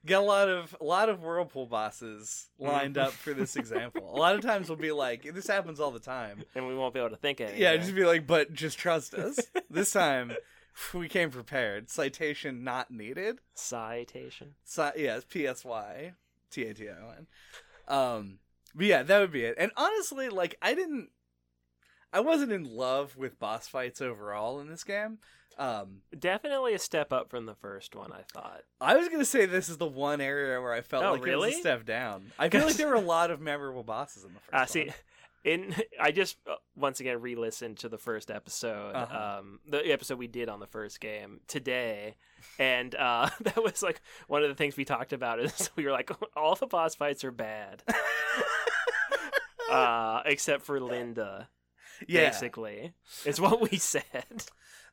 Got 0.05 0.23
a 0.23 0.27
lot 0.27 0.49
of 0.49 0.77
a 0.81 0.85
lot 0.85 1.09
of 1.09 1.23
whirlpool 1.23 1.67
bosses 1.67 2.49
lined 2.59 2.97
up 2.97 3.13
for 3.13 3.35
this 3.35 3.57
example. 3.57 4.15
a 4.15 4.19
lot 4.19 4.37
of 4.37 4.41
times 4.41 4.69
we'll 4.69 4.79
be 4.79 4.93
like, 4.93 5.35
this 5.35 5.49
happens 5.49 5.81
all 5.81 5.91
the 5.91 5.99
time. 5.99 6.45
And 6.55 6.69
we 6.69 6.77
won't 6.77 6.95
be 6.95 7.01
able 7.01 7.11
to 7.11 7.17
think 7.17 7.41
of 7.41 7.49
it. 7.49 7.59
Yeah, 7.59 7.77
just 7.77 7.95
be 7.95 8.05
like, 8.05 8.27
but 8.27 8.53
just 8.53 8.79
trust 8.79 9.15
us. 9.15 9.41
this 9.69 9.91
time 9.91 10.33
we 10.95 11.09
came 11.09 11.31
prepared. 11.31 11.91
Citation 11.91 12.63
not 12.63 12.91
needed. 12.91 13.39
citation. 13.55 14.55
Yeah, 14.79 15.17
it's 15.17 15.25
P 15.25 15.47
S 15.47 15.65
Y 15.65 16.13
T 16.51 16.63
A 16.65 16.75
T 16.75 16.89
I 16.89 16.93
O 16.93 17.13
N. 17.17 17.27
Um, 17.89 18.39
but 18.75 18.87
yeah, 18.87 19.03
that 19.03 19.19
would 19.19 19.33
be 19.33 19.43
it. 19.45 19.57
And 19.59 19.73
honestly, 19.77 20.29
like 20.29 20.57
I 20.63 20.75
didn't, 20.75 21.09
I 22.17 22.21
wasn't 22.21 22.51
in 22.51 22.65
love 22.77 23.15
with 23.17 23.39
boss 23.39 23.69
fights 23.69 24.01
overall 24.01 24.59
in 24.61 24.69
this 24.69 24.85
game. 24.85 25.19
Um, 25.59 25.99
Definitely 26.19 26.73
a 26.73 26.79
step 26.79 27.13
up 27.13 27.29
from 27.29 27.45
the 27.45 27.55
first 27.55 27.95
one. 27.95 28.11
I 28.11 28.23
thought. 28.33 28.63
I 28.81 28.97
was 28.97 29.09
gonna 29.11 29.25
say 29.27 29.45
this 29.45 29.69
is 29.69 29.77
the 29.77 29.87
one 29.87 30.23
area 30.23 30.59
where 30.61 30.73
I 30.73 30.81
felt 30.81 31.05
Oh, 31.05 31.13
like 31.13 31.21
it 31.21 31.25
really? 31.25 31.49
was 31.49 31.57
a 31.57 31.61
step 31.61 31.85
down. 31.85 32.33
I 32.39 32.49
feel 32.51 32.65
like 32.65 32.77
there 32.77 32.89
were 32.89 32.95
a 32.95 33.01
lot 33.01 33.31
of 33.31 33.41
memorable 33.43 33.83
bosses 33.83 34.25
in 34.25 34.33
the 34.33 34.41
first. 34.41 34.55
Uh, 34.55 34.65
see, 34.67 34.91
in 35.45 35.75
I 36.01 36.11
just 36.11 36.39
uh, 36.51 36.55
once 36.75 37.01
again 37.01 37.21
re-listened 37.21 37.77
to 37.79 37.89
the 37.91 37.99
first 37.99 38.31
episode, 38.31 38.95
Uh-huh. 38.95 39.39
um, 39.41 39.61
the 39.69 39.79
episode 39.93 40.19
we 40.19 40.27
did 40.27 40.49
on 40.49 40.59
the 40.61 40.67
first 40.67 41.01
game 41.01 41.41
today, 41.49 42.17
and 42.59 42.95
uh, 42.95 43.29
that 43.43 43.63
was 43.63 43.83
like 43.83 44.01
one 44.29 44.43
of 44.43 44.49
the 44.49 44.55
things 44.55 44.77
we 44.77 44.85
talked 44.87 45.13
about. 45.13 45.39
Is 45.39 45.71
we 45.77 45.85
were 45.85 45.93
like, 45.93 46.11
all 46.37 46.55
the 46.55 46.67
boss 46.67 46.95
fights 46.95 47.25
are 47.25 47.31
bad, 47.33 47.83
uh, 49.71 50.23
except 50.25 50.65
for 50.65 50.81
Linda. 50.81 51.49
Yeah, 52.07 52.31
Basically, 52.31 52.93
is 53.25 53.41
what 53.41 53.61
we 53.71 53.79
said. 53.79 54.05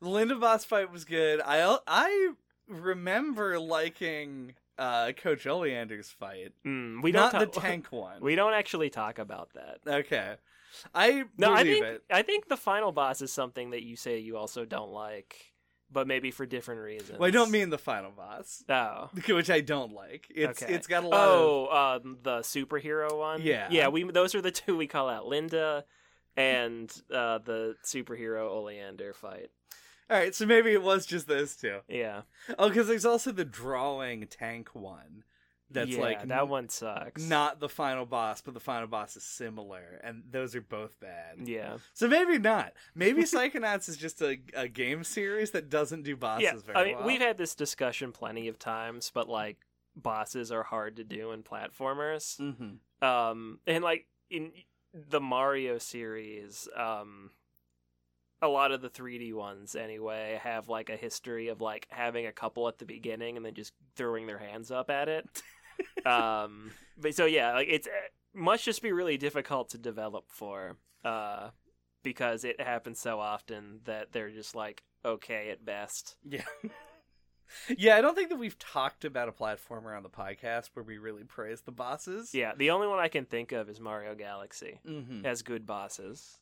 the 0.02 0.10
Linda 0.10 0.36
boss 0.36 0.66
fight 0.66 0.92
was 0.92 1.06
good. 1.06 1.42
I 1.46 1.78
I 1.88 2.32
remember 2.68 3.60
liking 3.60 4.56
uh 4.78 5.12
Coach 5.14 5.46
Oleander's 5.46 6.10
fight, 6.10 6.54
Mm, 6.66 7.02
we 7.04 7.12
don't 7.12 7.32
not 7.34 7.54
the 7.54 7.60
tank 7.62 7.88
one. 7.92 8.22
We 8.22 8.36
don't 8.36 8.54
actually 8.54 8.90
talk 8.90 9.20
about 9.20 9.50
that. 9.54 9.80
Okay. 9.86 10.36
I 10.96 11.26
No, 11.38 11.54
I 11.54 11.64
think 11.64 11.86
it. 11.86 12.04
I 12.12 12.24
think 12.24 12.48
the 12.48 12.58
final 12.58 12.92
boss 12.92 13.22
is 13.22 13.32
something 13.32 13.72
that 13.72 13.84
you 13.84 13.96
say 13.96 14.18
you 14.20 14.38
also 14.38 14.66
don't 14.66 14.90
like, 14.92 15.54
but 15.92 16.08
maybe 16.08 16.32
for 16.32 16.48
different 16.48 16.82
reasons. 16.82 17.20
Well, 17.20 17.28
I 17.28 17.32
don't 17.32 17.52
mean 17.52 17.70
the 17.70 17.78
final 17.78 18.10
boss, 18.10 18.64
Oh. 18.68 19.10
which 19.30 19.52
I 19.52 19.62
don't 19.62 19.94
like. 19.94 20.26
It's 20.34 20.64
Okay. 20.64 20.74
it's 20.74 20.88
got 20.88 21.04
a 21.04 21.08
lot 21.08 21.20
of 21.30 21.40
Oh, 21.40 22.00
um, 22.04 22.18
the 22.24 22.40
superhero 22.40 23.16
one. 23.16 23.44
Yeah. 23.44 23.68
yeah. 23.70 23.90
We 23.90 24.04
those 24.04 24.34
are 24.34 24.42
the 24.42 24.50
two 24.52 24.76
we 24.76 24.88
call 24.88 25.08
out. 25.10 25.28
Linda, 25.28 25.86
and 26.36 26.92
uh, 27.14 27.38
the 27.40 27.76
superhero 27.84 28.50
Oleander 28.50 29.14
fight. 29.14 29.52
All 30.10 30.18
right, 30.18 30.36
so 30.36 30.46
maybe 30.46 30.72
it 30.72 30.84
was 30.84 31.06
just 31.06 31.28
those 31.28 31.56
two. 31.56 31.80
Yeah, 31.88 32.22
Oh, 32.60 32.68
because 32.70 32.88
there's 32.88 33.06
also 33.06 33.32
the 33.32 33.46
drawing 33.46 34.28
tank 34.28 34.70
one. 34.76 35.24
That's 35.72 35.92
yeah, 35.92 36.02
like 36.02 36.28
that 36.28 36.48
one 36.48 36.70
sucks. 36.70 37.28
not 37.28 37.60
the 37.60 37.70
final 37.70 38.06
boss, 38.06 38.42
but 38.42 38.54
the 38.54 38.60
final 38.60 38.88
boss 38.88 39.16
is 39.16 39.24
similar, 39.24 40.00
and 40.04 40.22
those 40.30 40.56
are 40.56 40.62
both 40.62 41.00
bad. 41.00 41.48
Yeah, 41.48 41.78
So 41.94 42.08
maybe 42.08 42.38
not. 42.38 42.74
Maybe 42.94 43.24
Psychonauts 43.24 43.90
is 43.90 43.98
just 43.98 44.22
a, 44.22 44.38
a 44.54 44.68
game 44.68 45.04
series 45.04 45.52
that 45.52 45.70
doesn't 45.70 46.04
do 46.04 46.16
bosses 46.16 46.44
yeah. 46.44 46.54
very 46.64 46.78
I 46.78 46.84
mean, 46.86 46.98
well. 46.98 47.08
we've 47.08 47.22
had 47.22 47.38
this 47.38 47.56
discussion 47.56 48.12
plenty 48.12 48.48
of 48.50 48.60
times, 48.60 49.10
but 49.12 49.28
like 49.28 49.58
bosses 49.96 50.52
are 50.52 50.64
hard 50.64 50.98
to 50.98 51.04
do 51.04 51.32
in 51.32 51.42
platformers. 51.44 52.38
hmm 52.38 52.76
um 53.06 53.60
and 53.68 53.84
like 53.84 54.06
in 54.30 54.52
the 54.94 55.20
mario 55.20 55.78
series 55.78 56.68
um 56.78 57.32
a 58.42 58.48
lot 58.48 58.72
of 58.72 58.82
the 58.82 58.90
3d 58.90 59.34
ones 59.34 59.76
anyway 59.76 60.40
have 60.44 60.68
like 60.68 60.90
a 60.90 60.98
history 60.98 61.48
of 61.48 61.62
like 61.62 61.88
having 61.90 62.26
a 62.26 62.32
couple 62.32 62.68
at 62.68 62.78
the 62.78 62.86
beginning 62.86 63.38
and 63.38 63.46
then 63.46 63.54
just 63.54 63.74
throwing 63.96 64.28
their 64.28 64.38
hands 64.38 64.70
up 64.70 64.90
at 64.90 65.08
it 65.08 65.26
um 66.06 66.72
but 66.98 67.16
so 67.16 67.26
yeah 67.26 67.54
like 67.54 67.68
it's 67.70 67.88
it 67.88 67.94
must 68.34 68.66
just 68.66 68.82
be 68.82 68.92
really 68.92 69.18
difficult 69.18 69.70
to 69.70 69.78
develop 69.78 70.26
for 70.28 70.76
uh 71.06 71.50
because 72.04 72.44
it 72.44 72.60
happens 72.60 73.00
so 73.00 73.20
often 73.20 73.80
that 73.86 74.12
they're 74.12 74.30
just 74.30 74.56
like 74.56 74.84
okay 75.06 75.50
at 75.50 75.64
best 75.66 76.18
Yeah. 76.24 76.44
yeah, 77.78 77.96
I 77.98 78.02
don't 78.02 78.16
think 78.16 78.30
that 78.30 78.38
we've 78.40 78.58
talked 78.60 79.06
about 79.06 79.30
a 79.30 79.32
platformer 79.32 79.96
on 79.96 80.04
the 80.04 80.10
podcast 80.10 80.70
where 80.74 80.84
we 80.84 80.98
really 80.98 81.24
praise 81.24 81.62
the 81.62 81.72
bosses. 81.72 82.34
yeah 82.34 82.54
the 82.58 82.70
only 82.72 82.88
one 82.88 83.00
i 83.00 83.08
can 83.08 83.26
think 83.26 83.52
of 83.52 83.70
is 83.70 83.80
mario 83.80 84.16
galaxy 84.16 84.80
hmm 84.86 85.24
has 85.24 85.42
good 85.42 85.66
bosses 85.66 86.38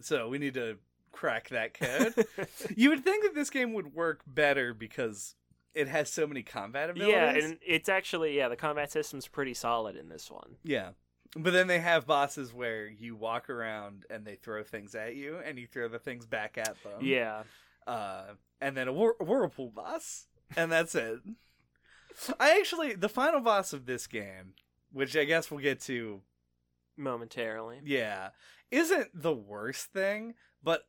So 0.00 0.28
we 0.28 0.38
need 0.38 0.54
to 0.54 0.78
crack 1.12 1.48
that 1.48 1.74
code. 1.74 2.14
you 2.76 2.90
would 2.90 3.02
think 3.04 3.24
that 3.24 3.34
this 3.34 3.50
game 3.50 3.72
would 3.72 3.94
work 3.94 4.22
better 4.26 4.72
because 4.72 5.34
it 5.74 5.88
has 5.88 6.10
so 6.10 6.26
many 6.26 6.42
combat 6.44 6.90
abilities. 6.90 7.12
Yeah, 7.14 7.30
and 7.46 7.58
it's 7.66 7.88
actually 7.88 8.36
yeah, 8.36 8.48
the 8.48 8.56
combat 8.56 8.90
system's 8.92 9.26
pretty 9.26 9.54
solid 9.54 9.96
in 9.96 10.08
this 10.08 10.30
one. 10.30 10.56
Yeah. 10.62 10.90
But 11.36 11.52
then 11.52 11.66
they 11.66 11.78
have 11.80 12.06
bosses 12.06 12.52
where 12.52 12.88
you 12.88 13.14
walk 13.16 13.50
around 13.50 14.04
and 14.10 14.24
they 14.24 14.36
throw 14.36 14.62
things 14.64 14.94
at 14.94 15.14
you 15.16 15.38
and 15.44 15.58
you 15.58 15.66
throw 15.66 15.88
the 15.88 15.98
things 15.98 16.26
back 16.26 16.56
at 16.58 16.76
them. 16.82 17.00
Yeah. 17.02 17.42
Uh, 17.86 18.34
and 18.60 18.76
then 18.76 18.88
a 18.88 18.92
whir- 18.92 19.16
whirlpool 19.20 19.70
boss, 19.74 20.26
and 20.56 20.70
that's 20.70 20.94
it. 20.94 21.20
I 22.38 22.58
actually, 22.58 22.94
the 22.94 23.08
final 23.08 23.40
boss 23.40 23.72
of 23.72 23.86
this 23.86 24.06
game, 24.06 24.54
which 24.92 25.16
I 25.16 25.24
guess 25.24 25.50
we'll 25.50 25.60
get 25.60 25.80
to, 25.82 26.20
Momentarily. 26.96 27.80
yeah, 27.84 28.30
isn't 28.70 29.08
the 29.14 29.32
worst 29.32 29.86
thing, 29.92 30.34
but 30.62 30.82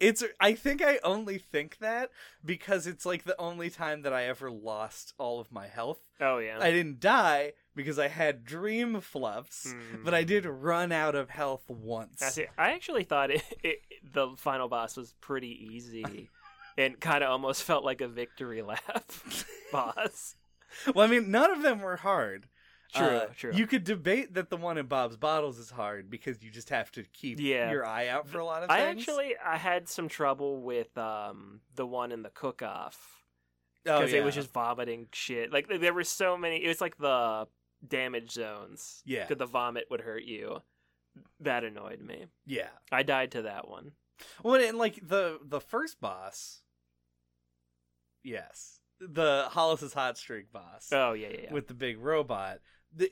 it's, 0.00 0.24
I 0.40 0.54
think 0.54 0.80
I 0.82 0.98
only 1.04 1.36
think 1.36 1.76
that 1.78 2.10
because 2.42 2.86
it's 2.86 3.04
like 3.04 3.24
the 3.24 3.38
only 3.38 3.68
time 3.68 4.00
that 4.02 4.14
I 4.14 4.24
ever 4.24 4.50
lost 4.50 5.12
all 5.18 5.40
of 5.40 5.52
my 5.52 5.66
health. 5.66 6.00
Oh 6.20 6.38
yeah. 6.38 6.58
I 6.60 6.70
didn't 6.70 7.00
die 7.00 7.52
because 7.74 7.98
I 7.98 8.08
had 8.08 8.44
dream 8.44 9.00
fluffs, 9.00 9.66
Mm. 9.74 10.04
but 10.04 10.14
I 10.14 10.24
did 10.24 10.44
run 10.46 10.92
out 10.92 11.14
of 11.14 11.30
health 11.30 11.64
once. 11.68 12.22
I 12.22 12.28
see. 12.30 12.46
I 12.58 12.72
actually 12.72 13.04
thought 13.04 13.30
it, 13.30 13.42
it 13.62 13.78
the 14.12 14.28
final 14.36 14.68
boss 14.68 14.96
was 14.96 15.14
pretty 15.20 15.68
easy 15.72 16.28
and 16.78 16.98
kind 17.00 17.22
of 17.24 17.30
almost 17.30 17.62
felt 17.62 17.84
like 17.84 18.00
a 18.00 18.08
victory 18.08 18.62
lap 18.70 19.10
boss. 19.72 20.34
Well, 20.94 21.06
I 21.06 21.10
mean, 21.10 21.30
none 21.30 21.50
of 21.50 21.62
them 21.62 21.80
were 21.80 21.96
hard. 21.96 22.46
True, 22.92 23.06
Uh, 23.06 23.26
true. 23.36 23.52
You 23.54 23.68
could 23.68 23.84
debate 23.84 24.34
that 24.34 24.50
the 24.50 24.56
one 24.56 24.76
in 24.76 24.86
Bob's 24.86 25.16
Bottles 25.16 25.58
is 25.58 25.70
hard 25.70 26.10
because 26.10 26.42
you 26.42 26.50
just 26.50 26.70
have 26.70 26.90
to 26.92 27.04
keep 27.12 27.38
Yeah. 27.38 27.70
your 27.70 27.86
eye 27.86 28.08
out 28.08 28.28
for 28.28 28.38
a 28.40 28.44
lot 28.44 28.64
of 28.64 28.70
I 28.70 28.78
things. 28.80 28.86
I 29.08 29.12
actually 29.12 29.34
I 29.44 29.56
had 29.58 29.88
some 29.88 30.08
trouble 30.08 30.60
with 30.60 30.96
um 30.98 31.60
the 31.76 31.86
one 31.86 32.10
in 32.10 32.22
the 32.22 32.30
cook 32.30 32.62
off 32.62 33.22
oh, 33.86 33.98
because 34.00 34.12
it 34.12 34.24
was 34.24 34.34
just 34.34 34.52
vomiting 34.52 35.06
shit. 35.12 35.52
Like 35.52 35.68
there 35.68 35.94
were 35.94 36.02
so 36.02 36.36
many. 36.36 36.64
It 36.64 36.66
was 36.68 36.80
like 36.80 36.96
the 36.98 37.46
damage 37.86 38.32
zones. 38.32 39.02
Yeah. 39.04 39.24
Because 39.26 39.38
the 39.38 39.46
vomit 39.46 39.84
would 39.90 40.00
hurt 40.02 40.24
you. 40.24 40.62
That 41.40 41.64
annoyed 41.64 42.00
me. 42.00 42.26
yeah. 42.46 42.68
I 42.92 43.02
died 43.02 43.32
to 43.32 43.42
that 43.42 43.68
one. 43.68 43.92
Well, 44.42 44.60
and 44.60 44.78
like 44.78 45.00
the 45.06 45.38
the 45.44 45.60
first 45.60 46.00
boss, 46.00 46.62
yes, 48.22 48.80
the 49.00 49.46
Hollis's 49.50 49.94
hot 49.94 50.18
streak 50.18 50.52
boss 50.52 50.88
Oh 50.92 51.12
yeah, 51.12 51.28
yeah, 51.28 51.40
yeah. 51.44 51.52
with 51.52 51.68
the 51.68 51.74
big 51.74 51.98
robot 51.98 52.58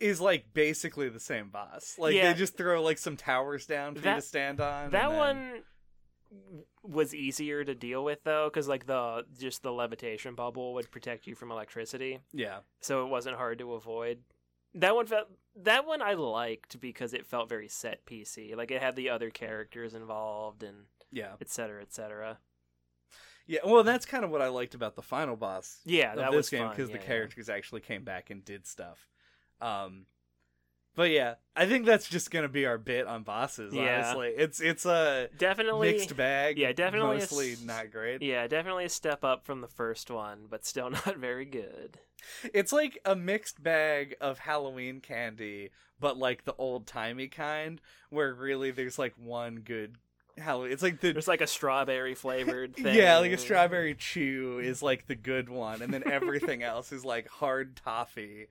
is 0.00 0.20
like 0.20 0.52
basically 0.52 1.08
the 1.08 1.20
same 1.20 1.48
boss. 1.50 1.96
Like 1.98 2.14
Yeah. 2.14 2.32
they 2.32 2.38
just 2.38 2.56
throw 2.56 2.82
like 2.82 2.98
some 2.98 3.16
towers 3.16 3.66
down 3.66 3.94
for 3.94 4.06
you 4.08 4.14
to 4.16 4.20
stand 4.20 4.60
on. 4.60 4.90
that 4.90 5.08
then- 5.08 5.16
one 5.16 5.62
was 6.82 7.14
easier 7.14 7.64
to 7.64 7.74
deal 7.74 8.04
with 8.04 8.22
though, 8.24 8.50
because 8.52 8.68
like 8.68 8.86
the 8.86 9.24
just 9.38 9.62
the 9.62 9.72
levitation 9.72 10.34
bubble 10.34 10.74
would 10.74 10.90
protect 10.90 11.26
you 11.26 11.34
from 11.34 11.50
electricity, 11.50 12.20
yeah, 12.32 12.58
so 12.80 13.04
it 13.04 13.08
wasn't 13.08 13.36
hard 13.36 13.58
to 13.60 13.72
avoid. 13.72 14.18
That 14.74 14.94
one 14.94 15.06
felt 15.06 15.28
that 15.56 15.86
one 15.86 16.02
I 16.02 16.14
liked 16.14 16.80
because 16.80 17.14
it 17.14 17.26
felt 17.26 17.48
very 17.48 17.68
set 17.68 18.06
PC. 18.06 18.56
Like 18.56 18.70
it 18.70 18.82
had 18.82 18.96
the 18.96 19.08
other 19.10 19.30
characters 19.30 19.94
involved 19.94 20.62
and 20.62 20.84
yeah, 21.10 21.32
et 21.40 21.48
cetera, 21.48 21.82
et 21.82 21.92
cetera. 21.92 22.38
yeah. 23.46 23.60
Well, 23.64 23.82
that's 23.82 24.06
kind 24.06 24.24
of 24.24 24.30
what 24.30 24.42
I 24.42 24.48
liked 24.48 24.74
about 24.74 24.94
the 24.94 25.02
final 25.02 25.36
boss 25.36 25.80
Yeah, 25.84 26.14
that 26.14 26.30
this 26.30 26.36
was 26.36 26.50
game 26.50 26.60
fun, 26.60 26.70
because 26.70 26.90
yeah, 26.90 26.96
the 26.96 27.02
yeah. 27.02 27.06
characters 27.08 27.48
actually 27.48 27.80
came 27.80 28.04
back 28.04 28.30
and 28.30 28.44
did 28.44 28.66
stuff. 28.66 29.08
Um, 29.60 30.04
but 30.98 31.10
yeah, 31.10 31.34
I 31.54 31.66
think 31.66 31.86
that's 31.86 32.08
just 32.08 32.32
gonna 32.32 32.48
be 32.48 32.66
our 32.66 32.76
bit 32.76 33.06
on 33.06 33.22
bosses. 33.22 33.72
Yeah. 33.72 34.02
Honestly, 34.04 34.30
it's 34.36 34.60
it's 34.60 34.84
a 34.84 35.28
definitely 35.38 35.92
mixed 35.92 36.16
bag. 36.16 36.58
yeah, 36.58 36.72
definitely 36.72 37.18
mostly 37.18 37.52
s- 37.52 37.62
not 37.62 37.92
great. 37.92 38.20
Yeah, 38.20 38.48
definitely 38.48 38.84
a 38.84 38.88
step 38.88 39.22
up 39.22 39.46
from 39.46 39.60
the 39.60 39.68
first 39.68 40.10
one, 40.10 40.46
but 40.50 40.66
still 40.66 40.90
not 41.06 41.16
very 41.16 41.44
good. 41.44 42.00
It's 42.52 42.72
like 42.72 42.98
a 43.04 43.14
mixed 43.14 43.62
bag 43.62 44.16
of 44.20 44.40
Halloween 44.40 44.98
candy, 44.98 45.70
but 46.00 46.16
like 46.18 46.44
the 46.44 46.56
old 46.58 46.88
timey 46.88 47.28
kind, 47.28 47.80
where 48.10 48.34
really 48.34 48.72
there's 48.72 48.98
like 48.98 49.14
one 49.16 49.60
good 49.60 49.98
Halloween. 50.36 50.72
It's 50.72 50.82
like 50.82 50.98
the 51.00 51.12
There's 51.12 51.28
like 51.28 51.42
a 51.42 51.46
strawberry 51.46 52.16
flavored 52.16 52.74
thing. 52.74 52.92
yeah, 52.96 53.18
like 53.18 53.30
a 53.30 53.38
strawberry 53.38 53.94
chew 53.94 54.58
is 54.58 54.82
like 54.82 55.06
the 55.06 55.14
good 55.14 55.48
one, 55.48 55.80
and 55.80 55.94
then 55.94 56.02
everything 56.10 56.62
else 56.64 56.90
is 56.90 57.04
like 57.04 57.28
hard 57.28 57.76
toffee. 57.76 58.48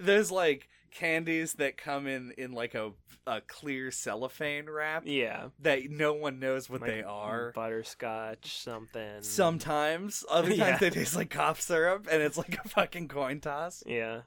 There's 0.00 0.30
like 0.30 0.68
candies 0.90 1.54
that 1.54 1.76
come 1.76 2.06
in 2.06 2.32
in 2.36 2.52
like 2.52 2.74
a 2.74 2.92
a 3.26 3.40
clear 3.40 3.90
cellophane 3.92 4.68
wrap 4.68 5.04
Yeah. 5.06 5.48
that 5.60 5.88
no 5.88 6.12
one 6.12 6.40
knows 6.40 6.68
what 6.68 6.80
like 6.80 6.90
they 6.90 7.02
are. 7.04 7.52
butterscotch 7.54 8.58
something. 8.60 9.22
Sometimes, 9.22 10.24
other 10.28 10.48
times 10.56 10.58
Yeah. 10.58 10.78
they 10.78 10.90
taste 10.90 11.14
like 11.14 11.30
cough 11.30 11.60
syrup, 11.60 12.08
and 12.10 12.20
it's 12.20 12.36
like 12.36 12.58
a 12.64 12.68
fucking 12.68 13.06
coin 13.08 13.38
toss. 13.40 13.82
Yeah. 13.86 14.22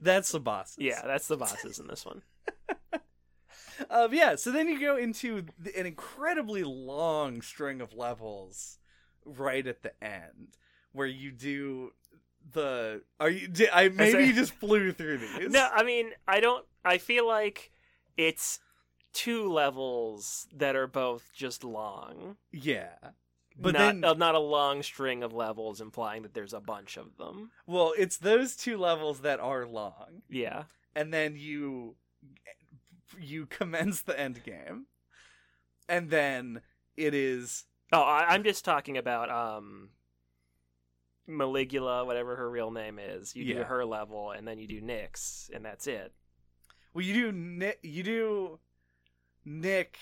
That's 0.00 0.32
the 0.32 0.40
bosses. 0.40 0.76
Yeah, 0.78 1.02
that's 1.04 1.28
the 1.28 1.36
bosses 1.36 1.78
in 1.78 1.86
this 1.86 2.04
one. 2.04 2.22
Um, 3.90 4.14
yeah, 4.14 4.36
so 4.36 4.52
then 4.52 4.68
you 4.68 4.78
go 4.78 4.96
into 4.96 5.46
the, 5.58 5.76
an 5.76 5.84
incredibly 5.84 6.62
long 6.62 7.42
string 7.42 7.80
of 7.80 7.92
levels 7.92 8.78
right 9.24 9.66
at 9.66 9.82
the 9.82 9.92
end 10.02 10.56
where 10.92 11.08
you 11.08 11.32
do 11.32 11.90
the 12.52 13.02
are 13.20 13.30
you 13.30 13.48
di- 13.48 13.70
I 13.70 13.88
maybe 13.88 14.24
you 14.24 14.32
just 14.32 14.52
flew 14.54 14.92
through 14.92 15.18
these. 15.18 15.50
No, 15.50 15.68
I 15.72 15.82
mean, 15.82 16.10
I 16.28 16.40
don't. 16.40 16.64
I 16.84 16.98
feel 16.98 17.26
like 17.26 17.70
it's 18.16 18.60
two 19.12 19.50
levels 19.50 20.46
that 20.54 20.76
are 20.76 20.86
both 20.86 21.30
just 21.34 21.64
long, 21.64 22.36
Yeah. 22.52 22.94
But 23.56 23.74
not, 23.74 23.78
then 23.78 24.04
uh, 24.04 24.14
not 24.14 24.34
a 24.34 24.40
long 24.40 24.82
string 24.82 25.22
of 25.22 25.32
levels 25.32 25.80
implying 25.80 26.22
that 26.22 26.34
there's 26.34 26.52
a 26.52 26.60
bunch 26.60 26.96
of 26.96 27.16
them. 27.16 27.52
well, 27.66 27.92
it's 27.96 28.16
those 28.16 28.56
two 28.56 28.76
levels 28.76 29.20
that 29.20 29.38
are 29.38 29.64
long 29.64 30.22
Yeah, 30.28 30.64
and 30.96 31.14
then 31.14 31.36
you 31.36 31.94
you 33.20 33.46
commence 33.46 34.02
the 34.02 34.18
end 34.18 34.42
game. 34.42 34.86
And 35.88 36.10
then 36.10 36.62
it 36.96 37.14
is 37.14 37.64
Oh, 37.92 38.00
I, 38.02 38.34
I'm 38.34 38.42
just 38.42 38.64
talking 38.64 38.96
about 38.98 39.30
um, 39.30 39.90
Maligula, 41.28 42.04
whatever 42.04 42.36
her 42.36 42.50
real 42.50 42.70
name 42.70 42.98
is. 42.98 43.34
You 43.34 43.44
do 43.44 43.52
Yeah. 43.60 43.64
her 43.64 43.84
level, 43.84 44.30
and 44.32 44.46
then 44.46 44.58
you 44.58 44.66
do 44.68 44.80
Nick's, 44.80 45.50
and 45.54 45.64
that's 45.64 45.86
it. 45.86 46.12
well 46.92 47.04
you 47.04 47.14
do 47.14 47.32
Nick 47.32 47.78
you 47.82 48.02
do 48.02 48.58
Nick 49.44 49.98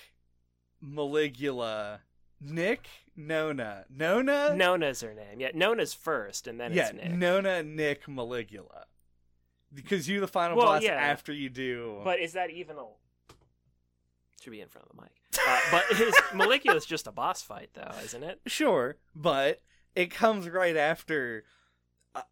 Maligula 0.83 2.01
Nick 2.41 2.89
Nona 3.17 3.85
Nona 3.89 4.55
Nona's 4.57 5.01
her 5.01 5.15
name. 5.15 5.41
Yeah, 5.41 5.51
Nona's 5.55 5.95
first, 5.95 6.47
and 6.47 6.59
then 6.61 6.73
yeah, 6.73 6.89
it's 6.89 6.95
Nick. 6.95 7.13
Nona, 7.13 7.63
Nick, 7.63 8.07
Maligula. 8.07 8.85
Because 9.73 10.09
you 10.09 10.21
the 10.21 10.29
final 10.29 10.57
Well, 10.57 10.67
boss 10.67 10.83
yeah. 10.83 10.93
after 10.95 11.33
you 11.33 11.49
do. 11.49 12.01
But 12.05 12.19
is 12.21 12.33
that 12.35 12.51
even 12.51 12.77
a? 12.77 12.85
Should 14.43 14.51
be 14.51 14.61
in 14.61 14.69
front 14.69 14.89
of 14.91 14.97
the 14.97 15.03
mic. 15.03 15.13
Uh, 15.47 15.61
but 15.71 15.85
is 15.99 16.15
just 16.85 17.07
a 17.07 17.13
boss 17.13 17.43
fight, 17.43 17.71
though, 17.75 17.93
isn't 18.05 18.23
it? 18.25 18.41
sure, 18.47 18.97
but 19.15 19.63
it 19.95 20.11
comes 20.11 20.49
right 20.49 20.77
after 20.77 21.45
uh, 22.15 22.23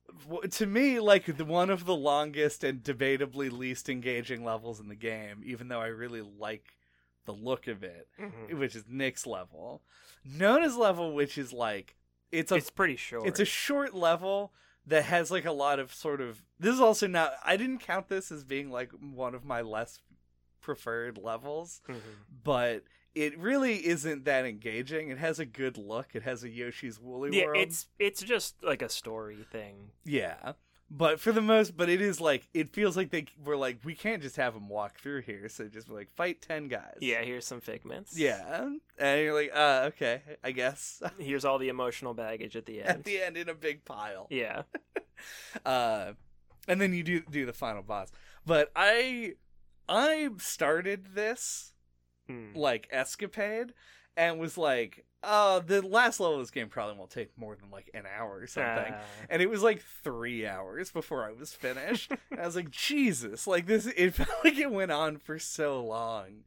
to 0.51 0.66
me, 0.66 1.01
like 1.01 1.24
the, 1.37 1.45
one 1.45 1.70
of 1.70 1.87
the 1.87 1.95
longest 1.97 2.62
and 2.65 2.82
debatably 2.82 3.51
least 3.51 3.89
engaging 3.89 4.45
levels 4.45 4.78
in 4.78 4.89
the 4.89 4.95
game, 4.95 5.41
even 5.45 5.69
though 5.69 5.81
I 5.81 5.87
really 5.87 6.20
like 6.20 6.77
the 7.24 7.32
look 7.32 7.66
of 7.66 7.82
it, 7.82 8.09
Mhm. 8.20 8.59
which 8.59 8.77
is 8.77 8.85
Nick's 8.89 9.27
level. 9.27 9.82
Nona's 10.24 10.77
level, 10.77 11.15
which 11.15 11.39
is 11.39 11.53
like 11.53 11.97
it's 12.31 12.53
a 12.53 12.57
It's 12.57 12.70
pretty 12.70 12.97
short. 12.97 13.27
it's 13.27 13.41
a 13.41 13.45
short 13.47 13.95
level 13.95 14.53
that 14.87 15.05
has 15.05 15.31
like 15.31 15.45
a 15.47 15.53
lot 15.53 15.78
of 15.78 15.93
sort 15.95 16.20
of 16.20 16.43
this 16.59 16.74
is 16.74 16.81
also 16.81 17.07
not 17.07 17.32
I 17.45 17.57
didn't 17.57 17.78
count 17.78 18.09
this 18.09 18.31
as 18.31 18.45
being 18.45 18.70
like 18.70 18.91
one 18.93 19.35
of 19.35 19.45
my 19.47 19.62
less 19.62 20.01
preferred 20.61 21.16
levels, 21.16 21.81
Mhm. 21.89 22.01
but 22.45 22.85
it 23.15 23.39
really 23.39 23.87
isn't 23.87 24.24
that 24.24 24.45
engaging. 24.47 25.11
It 25.11 25.19
has 25.19 25.39
a 25.39 25.47
good 25.47 25.77
look. 25.77 26.09
It 26.15 26.23
has 26.23 26.45
a 26.45 26.49
Yoshi's 26.49 26.99
Woolly 27.01 27.39
Yeah, 27.39 27.47
World. 27.47 27.59
it's 27.62 27.87
it's 27.99 28.23
just 28.23 28.62
like 28.62 28.82
a 28.82 28.89
story 28.89 29.39
thing. 29.51 29.91
Yeah. 30.05 30.53
But 30.93 31.20
for 31.20 31.31
the 31.31 31.41
most, 31.41 31.77
but 31.77 31.89
it 31.89 32.01
is 32.01 32.20
like 32.20 32.49
it 32.53 32.73
feels 32.73 32.97
like 32.97 33.11
they 33.11 33.27
were 33.45 33.57
like 33.57 33.78
we 33.85 33.95
can't 33.95 34.20
just 34.23 34.35
have 34.37 34.55
them 34.55 34.69
walk 34.69 34.99
through 34.99 35.20
here, 35.23 35.49
so 35.49 35.69
just 35.69 35.89
like 35.89 36.11
fight 36.16 36.43
ten 36.43 36.66
guys. 36.66 36.97
Yeah, 37.01 37.23
here's 37.23 37.47
some 37.47 37.61
figments. 37.61 38.19
yeah, 38.19 38.69
and 38.99 39.20
you're 39.23 39.32
like, 39.35 39.53
uh, 39.55 39.85
okay, 39.89 40.23
I 40.43 40.51
guess. 40.51 41.01
Here's 41.19 41.45
all 41.45 41.59
the 41.59 41.69
emotional 41.69 42.12
baggage 42.12 42.57
at 42.57 42.66
the 42.66 42.81
end. 42.81 42.89
At 42.89 43.05
the 43.05 43.23
end, 43.23 43.37
in 43.37 43.49
a 43.49 43.55
big 43.55 43.85
pile. 43.85 44.27
Yeah. 44.31 44.62
Uh, 45.66 46.12
and 46.66 46.81
then 46.81 46.95
you 46.95 47.03
do 47.03 47.20
do 47.31 47.45
the 47.47 47.53
final 47.53 47.82
boss. 47.82 48.11
But 48.47 48.70
I, 48.74 49.35
I 49.89 50.31
started 50.39 51.09
this 51.15 51.69
Mm. 52.31 52.57
like 52.57 52.89
escapade, 52.90 53.74
and 54.16 54.39
was 54.39 54.57
like, 54.59 55.05
oh, 55.23 55.61
the 55.61 55.82
last 55.82 56.19
level 56.20 56.36
of 56.36 56.43
this 56.43 56.51
game 56.51 56.69
probably 56.69 56.97
won't 56.97 57.11
take 57.11 57.36
more 57.36 57.55
than 57.57 57.70
like 57.70 57.90
an 57.94 58.05
hour 58.19 58.39
or 58.39 58.47
something. 58.47 58.93
Ah. 58.94 59.01
and 59.28 59.43
it 59.43 59.51
was 59.51 59.62
like 59.62 59.82
three 60.02 60.47
hours 60.47 60.90
before 60.90 61.24
I 61.24 61.32
was 61.32 61.52
finished. 61.52 62.12
I 62.39 62.44
was 62.47 62.57
like, 62.57 62.70
Jesus, 62.70 63.47
like 63.47 63.66
this. 63.66 63.86
It 63.86 64.11
felt 64.15 64.28
like 64.44 64.57
it 64.59 64.70
went 64.73 64.90
on 64.93 65.19
for 65.19 65.39
so 65.39 65.85
long, 65.85 66.44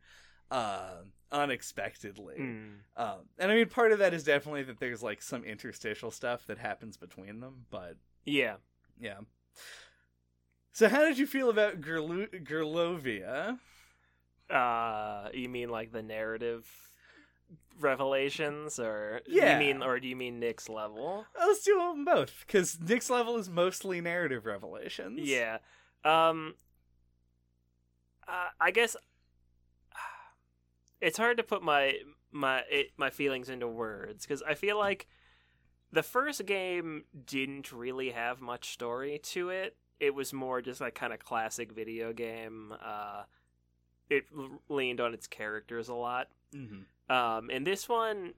uh, 0.50 1.02
unexpectedly. 1.32 2.36
Mm. 2.40 2.70
Um, 2.98 3.20
and 3.38 3.52
I 3.52 3.56
mean, 3.56 3.70
part 3.70 3.92
of 3.92 4.00
that 4.00 4.14
is 4.14 4.24
definitely 4.24 4.64
that 4.64 4.80
there's 4.80 5.04
like 5.04 5.22
some 5.22 5.44
interstitial 5.44 6.10
stuff 6.12 6.46
that 6.48 6.58
happens 6.58 6.98
between 6.98 7.40
them, 7.42 7.66
but 7.70 7.98
Yeah. 8.26 8.56
yeah. 9.00 9.20
So, 10.76 10.90
how 10.90 11.02
did 11.06 11.20
you 11.20 11.28
feel 11.28 11.50
about 11.52 11.82
Gerlu- 11.82 12.44
Gerlovia? 12.44 13.60
Uh, 14.50 15.30
you 15.34 15.50
mean 15.50 15.70
like 15.70 15.92
the 15.92 16.04
narrative 16.04 16.68
revelations, 17.80 18.80
or 18.80 19.22
Yeah. 19.28 19.54
You 19.54 19.66
mean, 19.66 19.84
or 19.84 20.00
do 20.00 20.08
you 20.08 20.16
mean 20.16 20.40
Nick's 20.40 20.70
level? 20.70 21.26
Let's 21.38 21.64
do 21.64 21.78
them 21.78 22.06
both, 22.06 22.44
because 22.46 22.80
Nick's 22.80 23.10
level 23.10 23.38
is 23.38 23.50
mostly 23.50 24.02
narrative 24.02 24.46
revelations. 24.46 25.22
Yeah. 25.22 25.58
Um. 26.04 26.56
Uh, 28.28 28.48
I 28.60 28.72
guess 28.72 28.96
it's 31.02 31.18
hard 31.18 31.38
to 31.38 31.44
put 31.44 31.62
my 31.62 31.96
my 32.32 32.62
it, 32.72 32.92
my 32.98 33.10
feelings 33.10 33.50
into 33.50 33.68
words 33.68 34.26
because 34.26 34.42
I 34.42 34.54
feel 34.54 34.78
like 34.78 35.08
the 35.92 36.04
first 36.04 36.46
game 36.46 37.04
didn't 37.26 37.72
really 37.72 38.12
have 38.12 38.42
much 38.42 38.72
story 38.72 39.20
to 39.24 39.50
it. 39.50 39.76
It 40.00 40.16
was 40.16 40.34
more 40.34 40.62
just 40.62 40.82
like 40.82 40.96
kind 40.96 41.14
of 41.14 41.20
classic 41.20 41.72
video 41.72 42.14
game. 42.14 42.74
Uh, 42.84 43.24
it 44.10 44.26
leaned 44.70 45.00
on 45.02 45.14
its 45.14 45.28
characters 45.28 45.90
a 45.90 45.94
lot. 45.96 46.28
hmm 46.54 46.82
Um, 47.10 47.50
and 47.50 47.66
this 47.68 47.88
one 47.90 48.34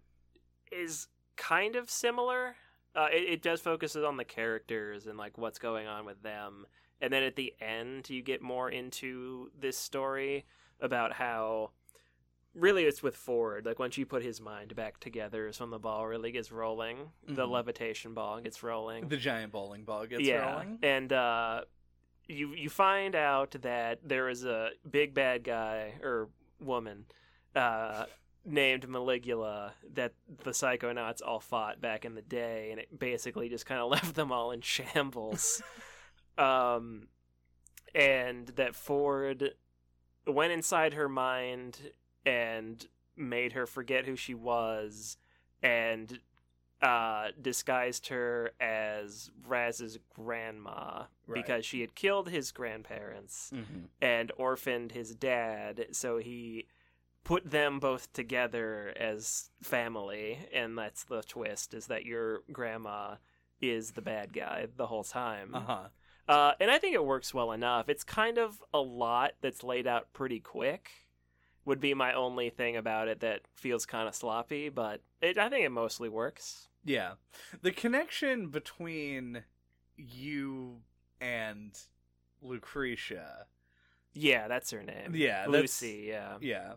is 0.71 1.07
kind 1.35 1.75
of 1.75 1.89
similar. 1.89 2.55
Uh, 2.95 3.07
it, 3.11 3.29
it 3.29 3.41
does 3.41 3.61
focus 3.61 3.95
on 3.95 4.17
the 4.17 4.23
characters 4.25 5.05
and 5.07 5.17
like 5.17 5.37
what's 5.37 5.59
going 5.59 5.85
on 5.87 6.05
with 6.05 6.21
them. 6.23 6.65
And 7.01 7.11
then 7.11 7.23
at 7.23 7.35
the 7.35 7.53
end, 7.59 8.09
you 8.09 8.21
get 8.21 8.41
more 8.41 8.69
into 8.69 9.51
this 9.59 9.77
story 9.77 10.45
about 10.79 11.11
how 11.13 11.71
really 12.53 12.85
it's 12.85 13.03
with 13.03 13.17
Ford. 13.17 13.65
Like 13.65 13.79
once 13.79 13.97
you 13.97 14.05
put 14.05 14.23
his 14.23 14.39
mind 14.39 14.75
back 14.77 14.99
together, 15.01 15.47
is 15.47 15.59
when 15.59 15.71
the 15.71 15.77
ball 15.79 16.07
really 16.07 16.31
gets 16.31 16.51
rolling. 16.53 17.11
The 17.27 17.45
Mhm. 17.45 17.51
levitation 17.51 18.13
ball 18.13 18.39
gets 18.39 18.63
rolling 18.63 19.09
The 19.09 19.17
giant 19.17 19.51
bowling 19.51 19.83
ball 19.83 20.05
gets 20.07 20.23
yeah, 20.23 20.51
rolling. 20.53 20.79
and 20.81 21.11
uh, 21.11 21.65
you 22.27 22.53
you 22.53 22.69
find 22.69 23.15
out 23.15 23.51
that 23.61 23.99
there 24.03 24.29
is 24.29 24.45
a 24.45 24.69
big 24.89 25.13
bad 25.13 25.43
guy 25.43 25.93
or 26.01 26.29
woman 26.59 27.05
uh, 27.55 28.05
named 28.45 28.87
Maligula 28.87 29.71
that 29.93 30.13
the 30.43 30.51
Psychonauts 30.51 31.21
all 31.25 31.39
fought 31.39 31.81
back 31.81 32.05
in 32.05 32.15
the 32.15 32.21
day, 32.21 32.69
and 32.71 32.79
it 32.79 32.97
basically 32.97 33.49
just 33.49 33.65
kind 33.65 33.81
of 33.81 33.89
left 33.91 34.15
them 34.15 34.31
all 34.31 34.51
in 34.51 34.61
shambles. 34.61 35.61
um, 36.37 37.07
and 37.93 38.47
that 38.49 38.75
Ford 38.75 39.51
went 40.27 40.51
inside 40.51 40.93
her 40.93 41.07
mind 41.09 41.79
and 42.25 42.85
made 43.15 43.53
her 43.53 43.65
forget 43.65 44.05
who 44.05 44.15
she 44.15 44.33
was, 44.33 45.17
and 45.61 46.19
uh, 46.81 47.29
disguised 47.41 48.07
her 48.07 48.51
as 48.59 49.31
Raz's 49.47 49.97
grandma 50.13 51.03
Right. 51.27 51.43
because 51.43 51.65
she 51.65 51.81
had 51.81 51.95
killed 51.95 52.29
his 52.29 52.51
grandparents 52.51 53.49
hmm 53.51 53.85
and 54.01 54.31
orphaned 54.37 54.91
his 54.91 55.15
dad. 55.15 55.87
So 55.91 56.17
he 56.17 56.67
put 57.23 57.49
them 57.49 57.79
both 57.79 58.13
together 58.13 58.93
as 58.99 59.49
family, 59.61 60.37
and 60.53 60.77
that's 60.77 61.03
the 61.05 61.23
twist: 61.23 61.73
is 61.73 61.87
that 61.87 62.05
your 62.05 62.41
grandma 62.51 63.15
is 63.61 63.91
the 63.91 64.01
bad 64.01 64.33
guy 64.33 64.67
the 64.75 64.85
whole 64.87 65.03
time. 65.03 65.55
Uh 65.55 65.59
huh. 65.61 65.87
Uh, 66.27 66.51
and 66.59 66.69
I 66.71 66.77
think 66.79 66.93
it 66.93 67.05
works 67.05 67.33
well 67.33 67.51
enough. 67.51 67.87
It's 67.89 68.03
kind 68.03 68.37
of 68.37 68.61
a 68.73 68.79
lot 68.79 69.33
that's 69.41 69.63
laid 69.63 69.87
out 69.87 70.11
pretty 70.13 70.39
quick. 70.39 70.89
Would 71.65 71.79
be 71.79 71.93
my 71.95 72.13
only 72.13 72.49
thing 72.51 72.75
about 72.77 73.07
it 73.07 73.21
that 73.21 73.41
feels 73.55 73.85
kind 73.87 74.07
of 74.07 74.13
sloppy, 74.13 74.69
but 74.69 75.01
it, 75.25 75.37
I 75.37 75.49
think 75.49 75.65
it 75.65 75.69
mostly 75.71 76.09
works. 76.09 76.67
Yeah. 76.83 77.13
The 77.61 77.71
connection 77.71 78.47
between 78.49 79.43
you 79.97 80.81
and 81.19 81.71
Lucrecia, 82.43 83.45
Yeah, 84.13 84.47
that's 84.47 84.71
her 84.71 84.83
name. 84.83 85.13
Yeah, 85.15 85.47
Lucy. 85.47 86.05
Yeah, 86.09 86.37
yeah, 86.41 86.73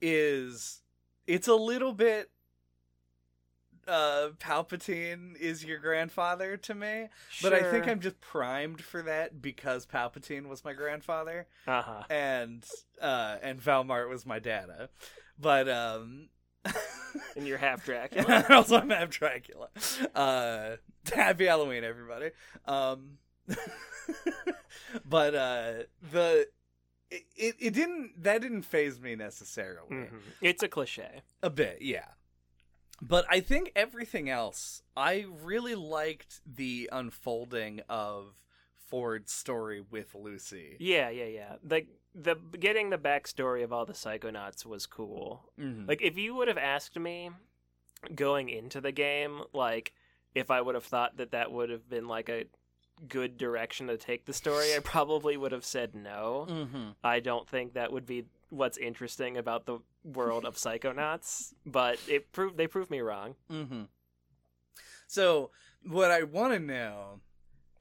is 0.00 0.82
it's 1.26 1.48
a 1.48 1.54
little 1.54 1.92
bit 1.92 2.30
uh 3.88 4.30
Palpatine 4.40 5.36
is 5.36 5.64
your 5.64 5.78
grandfather 5.78 6.56
to 6.56 6.74
me, 6.74 7.08
but 7.40 7.52
I 7.54 7.62
think 7.62 7.86
I'm 7.86 8.00
just 8.00 8.20
primed 8.20 8.80
for 8.80 9.00
that 9.02 9.40
because 9.40 9.86
Palpatine 9.86 10.48
was 10.48 10.64
my 10.64 10.72
grandfather 10.72 11.46
Uh 11.68 11.82
huh. 11.82 12.02
and 12.10 12.66
uh 13.00 13.36
and 13.42 13.60
Valmart 13.60 14.08
was 14.08 14.26
my 14.26 14.38
dada. 14.40 14.90
But 15.38 15.68
um 15.68 16.28
And 17.36 17.46
you're 17.46 17.58
half 17.58 17.84
Dracula. 17.84 18.44
also 18.50 18.76
I'm 18.76 18.90
half 18.90 19.10
Dracula. 19.10 19.68
Uh, 20.14 20.76
happy 21.10 21.46
Halloween, 21.46 21.82
everybody. 21.84 22.30
Um, 22.66 23.18
but 25.08 25.34
uh, 25.34 25.72
the 26.12 26.46
it, 27.10 27.22
it 27.36 27.56
it 27.58 27.74
didn't 27.74 28.22
that 28.22 28.42
didn't 28.42 28.62
phase 28.62 29.00
me 29.00 29.14
necessarily. 29.16 29.88
Mhm. 29.90 30.20
It's 30.42 30.62
a 30.62 30.68
cliche. 30.68 31.22
A 31.42 31.50
bit, 31.50 31.78
yeah. 31.80 32.06
But 33.02 33.26
I 33.30 33.40
think 33.40 33.72
everything 33.76 34.28
else, 34.30 34.82
I 34.96 35.26
really 35.42 35.74
liked 35.74 36.40
the 36.46 36.88
unfolding 36.92 37.80
of 37.88 38.34
Ford's 38.86 39.32
story 39.32 39.80
with 39.90 40.14
Lucy. 40.14 40.76
Yeah, 40.78 41.08
yeah, 41.10 41.24
yeah. 41.24 41.56
The 41.62 41.86
the 42.14 42.36
getting 42.58 42.90
the 42.90 42.98
backstory 42.98 43.62
of 43.62 43.72
all 43.72 43.84
the 43.84 43.92
Psychonauts 43.92 44.64
was 44.64 44.86
cool. 44.86 45.52
Mhm. 45.58 45.86
Like 45.88 46.00
if 46.02 46.16
you 46.16 46.34
would 46.34 46.48
have 46.48 46.58
asked 46.58 46.98
me 46.98 47.30
going 48.14 48.48
into 48.48 48.80
the 48.80 48.92
game, 48.92 49.42
like 49.52 49.92
if 50.34 50.50
I 50.50 50.60
would 50.60 50.74
have 50.74 50.84
thought 50.84 51.16
that 51.16 51.32
that 51.32 51.50
would 51.52 51.70
have 51.70 51.88
been 51.88 52.08
like 52.08 52.28
a 52.28 52.44
good 53.08 53.36
direction 53.36 53.88
to 53.88 53.96
take 53.98 54.24
the 54.24 54.32
story, 54.32 54.74
I 54.74 54.78
probably 54.84 55.36
would 55.36 55.52
have 55.52 55.64
said 55.64 55.94
no. 55.94 56.46
Mhm. 56.48 56.94
I 57.04 57.20
don't 57.20 57.48
think 57.48 57.74
that 57.74 57.92
would 57.92 58.06
be 58.06 58.24
what's 58.50 58.78
interesting 58.78 59.36
about 59.36 59.66
the 59.66 59.80
world 60.04 60.44
of 60.44 60.54
Psychonauts, 60.56 61.52
but 61.66 61.98
it 62.08 62.30
proved 62.32 62.56
they 62.56 62.66
proved 62.68 62.90
me 62.90 63.00
wrong. 63.00 63.34
Mm-hmm. 63.50 63.82
So, 65.08 65.50
what 65.84 66.10
I 66.10 66.22
want 66.22 66.52
to 66.52 66.58
know 66.58 67.20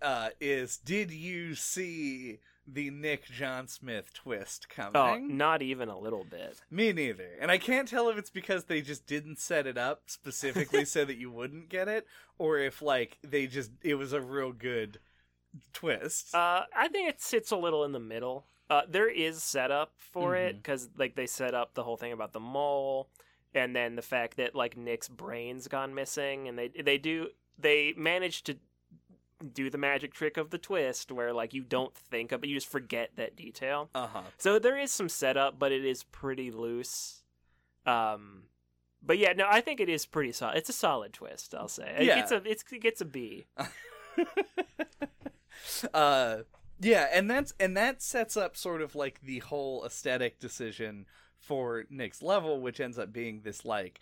uh, 0.06 0.30
is, 0.40 0.78
did 0.78 1.12
you 1.12 1.56
see 1.56 2.40
the 2.68 2.90
Nick 2.90 3.26
John 3.26 3.68
Smith 3.68 4.14
twist 4.14 4.70
coming? 4.70 4.92
Oh, 4.96 5.14
coming? 5.14 5.38
not 5.38 5.62
even 5.62 5.90
a 5.90 5.98
little 6.00 6.24
bit. 6.24 6.62
Me 6.72 6.94
neither. 6.94 7.30
And 7.42 7.52
I 7.52 7.58
can't 7.58 7.88
tell 7.88 8.10
if 8.10 8.18
it's 8.18 8.30
because 8.30 8.66
they 8.66 8.82
just 8.82 9.06
didn't 9.08 9.40
set 9.40 9.68
it 9.68 9.78
up 9.78 10.04
specifically 10.08 10.86
so 10.86 11.06
that 11.06 11.18
you 11.18 11.30
wouldn't 11.32 11.70
get 11.70 11.88
it, 11.88 12.06
or 12.38 12.58
if 12.60 12.82
like 12.82 13.18
they 13.24 13.48
just 13.48 13.72
it 13.84 13.96
was 13.96 14.14
a 14.14 14.22
real 14.22 14.52
good 14.52 15.00
twist. 15.74 16.34
Uh, 16.34 16.64
I 16.76 16.88
think 16.88 17.10
it 17.10 17.22
sits 17.22 17.52
a 17.52 17.58
little 17.58 17.84
in 17.84 17.92
the 17.92 18.00
middle. 18.00 18.46
Uh, 18.70 18.82
there 18.90 19.10
is 19.10 19.44
setup 19.44 19.94
for 19.98 20.36
it 20.36 20.56
Mhm. 20.56 20.58
because 20.58 20.90
like 20.98 21.16
they 21.16 21.28
set 21.28 21.54
up 21.54 21.74
the 21.76 21.84
whole 21.84 21.98
thing 21.98 22.12
about 22.14 22.34
the 22.34 22.40
mole, 22.40 23.10
and 23.54 23.76
then 23.76 23.96
the 23.96 24.02
fact 24.02 24.38
that 24.38 24.56
like 24.56 24.76
Nick's 24.76 25.08
brain's 25.08 25.68
gone 25.68 25.94
missing, 25.94 26.48
and 26.48 26.58
they 26.58 26.70
they 26.70 26.98
do 26.98 27.30
they 27.60 27.94
manage 27.96 28.44
to 28.44 28.58
do 29.54 29.70
the 29.70 29.78
magic 29.78 30.14
trick 30.14 30.38
of 30.38 30.50
the 30.50 30.58
twist 30.58 31.12
where 31.12 31.34
like 31.34 31.54
you 31.54 31.64
don't 31.64 31.94
think 31.94 32.32
of 32.32 32.44
it, 32.44 32.48
you 32.48 32.56
just 32.56 32.68
forget 32.68 33.12
that 33.16 33.36
detail. 33.36 33.90
Uh 33.94 34.08
huh. 34.08 34.22
So 34.38 34.60
there 34.60 34.78
is 34.78 34.92
some 34.92 35.10
setup, 35.10 35.60
but 35.60 35.72
it 35.72 35.86
is 35.86 36.04
pretty 36.04 36.52
loose. 36.52 37.24
Um, 37.86 38.44
but 39.04 39.18
yeah, 39.18 39.34
no, 39.34 39.46
I 39.50 39.62
think 39.62 39.80
it 39.80 39.90
is 39.90 40.06
pretty 40.06 40.32
solid. 40.32 40.58
It's 40.58 40.70
a 40.70 40.74
solid 40.74 41.14
twist, 41.14 41.54
I'll 41.54 41.68
say. 41.68 41.98
Yeah. 42.02 42.20
It's 42.20 42.32
a 42.32 42.42
it's, 42.46 42.64
it 42.72 42.82
gets 42.82 43.02
a 43.02 43.06
B. 43.06 43.46
uh 45.94 46.38
yeah 46.80 47.08
and 47.14 47.30
that's 47.30 47.54
and 47.60 47.76
that 47.78 48.02
sets 48.02 48.36
up 48.36 48.58
sort 48.58 48.82
of 48.82 48.96
like 48.96 49.22
the 49.22 49.40
whole 49.40 49.84
aesthetic 49.86 50.40
decision 50.40 51.06
for 51.40 51.86
Nick's 51.90 52.22
level 52.22 52.60
which 52.60 52.80
ends 52.80 53.00
up 53.00 53.14
being 53.14 53.42
this 53.44 53.66
like 53.66 54.00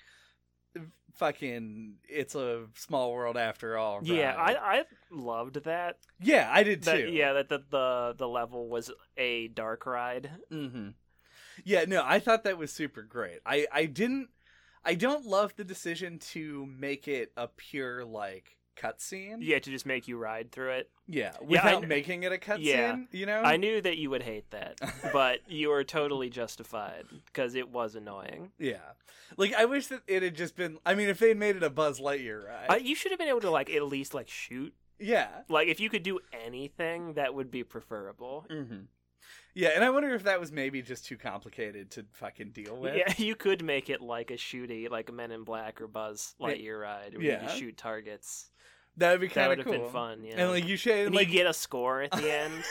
fucking 1.14 1.96
it's 2.10 2.36
a 2.36 2.66
small 2.76 3.14
world 3.14 3.38
after 3.38 3.78
all 3.78 4.00
Yeah. 4.04 4.36
I 4.38 4.78
I 4.80 4.84
loved 5.12 5.64
that. 5.66 5.98
yeah 6.20 6.50
i 6.52 6.64
did 6.64 6.84
that 6.84 6.98
too 6.98 7.12
yeah, 7.12 7.34
that 7.34 7.50
the, 7.50 7.64
the 7.70 8.16
the 8.18 8.28
level 8.28 8.68
was 8.68 8.92
a 9.18 9.48
dark 9.50 9.86
ride. 9.86 10.32
hmm 10.50 10.90
yeah 11.64 11.86
no 11.88 12.04
i 12.06 12.20
thought 12.20 12.44
that 12.46 12.58
was 12.58 12.72
super 12.74 13.04
great 13.04 13.40
i 13.46 13.68
i 13.72 13.86
didn't 13.86 14.30
i 14.84 14.96
don't 14.96 15.26
love 15.26 15.54
the 15.56 15.64
decision 15.64 16.18
to 16.18 16.66
make 16.66 17.08
it 17.08 17.32
a 17.38 17.48
pure 17.48 18.04
like 18.04 18.58
cutscene 18.76 19.38
Yeah, 19.40 19.60
to 19.60 19.70
just 19.70 19.86
make 19.86 20.08
you 20.08 20.18
ride 20.18 20.52
through 20.52 20.72
it. 20.72 20.90
yeah 21.08 21.32
Yeah, 21.34 21.38
I 21.40 21.44
without 21.76 21.88
making 21.88 22.24
it 22.24 22.32
a 22.32 22.38
cutscene 22.38 22.64
Yeah. 22.66 22.98
you 23.12 23.26
know 23.26 23.42
I 23.42 23.58
knew 23.58 23.82
that 23.82 23.98
you 23.98 24.10
would 24.10 24.24
hate 24.24 24.50
that, 24.52 24.80
but 25.14 25.40
you 25.48 25.70
were 25.70 25.84
totally 25.84 26.30
justified 26.30 27.06
because 27.28 27.56
it 27.56 27.70
was 27.70 27.96
annoying. 27.96 28.52
Yeah. 28.60 28.78
Like 29.38 29.54
I 29.54 29.66
wish 29.66 29.88
that 29.88 30.02
it 30.08 30.24
had 30.24 30.36
just 30.36 30.56
been 30.56 30.78
I 30.86 30.96
mean 30.96 31.10
if 31.10 31.20
they 31.20 31.30
had 31.30 31.38
made 31.38 31.56
it 31.56 31.64
a 31.64 31.70
Buzz 31.70 32.00
Lightyear 32.00 32.46
ride. 32.46 32.68
Uh, 32.70 32.76
you 32.76 32.96
should 32.96 33.12
have 33.12 33.20
been 33.20 33.30
able 33.30 33.42
to 33.42 33.50
like 33.52 33.70
at 33.70 33.84
least 33.84 34.14
like 34.14 34.30
shoot. 34.30 34.74
yeah. 35.00 35.28
Like 35.50 35.68
if 35.68 35.80
you 35.80 35.90
could 35.90 36.04
do 36.04 36.20
anything, 36.46 37.14
that 37.14 37.34
would 37.34 37.50
be 37.52 37.64
preferable. 37.64 38.46
Mhm. 38.52 38.86
Yeah, 39.56 39.70
and 39.76 39.84
I 39.84 39.90
wonder 39.92 40.14
if 40.16 40.24
that 40.24 40.40
was 40.40 40.52
maybe 40.52 40.82
just 40.82 41.06
too 41.06 41.16
complicated 41.18 41.92
to 41.92 42.06
fucking 42.14 42.52
deal 42.52 42.76
with. 42.76 42.96
Yeah, 42.96 43.14
you 43.18 43.36
could 43.36 43.64
make 43.64 43.90
it 43.90 44.02
like 44.02 44.32
a 44.32 44.36
shooty, 44.36 44.90
like 44.90 45.12
Men 45.14 45.32
in 45.32 45.44
Black 45.44 45.80
or 45.80 45.88
Buzz 45.88 46.34
Lightyear 46.42 46.82
ride, 46.82 47.14
where 47.14 47.22
you 47.24 47.30
Yeah. 47.30 47.44
just 47.44 47.58
shoot 47.58 47.78
targets. 47.78 48.50
That 48.98 49.12
would 49.12 49.22
be 49.22 49.28
kind 49.28 49.52
of 49.60 49.64
cool. 49.66 49.74
been 49.74 49.90
fun. 49.92 50.24
Yeah, 50.24 50.36
And 50.38 50.50
like 50.52 50.66
you 50.66 50.76
should 50.78 51.08
and 51.08 51.16
like 51.16 51.28
you 51.28 51.34
get 51.34 51.48
a 51.48 51.54
score 51.54 52.02
at 52.02 52.12
the 52.12 52.32
end 52.32 52.64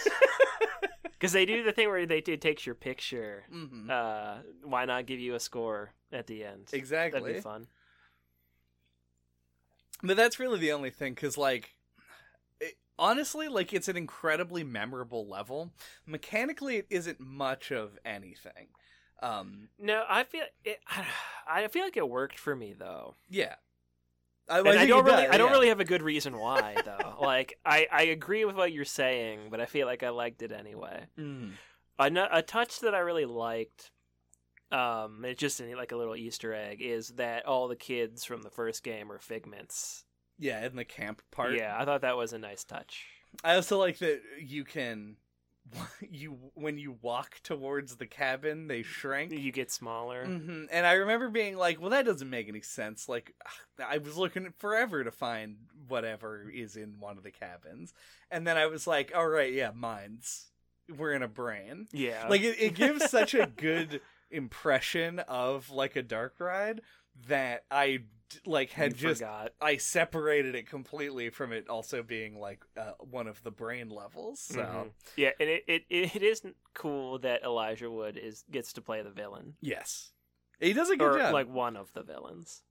because 1.05 1.33
they 1.33 1.45
do 1.45 1.63
the 1.65 1.73
thing 1.73 1.89
where 1.89 2.07
they 2.07 2.19
it 2.19 2.41
takes 2.41 2.65
your 2.67 2.75
picture. 2.77 3.45
Mhm. 3.53 3.91
Uh, 3.91 4.43
why 4.65 4.85
not 4.85 5.07
give 5.07 5.19
you 5.21 5.35
a 5.35 5.41
score 5.41 5.93
at 6.13 6.27
the 6.29 6.45
end? 6.45 6.69
Exactly, 6.73 7.21
that'd 7.21 7.37
be 7.37 7.41
fun. 7.41 7.67
But 10.03 10.17
that's 10.17 10.39
really 10.41 10.59
the 10.59 10.73
only 10.73 10.91
thing 10.91 11.15
cuz 11.15 11.39
like 11.39 11.75
honestly 12.99 13.49
like 13.49 13.73
it's 13.73 13.89
an 13.89 13.97
incredibly 13.97 14.65
memorable 14.65 15.27
level. 15.29 15.73
Mechanically 16.07 16.77
it 16.77 16.87
isn't 16.91 17.21
much 17.21 17.71
of 17.71 17.99
anything. 18.05 18.69
Um 19.23 19.69
No, 19.79 20.05
I 20.09 20.25
feel 20.25 20.45
it, 20.65 20.79
I 21.47 21.67
feel 21.69 21.85
like 21.85 21.97
it 21.97 22.09
worked 22.09 22.39
for 22.39 22.55
me 22.57 22.75
though. 22.79 23.17
yeah. 23.29 23.55
I, 24.49 24.59
And 24.59 24.69
I, 24.71 24.87
don't 24.87 25.05
really, 25.05 25.23
does, 25.23 25.35
I 25.35 25.39
don't 25.39 25.53
really 25.53 25.69
have 25.69 25.79
a 25.81 25.85
good 25.85 26.03
reason 26.03 26.37
why 26.37 26.75
though. 26.85 27.17
like, 27.23 27.59
I, 27.65 27.87
I 27.91 28.03
agree 28.03 28.45
with 28.45 28.57
what 28.57 28.73
you're 28.73 28.85
saying, 28.85 29.49
but 29.51 29.61
I 29.61 29.67
feel 29.67 29.87
like 29.87 30.03
I 30.03 30.11
liked 30.11 30.43
it 30.43 30.51
anyway. 30.51 31.07
Mhm. 31.19 31.53
A, 31.99 32.11
a 32.33 32.43
touch 32.43 32.81
that 32.81 32.95
I 32.95 32.99
really 32.99 33.25
liked, 33.25 33.93
um, 34.73 35.25
it's 35.25 35.39
just 35.41 35.61
like 35.61 35.93
a 35.93 35.97
little 35.97 36.17
Easter 36.17 36.53
egg, 36.53 36.83
is 36.83 37.11
that 37.11 37.47
all 37.47 37.69
the 37.69 37.77
kids 37.77 38.25
from 38.25 38.43
the 38.43 38.51
first 38.51 38.83
game 38.83 39.13
are 39.13 39.21
figments. 39.21 40.05
Yeah, 40.43 40.67
in 40.67 40.77
the 40.77 40.85
camp 40.85 41.23
part. 41.31 41.55
Yeah, 41.55 41.77
I 41.79 41.85
thought 41.85 42.01
that 42.03 42.17
was 42.17 42.33
a 42.33 42.39
nice 42.39 42.65
touch. 42.65 43.07
I 43.45 43.55
also 43.55 43.79
like 43.79 43.99
that 43.99 44.21
you 44.41 44.65
can 44.65 45.17
you 46.11 46.37
when 46.55 46.77
you 46.79 46.97
walk 47.01 47.41
towards 47.45 47.97
the 47.97 48.07
cabin, 48.07 48.67
they 48.67 48.83
shrink. 48.83 49.31
You 49.33 49.53
get 49.53 49.71
smaller. 49.71 50.27
hmm 50.27 50.65
And 50.71 50.85
I 50.87 50.95
remember 50.95 51.31
being 51.31 51.57
like, 51.57 51.81
"Well, 51.81 51.91
that 51.91 52.05
doesn't 52.05 52.29
make 52.29 52.49
any 52.49 52.61
sense." 52.63 53.09
Like, 53.09 53.35
I 53.79 53.99
was 53.99 54.17
looking 54.17 54.53
forever 54.59 55.05
to 55.05 55.11
find 55.13 55.57
whatever 55.89 56.51
is 56.53 56.77
in 56.77 56.99
one 56.99 57.17
of 57.17 57.23
the 57.23 57.31
cabins, 57.31 57.95
and 58.31 58.47
then 58.47 58.57
I 58.57 58.67
was 58.67 58.87
like, 58.87 59.13
"All 59.15 59.29
right, 59.29 59.53
yeah, 59.53 59.71
mine's. 59.75 60.47
We're 60.95 61.13
in 61.13 61.23
a 61.23 61.29
brain." 61.29 61.87
Yeah, 61.93 62.27
Like, 62.29 62.43
it, 62.43 62.61
it 62.61 62.75
gives 62.75 63.09
such 63.09 63.33
a 63.35 63.47
good 63.57 64.01
impression 64.31 65.21
of 65.21 65.71
like 65.71 65.95
a 65.95 66.03
dark 66.03 66.35
ride 66.41 66.81
that 67.29 67.65
I 67.71 68.01
like 68.47 68.71
had 68.71 68.93
You 68.93 68.99
just 69.09 69.21
forgot. 69.21 69.53
I 69.61 69.77
separated 69.77 70.55
it 70.55 70.67
completely 70.69 71.31
from 71.31 71.53
it 71.53 71.69
also 71.69 72.03
being 72.03 72.39
like 72.39 72.65
uh, 72.77 72.93
one 72.99 73.27
of 73.27 73.43
the 73.43 73.51
brain 73.51 73.89
levels. 73.89 74.41
So 74.41 74.61
Mhm. 74.61 74.91
Yeah, 75.17 75.31
and 75.41 75.49
it, 75.49 75.65
it, 75.67 75.83
it 75.91 76.23
is 76.23 76.43
cool 76.75 77.19
that 77.21 77.43
Elijah 77.43 77.91
Wood 77.91 78.17
is 78.17 78.45
gets 78.51 78.73
to 78.75 78.81
play 78.83 79.03
the 79.03 79.11
villain. 79.11 79.55
yes, 79.61 80.13
he 80.61 80.73
does 80.73 80.91
a 80.91 80.97
good 80.97 81.15
or 81.15 81.19
job. 81.19 81.33
like 81.33 81.49
one 81.49 81.77
of 81.77 81.93
the 81.93 82.03
villains. 82.03 82.63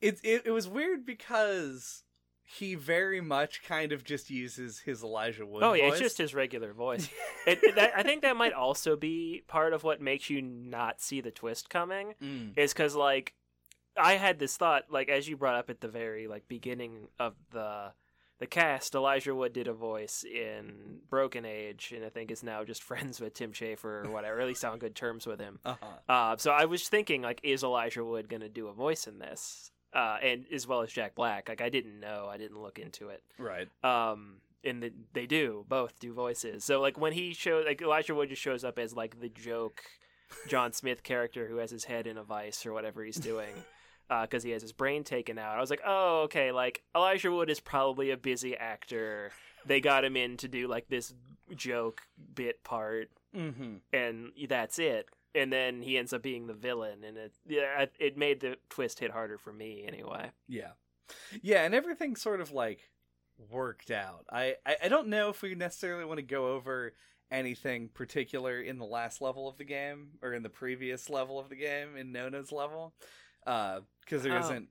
it, 0.00 0.18
it 0.22 0.42
it 0.46 0.50
was 0.50 0.68
weird 0.68 1.04
because 1.06 2.04
he 2.50 2.74
very 2.74 3.20
much 3.20 3.62
kind 3.62 3.92
of 3.92 4.02
just 4.04 4.30
uses 4.30 4.78
his 4.80 5.02
Elijah 5.02 5.44
Wood. 5.44 5.62
Oh 5.62 5.74
yeah, 5.74 5.84
voice. 5.90 5.92
it's 5.94 6.00
just 6.00 6.18
his 6.18 6.34
regular 6.34 6.72
voice. 6.72 7.06
it, 7.46 7.58
it- 7.62 7.74
that, 7.74 7.92
I 7.94 8.02
think 8.02 8.22
that 8.22 8.36
might 8.36 8.54
also 8.54 8.96
be 8.96 9.42
part 9.46 9.74
of 9.74 9.84
what 9.84 10.00
makes 10.00 10.30
you 10.30 10.40
not 10.40 11.00
see 11.02 11.20
the 11.20 11.30
twist 11.30 11.68
coming. 11.68 12.14
Mm. 12.22 12.56
Is 12.56 12.72
because 12.72 12.94
like 12.96 13.34
I 13.98 14.14
had 14.14 14.38
this 14.38 14.56
thought, 14.56 14.84
like 14.90 15.08
as 15.08 15.28
you 15.28 15.36
brought 15.36 15.56
up 15.56 15.70
at 15.70 15.80
the 15.80 15.88
very 15.88 16.26
like 16.26 16.48
beginning 16.48 17.08
of 17.18 17.34
the 17.50 17.92
the 18.38 18.46
cast, 18.46 18.94
Elijah 18.94 19.34
Wood 19.34 19.52
did 19.52 19.66
a 19.66 19.72
voice 19.72 20.24
in 20.24 21.00
Broken 21.10 21.44
Age, 21.44 21.92
and 21.94 22.04
I 22.04 22.08
think 22.08 22.30
is 22.30 22.42
now 22.42 22.62
just 22.64 22.82
friends 22.84 23.20
with 23.20 23.34
Tim 23.34 23.52
Schafer 23.52 24.06
or 24.06 24.10
whatever. 24.10 24.40
At 24.40 24.46
least 24.46 24.64
on 24.64 24.78
good 24.78 24.94
terms 24.94 25.26
with 25.26 25.40
him. 25.40 25.58
Uh-huh. 25.64 25.86
Uh, 26.12 26.36
so 26.36 26.52
I 26.52 26.66
was 26.66 26.88
thinking, 26.88 27.22
like, 27.22 27.40
is 27.42 27.62
Elijah 27.64 28.04
Wood 28.04 28.28
going 28.28 28.42
to 28.42 28.48
do 28.48 28.68
a 28.68 28.72
voice 28.72 29.06
in 29.06 29.18
this? 29.18 29.72
Uh, 29.92 30.18
and 30.22 30.44
as 30.52 30.66
well 30.66 30.82
as 30.82 30.92
Jack 30.92 31.14
Black. 31.14 31.48
Like, 31.48 31.60
I 31.60 31.68
didn't 31.68 31.98
know. 31.98 32.28
I 32.30 32.36
didn't 32.36 32.60
look 32.60 32.78
into 32.78 33.08
it. 33.08 33.22
Right. 33.38 33.68
Um, 33.82 34.36
and 34.64 34.82
the, 34.82 34.92
they 35.14 35.26
do 35.26 35.64
both 35.68 35.98
do 35.98 36.12
voices. 36.12 36.64
So 36.64 36.80
like 36.80 36.98
when 36.98 37.12
he 37.12 37.32
shows, 37.32 37.64
like 37.66 37.80
Elijah 37.80 38.14
Wood 38.14 38.28
just 38.28 38.42
shows 38.42 38.64
up 38.64 38.78
as 38.78 38.94
like 38.94 39.20
the 39.20 39.28
joke 39.28 39.82
John 40.46 40.72
Smith 40.72 41.02
character 41.02 41.46
who 41.48 41.56
has 41.56 41.70
his 41.70 41.84
head 41.84 42.06
in 42.06 42.16
a 42.18 42.22
vice 42.22 42.66
or 42.66 42.72
whatever 42.72 43.04
he's 43.04 43.16
doing. 43.16 43.54
Because 44.08 44.42
he 44.42 44.50
has 44.50 44.62
his 44.62 44.72
brain 44.72 45.04
taken 45.04 45.38
out. 45.38 45.56
I 45.56 45.60
was 45.60 45.70
like, 45.70 45.82
oh, 45.86 46.22
okay. 46.24 46.50
Like 46.52 46.82
Elijah 46.96 47.30
Wood 47.30 47.50
is 47.50 47.60
probably 47.60 48.10
a 48.10 48.16
busy 48.16 48.56
actor. 48.56 49.30
They 49.66 49.80
got 49.80 50.04
him 50.04 50.16
in 50.16 50.36
to 50.38 50.48
do 50.48 50.66
like 50.68 50.88
this 50.88 51.12
joke 51.54 52.02
bit 52.34 52.62
part, 52.64 53.10
Mm-hmm. 53.36 53.76
and 53.92 54.32
that's 54.48 54.78
it. 54.78 55.08
And 55.34 55.52
then 55.52 55.82
he 55.82 55.98
ends 55.98 56.14
up 56.14 56.22
being 56.22 56.46
the 56.46 56.54
villain, 56.54 57.04
and 57.04 57.18
it 57.18 57.32
yeah, 57.46 57.82
it- 57.82 57.92
it 58.00 58.16
made 58.16 58.40
the 58.40 58.56
twist 58.70 58.98
hit 59.00 59.10
harder 59.10 59.36
for 59.36 59.52
me 59.52 59.84
anyway. 59.86 60.30
Yeah. 60.48 60.70
Yeah, 61.42 61.64
and 61.64 61.74
everything 61.74 62.16
sort 62.16 62.40
of 62.40 62.52
like 62.52 62.88
worked 63.50 63.90
out. 63.90 64.24
I, 64.30 64.56
I, 64.66 64.76
I 64.84 64.88
don't 64.88 65.08
know 65.08 65.28
if 65.28 65.42
we 65.42 65.54
necessarily 65.54 66.04
want 66.04 66.18
to 66.18 66.22
go 66.22 66.54
over 66.54 66.92
anything 67.30 67.88
particular 67.92 68.60
in 68.60 68.78
the 68.78 68.84
last 68.86 69.20
level 69.20 69.48
of 69.48 69.58
the 69.58 69.64
game 69.64 70.08
or 70.22 70.32
in 70.32 70.42
the 70.42 70.48
previous 70.48 71.10
level 71.10 71.38
of 71.38 71.48
the 71.50 71.56
game 71.56 71.96
in 71.96 72.10
Nona's 72.12 72.50
level. 72.52 72.94
Uh, 73.48 73.80
because 74.00 74.22
there 74.22 74.34
Oh. 74.36 74.40
isn't 74.40 74.68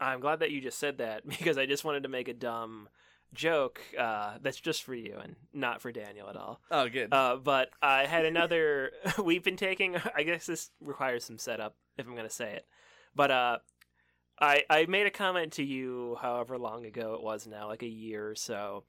I'm 0.00 0.20
glad 0.20 0.40
that 0.40 0.50
you 0.50 0.60
just 0.60 0.78
said 0.78 0.98
that 0.98 1.26
because 1.28 1.58
I 1.58 1.66
just 1.66 1.84
wanted 1.84 2.02
to 2.04 2.08
make 2.08 2.28
a 2.28 2.34
dumb 2.34 2.88
joke 3.32 3.80
uh, 3.98 4.38
that's 4.42 4.60
just 4.60 4.82
for 4.82 4.94
you 4.94 5.16
and 5.22 5.36
not 5.52 5.80
for 5.80 5.92
Daniel 5.92 6.28
at 6.28 6.36
all. 6.36 6.60
Oh, 6.70 6.88
good. 6.88 7.12
Uh, 7.12 7.36
but 7.36 7.70
I 7.80 8.06
had 8.06 8.24
another. 8.24 8.90
we've 9.22 9.44
been 9.44 9.56
taking. 9.56 9.96
I 10.16 10.22
guess 10.24 10.46
this 10.46 10.70
requires 10.80 11.24
some 11.24 11.38
setup 11.38 11.76
if 11.96 12.06
I'm 12.06 12.14
going 12.14 12.26
to 12.28 12.34
say 12.34 12.52
it. 12.54 12.66
But 13.14 13.30
uh, 13.30 13.58
I 14.40 14.64
I 14.70 14.86
made 14.86 15.06
a 15.06 15.10
comment 15.10 15.52
to 15.54 15.62
you, 15.64 16.16
however 16.20 16.58
long 16.58 16.84
ago 16.86 17.14
it 17.14 17.22
was 17.22 17.46
now, 17.46 17.68
like 17.68 17.82
a 17.82 17.88
year 17.88 18.28
or 18.30 18.34
so, 18.34 18.84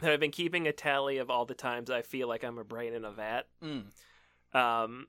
that 0.00 0.12
I've 0.12 0.20
been 0.20 0.30
keeping 0.30 0.68
a 0.68 0.72
tally 0.72 1.18
of 1.18 1.30
all 1.30 1.46
the 1.46 1.54
times 1.54 1.90
I 1.90 2.02
feel 2.02 2.28
like 2.28 2.44
I'm 2.44 2.58
a 2.58 2.64
brain 2.64 2.92
in 2.92 3.04
a 3.04 3.10
vat. 3.12 3.46
Mm. 3.64 3.84
Um, 4.54 5.06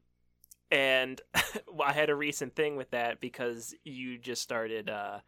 and 0.72 1.20
I 1.84 1.94
had 1.94 2.10
a 2.10 2.16
recent 2.16 2.56
thing 2.56 2.76
with 2.76 2.92
that 2.92 3.20
because 3.20 3.74
you 3.84 4.18
just 4.18 4.42
started 4.42 4.90
uh, 4.90 5.20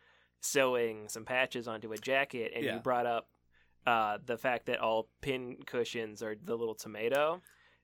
sewing 0.42 1.08
some 1.10 1.26
patches 1.26 1.68
onto 1.68 1.92
a 1.92 1.98
jacket, 1.98 2.52
and 2.56 2.64
Yeah. 2.66 2.74
you 2.76 2.80
brought 2.80 3.06
up 3.06 3.28
uh, 3.88 4.18
the 4.26 4.38
fact 4.38 4.66
that 4.66 4.80
all 4.80 5.10
pin 5.22 5.58
cushions 5.66 6.24
are 6.24 6.36
the 6.36 6.56
little 6.58 6.76
tomato. 6.76 7.42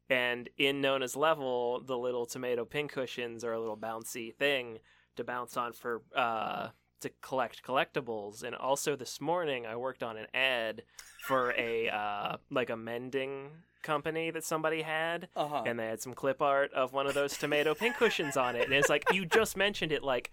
And 0.09 0.49
in 0.57 0.81
Nona's 0.81 1.15
level, 1.15 1.79
the 1.81 1.97
little 1.97 2.25
tomato 2.25 2.65
pin 2.65 2.87
cushions 2.87 3.43
are 3.45 3.53
a 3.53 3.59
little 3.59 3.77
bouncy 3.77 4.35
thing 4.35 4.79
to 5.15 5.23
bounce 5.23 5.55
on 5.55 5.73
for 5.73 6.01
uh, 6.15 6.69
to 7.01 7.09
collect 7.21 7.63
collectibles. 7.63 8.43
And 8.43 8.55
also 8.55 8.95
this 8.95 9.21
morning, 9.21 9.65
I 9.65 9.75
worked 9.75 10.03
on 10.03 10.17
an 10.17 10.27
ad 10.33 10.83
for 11.27 11.53
a 11.57 11.87
uh, 11.89 12.37
like 12.49 12.69
a 12.71 12.75
mending 12.75 13.51
company 13.81 14.31
that 14.31 14.43
somebody 14.43 14.81
had 14.81 15.27
Uh-huh. 15.35 15.63
and 15.65 15.79
they 15.79 15.87
had 15.87 16.01
some 16.01 16.13
clip 16.13 16.41
art 16.41 16.71
of 16.73 16.93
one 16.93 17.07
of 17.07 17.13
those 17.13 17.37
tomato 17.37 17.73
pin 17.75 17.93
cushions 17.93 18.37
on 18.37 18.55
it 18.55 18.65
and 18.65 18.73
it's 18.73 18.89
like 18.89 19.03
you 19.13 19.25
just 19.25 19.55
mentioned 19.57 19.91
it 19.91 20.03
like 20.03 20.31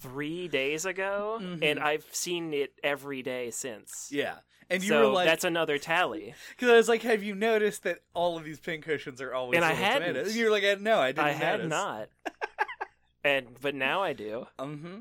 three 0.00 0.48
days 0.48 0.84
ago, 0.84 1.38
Mhm. 1.40 1.62
and 1.62 1.78
I've 1.78 2.04
seen 2.12 2.52
it 2.52 2.72
every 2.82 3.22
day 3.22 3.52
since. 3.52 4.08
Yeah. 4.10 4.38
And 4.68 4.82
you 4.82 4.88
so 4.88 5.00
were 5.08 5.14
like, 5.14 5.26
that's 5.26 5.44
another 5.44 5.78
tally. 5.78 6.34
because 6.50 6.70
I 6.70 6.74
was 6.74 6.88
like, 6.88 7.02
have 7.02 7.22
you 7.22 7.36
noticed 7.36 7.84
that 7.84 8.00
all 8.12 8.36
of 8.36 8.42
these 8.42 8.58
pincushions 8.58 9.20
are 9.20 9.32
always 9.32 9.56
And 9.56 9.64
I 9.64 9.72
hadn't. 9.74 10.08
tomatoes? 10.08 10.28
And 10.32 10.36
you're 10.36 10.50
like, 10.50 10.80
no, 10.80 10.98
I 10.98 11.12
didn't 11.12 11.26
I 11.26 11.30
had 11.32 11.56
notice. 11.60 11.70
not, 11.70 12.08
and 13.24 13.46
but 13.60 13.74
now 13.74 14.02
I 14.02 14.12
do. 14.12 14.46
Mm-hmm. 14.58 14.96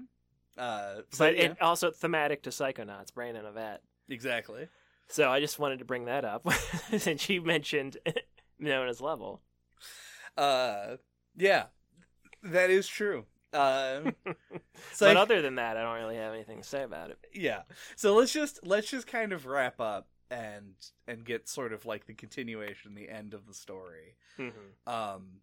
Uh, 0.57 0.95
so, 1.09 1.25
But 1.25 1.35
yeah, 1.37 1.43
it 1.45 1.61
also 1.61 1.89
thematic 1.89 2.43
to 2.43 2.49
Psychonauts, 2.51 3.13
Brain 3.13 3.35
in 3.35 3.45
a 3.45 3.51
Vat. 3.51 3.81
exactly. 4.09 4.67
So 5.11 5.29
I 5.29 5.39
just 5.41 5.59
wanted 5.59 5.79
to 5.79 5.85
bring 5.85 6.05
that 6.05 6.23
up 6.23 6.47
since 6.97 7.29
you 7.29 7.41
mentioned 7.41 7.97
Nona's 8.59 9.01
level. 9.01 9.41
Uh, 10.37 10.95
yeah, 11.37 11.65
that 12.43 12.69
is 12.69 12.87
true. 12.87 13.25
So 14.93 15.07
but 15.07 15.17
other 15.17 15.41
than 15.41 15.55
that, 15.55 15.75
I 15.75 15.83
don't 15.83 16.01
really 16.01 16.15
have 16.15 16.33
anything 16.33 16.61
to 16.61 16.67
say 16.67 16.83
about 16.83 17.09
it. 17.09 17.19
yeah. 17.33 17.63
So 17.97 18.15
let's 18.15 18.31
just 18.31 18.65
let's 18.65 18.89
just 18.89 19.07
kind 19.07 19.33
of 19.33 19.45
wrap 19.45 19.81
up 19.81 20.07
and 20.29 20.73
and 21.07 21.25
get 21.25 21.49
sort 21.49 21.73
of 21.73 21.85
like 21.85 22.05
the 22.05 22.13
continuation, 22.13 22.95
the 22.95 23.09
end 23.09 23.33
of 23.33 23.45
the 23.47 23.53
story. 23.53 24.15
Mm-hmm. 24.39 24.89
Um, 24.91 25.41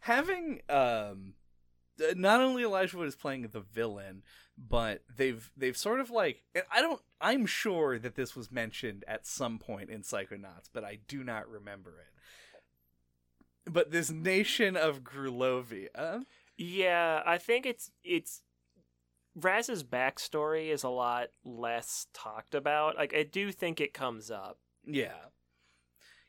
having 0.00 0.60
um, 0.68 1.34
uh, 2.00 2.14
not 2.16 2.40
only 2.40 2.64
Elijah 2.64 2.98
Wood 2.98 3.08
is 3.08 3.16
playing 3.16 3.48
the 3.48 3.60
villain, 3.60 4.22
but 4.56 5.02
they've 5.16 5.50
they've 5.56 5.76
sort 5.76 6.00
of 6.00 6.10
like 6.10 6.42
and 6.54 6.64
I 6.70 6.80
don't 6.80 7.00
I'm 7.20 7.46
sure 7.46 7.98
that 7.98 8.14
this 8.14 8.36
was 8.36 8.52
mentioned 8.52 9.04
at 9.08 9.26
some 9.26 9.58
point 9.58 9.90
in 9.90 10.02
Psychonauts, 10.02 10.68
but 10.72 10.84
I 10.84 10.98
do 11.08 11.24
not 11.24 11.48
remember 11.48 11.90
it. 12.00 13.72
But 13.72 13.90
this 13.90 14.10
nation 14.10 14.76
of 14.76 15.02
Grulovia, 15.02 16.24
Yeah, 16.56 17.22
I 17.24 17.38
think 17.38 17.66
it's 17.66 17.90
it's 18.02 18.42
Raz's 19.34 19.82
backstory 19.82 20.68
is 20.68 20.84
a 20.84 20.88
lot 20.88 21.28
less 21.44 22.06
talked 22.12 22.54
about. 22.54 22.96
Like 22.96 23.14
I 23.14 23.22
do 23.24 23.50
think 23.50 23.80
it 23.80 23.92
comes 23.94 24.30
up. 24.30 24.58
yeah, 24.86 25.14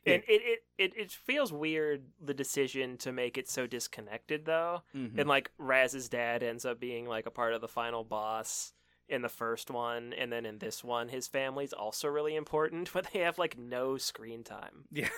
And 0.06 0.22
it, 0.28 0.42
it, 0.42 0.58
it, 0.78 0.92
it 0.96 1.12
feels 1.12 1.52
weird 1.52 2.04
the 2.20 2.34
decision 2.34 2.96
to 2.98 3.12
make 3.12 3.36
it 3.36 3.48
so 3.48 3.66
disconnected 3.66 4.44
though. 4.44 4.82
Mhm. 4.94 5.18
And 5.18 5.28
like 5.28 5.50
Raz's 5.58 6.08
dad 6.08 6.42
ends 6.42 6.64
up 6.64 6.78
being 6.80 7.06
like 7.06 7.26
a 7.26 7.30
part 7.30 7.52
of 7.54 7.60
the 7.60 7.68
final 7.68 8.04
boss 8.04 8.72
in 9.08 9.22
the 9.22 9.28
first 9.28 9.70
one, 9.70 10.12
and 10.12 10.32
then 10.32 10.44
in 10.46 10.58
this 10.58 10.82
one 10.82 11.08
his 11.08 11.26
family's 11.28 11.72
also 11.72 12.08
really 12.08 12.34
important, 12.36 12.90
but 12.94 13.08
they 13.12 13.20
have 13.20 13.38
like 13.38 13.58
no 13.58 13.96
screen 13.98 14.42
time. 14.44 14.84
yeah. 14.90 15.08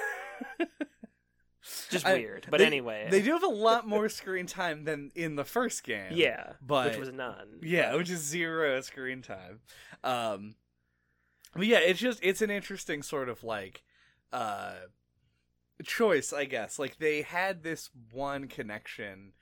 Just 1.90 2.06
I- 2.06 2.15
weird. 2.15 2.47
But 2.51 2.59
they- 2.59 2.66
anyway. 2.66 3.09
They 3.10 3.20
do 3.20 3.32
have 3.32 3.43
a 3.43 3.47
lot 3.48 3.86
more 3.86 4.09
screen 4.09 4.47
time 4.47 4.85
than 4.85 5.10
in 5.15 5.36
the 5.36 5.44
first 5.44 5.85
game. 5.85 6.12
Yeah. 6.12 6.52
but 6.65 6.90
which 6.90 6.98
was 6.98 7.12
none. 7.12 7.59
Yeah, 7.62 7.94
which 7.94 8.10
is 8.10 8.20
zero 8.20 8.81
screen 8.81 9.23
time. 9.23 9.60
Um 10.05 10.55
but 11.55 11.66
yeah, 11.66 11.78
it's 11.78 11.98
just 12.01 12.20
it's 12.23 12.43
an 12.43 12.51
interesting 12.51 13.02
sort 13.02 13.28
of 13.28 13.43
like 13.43 13.82
uh 14.32 14.74
choice, 15.84 16.32
I 16.32 16.44
guess. 16.44 16.78
Like 16.78 16.98
they 16.98 17.22
had 17.22 17.62
this 17.62 17.90
one 18.12 18.48
connection 18.48 19.32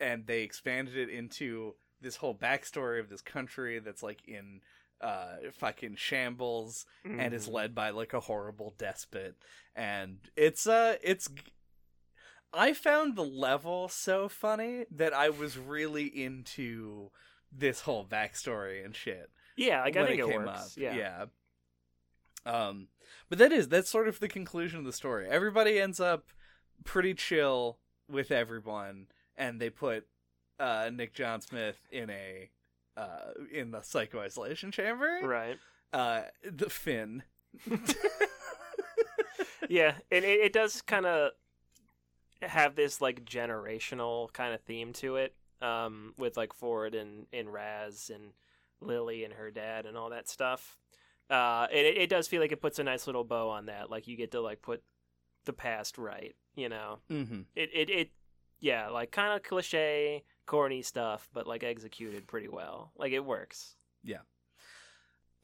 and 0.00 0.26
they 0.26 0.42
expanded 0.42 0.96
it 0.96 1.08
into 1.10 1.74
this 2.00 2.16
whole 2.16 2.34
backstory 2.34 3.00
of 3.00 3.08
this 3.08 3.22
country 3.22 3.78
that's 3.78 4.02
like 4.02 4.20
in 4.26 4.60
uh 5.00 5.36
fucking 5.52 5.94
shambles 5.96 6.86
and 7.04 7.32
is 7.34 7.48
Mhm. 7.48 7.52
led 7.52 7.74
by 7.74 7.90
like 7.90 8.14
a 8.14 8.20
horrible 8.20 8.74
despot 8.78 9.36
and 9.74 10.18
it's 10.36 10.66
uh 10.66 10.96
it's 11.02 11.28
i 12.54 12.72
found 12.72 13.14
the 13.14 13.22
level 13.24 13.88
so 13.88 14.26
funny 14.26 14.86
that 14.90 15.12
i 15.12 15.28
was 15.28 15.58
really 15.58 16.06
into 16.06 17.10
this 17.52 17.82
whole 17.82 18.06
backstory 18.06 18.82
and 18.84 18.96
shit 18.96 19.30
Yeah, 19.56 19.82
like 19.82 19.96
I 19.98 20.06
think 20.06 20.20
it, 20.20 20.26
came 20.26 20.44
works. 20.44 20.76
up. 20.78 20.82
Yeah. 20.82 21.26
um 22.46 22.88
but 23.28 23.38
that 23.38 23.52
is 23.52 23.68
that's 23.68 23.88
sort 23.90 24.08
of 24.08 24.20
the 24.20 24.28
conclusion 24.28 24.78
of 24.78 24.84
the 24.84 24.92
story 24.92 25.26
everybody 25.28 25.78
ends 25.80 26.00
up 26.00 26.26
pretty 26.84 27.14
chill 27.14 27.78
with 28.10 28.30
everyone 28.30 29.06
and 29.36 29.60
they 29.60 29.70
put 29.70 30.06
uh 30.60 30.90
nick 30.92 31.12
john 31.14 31.40
smith 31.40 31.86
in 31.90 32.08
a 32.10 32.50
uh 32.96 33.32
in 33.52 33.70
the 33.70 33.82
psycho 33.82 34.20
isolation 34.20 34.70
chamber 34.70 35.20
Right. 35.22 35.58
uh 35.92 36.22
the 36.44 36.70
Finn. 36.70 37.22
yeah, 39.68 39.94
and 40.10 40.24
it, 40.24 40.40
it 40.40 40.52
does 40.52 40.82
kind 40.82 41.06
of 41.06 41.30
have 42.42 42.76
this 42.76 43.00
like 43.00 43.24
generational 43.24 44.32
kind 44.32 44.54
of 44.54 44.60
theme 44.62 44.92
to 44.94 45.16
it, 45.16 45.34
um, 45.62 46.14
with 46.18 46.36
like 46.36 46.52
Ford 46.52 46.94
and 46.94 47.26
and 47.32 47.52
Raz 47.52 48.10
and 48.14 48.32
Lily 48.80 49.24
and 49.24 49.34
her 49.34 49.50
dad 49.50 49.86
and 49.86 49.96
all 49.96 50.10
that 50.10 50.28
stuff. 50.28 50.76
Uh, 51.28 51.66
it, 51.72 51.96
it 51.98 52.08
does 52.08 52.28
feel 52.28 52.40
like 52.40 52.52
it 52.52 52.60
puts 52.60 52.78
a 52.78 52.84
nice 52.84 53.06
little 53.06 53.24
bow 53.24 53.50
on 53.50 53.66
that. 53.66 53.90
Like 53.90 54.06
you 54.06 54.16
get 54.16 54.32
to 54.32 54.40
like 54.40 54.62
put 54.62 54.82
the 55.44 55.52
past 55.52 55.98
right. 55.98 56.34
You 56.54 56.68
know, 56.68 57.00
mm-hmm. 57.10 57.40
it 57.54 57.70
it 57.74 57.90
it 57.90 58.10
yeah, 58.60 58.88
like 58.88 59.10
kind 59.10 59.34
of 59.34 59.42
cliche, 59.42 60.24
corny 60.46 60.82
stuff, 60.82 61.28
but 61.32 61.46
like 61.46 61.62
executed 61.62 62.26
pretty 62.26 62.48
well. 62.48 62.92
Like 62.96 63.12
it 63.12 63.24
works. 63.24 63.76
Yeah. 64.02 64.20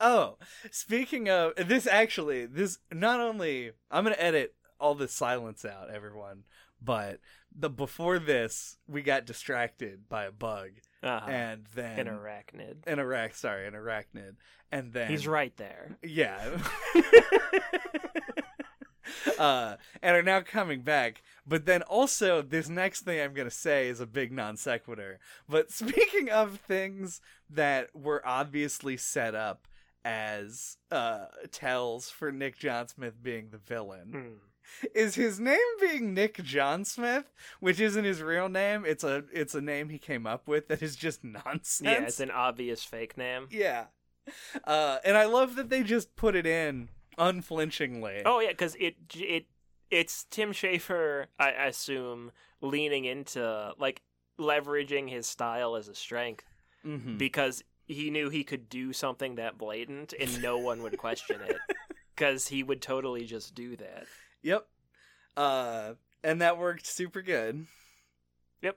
Oh, 0.01 0.39
speaking 0.71 1.29
of 1.29 1.53
this, 1.57 1.87
actually, 1.87 2.47
this 2.47 2.79
not 2.91 3.21
only 3.21 3.73
I'm 3.91 4.05
gonna 4.05 4.17
edit 4.19 4.55
all 4.81 4.95
the 4.95 5.09
silence 5.09 5.65
out, 5.65 5.91
everyone, 5.91 6.45
but 6.83 7.21
the 7.55 7.71
before 7.71 8.19
this 8.19 8.79
we 8.89 9.03
got 9.03 9.27
distracted 9.27 10.09
by 10.09 10.25
a 10.25 10.33
bug, 10.33 10.71
Uh-huh. 11.03 11.31
and 11.31 11.65
then 11.75 11.99
An 11.99 12.07
arachnid. 12.09 12.77
an 12.87 12.99
arach, 12.99 13.35
sorry, 13.35 13.67
an 13.67 13.75
arachnid, 13.75 14.37
and 14.71 14.93
then 14.93 15.11
He's 15.11 15.27
right 15.27 15.57
there. 15.57 15.97
Yeah. 16.03 16.59
uh, 19.39 19.77
and 20.03 20.17
are 20.17 20.23
now 20.23 20.41
coming 20.41 20.83
back. 20.83 21.23
But 21.47 21.67
then 21.67 21.83
also, 21.83 22.43
this 22.43 22.69
next 22.69 23.03
thing 23.03 23.21
I'm 23.21 23.35
going 23.35 23.49
to 23.49 23.55
say 23.55 23.89
is 23.89 24.01
a 24.01 24.07
big 24.07 24.33
non 24.33 24.57
sequitur. 24.57 25.19
But 25.49 25.71
speaking 25.71 26.31
of 26.31 26.61
things 26.61 27.21
that 27.51 27.95
were 27.95 28.23
obviously 28.27 28.97
set 28.97 29.35
up 29.35 29.67
as 30.05 30.79
uh, 30.91 31.27
tells 31.51 32.11
for 32.11 32.33
Nick 32.33 32.59
John 32.59 32.89
Smith 32.89 33.23
being 33.23 33.49
the 33.51 33.59
villain, 33.59 34.09
Hmm. 34.13 34.35
Is 34.94 35.15
his 35.15 35.39
name 35.40 35.59
being 35.81 36.15
Nick 36.15 36.43
John 36.43 36.85
Smith, 36.85 37.32
which 37.61 37.81
isn't 37.81 38.05
his 38.05 38.23
real 38.23 38.49
name. 38.49 38.85
It's 38.86 39.05
a 39.05 39.24
it's 39.32 39.55
a 39.55 39.61
name 39.61 39.89
he 39.89 39.99
came 39.99 40.27
up 40.27 40.47
with 40.49 40.69
that 40.69 40.82
is 40.82 40.97
just 40.97 41.23
nonsense. 41.24 41.81
Yeah, 41.82 42.03
it's 42.05 42.20
an 42.20 42.31
obvious 42.31 42.82
fake 42.85 43.16
name. 43.16 43.49
Yeah. 43.51 43.86
Uh, 44.65 44.99
and 45.05 45.16
I 45.16 45.24
love 45.24 45.57
that 45.57 45.69
they 45.69 45.82
just 45.82 46.15
put 46.15 46.36
it 46.36 46.47
in 46.47 46.89
unflinchingly. 47.19 48.23
Oh 48.24 48.40
yeah, 48.40 48.51
because 48.51 48.77
it 48.78 48.97
it 49.15 49.47
it's 49.90 50.24
Tim 50.31 50.53
Schafer, 50.53 51.27
I 51.39 51.51
assume, 51.51 52.31
leaning 52.61 53.05
into 53.05 53.73
like 53.78 54.03
leveraging 54.40 55.11
his 55.11 55.27
style 55.27 55.77
as 55.77 55.89
a 55.89 55.94
strength 55.94 56.44
Mhm. 56.86 57.19
because 57.19 57.62
he 57.86 58.11
knew 58.11 58.28
he 58.31 58.43
could 58.44 58.69
do 58.69 58.93
something 58.93 59.35
that 59.36 59.59
blatant 59.59 60.15
and 60.19 60.40
no 60.43 60.57
one 60.59 60.82
would 60.82 60.97
question 60.99 61.40
it 61.43 61.57
because 62.16 62.49
he 62.49 62.62
would 62.62 62.81
totally 62.81 63.24
just 63.24 63.55
do 63.55 63.77
that. 63.77 64.07
Yep. 64.43 64.66
Uh, 65.36 65.94
and 66.23 66.40
that 66.40 66.59
worked 66.59 66.86
super 66.86 67.23
good. 67.23 67.66
Yep. 68.60 68.77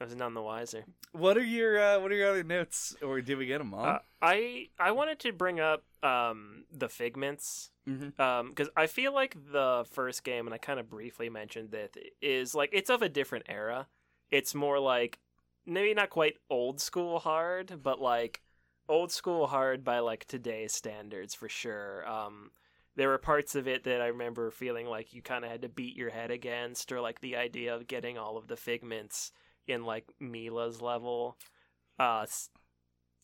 I 0.00 0.04
was 0.04 0.14
none 0.14 0.34
the 0.34 0.42
wiser. 0.42 0.84
What 1.12 1.36
are 1.36 1.44
your 1.44 1.78
uh, 1.78 2.00
What 2.00 2.12
are 2.12 2.14
your 2.14 2.30
other 2.30 2.44
notes, 2.44 2.94
or 3.02 3.20
did 3.20 3.38
we 3.38 3.46
get 3.46 3.58
them 3.58 3.72
all? 3.72 3.86
Uh, 3.86 3.98
I 4.20 4.68
I 4.78 4.90
wanted 4.92 5.18
to 5.20 5.32
bring 5.32 5.60
up 5.60 5.84
um 6.02 6.64
the 6.70 6.88
figments 6.88 7.70
Mhm. 7.88 8.18
um 8.20 8.50
because 8.50 8.68
I 8.76 8.86
feel 8.86 9.12
like 9.14 9.34
the 9.52 9.84
first 9.90 10.24
game 10.24 10.46
and 10.46 10.54
I 10.54 10.58
kind 10.58 10.78
of 10.78 10.90
briefly 10.90 11.30
mentioned 11.30 11.70
that 11.70 11.96
is 12.20 12.54
like 12.54 12.70
it's 12.72 12.90
of 12.90 13.02
a 13.02 13.08
different 13.08 13.46
era. 13.48 13.86
It's 14.30 14.54
more 14.54 14.78
like 14.78 15.18
maybe 15.64 15.94
not 15.94 16.10
quite 16.10 16.36
old 16.50 16.80
school 16.80 17.18
hard, 17.18 17.82
but 17.82 18.00
like 18.00 18.42
old 18.88 19.10
school 19.10 19.46
hard 19.46 19.82
by 19.84 20.00
like 20.00 20.26
today's 20.26 20.72
standards 20.72 21.34
for 21.34 21.48
sure. 21.48 22.06
Um 22.06 22.50
there 22.96 23.08
were 23.08 23.18
parts 23.18 23.54
of 23.54 23.68
it 23.68 23.84
that 23.84 24.00
I 24.00 24.06
remember 24.08 24.50
feeling 24.50 24.86
like 24.86 25.12
you 25.14 25.22
kind 25.22 25.44
of 25.44 25.50
had 25.50 25.62
to 25.62 25.68
beat 25.68 25.96
your 25.96 26.10
head 26.10 26.30
against, 26.30 26.90
or 26.92 27.00
like 27.00 27.20
the 27.20 27.36
idea 27.36 27.74
of 27.74 27.86
getting 27.86 28.18
all 28.18 28.36
of 28.36 28.48
the 28.48 28.56
figments 28.56 29.32
in 29.68 29.84
like 29.84 30.04
Milla's 30.20 30.80
level 30.80 31.36
uh 31.98 32.20
s- 32.22 32.50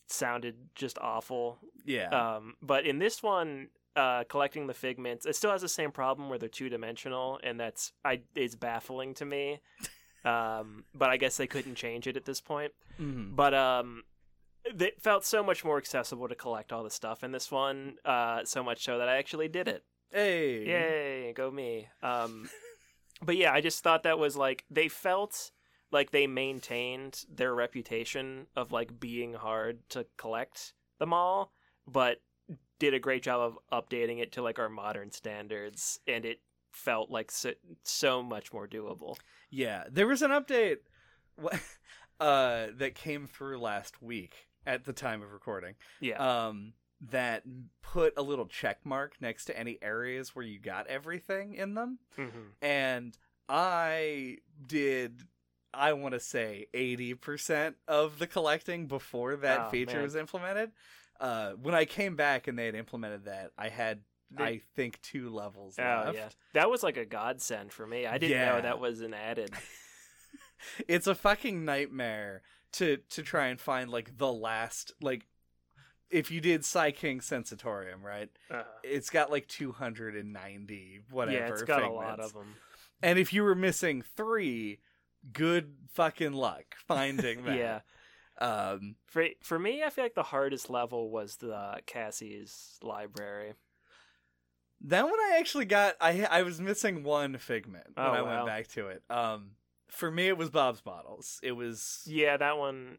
sounded 0.08 0.56
just 0.74 0.98
awful. 0.98 1.58
yeah. 1.84 2.08
Um, 2.08 2.54
but 2.62 2.84
in 2.86 2.98
this 2.98 3.22
one, 3.22 3.68
uh, 3.96 4.24
collecting 4.24 4.66
the 4.66 4.74
figments, 4.74 5.26
it 5.26 5.36
still 5.36 5.50
has 5.52 5.60
the 5.62 5.68
same 5.68 5.90
problem 5.92 6.28
where 6.28 6.38
they're 6.38 6.48
two 6.48 6.68
dimensional, 6.68 7.38
and 7.42 7.58
that's 7.60 7.92
I 8.04 8.22
is 8.34 8.54
baffling 8.54 9.14
to 9.14 9.24
me. 9.24 9.60
Um, 10.24 10.84
but 10.94 11.10
I 11.10 11.16
guess 11.16 11.36
they 11.36 11.48
couldn't 11.48 11.74
change 11.74 12.06
it 12.06 12.16
at 12.16 12.24
this 12.24 12.40
point. 12.40 12.70
Mhm. 13.00 13.34
But 13.34 13.54
um, 13.54 14.04
it 14.64 15.00
felt 15.00 15.24
so 15.24 15.42
much 15.42 15.64
more 15.64 15.78
accessible 15.78 16.28
to 16.28 16.34
collect 16.34 16.72
all 16.72 16.84
the 16.84 16.90
stuff 16.90 17.24
in 17.24 17.32
this 17.32 17.50
one. 17.50 17.96
Uh, 18.04 18.44
so 18.44 18.62
much 18.62 18.84
so 18.84 18.98
that 18.98 19.08
I 19.08 19.16
actually 19.16 19.48
did 19.48 19.68
it. 19.68 19.84
Hey. 20.10 20.66
Yay, 20.66 21.32
go 21.32 21.50
me. 21.50 21.88
Um, 22.02 22.48
but 23.22 23.36
yeah, 23.36 23.52
I 23.52 23.60
just 23.60 23.82
thought 23.82 24.02
that 24.02 24.18
was 24.18 24.36
like 24.36 24.64
they 24.70 24.88
felt 24.88 25.50
like 25.90 26.10
they 26.10 26.26
maintained 26.26 27.24
their 27.32 27.54
reputation 27.54 28.46
of 28.56 28.72
like 28.72 28.98
being 28.98 29.34
hard 29.34 29.80
to 29.90 30.06
collect 30.16 30.74
them 30.98 31.12
all, 31.12 31.52
but 31.86 32.18
did 32.78 32.94
a 32.94 32.98
great 32.98 33.22
job 33.22 33.56
of 33.72 33.84
updating 33.84 34.20
it 34.20 34.32
to 34.32 34.42
like 34.42 34.58
our 34.58 34.68
modern 34.68 35.10
standards, 35.10 36.00
and 36.06 36.24
it 36.24 36.40
felt 36.72 37.10
like 37.10 37.30
so, 37.30 37.52
so 37.84 38.22
much 38.22 38.52
more 38.52 38.66
doable. 38.66 39.16
Yeah, 39.50 39.84
there 39.90 40.06
was 40.06 40.22
an 40.22 40.30
update 40.30 40.78
uh, 42.20 42.66
that 42.74 42.94
came 42.94 43.26
through 43.26 43.60
last 43.60 44.02
week 44.02 44.48
at 44.66 44.84
the 44.84 44.92
time 44.92 45.22
of 45.22 45.32
recording. 45.32 45.74
Yeah. 46.00 46.46
Um, 46.48 46.74
that 47.10 47.42
put 47.82 48.14
a 48.16 48.22
little 48.22 48.46
check 48.46 48.78
mark 48.84 49.14
next 49.20 49.46
to 49.46 49.58
any 49.58 49.76
areas 49.82 50.36
where 50.36 50.44
you 50.44 50.60
got 50.60 50.86
everything 50.86 51.54
in 51.54 51.74
them, 51.74 51.98
Mhm. 52.16 52.52
and 52.62 53.18
I 53.48 54.38
did. 54.66 55.22
I 55.74 55.94
want 55.94 56.12
to 56.14 56.20
say 56.20 56.66
eighty 56.74 57.14
percent 57.14 57.76
of 57.88 58.18
the 58.18 58.26
collecting 58.26 58.86
before 58.86 59.36
that 59.36 59.60
Oh, 59.66 59.70
feature 59.70 59.94
man. 59.96 60.02
was 60.04 60.14
implemented. 60.14 60.70
Uh, 61.18 61.52
when 61.52 61.74
I 61.74 61.84
came 61.86 62.14
back 62.14 62.46
and 62.46 62.58
they 62.58 62.66
had 62.66 62.74
implemented 62.74 63.24
that, 63.24 63.50
I 63.58 63.68
had 63.68 64.02
I 64.38 64.60
think 64.76 65.00
two 65.02 65.28
levels 65.28 65.78
Oh 65.78 65.82
left. 66.06 66.14
yeah, 66.16 66.28
that 66.54 66.70
was 66.70 66.82
like 66.82 66.96
a 66.96 67.04
godsend 67.04 67.72
for 67.72 67.86
me. 67.86 68.06
I 68.06 68.16
didn't 68.18 68.36
Yeah. 68.38 68.54
know 68.54 68.60
that 68.62 68.78
was 68.78 69.00
an 69.00 69.12
added. 69.12 69.50
it's 70.88 71.06
a 71.06 71.14
fucking 71.14 71.64
nightmare 71.64 72.42
to 72.72 72.98
to 73.10 73.22
try 73.22 73.46
and 73.48 73.60
find 73.60 73.90
like 73.90 74.16
the 74.18 74.32
last 74.32 74.92
like 75.00 75.26
if 76.10 76.30
you 76.30 76.40
did 76.40 76.64
PSI 76.64 76.90
King 76.92 77.20
Sensatorium, 77.20 78.02
right? 78.02 78.28
Uh, 78.50 78.62
It's 78.82 79.08
got 79.10 79.30
like 79.30 79.46
290 79.48 81.00
whatever. 81.10 81.38
yeah, 81.38 81.48
it's 81.48 81.62
got 81.62 81.82
a 81.82 81.90
lot 81.90 82.20
of 82.20 82.32
them. 82.34 82.54
And 83.02 83.18
if 83.18 83.32
you 83.32 83.42
were 83.42 83.54
missing 83.54 84.02
3, 84.16 84.78
good 85.32 85.74
fucking 85.94 86.32
luck 86.32 86.76
finding 86.86 87.44
that. 87.46 87.56
Yeah. 87.56 87.80
Um 88.38 88.96
For 89.06 89.26
for 89.42 89.58
me, 89.58 89.82
I 89.82 89.90
feel 89.90 90.04
like 90.04 90.14
the 90.14 90.22
hardest 90.22 90.68
level 90.70 91.10
was 91.10 91.36
the 91.36 91.80
Cassie's 91.86 92.78
library. 92.82 93.54
that 94.82 95.04
one 95.04 95.12
I 95.18 95.36
actually 95.38 95.64
got 95.66 95.94
I 96.00 96.24
I 96.24 96.42
was 96.42 96.60
missing 96.60 97.04
one 97.04 97.36
figment 97.38 97.86
when 97.94 98.06
Oh, 98.06 98.12
I 98.12 98.22
wow. 98.22 98.34
went 98.34 98.46
back 98.46 98.68
to 98.68 98.88
it. 98.88 99.02
Um 99.10 99.52
for 99.92 100.10
me 100.10 100.28
it 100.28 100.36
was 100.36 100.50
Bob's 100.50 100.80
Bottles. 100.80 101.38
It 101.42 101.52
was 101.52 102.02
Yeah, 102.06 102.36
that 102.36 102.58
one 102.58 102.98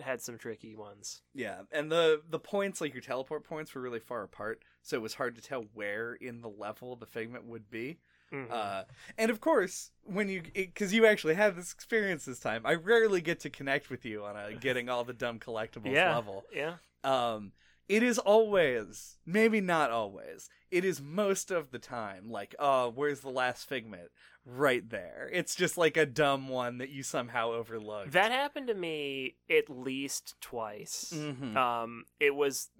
had 0.00 0.20
some 0.20 0.38
tricky 0.38 0.74
ones. 0.74 1.22
Yeah, 1.34 1.62
and 1.70 1.90
the 1.90 2.22
the 2.28 2.38
points 2.38 2.80
like 2.80 2.92
your 2.92 3.02
teleport 3.02 3.44
points 3.44 3.74
were 3.74 3.80
really 3.80 4.00
far 4.00 4.22
apart, 4.22 4.62
so 4.82 4.96
it 4.96 5.02
was 5.02 5.14
hard 5.14 5.34
to 5.36 5.42
tell 5.42 5.66
where 5.74 6.14
in 6.14 6.40
the 6.40 6.48
level 6.48 6.96
the 6.96 7.06
figment 7.06 7.44
would 7.46 7.70
be. 7.70 7.98
Mhm. 8.32 8.50
Uh, 8.50 8.84
and 9.18 9.30
of 9.30 9.40
course, 9.40 9.92
when 10.04 10.28
you 10.28 10.42
because 10.54 10.92
you 10.92 11.06
actually 11.06 11.34
have 11.34 11.54
this 11.56 11.72
experience 11.72 12.24
this 12.24 12.40
time, 12.40 12.62
I 12.64 12.74
rarely 12.74 13.20
get 13.20 13.40
to 13.40 13.50
connect 13.50 13.90
with 13.90 14.04
you 14.04 14.24
on 14.24 14.36
a 14.36 14.54
getting 14.54 14.88
all 14.88 15.04
the 15.04 15.12
dumb 15.12 15.38
collectibles 15.38 15.84
yeah, 15.92 16.16
level. 16.16 16.44
yeah, 16.52 16.74
Um, 17.04 17.52
it 17.92 18.02
is 18.02 18.18
always, 18.18 19.18
maybe 19.26 19.60
not 19.60 19.90
always, 19.90 20.48
it 20.70 20.82
is 20.84 21.00
most 21.02 21.50
of 21.50 21.70
the 21.70 21.78
time 21.78 22.30
like, 22.30 22.54
oh, 22.58 22.90
where's 22.94 23.20
the 23.20 23.28
last 23.30 23.68
figment? 23.68 24.08
Right 24.46 24.88
there. 24.88 25.28
It's 25.32 25.54
just 25.54 25.76
like 25.76 25.96
a 25.98 26.06
dumb 26.06 26.48
one 26.48 26.78
that 26.78 26.88
you 26.88 27.02
somehow 27.02 27.52
overlooked. 27.52 28.12
that 28.12 28.32
happened 28.32 28.68
to 28.68 28.74
me 28.74 29.36
at 29.50 29.68
least 29.68 30.34
twice. 30.40 31.12
Mhm. 31.14 31.54
Um, 31.54 32.04
it 32.18 32.34
was 32.34 32.70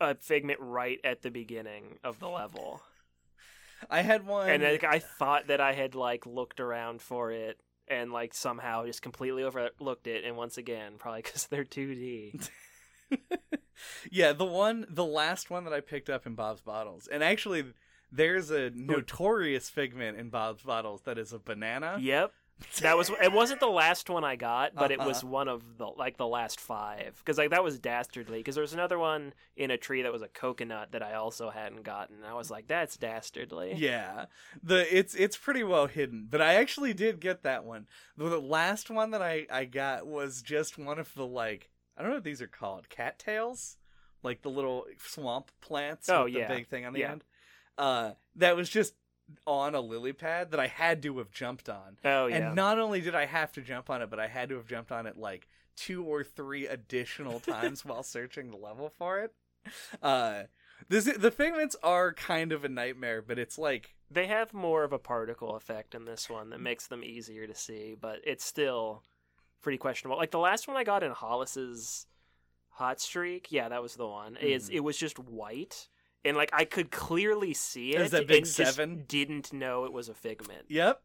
a 0.00 0.14
figment 0.14 0.60
right 0.60 1.00
at 1.02 1.22
the 1.22 1.30
beginning 1.30 1.98
of 2.04 2.20
the 2.20 2.28
level, 2.28 2.80
I 3.90 4.02
had 4.02 4.24
one, 4.26 4.48
and 4.48 4.62
like, 4.62 4.84
I 4.84 4.98
thought 5.00 5.48
that 5.48 5.60
I 5.60 5.72
had 5.72 5.94
like 5.94 6.26
looked 6.26 6.60
around 6.60 7.02
for 7.02 7.32
it. 7.32 7.58
And 7.88 8.12
like 8.12 8.34
somehow 8.34 8.86
just 8.86 9.02
completely 9.02 9.42
overlooked 9.42 10.06
it, 10.06 10.24
and 10.24 10.36
once 10.36 10.56
again, 10.58 10.92
probably 10.96 11.22
because 11.22 11.48
they're 11.48 11.64
2D. 11.64 12.48
yeah, 14.10 14.32
the 14.32 14.44
one, 14.44 14.86
the 14.88 15.04
last 15.04 15.50
one 15.50 15.64
that 15.64 15.72
I 15.72 15.80
picked 15.80 16.10
up 16.10 16.26
in 16.26 16.34
Bob's 16.34 16.60
Bottles, 16.60 17.08
and 17.10 17.22
actually, 17.22 17.64
there's 18.12 18.50
a 18.50 18.70
notorious 18.70 19.70
figment 19.70 20.18
in 20.18 20.30
Bob's 20.30 20.62
Bottles 20.62 21.02
that 21.02 21.18
is 21.18 21.32
a 21.32 21.38
banana. 21.38 21.98
Yep. 22.00 22.32
That 22.82 22.98
was 22.98 23.10
it 23.22 23.32
wasn't 23.32 23.60
the 23.60 23.68
last 23.70 24.10
one 24.10 24.22
I 24.22 24.36
got, 24.36 24.74
but 24.74 24.90
it 24.90 24.98
was 24.98 25.20
Uh-huh. 25.22 25.28
one 25.28 25.48
of 25.48 25.78
the 25.78 25.86
like 25.86 26.18
the 26.18 26.26
last 26.26 26.60
five 26.60 27.16
because 27.16 27.38
like 27.38 27.48
that 27.52 27.64
was 27.64 27.78
dastardly 27.78 28.36
because 28.40 28.54
there 28.54 28.60
was 28.60 28.74
another 28.74 28.98
one 28.98 29.32
in 29.56 29.70
a 29.70 29.78
tree 29.78 30.02
that 30.02 30.12
was 30.12 30.20
a 30.20 30.28
coconut 30.28 30.92
that 30.92 31.02
I 31.02 31.14
also 31.14 31.48
hadn't 31.48 31.84
gotten. 31.84 32.16
I 32.22 32.34
was 32.34 32.50
like, 32.50 32.68
that's 32.68 32.98
dastardly. 32.98 33.72
Yeah, 33.78 34.26
the 34.62 34.94
it's 34.94 35.14
it's 35.14 35.38
pretty 35.38 35.62
well 35.64 35.86
hidden, 35.86 36.26
but 36.30 36.42
I 36.42 36.56
actually 36.56 36.92
did 36.92 37.18
get 37.18 37.44
that 37.44 37.64
one. 37.64 37.86
The, 38.18 38.28
the 38.28 38.38
last 38.38 38.90
one 38.90 39.12
that 39.12 39.22
I 39.22 39.46
I 39.50 39.64
got 39.64 40.06
was 40.06 40.42
just 40.42 40.76
one 40.76 40.98
of 40.98 41.14
the 41.14 41.24
like 41.26 41.70
I 42.00 42.02
don't 42.02 42.12
know 42.12 42.16
what 42.16 42.24
these 42.24 42.40
are 42.40 42.46
called, 42.46 42.88
cattails, 42.88 43.76
like 44.22 44.40
the 44.40 44.48
little 44.48 44.86
swamp 44.98 45.50
plants. 45.60 46.08
Oh, 46.08 46.24
with 46.24 46.32
yeah. 46.32 46.48
the 46.48 46.54
big 46.54 46.68
thing 46.68 46.86
on 46.86 46.94
the 46.94 47.00
Yeah. 47.00 47.12
end. 47.12 47.24
Uh, 47.76 48.12
that 48.36 48.56
was 48.56 48.70
just 48.70 48.94
on 49.46 49.74
a 49.74 49.80
lily 49.82 50.14
pad 50.14 50.50
that 50.52 50.58
I 50.60 50.66
had 50.66 51.02
to 51.02 51.18
have 51.18 51.30
jumped 51.30 51.68
on. 51.68 51.98
Oh 52.04 52.26
yeah. 52.26 52.36
And 52.48 52.56
not 52.56 52.78
only 52.78 53.02
did 53.02 53.14
I 53.14 53.26
have 53.26 53.52
to 53.52 53.60
jump 53.60 53.90
on 53.90 54.00
it, 54.00 54.08
but 54.08 54.18
I 54.18 54.28
had 54.28 54.48
to 54.48 54.56
have 54.56 54.66
jumped 54.66 54.90
on 54.90 55.06
it 55.06 55.18
like 55.18 55.46
two 55.76 56.04
or 56.04 56.24
three 56.24 56.66
additional 56.66 57.38
times 57.40 57.84
while 57.84 58.02
searching 58.02 58.50
the 58.50 58.56
level 58.56 58.88
for 58.88 59.20
it. 59.20 59.34
Uh, 60.02 60.44
this 60.88 61.04
the 61.04 61.30
figments 61.30 61.76
are 61.82 62.14
kind 62.14 62.50
of 62.50 62.64
a 62.64 62.68
nightmare, 62.68 63.20
but 63.20 63.38
it's 63.38 63.58
like 63.58 63.94
they 64.10 64.26
have 64.26 64.54
more 64.54 64.84
of 64.84 64.92
a 64.94 64.98
particle 64.98 65.54
effect 65.54 65.94
in 65.94 66.06
this 66.06 66.30
one 66.30 66.48
that 66.50 66.60
makes 66.60 66.86
them 66.86 67.04
easier 67.04 67.46
to 67.46 67.54
see, 67.54 67.94
but 68.00 68.20
it's 68.24 68.44
still 68.44 69.02
pretty 69.62 69.78
questionable. 69.78 70.16
Like 70.18 70.30
the 70.30 70.38
last 70.38 70.68
one 70.68 70.76
I 70.76 70.84
got 70.84 71.02
in 71.02 71.12
Hollis's 71.12 72.06
hot 72.70 73.00
streak, 73.00 73.50
yeah, 73.50 73.68
that 73.68 73.82
was 73.82 73.94
the 73.96 74.06
one. 74.06 74.36
Is 74.36 74.70
Mhm. 74.70 74.74
it 74.74 74.80
was 74.80 74.96
just 74.96 75.18
white. 75.18 75.88
And 76.24 76.36
like 76.36 76.50
I 76.52 76.64
could 76.64 76.90
clearly 76.90 77.54
see 77.54 77.94
it, 77.94 78.00
Is 78.00 78.10
that 78.10 78.26
big 78.26 78.46
seven? 78.46 79.04
didn't 79.08 79.52
know 79.52 79.84
it 79.84 79.92
was 79.92 80.08
a 80.08 80.14
figment. 80.14 80.66
Yep. 80.68 81.02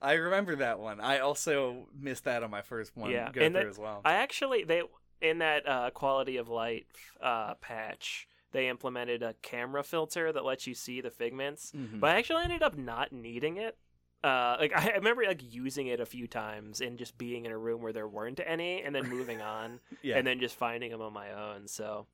I 0.00 0.12
remember 0.12 0.54
that 0.56 0.78
one. 0.78 1.00
I 1.00 1.18
also 1.18 1.88
missed 1.92 2.24
that 2.24 2.42
on 2.44 2.50
my 2.50 2.62
first 2.62 2.96
one 2.96 3.10
Yeah, 3.10 3.32
go 3.32 3.40
and 3.40 3.54
through 3.54 3.64
that- 3.64 3.68
as 3.68 3.78
well. 3.78 4.00
I 4.04 4.14
actually 4.14 4.64
they 4.64 4.82
in 5.20 5.38
that 5.38 5.68
uh, 5.68 5.90
quality 5.90 6.36
of 6.36 6.48
light 6.48 6.86
uh, 7.20 7.54
patch 7.54 8.28
they 8.52 8.68
implemented 8.68 9.22
a 9.22 9.34
camera 9.42 9.82
filter 9.84 10.32
that 10.32 10.42
lets 10.44 10.66
you 10.66 10.74
see 10.74 11.00
the 11.02 11.10
figments, 11.10 11.70
Mhm. 11.72 12.00
but 12.00 12.10
I 12.10 12.16
actually 12.18 12.44
ended 12.44 12.62
up 12.62 12.76
not 12.78 13.12
needing 13.12 13.56
it. 13.58 13.76
Uh, 14.24 14.56
like 14.58 14.72
I 14.76 14.92
remember 14.92 15.24
like 15.24 15.42
using 15.52 15.86
it 15.86 16.00
a 16.00 16.06
few 16.06 16.26
times 16.26 16.80
and 16.80 16.98
just 16.98 17.16
being 17.18 17.46
in 17.46 17.52
a 17.52 17.58
room 17.58 17.82
where 17.82 17.92
there 17.92 18.08
weren't 18.08 18.40
any, 18.44 18.82
and 18.82 18.94
then 18.94 19.08
moving 19.08 19.40
on, 19.40 19.80
yeah. 20.02 20.16
and 20.16 20.26
then 20.26 20.40
just 20.40 20.56
finding 20.56 20.90
them 20.90 21.00
on 21.00 21.12
my 21.12 21.32
own. 21.32 21.68
So 21.68 22.06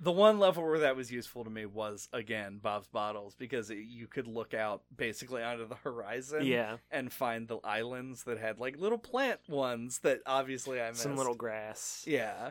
the 0.00 0.10
one 0.10 0.38
level 0.38 0.64
where 0.64 0.78
that 0.78 0.96
was 0.96 1.12
useful 1.12 1.44
to 1.44 1.50
me 1.50 1.66
was 1.66 2.08
again 2.12 2.58
Bob's 2.60 2.88
Bottles 2.88 3.34
because 3.34 3.70
it, 3.70 3.78
you 3.78 4.06
could 4.06 4.26
look 4.26 4.54
out 4.54 4.82
basically 4.96 5.42
onto 5.42 5.68
the 5.68 5.76
horizon 5.76 6.44
yeah, 6.46 6.78
and 6.90 7.12
find 7.12 7.46
the 7.46 7.58
islands 7.58 8.24
that 8.24 8.38
had 8.38 8.58
like 8.58 8.78
little 8.78 8.98
plant 8.98 9.40
ones 9.48 10.00
that 10.00 10.20
obviously 10.26 10.80
I 10.80 10.88
missed. 10.88 11.02
some 11.02 11.16
little 11.16 11.34
grass. 11.34 12.04
Yeah. 12.06 12.50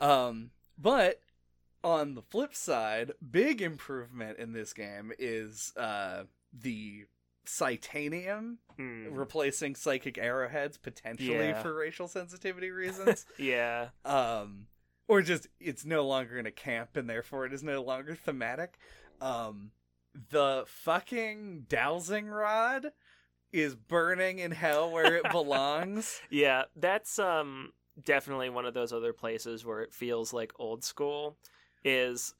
Um, 0.00 0.50
but 0.78 1.20
on 1.84 2.14
the 2.14 2.22
flip 2.22 2.54
side, 2.54 3.12
big 3.30 3.62
improvement 3.62 4.38
in 4.38 4.52
this 4.52 4.72
game 4.72 5.12
is 5.18 5.72
uh 5.76 6.24
the 6.52 7.04
Psitanium 7.48 8.58
Hmm. 8.76 9.08
replacing 9.14 9.74
psychic 9.74 10.18
arrowheads 10.18 10.76
potentially 10.76 11.48
Yeah. 11.48 11.62
for 11.62 11.74
racial 11.74 12.08
sensitivity 12.08 12.70
reasons. 12.82 13.24
Yeah, 13.38 13.88
um 14.04 14.66
or 15.08 15.22
just 15.22 15.46
it's 15.60 15.84
no 15.84 16.06
longer 16.06 16.38
in 16.38 16.46
a 16.46 16.50
camp 16.50 16.96
and 16.96 17.08
therefore 17.08 17.46
it 17.46 17.52
is 17.52 17.62
no 17.62 17.82
longer 17.82 18.14
thematic. 18.14 18.78
Um 19.20 19.70
the 20.30 20.64
fucking 20.66 21.66
dowsing 21.68 22.26
rod 22.28 22.92
is 23.52 23.74
burning 23.74 24.38
in 24.38 24.50
hell 24.50 24.90
where 24.90 25.16
it 25.16 25.30
belongs. 25.30 26.20
yeah. 26.30 26.64
That's 26.74 27.18
um 27.18 27.72
definitely 28.02 28.50
one 28.50 28.66
of 28.66 28.74
those 28.74 28.92
other 28.92 29.12
places 29.14 29.64
where 29.64 29.80
it 29.80 29.94
feels 29.94 30.32
like 30.32 30.52
old 30.58 30.84
school. 30.84 31.38
Is 31.84 32.34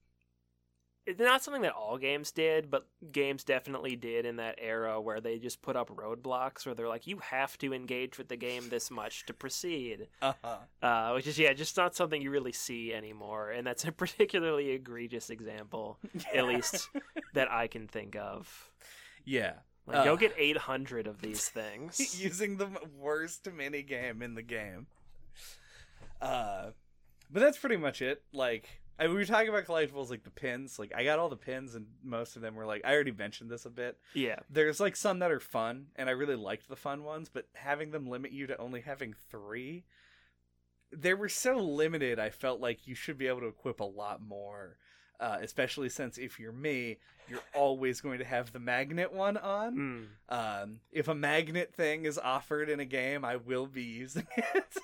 it's 1.06 1.20
not 1.20 1.42
something 1.42 1.62
that 1.62 1.72
all 1.72 1.96
games 1.98 2.32
did, 2.32 2.70
but 2.70 2.86
games 3.12 3.44
definitely 3.44 3.94
did 3.96 4.26
in 4.26 4.36
that 4.36 4.56
era 4.60 5.00
where 5.00 5.20
they 5.20 5.38
just 5.38 5.62
put 5.62 5.76
up 5.76 5.88
roadblocks 5.88 6.66
where 6.66 6.74
they're 6.74 6.88
like, 6.88 7.06
you 7.06 7.18
have 7.18 7.56
to 7.58 7.72
engage 7.72 8.18
with 8.18 8.26
the 8.28 8.36
game 8.36 8.68
this 8.68 8.90
much 8.90 9.24
to 9.26 9.32
proceed. 9.32 10.08
Uh-huh. 10.20 10.56
Uh, 10.82 11.12
which 11.12 11.26
is, 11.28 11.38
yeah, 11.38 11.52
just 11.52 11.76
not 11.76 11.94
something 11.94 12.20
you 12.20 12.30
really 12.30 12.52
see 12.52 12.92
anymore. 12.92 13.50
And 13.52 13.66
that's 13.66 13.84
a 13.84 13.92
particularly 14.04 14.70
egregious 14.70 15.30
example, 15.30 15.98
at 16.34 16.44
least 16.46 16.88
that 17.34 17.50
I 17.50 17.68
can 17.68 17.86
think 17.86 18.16
of. 18.16 18.70
Yeah. 19.24 19.52
Like, 19.86 20.04
go 20.04 20.14
Uh. 20.14 20.16
get 20.16 20.34
800 20.36 21.06
of 21.06 21.20
these 21.22 21.48
things. 21.48 22.20
using 22.20 22.56
the 22.56 22.68
worst 22.98 23.48
mini 23.52 23.82
game 23.82 24.22
in 24.22 24.34
the 24.34 24.42
game. 24.42 24.88
Uh, 26.20 26.70
but 27.30 27.40
that's 27.40 27.58
pretty 27.58 27.76
much 27.76 28.02
it. 28.02 28.22
Like, 28.32 28.80
I, 28.98 29.08
we 29.08 29.14
were 29.14 29.24
talking 29.24 29.48
about 29.48 29.66
collectibles 29.66 30.10
like 30.10 30.24
the 30.24 30.30
pins. 30.30 30.78
Like 30.78 30.92
I 30.94 31.04
got 31.04 31.18
all 31.18 31.28
the 31.28 31.36
pins, 31.36 31.74
and 31.74 31.86
most 32.02 32.36
of 32.36 32.42
them 32.42 32.54
were 32.54 32.66
like 32.66 32.82
I 32.84 32.92
already 32.92 33.12
mentioned 33.12 33.50
this 33.50 33.66
a 33.66 33.70
bit. 33.70 33.98
Yeah. 34.14 34.38
There's 34.50 34.80
like 34.80 34.96
some 34.96 35.18
that 35.20 35.30
are 35.30 35.40
fun, 35.40 35.86
and 35.96 36.08
I 36.08 36.12
really 36.12 36.36
liked 36.36 36.68
the 36.68 36.76
fun 36.76 37.04
ones, 37.04 37.28
but 37.32 37.46
having 37.54 37.90
them 37.90 38.06
limit 38.06 38.32
you 38.32 38.46
to 38.46 38.58
only 38.58 38.80
having 38.80 39.14
three, 39.30 39.84
they 40.92 41.14
were 41.14 41.28
so 41.28 41.56
limited. 41.56 42.18
I 42.18 42.30
felt 42.30 42.60
like 42.60 42.86
you 42.86 42.94
should 42.94 43.18
be 43.18 43.26
able 43.26 43.40
to 43.40 43.48
equip 43.48 43.80
a 43.80 43.84
lot 43.84 44.20
more. 44.22 44.76
Uh, 45.18 45.38
especially 45.40 45.88
since 45.88 46.18
if 46.18 46.38
you're 46.38 46.52
me, 46.52 46.98
you're 47.26 47.40
always 47.54 48.02
going 48.02 48.18
to 48.18 48.24
have 48.24 48.52
the 48.52 48.58
magnet 48.58 49.12
one 49.14 49.38
on. 49.38 50.08
Mm. 50.30 50.62
Um, 50.62 50.80
if 50.92 51.08
a 51.08 51.14
magnet 51.14 51.74
thing 51.74 52.04
is 52.04 52.18
offered 52.18 52.68
in 52.68 52.80
a 52.80 52.84
game, 52.84 53.24
I 53.24 53.36
will 53.36 53.66
be 53.66 53.82
using 53.82 54.26
it. 54.36 54.76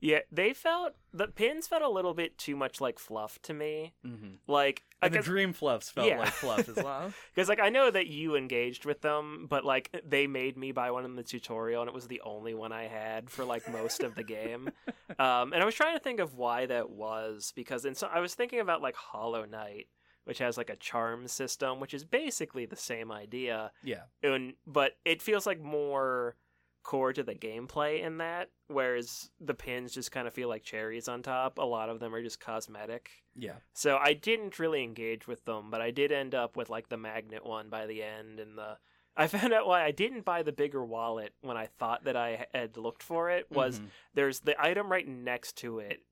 Yeah, 0.00 0.20
they 0.32 0.52
felt 0.54 0.94
the 1.12 1.26
pins 1.28 1.66
felt 1.66 1.82
a 1.82 1.88
little 1.88 2.14
bit 2.14 2.38
too 2.38 2.56
much 2.56 2.80
like 2.80 2.98
fluff 2.98 3.38
to 3.42 3.52
me. 3.54 3.92
mm-hmm. 4.06 4.34
Like, 4.46 4.84
And 5.02 5.12
the 5.12 5.20
dream 5.20 5.52
fluffs 5.52 5.90
felt 5.90 6.08
Yeah. 6.08 6.18
like 6.20 6.28
fluff 6.32 6.68
as 6.68 6.76
well. 6.76 7.12
Because 7.34 7.48
like 7.48 7.60
I 7.60 7.68
know 7.68 7.90
that 7.90 8.06
you 8.06 8.34
engaged 8.36 8.84
with 8.86 9.02
them, 9.02 9.46
but 9.48 9.64
like 9.64 9.90
they 10.06 10.26
made 10.26 10.56
me 10.56 10.72
buy 10.72 10.90
one 10.90 11.04
in 11.04 11.16
the 11.16 11.22
tutorial, 11.22 11.82
and 11.82 11.88
it 11.88 11.94
was 11.94 12.08
the 12.08 12.22
only 12.24 12.54
one 12.54 12.72
I 12.72 12.84
had 12.84 13.28
for 13.30 13.44
like 13.44 13.70
most 13.70 14.02
of 14.02 14.14
the 14.14 14.24
game. 14.24 14.70
Um, 15.18 15.52
and 15.52 15.60
I 15.60 15.66
was 15.66 15.74
trying 15.74 15.96
to 15.96 16.02
think 16.02 16.20
of 16.20 16.34
why 16.34 16.66
that 16.66 16.88
was 16.88 17.52
because 17.56 17.84
in 17.84 17.94
so 17.94 18.06
I 18.06 18.20
was 18.20 18.34
thinking 18.34 18.60
about 18.60 18.80
like 18.80 18.94
Hollow 18.94 19.44
Knight, 19.44 19.88
which 20.24 20.38
has 20.38 20.56
like 20.56 20.70
a 20.70 20.76
charm 20.76 21.26
system, 21.26 21.78
which 21.80 21.92
is 21.92 22.04
basically 22.04 22.64
the 22.64 22.76
same 22.76 23.10
idea. 23.12 23.72
yeah. 23.82 24.04
and 24.22 24.54
but 24.66 24.92
it 25.04 25.20
feels 25.20 25.46
like 25.46 25.60
more 25.60 26.36
core 26.82 27.12
to 27.12 27.22
the 27.22 27.34
gameplay 27.34 28.02
in 28.02 28.18
that 28.18 28.48
whereas 28.68 29.30
the 29.40 29.54
pins 29.54 29.92
just 29.92 30.10
kind 30.12 30.26
of 30.26 30.32
feel 30.32 30.48
like 30.48 30.62
cherries 30.62 31.08
on 31.08 31.22
top 31.22 31.58
a 31.58 31.62
lot 31.62 31.88
of 31.90 32.00
them 32.00 32.14
are 32.14 32.22
just 32.22 32.40
cosmetic 32.40 33.10
Yeah. 33.36 33.56
so 33.74 33.98
i 33.98 34.14
didn't 34.14 34.58
really 34.58 34.82
engage 34.82 35.26
with 35.26 35.44
them 35.44 35.70
but 35.70 35.80
i 35.82 35.90
did 35.90 36.10
end 36.10 36.34
up 36.34 36.56
with 36.56 36.70
like 36.70 36.88
the 36.88 36.96
magnet 36.96 37.44
one 37.44 37.68
by 37.68 37.86
the 37.86 38.02
end 38.02 38.40
and 38.40 38.56
the 38.56 38.78
i 39.16 39.26
found 39.26 39.52
out 39.52 39.66
why 39.66 39.82
i 39.84 39.90
didn't 39.90 40.24
buy 40.24 40.42
the 40.42 40.52
bigger 40.52 40.84
wallet 40.84 41.34
when 41.42 41.56
i 41.56 41.66
thought 41.66 42.04
that 42.04 42.16
i 42.16 42.46
had 42.54 42.76
looked 42.76 43.02
for 43.02 43.28
it 43.30 43.46
was 43.50 43.78
Mhm. 43.80 43.86
there's 44.14 44.40
the 44.40 44.54
item 44.62 44.90
right 44.90 45.06
next 45.06 45.56
to 45.58 45.80
it 45.80 46.02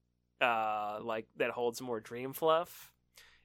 uh 0.43 0.99
like 1.03 1.27
that 1.37 1.51
holds 1.51 1.81
more 1.81 1.99
dream 2.01 2.33
fluff 2.33 2.93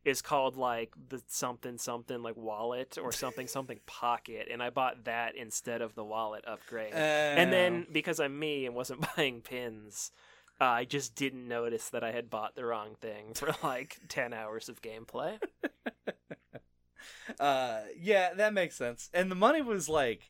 is 0.05 0.21
called 0.21 0.57
like 0.57 0.93
the 1.09 1.21
something 1.27 1.77
something 1.77 2.21
like 2.21 2.35
wallet 2.35 2.97
or 3.01 3.11
something 3.11 3.47
something 3.47 3.79
pocket 3.85 4.47
and 4.51 4.61
i 4.61 4.69
bought 4.69 5.05
that 5.05 5.35
instead 5.35 5.81
of 5.81 5.95
the 5.95 6.03
wallet 6.03 6.43
upgrade. 6.45 6.93
And 6.93 7.53
then 7.53 7.87
because 7.91 8.19
i'm 8.19 8.37
me 8.37 8.65
and 8.65 8.75
wasn't 8.75 9.05
buying 9.15 9.41
pins 9.41 10.11
uh, 10.59 10.65
i 10.65 10.85
just 10.85 11.15
didn't 11.15 11.47
notice 11.47 11.89
that 11.89 12.03
i 12.03 12.11
had 12.11 12.29
bought 12.29 12.55
the 12.55 12.65
wrong 12.65 12.95
thing 12.99 13.33
for 13.33 13.53
like 13.63 13.99
10 14.09 14.33
hours 14.33 14.69
of 14.69 14.81
gameplay. 14.81 15.39
Uh 17.39 17.81
yeah 17.99 18.33
that 18.33 18.53
makes 18.53 18.75
sense. 18.75 19.09
And 19.13 19.29
the 19.31 19.35
money 19.35 19.61
was 19.61 19.89
like 19.89 20.29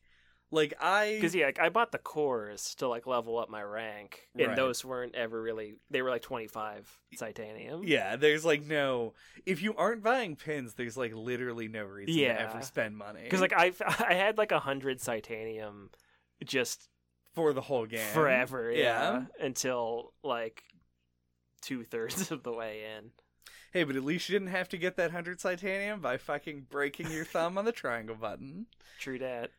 like 0.53 0.73
i 0.79 1.13
because 1.15 1.33
yeah 1.33 1.47
like, 1.47 1.59
i 1.59 1.67
bought 1.69 1.91
the 1.91 1.97
cores 1.97 2.75
to 2.75 2.87
like 2.87 3.07
level 3.07 3.37
up 3.39 3.49
my 3.49 3.61
rank 3.63 4.29
and 4.37 4.47
Right. 4.49 4.55
those 4.55 4.85
weren't 4.85 5.15
ever 5.15 5.41
really 5.41 5.75
they 5.89 6.01
were 6.01 6.09
like 6.11 6.21
25 6.21 6.89
titanium 7.17 7.83
yeah 7.83 8.15
there's 8.15 8.45
like 8.45 8.63
no 8.63 9.13
if 9.45 9.61
you 9.63 9.73
aren't 9.75 10.03
buying 10.03 10.35
pins 10.35 10.75
there's 10.75 10.95
like 10.95 11.13
literally 11.13 11.67
no 11.67 11.83
reason 11.85 12.15
Yeah. 12.15 12.33
to 12.33 12.41
ever 12.41 12.61
spend 12.61 12.95
money 12.95 13.23
because 13.23 13.41
like 13.41 13.53
I 13.53 13.71
I 14.07 14.13
had 14.13 14.37
like 14.37 14.51
a 14.51 14.59
hundred 14.59 15.01
titanium 15.01 15.89
just 16.45 16.87
for 17.33 17.51
the 17.53 17.61
whole 17.61 17.87
game 17.87 18.13
forever, 18.13 18.71
yeah, 18.71 19.23
until 19.39 20.13
like 20.23 20.63
two 21.61 21.83
thirds 21.83 22.29
of 22.29 22.43
the 22.43 22.51
way 22.53 22.83
in. 22.95 23.09
hey 23.71 23.83
but 23.83 23.95
at 23.95 24.03
least 24.03 24.29
you 24.29 24.33
didn't 24.37 24.51
have 24.53 24.69
to 24.69 24.77
get 24.77 24.97
that 24.97 25.05
100 25.05 25.39
titanium 25.39 25.99
by 25.99 26.17
fucking 26.17 26.67
breaking 26.69 27.09
your 27.09 27.25
thumb 27.25 27.57
on 27.57 27.65
the 27.65 27.71
triangle 27.71 28.15
button 28.15 28.67
True 28.99 29.17
that. 29.19 29.49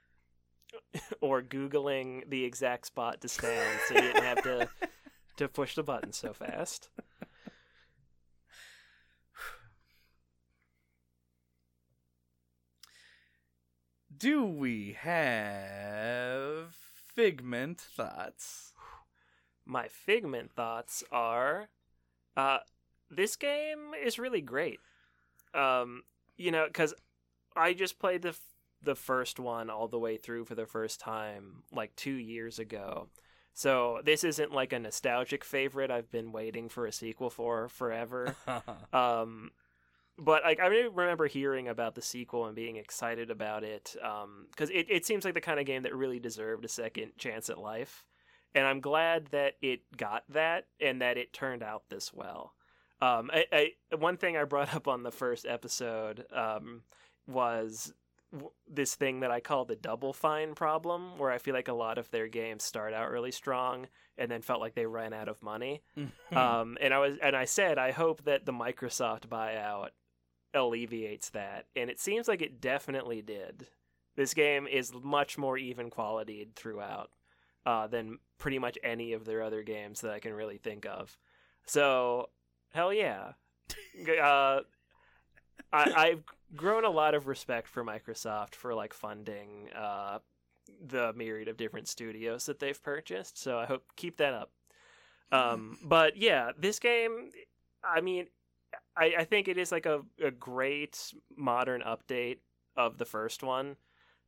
or 1.21 1.43
googling 1.43 2.29
the 2.29 2.45
exact 2.45 2.87
spot 2.87 3.21
to 3.21 3.29
stand, 3.29 3.81
so 3.89 3.95
you 3.95 4.01
didn't 4.01 4.25
have 4.25 4.43
to 4.43 4.69
to 5.37 5.49
push 5.49 5.75
the 5.75 5.83
button 5.83 6.13
so 6.13 6.33
fast. 6.33 6.89
do 14.17 14.45
we 14.45 14.97
have 15.01 16.75
figment 17.15 17.81
thoughts 17.81 18.73
My 19.67 19.89
figment 19.89 20.53
thoughts 20.53 21.05
are, 21.13 21.69
uh, 22.37 22.59
this 23.11 23.37
game 23.37 23.93
is 24.03 24.19
really 24.19 24.41
great. 24.41 24.81
Um, 25.55 26.03
you 26.37 26.51
know, 26.51 26.67
because 26.67 26.95
I 27.57 27.75
just 27.75 27.99
played 27.99 28.23
the 28.23 28.37
the 28.85 28.95
first 28.95 29.39
one 29.39 29.71
all 29.71 29.89
the 29.89 29.99
way 29.99 30.17
through 30.17 30.45
for 30.45 30.55
the 30.55 30.67
first 30.67 31.01
time 31.01 31.63
like 31.73 31.95
two 31.97 32.15
years 32.15 32.59
ago. 32.59 33.09
So 33.53 34.01
this 34.05 34.25
isn't 34.25 34.53
like 34.53 34.73
a 34.73 34.79
nostalgic 34.79 35.45
favorite 35.45 35.91
I've 35.91 36.11
been 36.11 36.33
waiting 36.33 36.69
for 36.69 36.87
a 36.87 36.93
sequel 36.93 37.31
for 37.31 37.69
forever. 37.69 38.35
um, 38.93 39.51
but 40.19 40.43
like 40.45 40.61
I 40.61 40.67
really 40.67 40.89
remember 40.89 41.27
hearing 41.27 41.69
about 41.69 41.95
the 41.95 42.03
sequel 42.03 42.47
and 42.47 42.55
being 42.55 42.77
excited 42.77 43.31
about 43.31 43.65
it 43.65 43.95
because 44.51 44.71
it, 44.71 44.87
it 44.89 45.07
seems 45.07 45.25
like 45.25 45.35
the 45.35 45.41
kind 45.41 45.61
of 45.61 45.67
game 45.67 45.83
that 45.83 45.95
really 45.95 46.19
deserved 46.19 46.65
a 46.65 46.69
second 46.69 47.13
chance 47.19 47.51
at 47.51 47.59
life 47.59 48.05
and 48.55 48.67
i'm 48.67 48.81
glad 48.81 49.27
that 49.27 49.55
it 49.61 49.81
got 49.97 50.25
that 50.29 50.67
and 50.81 51.03
that 51.03 51.17
it 51.17 51.33
turned 51.33 51.63
out 51.63 51.83
this 51.89 52.13
well 52.13 52.55
um, 53.03 53.31
I, 53.35 53.45
I, 53.53 53.97
one 53.97 54.17
thing 54.17 54.37
i 54.37 54.45
brought 54.45 54.75
up 54.75 54.89
on 54.89 55.03
the 55.03 55.11
first 55.11 55.47
episode 55.47 56.25
um, 56.33 56.83
was 57.27 57.93
w- 58.35 58.51
this 58.69 58.95
thing 58.95 59.21
that 59.21 59.31
i 59.31 59.41
call 59.41 59.65
the 59.65 59.77
double 59.77 60.13
fine 60.13 60.55
problem 60.55 61.19
where 61.19 61.31
i 61.31 61.39
feel 61.39 61.55
like 61.55 61.69
a 61.69 61.73
lot 61.73 61.97
of 61.99 62.11
their 62.11 62.29
games 62.29 62.63
start 62.63 62.93
out 62.93 63.11
really 63.11 63.33
strong 63.33 63.87
and 64.17 64.31
then 64.31 64.43
felt 64.43 64.61
like 64.61 64.75
they 64.75 64.87
ran 64.87 65.13
out 65.13 65.29
of 65.29 65.43
money 65.43 65.83
um, 66.33 66.77
and 66.81 66.95
I 66.95 66.99
was 66.99 67.17
and 67.21 67.35
I 67.35 67.47
said 67.47 67.79
I 67.79 67.91
hope 67.91 68.23
that 68.25 68.47
the 68.47 68.53
Microsoft 68.53 69.27
buyout 69.29 69.89
alleviates 70.55 71.31
that, 71.31 71.67
and 71.75 71.91
it 71.91 71.99
seems 71.99 72.29
like 72.29 72.41
it 72.41 72.61
definitely 72.61 73.23
did. 73.23 73.67
This 74.15 74.33
game 74.35 74.69
is 74.69 74.93
much 75.03 75.37
more 75.37 75.59
even 75.59 75.91
qualityed 75.91 76.55
throughout 76.55 77.11
uh, 77.67 77.89
than 77.89 78.19
pretty 78.39 78.61
much 78.61 78.79
any 78.85 79.15
of 79.15 79.25
their 79.25 79.43
other 79.43 79.65
games 79.65 80.03
that 80.03 80.13
I 80.13 80.21
can 80.21 80.33
really 80.33 80.59
think 80.59 80.87
of. 80.87 81.19
So 81.67 82.29
hell 82.73 82.93
yeah, 82.93 83.33
uh, 84.23 84.61
I, 85.73 85.93
I've 85.97 86.23
grown 86.57 86.85
a 86.85 86.91
lot 86.91 87.15
of 87.15 87.27
respect 87.27 87.69
for 87.69 87.85
Microsoft 87.85 88.55
for 88.55 88.75
like 88.75 88.93
funding 88.93 89.71
uh, 89.75 90.19
the 90.87 91.13
myriad 91.15 91.49
of 91.49 91.57
different 91.57 91.89
studios 91.89 92.47
that 92.47 92.59
they've 92.59 92.83
purchased. 92.83 93.41
So 93.41 93.59
I 93.59 93.67
hope 93.67 93.85
keep 93.97 94.19
that 94.19 94.35
up. 94.35 94.53
Um, 95.33 95.79
but 95.85 96.17
yeah, 96.17 96.53
this 96.59 96.79
game, 96.79 97.31
I 97.83 98.01
mean, 98.01 98.27
I, 98.97 99.15
I 99.19 99.25
think 99.25 99.49
it 99.49 99.59
is 99.59 99.73
like 99.73 99.87
a, 99.87 100.03
a 100.23 100.31
great 100.31 101.13
modern 101.37 101.83
update 101.83 102.39
of 102.77 102.99
the 102.99 103.05
first 103.05 103.43
one. 103.43 103.77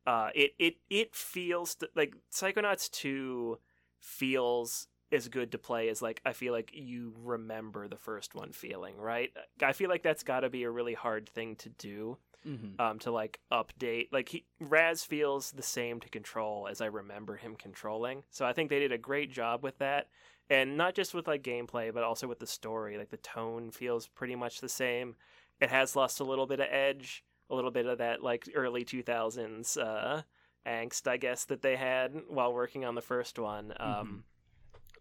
Uh, 0.05 0.29
it, 0.33 0.51
it, 0.57 0.75
it 0.89 1.15
feels 1.15 1.75
th- 1.75 1.91
like 1.95 2.13
Psychonauts 2.31 2.89
2 2.91 3.59
feels 3.99 4.87
as 5.11 5.27
good 5.29 5.51
to 5.53 5.57
play 5.57 5.89
as 5.89 6.01
like 6.01 6.21
I 6.25 6.33
feel 6.33 6.53
like 6.53 6.71
you 6.73 7.13
remember 7.23 7.87
the 7.87 7.97
first 7.97 8.35
one 8.35 8.51
feeling, 8.51 8.97
right? 8.97 9.31
I 9.61 9.73
feel 9.73 9.89
like 9.89 10.03
that's 10.03 10.23
got 10.23 10.41
to 10.41 10.49
be 10.49 10.63
a 10.63 10.71
really 10.71 10.93
hard 10.93 11.29
thing 11.29 11.55
to 11.57 11.69
do 11.69 12.17
Mhm. 12.45 12.79
um, 12.79 12.99
to 12.99 13.11
like 13.11 13.39
update. 13.51 14.09
Like 14.11 14.29
he, 14.29 14.45
Raz 14.59 15.03
feels 15.03 15.51
the 15.51 15.63
same 15.63 15.99
to 16.01 16.09
control 16.09 16.67
as 16.69 16.81
I 16.81 16.85
remember 16.85 17.35
him 17.35 17.55
controlling. 17.55 18.23
So 18.29 18.45
I 18.45 18.53
think 18.53 18.69
they 18.69 18.79
did 18.79 18.91
a 18.91 18.97
great 18.97 19.31
job 19.31 19.63
with 19.63 19.77
that, 19.79 20.09
and 20.49 20.77
not 20.77 20.93
just 20.93 21.13
with 21.13 21.27
like 21.27 21.43
gameplay, 21.43 21.93
but 21.93 22.03
also 22.03 22.27
with 22.27 22.39
the 22.39 22.47
story. 22.47 22.97
Like 22.97 23.09
the 23.09 23.17
tone 23.17 23.71
feels 23.71 24.07
pretty 24.07 24.35
much 24.35 24.61
the 24.61 24.69
same. 24.69 25.15
It 25.59 25.69
has 25.69 25.95
lost 25.95 26.19
a 26.19 26.23
little 26.23 26.45
bit 26.47 26.59
of 26.59 26.67
edge, 26.69 27.23
a 27.49 27.55
little 27.55 27.71
bit 27.71 27.85
of 27.85 27.97
that 27.97 28.21
like 28.23 28.47
early 28.55 28.83
two 28.85 29.03
thousands 29.03 29.75
uh, 29.77 30.21
angst, 30.65 31.07
I 31.07 31.17
guess, 31.17 31.45
that 31.45 31.61
they 31.61 31.75
had 31.77 32.13
while 32.27 32.53
working 32.53 32.85
on 32.85 32.95
the 32.95 33.01
first 33.01 33.39
one. 33.39 33.73
Um, 33.79 34.23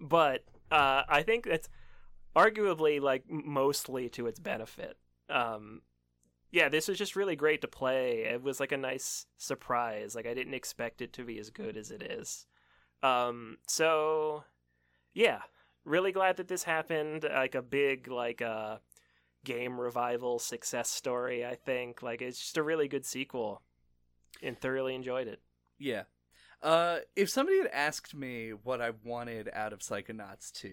But 0.01 0.45
uh, 0.71 1.03
I 1.09 1.23
think 1.23 1.45
that's 1.45 1.69
arguably 2.35 3.01
like 3.01 3.25
mostly 3.29 4.09
to 4.11 4.27
its 4.27 4.39
benefit. 4.39 4.97
Um, 5.29 5.83
yeah, 6.53 6.69
this 6.69 6.89
was 6.89 6.99
just 6.99 7.17
really 7.17 7.37
great 7.37 7.61
to 7.63 7.69
play. 7.69 8.25
It 8.25 8.43
was 8.43 8.61
like 8.61 8.73
a 8.73 8.77
nice 8.77 9.27
surprise. 9.37 10.15
Like 10.15 10.27
I 10.27 10.35
didn't 10.35 10.55
expect 10.55 11.03
it 11.03 11.13
to 11.15 11.25
be 11.25 11.39
as 11.39 11.51
good 11.51 11.77
as 11.77 11.91
it 11.91 12.03
is. 12.03 12.47
Um, 13.03 13.59
so 13.67 14.45
yeah, 15.15 15.41
really 15.85 16.13
glad 16.13 16.37
that 16.37 16.49
this 16.49 16.65
happened. 16.65 17.25
Like 17.25 17.55
a 17.55 17.63
big 17.63 18.09
like 18.09 18.43
uh 18.43 18.79
game 19.45 19.81
revival 19.81 20.39
success 20.39 20.89
story. 20.89 21.45
I 21.45 21.55
think 21.55 22.03
like 22.03 22.21
it's 22.21 22.39
just 22.39 22.57
a 22.57 22.63
really 22.63 22.89
good 22.89 23.07
sequel, 23.07 23.63
and 24.43 24.59
thoroughly 24.59 24.95
enjoyed 24.95 25.29
it. 25.29 25.41
Yeah. 25.79 26.03
Uh, 26.63 26.99
if 27.15 27.29
somebody 27.31 27.59
had 27.59 27.71
asked 27.73 28.15
me 28.15 28.51
what 28.51 28.81
I 28.81 28.93
wanted 29.05 29.51
out 29.53 29.73
of 29.73 29.81
Psychonauts 29.81 30.53
2, 30.53 30.73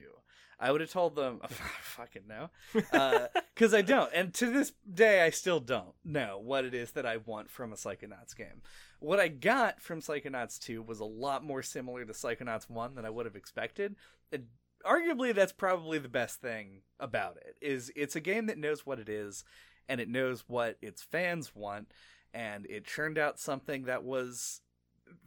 I 0.60 0.72
would 0.72 0.82
have 0.82 0.92
told 0.92 1.16
them, 1.16 1.42
fucking 1.50 2.24
no. 2.28 2.50
Because 2.74 3.74
uh, 3.74 3.78
I 3.78 3.82
don't. 3.82 4.10
And 4.14 4.34
to 4.36 4.50
this 4.50 4.72
day, 4.92 5.22
I 5.22 5.30
still 5.30 5.60
don't 5.60 5.94
know 6.06 6.40
what 6.42 6.66
it 6.66 6.74
is 6.74 6.92
that 6.92 7.06
I 7.06 7.18
want 7.18 7.50
from 7.50 7.74
a 7.74 7.76
Psychonauts 7.76 8.36
game. 8.36 8.62
What 9.00 9.20
I 9.20 9.28
got 9.28 9.82
from 9.82 10.00
Psychonauts 10.00 10.60
2 10.60 10.82
was 10.82 11.00
a 11.00 11.06
lot 11.06 11.44
more 11.44 11.62
similar 11.62 12.06
to 12.06 12.14
Psychonauts 12.14 12.70
1 12.70 12.96
than 12.96 13.06
I 13.06 13.10
would 13.10 13.26
have 13.26 13.36
expected. 13.36 13.96
And 14.32 14.46
arguably, 14.86 15.36
that's 15.36 15.52
probably 15.52 16.00
the 16.00 16.10
best 16.10 16.40
thing 16.40 16.82
about 17.00 17.38
it, 17.38 17.56
is 17.62 17.92
it's 17.96 18.16
a 18.16 18.22
game 18.22 18.46
that 18.46 18.58
knows 18.58 18.86
what 18.86 19.00
it 19.00 19.10
is, 19.10 19.44
and 19.90 20.00
it 20.00 20.10
knows 20.10 20.46
what 20.48 20.78
its 20.82 21.04
fans 21.04 21.54
want, 21.54 21.92
and 22.34 22.66
it 22.68 22.86
churned 22.86 23.18
out 23.18 23.40
something 23.40 23.84
that 23.84 24.04
was 24.04 24.62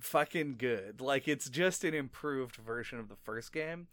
fucking 0.00 0.56
good. 0.58 1.00
Like, 1.00 1.28
it's 1.28 1.48
just 1.48 1.84
an 1.84 1.94
improved 1.94 2.56
version 2.56 2.98
of 2.98 3.08
the 3.08 3.16
first 3.16 3.52
game, 3.52 3.88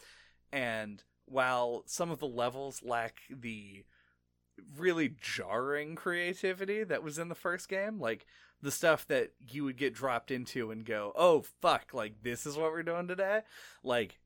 and 0.51 1.03
while 1.25 1.83
some 1.85 2.11
of 2.11 2.19
the 2.19 2.27
levels 2.27 2.81
lack 2.83 3.21
the 3.29 3.85
really 4.77 5.15
jarring 5.19 5.95
creativity 5.95 6.83
that 6.83 7.03
was 7.03 7.17
in 7.17 7.29
the 7.29 7.35
first 7.35 7.69
game, 7.69 7.99
like 7.99 8.25
the 8.61 8.71
stuff 8.71 9.07
that 9.07 9.31
you 9.39 9.63
would 9.63 9.77
get 9.77 9.93
dropped 9.93 10.31
into 10.31 10.71
and 10.71 10.85
go, 10.85 11.11
"Oh 11.15 11.43
fuck, 11.61 11.93
like 11.93 12.23
this 12.23 12.45
is 12.45 12.55
what 12.57 12.71
we're 12.71 12.83
doing 12.83 13.07
today." 13.07 13.41
Like 13.83 14.19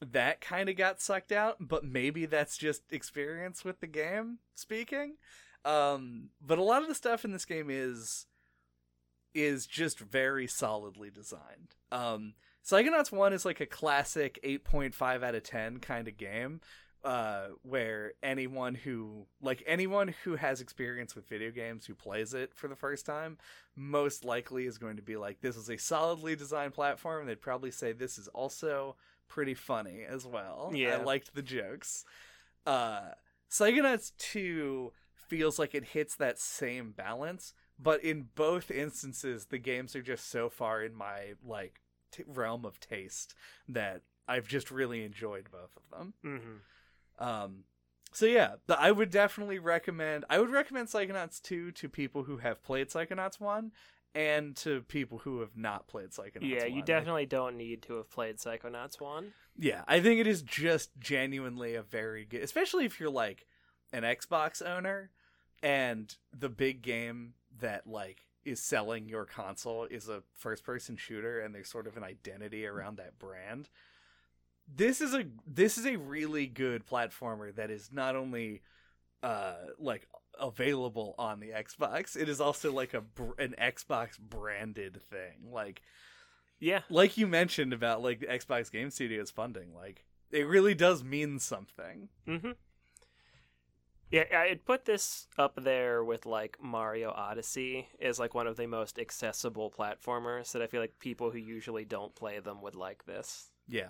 that 0.00 0.40
kind 0.40 0.68
of 0.68 0.76
got 0.76 1.00
sucked 1.00 1.32
out, 1.32 1.56
but 1.60 1.84
maybe 1.84 2.26
that's 2.26 2.56
just 2.56 2.92
experience 2.92 3.64
with 3.64 3.80
the 3.80 3.86
game 3.86 4.38
speaking. 4.54 5.16
Um 5.64 6.30
but 6.40 6.58
a 6.58 6.62
lot 6.62 6.82
of 6.82 6.88
the 6.88 6.94
stuff 6.94 7.24
in 7.24 7.32
this 7.32 7.44
game 7.44 7.68
is 7.70 8.26
is 9.42 9.66
just 9.66 9.98
very 9.98 10.46
solidly 10.46 11.10
designed. 11.10 11.74
Um 11.90 12.34
Psychonauts 12.64 13.10
1 13.10 13.32
is 13.32 13.46
like 13.46 13.60
a 13.60 13.66
classic 13.66 14.38
8.5 14.44 15.22
out 15.22 15.34
of 15.34 15.42
10 15.42 15.78
kind 15.78 16.06
of 16.06 16.18
game 16.18 16.60
uh, 17.04 17.46
where 17.62 18.12
anyone 18.22 18.74
who 18.74 19.26
like 19.40 19.62
anyone 19.66 20.14
who 20.24 20.36
has 20.36 20.60
experience 20.60 21.14
with 21.14 21.28
video 21.28 21.50
games 21.50 21.86
who 21.86 21.94
plays 21.94 22.34
it 22.34 22.52
for 22.54 22.68
the 22.68 22.74
first 22.74 23.06
time 23.06 23.38
most 23.76 24.24
likely 24.24 24.66
is 24.66 24.78
going 24.78 24.96
to 24.96 25.02
be 25.02 25.16
like 25.16 25.40
this 25.40 25.56
is 25.56 25.70
a 25.70 25.78
solidly 25.78 26.34
designed 26.34 26.74
platform. 26.74 27.26
They'd 27.26 27.40
probably 27.40 27.70
say 27.70 27.92
this 27.92 28.18
is 28.18 28.28
also 28.28 28.96
pretty 29.28 29.54
funny 29.54 30.02
as 30.06 30.26
well. 30.26 30.70
Yeah. 30.74 30.98
i 30.98 31.02
liked 31.02 31.34
the 31.34 31.42
jokes. 31.42 32.04
Uh 32.66 33.12
psychonauts 33.50 34.12
2 34.18 34.92
feels 35.14 35.58
like 35.58 35.74
it 35.74 35.84
hits 35.84 36.16
that 36.16 36.38
same 36.38 36.90
balance 36.90 37.54
but 37.78 38.02
in 38.02 38.28
both 38.34 38.70
instances 38.70 39.46
the 39.46 39.58
games 39.58 39.94
are 39.94 40.02
just 40.02 40.30
so 40.30 40.48
far 40.48 40.82
in 40.82 40.94
my 40.94 41.34
like 41.44 41.80
t- 42.12 42.24
realm 42.26 42.64
of 42.64 42.80
taste 42.80 43.34
that 43.68 44.02
I've 44.26 44.48
just 44.48 44.70
really 44.70 45.04
enjoyed 45.04 45.48
both 45.50 45.76
of 45.76 45.98
them. 45.98 46.14
Mm-hmm. 46.24 47.24
Um, 47.24 47.64
so 48.12 48.26
yeah, 48.26 48.54
the, 48.66 48.78
I 48.78 48.90
would 48.90 49.10
definitely 49.10 49.58
recommend. 49.58 50.24
I 50.30 50.38
would 50.38 50.50
recommend 50.50 50.88
Psychonauts 50.88 51.40
two 51.40 51.72
to 51.72 51.88
people 51.88 52.24
who 52.24 52.38
have 52.38 52.62
played 52.62 52.88
Psychonauts 52.88 53.40
one, 53.40 53.72
and 54.14 54.56
to 54.56 54.82
people 54.82 55.18
who 55.18 55.40
have 55.40 55.56
not 55.56 55.86
played 55.86 56.10
Psychonauts. 56.10 56.48
Yeah, 56.48 56.64
1. 56.64 56.72
you 56.72 56.82
definitely 56.82 57.26
don't 57.26 57.56
need 57.56 57.82
to 57.82 57.94
have 57.94 58.10
played 58.10 58.38
Psychonauts 58.38 59.00
one. 59.00 59.32
Yeah, 59.56 59.82
I 59.86 60.00
think 60.00 60.20
it 60.20 60.26
is 60.26 60.42
just 60.42 60.90
genuinely 60.98 61.74
a 61.74 61.82
very 61.82 62.24
good, 62.24 62.42
especially 62.42 62.84
if 62.84 62.98
you're 62.98 63.10
like 63.10 63.46
an 63.92 64.02
Xbox 64.02 64.64
owner, 64.64 65.10
and 65.62 66.14
the 66.36 66.48
big 66.48 66.82
game 66.82 67.34
that 67.60 67.86
like 67.86 68.24
is 68.44 68.60
selling 68.60 69.08
your 69.08 69.24
console 69.24 69.84
is 69.84 70.08
a 70.08 70.22
first 70.34 70.64
person 70.64 70.96
shooter 70.96 71.40
and 71.40 71.54
there's 71.54 71.68
sort 71.68 71.86
of 71.86 71.96
an 71.96 72.04
identity 72.04 72.66
around 72.66 72.96
that 72.96 73.18
brand 73.18 73.68
this 74.74 75.00
is 75.00 75.14
a 75.14 75.24
this 75.46 75.78
is 75.78 75.86
a 75.86 75.96
really 75.96 76.46
good 76.46 76.86
platformer 76.86 77.54
that 77.54 77.70
is 77.70 77.90
not 77.92 78.16
only 78.16 78.60
uh 79.22 79.54
like 79.78 80.06
available 80.38 81.14
on 81.18 81.40
the 81.40 81.48
Xbox 81.48 82.16
it 82.16 82.28
is 82.28 82.40
also 82.40 82.72
like 82.72 82.94
a 82.94 83.02
an 83.38 83.54
Xbox 83.60 84.18
branded 84.18 85.02
thing. 85.10 85.50
Like 85.50 85.82
yeah. 86.60 86.80
like 86.90 87.16
you 87.16 87.26
mentioned 87.26 87.72
about 87.72 88.02
like 88.02 88.20
the 88.20 88.26
Xbox 88.26 88.70
Game 88.70 88.90
Studios 88.90 89.30
funding 89.30 89.74
like 89.74 90.04
it 90.30 90.46
really 90.46 90.74
does 90.74 91.02
mean 91.02 91.38
something. 91.38 92.08
Mhm 92.26 92.54
yeah, 94.10 94.24
I'd 94.32 94.64
put 94.64 94.84
this 94.84 95.26
up 95.36 95.58
there 95.62 96.02
with 96.02 96.24
like 96.26 96.56
Mario 96.60 97.10
Odyssey 97.10 97.88
as 98.00 98.18
like 98.18 98.34
one 98.34 98.46
of 98.46 98.56
the 98.56 98.66
most 98.66 98.98
accessible 98.98 99.70
platformers 99.70 100.52
that 100.52 100.62
I 100.62 100.66
feel 100.66 100.80
like 100.80 100.98
people 100.98 101.30
who 101.30 101.38
usually 101.38 101.84
don't 101.84 102.14
play 102.14 102.38
them 102.38 102.62
would 102.62 102.74
like 102.74 103.04
this. 103.04 103.50
Yeah. 103.66 103.88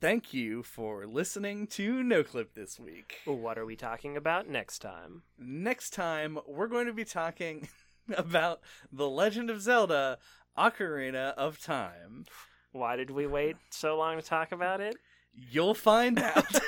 Thank 0.00 0.34
you 0.34 0.64
for 0.64 1.06
listening 1.06 1.68
to 1.68 2.02
No 2.02 2.24
Clip 2.24 2.54
this 2.54 2.80
week. 2.80 3.20
What 3.24 3.56
are 3.56 3.64
we 3.64 3.76
talking 3.76 4.16
about 4.16 4.48
next 4.48 4.80
time? 4.80 5.22
Next 5.38 5.90
time, 5.90 6.40
we're 6.44 6.66
going 6.66 6.86
to 6.86 6.92
be 6.92 7.04
talking 7.04 7.68
about 8.16 8.60
The 8.90 9.08
Legend 9.08 9.48
of 9.48 9.62
Zelda 9.62 10.18
Ocarina 10.58 11.34
of 11.34 11.60
Time. 11.60 12.26
Why 12.72 12.96
did 12.96 13.10
we 13.10 13.28
wait 13.28 13.56
so 13.70 13.96
long 13.96 14.16
to 14.16 14.22
talk 14.22 14.50
about 14.50 14.80
it? 14.80 14.96
You'll 15.34 15.74
find 15.74 16.18
out. 16.18 16.46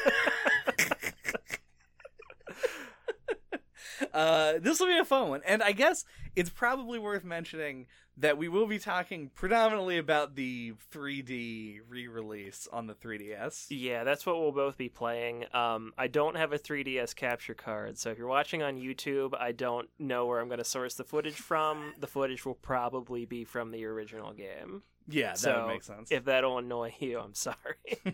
uh, 4.12 4.54
this 4.60 4.80
will 4.80 4.86
be 4.86 4.98
a 4.98 5.04
fun 5.04 5.28
one. 5.28 5.40
And 5.46 5.62
I 5.62 5.72
guess 5.72 6.04
it's 6.36 6.50
probably 6.50 6.98
worth 6.98 7.24
mentioning 7.24 7.86
that 8.16 8.38
we 8.38 8.48
will 8.48 8.66
be 8.66 8.78
talking 8.78 9.30
predominantly 9.34 9.98
about 9.98 10.36
the 10.36 10.72
3D 10.92 11.80
re-release 11.88 12.68
on 12.72 12.86
the 12.86 12.94
3DS. 12.94 13.66
Yeah, 13.70 14.04
that's 14.04 14.24
what 14.24 14.40
we'll 14.40 14.52
both 14.52 14.76
be 14.76 14.88
playing. 14.88 15.46
Um, 15.52 15.92
I 15.98 16.06
don't 16.06 16.36
have 16.36 16.52
a 16.52 16.58
3DS 16.58 17.16
capture 17.16 17.54
card, 17.54 17.98
so 17.98 18.10
if 18.10 18.18
you're 18.18 18.28
watching 18.28 18.62
on 18.62 18.76
YouTube, 18.76 19.34
I 19.38 19.50
don't 19.50 19.88
know 19.98 20.26
where 20.26 20.40
I'm 20.40 20.46
going 20.46 20.58
to 20.58 20.64
source 20.64 20.94
the 20.94 21.02
footage 21.02 21.34
from. 21.34 21.94
The 21.98 22.06
footage 22.06 22.46
will 22.46 22.54
probably 22.54 23.24
be 23.24 23.44
from 23.44 23.72
the 23.72 23.84
original 23.84 24.32
game. 24.32 24.82
Yeah, 25.08 25.30
that 25.30 25.38
so 25.38 25.66
would 25.66 25.72
make 25.72 25.82
sense. 25.82 26.10
If 26.10 26.24
that'll 26.24 26.58
annoy 26.58 26.94
you, 26.98 27.18
I'm 27.18 27.34
sorry. 27.34 27.56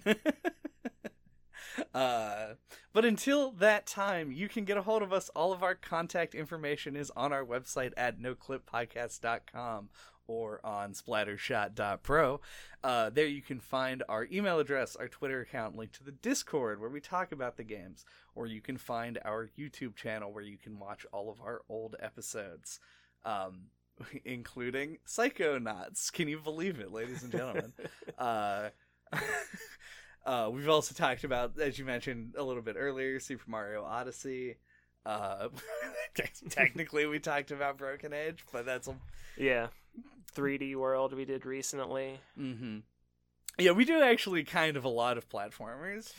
uh, 1.94 2.54
but 2.92 3.04
until 3.04 3.52
that 3.52 3.86
time, 3.86 4.32
you 4.32 4.48
can 4.48 4.64
get 4.64 4.76
a 4.76 4.82
hold 4.82 5.02
of 5.02 5.12
us. 5.12 5.28
All 5.30 5.52
of 5.52 5.62
our 5.62 5.74
contact 5.74 6.34
information 6.34 6.96
is 6.96 7.10
on 7.16 7.32
our 7.32 7.44
website 7.44 7.92
at 7.96 8.20
noclippodcast.com 8.20 9.90
or 10.26 10.64
on 10.64 10.92
splattershot.pro. 10.92 12.40
Uh, 12.84 13.10
there 13.10 13.26
you 13.26 13.42
can 13.42 13.58
find 13.58 14.02
our 14.08 14.28
email 14.30 14.58
address, 14.60 14.94
our 14.96 15.08
Twitter 15.08 15.40
account, 15.40 15.76
link 15.76 15.92
to 15.92 16.04
the 16.04 16.12
Discord 16.12 16.80
where 16.80 16.90
we 16.90 17.00
talk 17.00 17.32
about 17.32 17.56
the 17.56 17.64
games, 17.64 18.04
or 18.34 18.46
you 18.46 18.60
can 18.60 18.76
find 18.76 19.18
our 19.24 19.50
YouTube 19.58 19.96
channel 19.96 20.32
where 20.32 20.44
you 20.44 20.56
can 20.56 20.78
watch 20.78 21.04
all 21.12 21.30
of 21.30 21.40
our 21.40 21.62
old 21.68 21.96
episodes. 22.00 22.78
Um, 23.24 23.64
including 24.24 24.98
Psychonauts. 25.06 26.12
Can 26.12 26.28
you 26.28 26.38
believe 26.38 26.80
it, 26.80 26.92
ladies 26.92 27.22
and 27.22 27.32
gentlemen? 27.32 27.72
uh, 28.18 28.68
uh, 30.26 30.50
we've 30.52 30.68
also 30.68 30.94
talked 30.94 31.24
about, 31.24 31.58
as 31.58 31.78
you 31.78 31.84
mentioned 31.84 32.34
a 32.36 32.42
little 32.42 32.62
bit 32.62 32.76
earlier, 32.78 33.20
Super 33.20 33.48
Mario 33.48 33.84
Odyssey. 33.84 34.56
Uh, 35.04 35.48
technically, 36.50 37.06
we 37.06 37.18
talked 37.18 37.50
about 37.50 37.78
Broken 37.78 38.12
Age, 38.12 38.44
but 38.52 38.66
that's 38.66 38.86
a 38.86 38.94
yeah, 39.36 39.68
3D 40.36 40.76
World 40.76 41.14
we 41.14 41.24
did 41.24 41.46
recently. 41.46 42.20
Mm-hmm. 42.38 42.78
Yeah, 43.58 43.72
we 43.72 43.84
do 43.84 44.02
actually 44.02 44.44
kind 44.44 44.76
of 44.76 44.84
a 44.84 44.88
lot 44.88 45.16
of 45.18 45.28
platformers. 45.28 46.12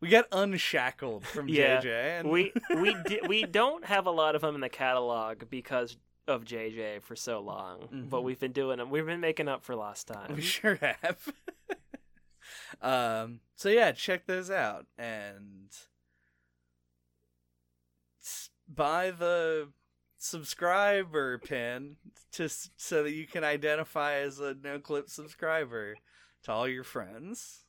We 0.00 0.08
got 0.08 0.26
unshackled 0.30 1.26
from 1.26 1.48
yeah, 1.48 1.80
JJ. 1.80 2.20
And... 2.20 2.30
we 2.30 2.52
we 2.76 2.94
di- 3.06 3.20
we 3.26 3.42
don't 3.44 3.84
have 3.84 4.06
a 4.06 4.10
lot 4.10 4.36
of 4.36 4.42
them 4.42 4.54
in 4.54 4.60
the 4.60 4.68
catalog 4.68 5.44
because 5.50 5.96
of 6.28 6.44
JJ 6.44 7.02
for 7.02 7.16
so 7.16 7.40
long, 7.40 7.80
mm-hmm. 7.80 8.08
but 8.08 8.22
we've 8.22 8.38
been 8.38 8.52
doing 8.52 8.78
them. 8.78 8.90
We've 8.90 9.06
been 9.06 9.20
making 9.20 9.48
up 9.48 9.64
for 9.64 9.74
lost 9.74 10.08
time. 10.08 10.34
We 10.36 10.42
sure 10.42 10.76
have. 10.76 11.32
um. 12.82 13.40
So 13.56 13.68
yeah, 13.68 13.92
check 13.92 14.26
those 14.26 14.50
out 14.50 14.86
and 14.96 15.70
buy 18.68 19.10
the 19.10 19.68
subscriber 20.18 21.38
pin 21.38 21.96
to 22.32 22.48
so 22.76 23.02
that 23.02 23.12
you 23.12 23.26
can 23.26 23.44
identify 23.44 24.14
as 24.14 24.40
a 24.40 24.54
no 24.62 24.78
clip 24.78 25.08
subscriber 25.08 25.96
to 26.42 26.52
all 26.52 26.68
your 26.68 26.84
friends 26.84 27.64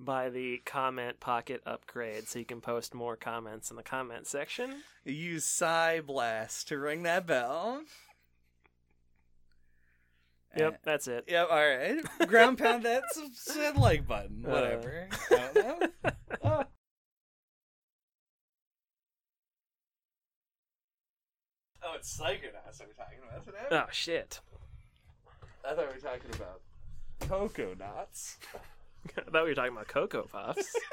buy 0.00 0.30
the 0.30 0.58
comment 0.64 1.20
pocket 1.20 1.62
upgrade 1.66 2.28
so 2.28 2.38
you 2.38 2.44
can 2.44 2.60
post 2.60 2.94
more 2.94 3.16
comments 3.16 3.70
in 3.70 3.76
the 3.76 3.82
comment 3.82 4.26
section. 4.26 4.82
Use 5.04 5.44
Psi 5.44 6.00
Blast 6.00 6.68
to 6.68 6.78
ring 6.78 7.02
that 7.02 7.26
bell. 7.26 7.82
Yep, 10.56 10.74
uh, 10.74 10.76
that's 10.82 11.08
it. 11.08 11.24
Yep, 11.28 11.48
all 11.50 11.56
right. 11.56 12.28
Ground 12.28 12.58
pound 12.58 12.84
that 12.84 13.02
said 13.34 13.76
like 13.76 14.06
button, 14.06 14.44
uh. 14.46 14.50
whatever. 14.50 15.08
Uh. 15.30 15.34
I 15.36 15.52
don't 15.52 15.80
know. 15.80 16.10
Oh. 16.42 16.64
Oh, 21.80 21.94
it's 21.94 22.18
Psychonauts 22.18 22.80
we're 22.80 22.92
talking 22.92 23.18
about 23.26 23.44
today? 23.44 23.58
Oh 23.70 23.86
shit! 23.90 24.40
I 25.64 25.74
thought 25.74 25.88
we 25.88 25.94
were 25.94 26.00
talking 26.00 26.30
about 26.34 26.60
Cocoa 27.20 27.74
Knots. 27.78 28.36
I 29.18 29.30
thought 29.30 29.44
we 29.44 29.50
were 29.50 29.54
talking 29.54 29.72
about 29.72 29.88
Cocoa 29.88 30.22
Puffs. 30.22 30.76